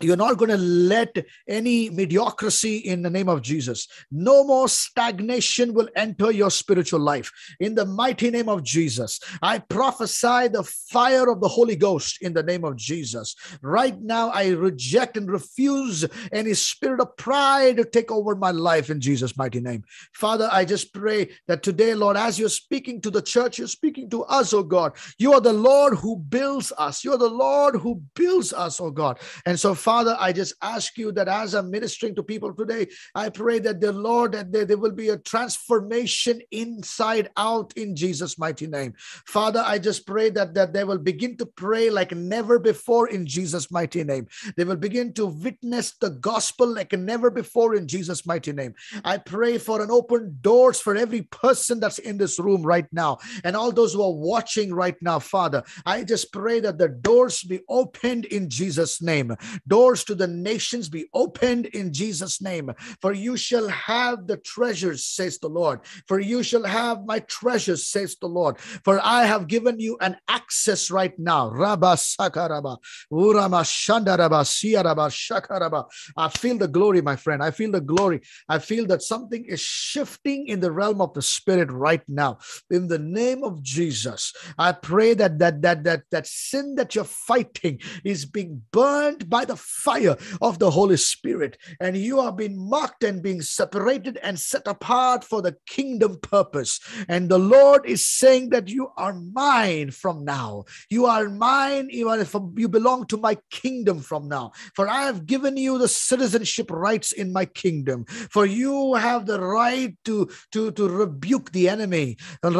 you're 0.00 0.16
not 0.16 0.38
going 0.38 0.50
to 0.50 0.56
let 0.56 1.16
any 1.48 1.88
mediocrity 1.88 2.78
in 2.78 3.02
the 3.02 3.10
name 3.10 3.28
of 3.28 3.42
Jesus. 3.42 3.86
No 4.10 4.44
more 4.44 4.68
stagnation 4.68 5.72
will 5.72 5.88
enter 5.94 6.32
your 6.32 6.50
spiritual 6.50 7.00
life. 7.00 7.30
In 7.60 7.74
the 7.74 7.86
mighty 7.86 8.30
name 8.30 8.48
of 8.48 8.64
Jesus, 8.64 9.20
I 9.40 9.58
prophesy 9.58 10.48
the 10.48 10.64
fire 10.64 11.30
of 11.30 11.40
the 11.40 11.48
Holy 11.48 11.76
Ghost 11.76 12.18
in 12.22 12.34
the 12.34 12.42
name 12.42 12.64
of 12.64 12.76
Jesus. 12.76 13.36
Right 13.62 14.00
now, 14.00 14.30
I 14.30 14.48
reject 14.48 15.16
and 15.16 15.30
refuse 15.30 16.04
any 16.32 16.54
spirit 16.54 17.00
of 17.00 17.16
pride 17.16 17.76
to 17.76 17.84
take 17.84 18.10
over 18.10 18.34
my 18.34 18.50
life 18.50 18.90
in 18.90 19.00
Jesus' 19.00 19.36
mighty 19.36 19.60
name. 19.60 19.84
Father, 20.12 20.48
I 20.50 20.64
just 20.64 20.92
pray 20.92 21.30
that 21.46 21.62
today, 21.62 21.94
Lord, 21.94 22.16
as 22.16 22.38
you're 22.38 22.48
speaking 22.48 23.00
to 23.02 23.10
the 23.10 23.22
church, 23.22 23.58
you're 23.58 23.68
speaking 23.68 24.10
to 24.10 24.24
us, 24.24 24.52
oh 24.52 24.62
God. 24.62 24.92
You 25.18 25.34
are 25.34 25.40
the 25.40 25.52
Lord 25.52 25.98
who 25.98 26.16
builds 26.16 26.72
us. 26.76 27.04
You're 27.04 27.18
the 27.18 27.28
Lord 27.28 27.76
who 27.76 28.02
builds 28.14 28.52
us, 28.52 28.80
oh 28.80 28.90
God. 28.90 29.18
And 29.46 29.58
so, 29.58 29.74
Father, 29.84 30.16
I 30.18 30.32
just 30.32 30.54
ask 30.62 30.96
you 30.96 31.12
that 31.12 31.28
as 31.28 31.52
I'm 31.52 31.70
ministering 31.70 32.14
to 32.14 32.22
people 32.22 32.54
today, 32.54 32.86
I 33.14 33.28
pray 33.28 33.58
that 33.58 33.82
the 33.82 33.92
Lord, 33.92 34.32
that 34.32 34.50
there, 34.50 34.64
there 34.64 34.78
will 34.78 34.92
be 34.92 35.10
a 35.10 35.18
transformation 35.18 36.40
inside 36.50 37.28
out 37.36 37.76
in 37.76 37.94
Jesus' 37.94 38.38
mighty 38.38 38.66
name. 38.66 38.94
Father, 39.26 39.62
I 39.62 39.78
just 39.78 40.06
pray 40.06 40.30
that, 40.30 40.54
that 40.54 40.72
they 40.72 40.84
will 40.84 40.96
begin 40.96 41.36
to 41.36 41.44
pray 41.44 41.90
like 41.90 42.12
never 42.12 42.58
before 42.58 43.08
in 43.10 43.26
Jesus' 43.26 43.70
mighty 43.70 44.02
name. 44.04 44.26
They 44.56 44.64
will 44.64 44.76
begin 44.76 45.12
to 45.14 45.26
witness 45.26 45.92
the 46.00 46.08
gospel 46.08 46.66
like 46.66 46.94
never 46.94 47.30
before 47.30 47.74
in 47.74 47.86
Jesus' 47.86 48.24
mighty 48.24 48.52
name. 48.52 48.72
I 49.04 49.18
pray 49.18 49.58
for 49.58 49.82
an 49.82 49.90
open 49.90 50.38
doors 50.40 50.80
for 50.80 50.96
every 50.96 51.22
person 51.22 51.78
that's 51.78 51.98
in 51.98 52.16
this 52.16 52.38
room 52.38 52.62
right 52.62 52.86
now 52.90 53.18
and 53.44 53.54
all 53.54 53.70
those 53.70 53.92
who 53.92 54.02
are 54.02 54.14
watching 54.14 54.72
right 54.72 54.96
now, 55.02 55.18
Father. 55.18 55.62
I 55.84 56.04
just 56.04 56.32
pray 56.32 56.60
that 56.60 56.78
the 56.78 56.88
doors 56.88 57.42
be 57.42 57.60
opened 57.68 58.24
in 58.24 58.48
Jesus' 58.48 59.02
name 59.02 59.36
doors 59.74 60.04
to 60.04 60.14
the 60.14 60.28
nations 60.28 60.88
be 60.88 61.06
opened 61.12 61.66
in 61.66 61.92
Jesus' 61.92 62.40
name. 62.40 62.70
For 63.02 63.12
you 63.12 63.36
shall 63.36 63.66
have 63.66 64.28
the 64.30 64.36
treasures, 64.36 65.04
says 65.04 65.34
the 65.40 65.48
Lord. 65.48 65.80
For 66.06 66.20
you 66.20 66.44
shall 66.44 66.62
have 66.62 67.04
my 67.04 67.18
treasures, 67.38 67.82
says 67.94 68.14
the 68.20 68.28
Lord. 68.28 68.54
For 68.86 69.00
I 69.02 69.24
have 69.24 69.48
given 69.48 69.80
you 69.80 69.98
an 70.00 70.14
access 70.28 70.92
right 70.92 71.16
now. 71.18 71.50
Rabba 71.50 71.94
Sakaraba, 71.96 72.78
Urama 73.12 73.62
Shandaraba, 73.66 74.42
Siaraba, 74.54 75.06
Shakaraba. 75.10 75.86
I 76.16 76.28
feel 76.28 76.56
the 76.56 76.68
glory, 76.68 77.02
my 77.02 77.16
friend. 77.16 77.42
I 77.42 77.50
feel 77.50 77.72
the 77.72 77.80
glory. 77.80 78.20
I 78.48 78.60
feel 78.60 78.86
that 78.86 79.02
something 79.02 79.44
is 79.44 79.58
shifting 79.58 80.46
in 80.46 80.60
the 80.60 80.70
realm 80.70 81.00
of 81.00 81.14
the 81.14 81.22
spirit 81.22 81.72
right 81.72 82.06
now. 82.06 82.38
In 82.70 82.86
the 82.86 83.00
name 83.00 83.42
of 83.42 83.60
Jesus, 83.60 84.32
I 84.56 84.70
pray 84.70 85.14
that 85.14 85.40
that 85.40 85.62
that 85.62 85.82
that 85.82 86.02
that 86.12 86.26
sin 86.28 86.76
that 86.76 86.94
you're 86.94 87.12
fighting 87.26 87.80
is 88.04 88.24
being 88.24 88.62
burned 88.70 89.28
by 89.28 89.44
the 89.44 89.56
fire 89.64 90.16
of 90.40 90.58
the 90.58 90.70
Holy 90.70 90.96
Spirit, 90.96 91.58
and 91.80 91.96
you 91.96 92.20
are 92.20 92.32
being 92.32 92.56
marked 92.56 93.02
and 93.04 93.22
being 93.22 93.40
separated 93.40 94.18
and 94.22 94.38
set 94.38 94.66
apart 94.66 95.24
for 95.24 95.42
the 95.42 95.56
kingdom 95.66 96.18
purpose. 96.20 96.80
And 97.08 97.28
the 97.28 97.38
Lord 97.38 97.86
is 97.86 98.04
saying 98.04 98.50
that 98.50 98.68
you 98.68 98.92
are 98.96 99.14
mine 99.14 99.90
from 99.90 100.24
now. 100.24 100.64
You 100.90 101.06
are 101.06 101.28
mine, 101.28 101.88
you, 101.90 102.08
are, 102.08 102.24
from, 102.24 102.54
you 102.56 102.68
belong 102.68 103.06
to 103.06 103.16
my 103.16 103.38
kingdom 103.50 104.00
from 104.00 104.28
now. 104.28 104.52
For 104.74 104.88
I 104.88 105.02
have 105.02 105.26
given 105.26 105.56
you 105.56 105.78
the 105.78 105.88
citizenship 105.88 106.70
rights 106.70 107.12
in 107.12 107.32
my 107.32 107.46
kingdom. 107.46 108.04
For 108.30 108.46
you 108.46 108.94
have 108.94 109.26
the 109.26 109.40
right 109.40 109.96
to, 110.04 110.28
to, 110.52 110.70
to 110.72 110.88
rebuke 110.88 111.52
the 111.52 111.68
enemy. 111.68 112.16
The 112.42 112.50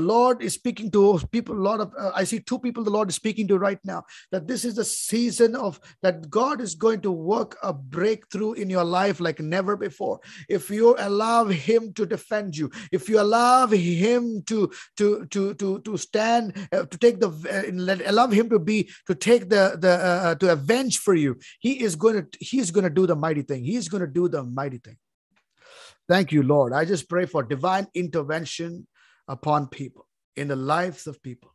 Lord 0.00 0.42
is 0.42 0.54
speaking 0.54 0.90
to 0.90 1.20
people, 1.32 1.56
lot 1.56 1.80
of, 1.80 1.92
uh, 1.98 2.12
I 2.14 2.24
see 2.24 2.40
two 2.40 2.58
people 2.58 2.84
the 2.84 2.90
Lord 2.90 3.08
is 3.08 3.14
speaking 3.14 3.48
right 3.58 3.78
now 3.84 4.04
that 4.32 4.46
this 4.46 4.64
is 4.64 4.74
the 4.74 4.84
season 4.84 5.54
of 5.54 5.80
that 6.02 6.30
God 6.30 6.60
is 6.60 6.74
going 6.74 7.00
to 7.02 7.10
work 7.10 7.56
a 7.62 7.72
breakthrough 7.72 8.52
in 8.52 8.70
your 8.70 8.84
life 8.84 9.20
like 9.20 9.40
never 9.40 9.76
before. 9.76 10.20
If 10.48 10.70
you 10.70 10.96
allow 10.98 11.44
Him 11.46 11.92
to 11.94 12.06
defend 12.06 12.56
you, 12.56 12.70
if 12.92 13.08
you 13.08 13.20
allow 13.20 13.66
Him 13.66 14.42
to 14.46 14.70
to 14.96 15.26
to 15.26 15.54
to 15.54 15.80
to 15.80 15.96
stand 15.96 16.68
uh, 16.72 16.84
to 16.84 16.98
take 16.98 17.20
the 17.20 17.30
uh, 17.30 18.10
allow 18.10 18.28
Him 18.28 18.48
to 18.50 18.58
be 18.58 18.90
to 19.06 19.14
take 19.14 19.48
the 19.48 19.76
the 19.78 19.92
uh, 19.92 20.20
uh, 20.30 20.34
to 20.36 20.52
avenge 20.52 20.98
for 20.98 21.14
you, 21.14 21.38
He 21.60 21.82
is 21.82 21.96
going 21.96 22.16
to 22.16 22.38
He's 22.40 22.70
going 22.70 22.84
to 22.84 22.90
do 22.90 23.06
the 23.06 23.16
mighty 23.16 23.42
thing. 23.42 23.64
He's 23.64 23.88
going 23.88 24.02
to 24.02 24.12
do 24.12 24.28
the 24.28 24.44
mighty 24.44 24.78
thing. 24.78 24.96
Thank 26.08 26.32
you, 26.32 26.42
Lord. 26.42 26.72
I 26.72 26.84
just 26.84 27.08
pray 27.08 27.26
for 27.26 27.44
divine 27.44 27.86
intervention 27.94 28.88
upon 29.28 29.68
people 29.68 30.08
in 30.34 30.48
the 30.48 30.56
lives 30.56 31.06
of 31.06 31.22
people. 31.22 31.54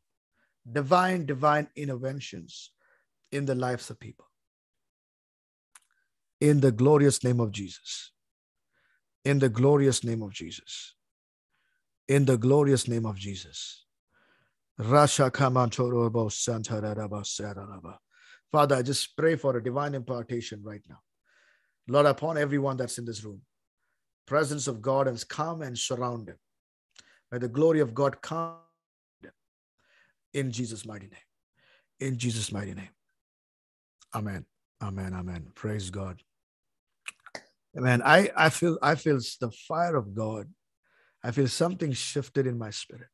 Divine, 0.69 1.25
divine 1.25 1.67
interventions 1.75 2.71
in 3.31 3.45
the 3.45 3.55
lives 3.55 3.89
of 3.89 3.99
people. 3.99 4.25
In 6.41 6.59
the 6.59 6.71
glorious 6.71 7.23
name 7.23 7.39
of 7.39 7.51
Jesus. 7.51 8.11
In 9.23 9.39
the 9.39 9.49
glorious 9.49 10.03
name 10.03 10.21
of 10.21 10.33
Jesus. 10.33 10.95
In 12.07 12.25
the 12.25 12.37
glorious 12.37 12.87
name 12.87 13.05
of 13.05 13.17
Jesus. 13.17 13.85
Rasha 14.79 15.31
Father, 18.51 18.75
I 18.75 18.81
just 18.81 19.17
pray 19.17 19.35
for 19.35 19.57
a 19.57 19.63
divine 19.63 19.95
impartation 19.95 20.61
right 20.63 20.81
now. 20.89 20.99
Lord, 21.87 22.05
upon 22.05 22.37
everyone 22.37 22.77
that's 22.77 22.97
in 22.97 23.05
this 23.05 23.23
room 23.23 23.41
presence 24.25 24.67
of 24.67 24.81
God 24.81 25.07
has 25.07 25.23
come 25.23 25.61
and 25.61 25.77
surround 25.77 26.25
surrounded. 26.25 26.35
May 27.31 27.37
the 27.37 27.47
glory 27.47 27.79
of 27.79 27.93
God 27.93 28.21
come 28.21 28.55
in 30.35 30.51
Jesus' 30.51 30.85
mighty 30.85 31.07
name. 31.07 31.27
In 31.99 32.17
Jesus' 32.17 32.51
mighty 32.51 32.73
name. 32.73 32.89
Amen. 34.13 34.45
Amen. 34.81 35.13
Amen. 35.13 35.47
Praise 35.55 35.89
God. 35.89 36.21
Amen. 37.77 38.01
I, 38.03 38.29
I 38.35 38.49
feel 38.49 38.77
I 38.81 38.95
feel 38.95 39.19
the 39.39 39.51
fire 39.67 39.95
of 39.95 40.13
God. 40.13 40.47
I 41.23 41.31
feel 41.31 41.47
something 41.47 41.91
shifted 41.91 42.47
in 42.47 42.57
my 42.57 42.69
spirit. 42.69 43.09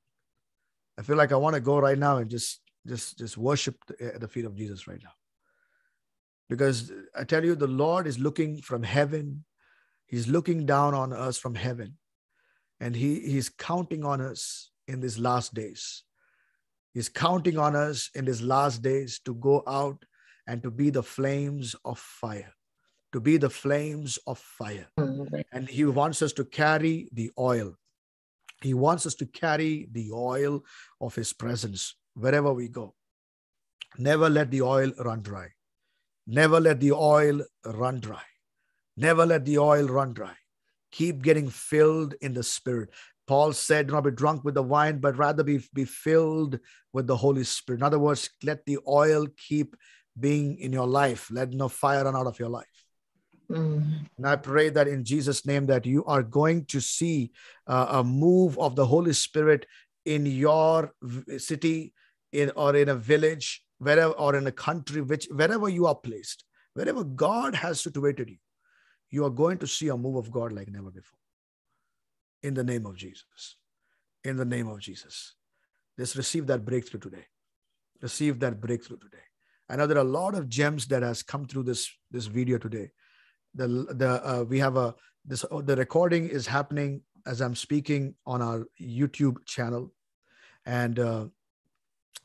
I 0.97 1.03
feel 1.03 1.15
like 1.15 1.31
I 1.31 1.37
want 1.37 1.55
to 1.55 1.61
go 1.61 1.79
right 1.79 1.97
now 1.97 2.17
and 2.17 2.29
just 2.29 2.59
just 2.85 3.17
just 3.17 3.37
worship 3.37 3.75
at 3.89 4.15
eh, 4.15 4.17
the 4.19 4.27
feet 4.27 4.45
of 4.45 4.55
Jesus 4.55 4.87
right 4.87 5.01
now. 5.01 5.13
Because 6.49 6.91
I 7.15 7.23
tell 7.23 7.45
you, 7.45 7.55
the 7.55 7.67
Lord 7.67 8.05
is 8.07 8.19
looking 8.19 8.61
from 8.61 8.83
heaven 8.83 9.45
He's 10.11 10.27
looking 10.27 10.65
down 10.65 10.93
on 10.93 11.13
us 11.13 11.37
from 11.37 11.55
heaven 11.55 11.97
and 12.81 12.93
he, 12.93 13.21
he's 13.21 13.47
counting 13.47 14.03
on 14.03 14.19
us 14.19 14.69
in 14.85 14.99
these 14.99 15.17
last 15.17 15.53
days. 15.53 16.03
He's 16.93 17.09
counting 17.09 17.57
on 17.57 17.75
us 17.75 18.09
in 18.15 18.25
his 18.25 18.41
last 18.41 18.81
days 18.81 19.19
to 19.25 19.33
go 19.35 19.63
out 19.67 20.03
and 20.47 20.61
to 20.63 20.71
be 20.71 20.89
the 20.89 21.03
flames 21.03 21.75
of 21.85 21.99
fire, 21.99 22.53
to 23.13 23.19
be 23.19 23.37
the 23.37 23.49
flames 23.49 24.19
of 24.27 24.39
fire. 24.39 24.87
Mm-hmm. 24.99 25.35
And 25.53 25.69
he 25.69 25.85
wants 25.85 26.21
us 26.21 26.33
to 26.33 26.45
carry 26.45 27.07
the 27.13 27.31
oil. 27.39 27.75
He 28.61 28.73
wants 28.73 29.05
us 29.05 29.15
to 29.15 29.25
carry 29.25 29.87
the 29.91 30.11
oil 30.11 30.63
of 30.99 31.15
his 31.15 31.33
presence 31.33 31.95
wherever 32.13 32.53
we 32.53 32.67
go. 32.67 32.93
Never 33.97 34.29
let 34.29 34.51
the 34.51 34.61
oil 34.61 34.91
run 34.99 35.21
dry. 35.21 35.49
Never 36.27 36.59
let 36.59 36.79
the 36.79 36.91
oil 36.91 37.41
run 37.65 37.99
dry. 37.99 38.21
Never 38.97 39.25
let 39.25 39.45
the 39.45 39.57
oil 39.57 39.87
run 39.87 40.13
dry. 40.13 40.35
Keep 40.91 41.23
getting 41.23 41.49
filled 41.49 42.15
in 42.21 42.33
the 42.33 42.43
Spirit. 42.43 42.89
Paul 43.31 43.53
said, 43.53 43.87
Do 43.87 43.93
not 43.93 44.03
be 44.03 44.11
drunk 44.11 44.43
with 44.43 44.55
the 44.55 44.61
wine, 44.61 44.99
but 44.99 45.17
rather 45.17 45.41
be, 45.41 45.63
be 45.73 45.85
filled 45.85 46.59
with 46.91 47.07
the 47.07 47.15
Holy 47.15 47.45
Spirit. 47.45 47.79
In 47.79 47.83
other 47.83 47.97
words, 47.97 48.29
let 48.43 48.65
the 48.65 48.77
oil 48.85 49.25
keep 49.37 49.77
being 50.19 50.57
in 50.57 50.73
your 50.73 50.85
life. 50.85 51.31
Let 51.31 51.53
no 51.53 51.69
fire 51.69 52.03
run 52.03 52.13
out 52.13 52.27
of 52.27 52.37
your 52.39 52.49
life. 52.49 52.83
Mm. 53.49 54.05
And 54.17 54.27
I 54.27 54.35
pray 54.35 54.67
that 54.71 54.89
in 54.89 55.05
Jesus' 55.05 55.45
name 55.45 55.65
that 55.67 55.85
you 55.85 56.03
are 56.03 56.23
going 56.23 56.65
to 56.65 56.81
see 56.81 57.31
uh, 57.67 57.87
a 57.91 58.03
move 58.03 58.59
of 58.59 58.75
the 58.75 58.85
Holy 58.85 59.13
Spirit 59.13 59.65
in 60.03 60.25
your 60.25 60.91
city, 61.37 61.93
in 62.33 62.51
or 62.57 62.75
in 62.75 62.89
a 62.89 62.95
village, 62.95 63.63
wherever 63.77 64.11
or 64.11 64.35
in 64.35 64.45
a 64.45 64.51
country, 64.51 64.99
which 64.99 65.29
wherever 65.31 65.69
you 65.69 65.87
are 65.87 65.95
placed, 65.95 66.43
wherever 66.73 67.05
God 67.05 67.55
has 67.55 67.79
situated 67.79 68.29
you 68.29 68.39
you 69.13 69.25
are 69.25 69.29
going 69.29 69.57
to 69.57 69.67
see 69.67 69.89
a 69.89 69.95
move 69.95 70.15
of 70.15 70.31
God 70.31 70.53
like 70.53 70.69
never 70.69 70.89
before. 70.89 71.20
In 72.43 72.53
the 72.53 72.63
name 72.63 72.85
of 72.85 72.95
Jesus. 72.95 73.57
In 74.23 74.37
the 74.37 74.45
name 74.45 74.67
of 74.67 74.79
Jesus. 74.79 75.35
Just 75.97 76.15
receive 76.15 76.47
that 76.47 76.65
breakthrough 76.65 76.99
today. 76.99 77.25
Receive 78.01 78.39
that 78.39 78.59
breakthrough 78.59 78.97
today. 78.97 79.23
I 79.69 79.75
know 79.75 79.87
there 79.87 79.97
are 79.97 80.01
a 80.01 80.17
lot 80.19 80.35
of 80.35 80.49
gems 80.49 80.87
that 80.87 81.03
has 81.03 81.23
come 81.23 81.45
through 81.45 81.63
this 81.63 81.89
this 82.09 82.25
video 82.25 82.57
today. 82.57 82.91
The 83.53 83.67
the 83.67 84.09
uh, 84.27 84.43
we 84.43 84.59
have 84.59 84.75
a 84.75 84.95
this 85.23 85.45
oh, 85.51 85.61
the 85.61 85.75
recording 85.75 86.27
is 86.27 86.47
happening 86.47 87.01
as 87.25 87.41
I'm 87.41 87.55
speaking 87.55 88.15
on 88.25 88.41
our 88.41 88.65
YouTube 88.81 89.45
channel, 89.45 89.93
and 90.65 90.99
uh, 90.99 91.25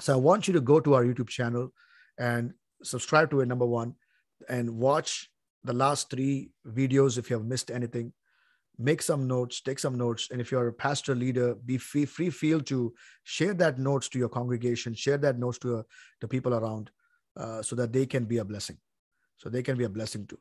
so 0.00 0.14
I 0.14 0.16
want 0.16 0.48
you 0.48 0.54
to 0.54 0.60
go 0.60 0.80
to 0.80 0.94
our 0.94 1.04
YouTube 1.04 1.28
channel 1.28 1.72
and 2.18 2.54
subscribe 2.82 3.30
to 3.30 3.40
it. 3.40 3.46
Number 3.46 3.66
one, 3.66 3.94
and 4.48 4.78
watch 4.78 5.30
the 5.62 5.72
last 5.74 6.10
three 6.10 6.50
videos 6.66 7.18
if 7.18 7.28
you 7.28 7.36
have 7.36 7.46
missed 7.46 7.70
anything 7.70 8.12
make 8.78 9.02
some 9.02 9.26
notes 9.26 9.60
take 9.60 9.78
some 9.78 9.96
notes. 9.96 10.28
And 10.30 10.40
if 10.40 10.50
you're 10.50 10.68
a 10.68 10.72
pastor 10.72 11.14
leader 11.14 11.54
be 11.54 11.78
free, 11.78 12.04
free 12.04 12.30
feel 12.30 12.60
to 12.62 12.94
share 13.24 13.54
that 13.54 13.78
notes 13.78 14.08
to 14.10 14.18
your 14.18 14.28
congregation 14.28 14.94
share 14.94 15.18
that 15.18 15.38
notes 15.38 15.58
to 15.58 15.78
uh, 15.78 15.82
the 16.20 16.28
people 16.28 16.54
around 16.54 16.90
uh, 17.36 17.62
so 17.62 17.76
that 17.76 17.92
they 17.92 18.06
can 18.06 18.24
be 18.24 18.38
a 18.38 18.44
blessing. 18.44 18.78
So 19.36 19.48
they 19.48 19.62
can 19.62 19.76
be 19.76 19.84
a 19.84 19.88
blessing 19.88 20.26
too 20.26 20.38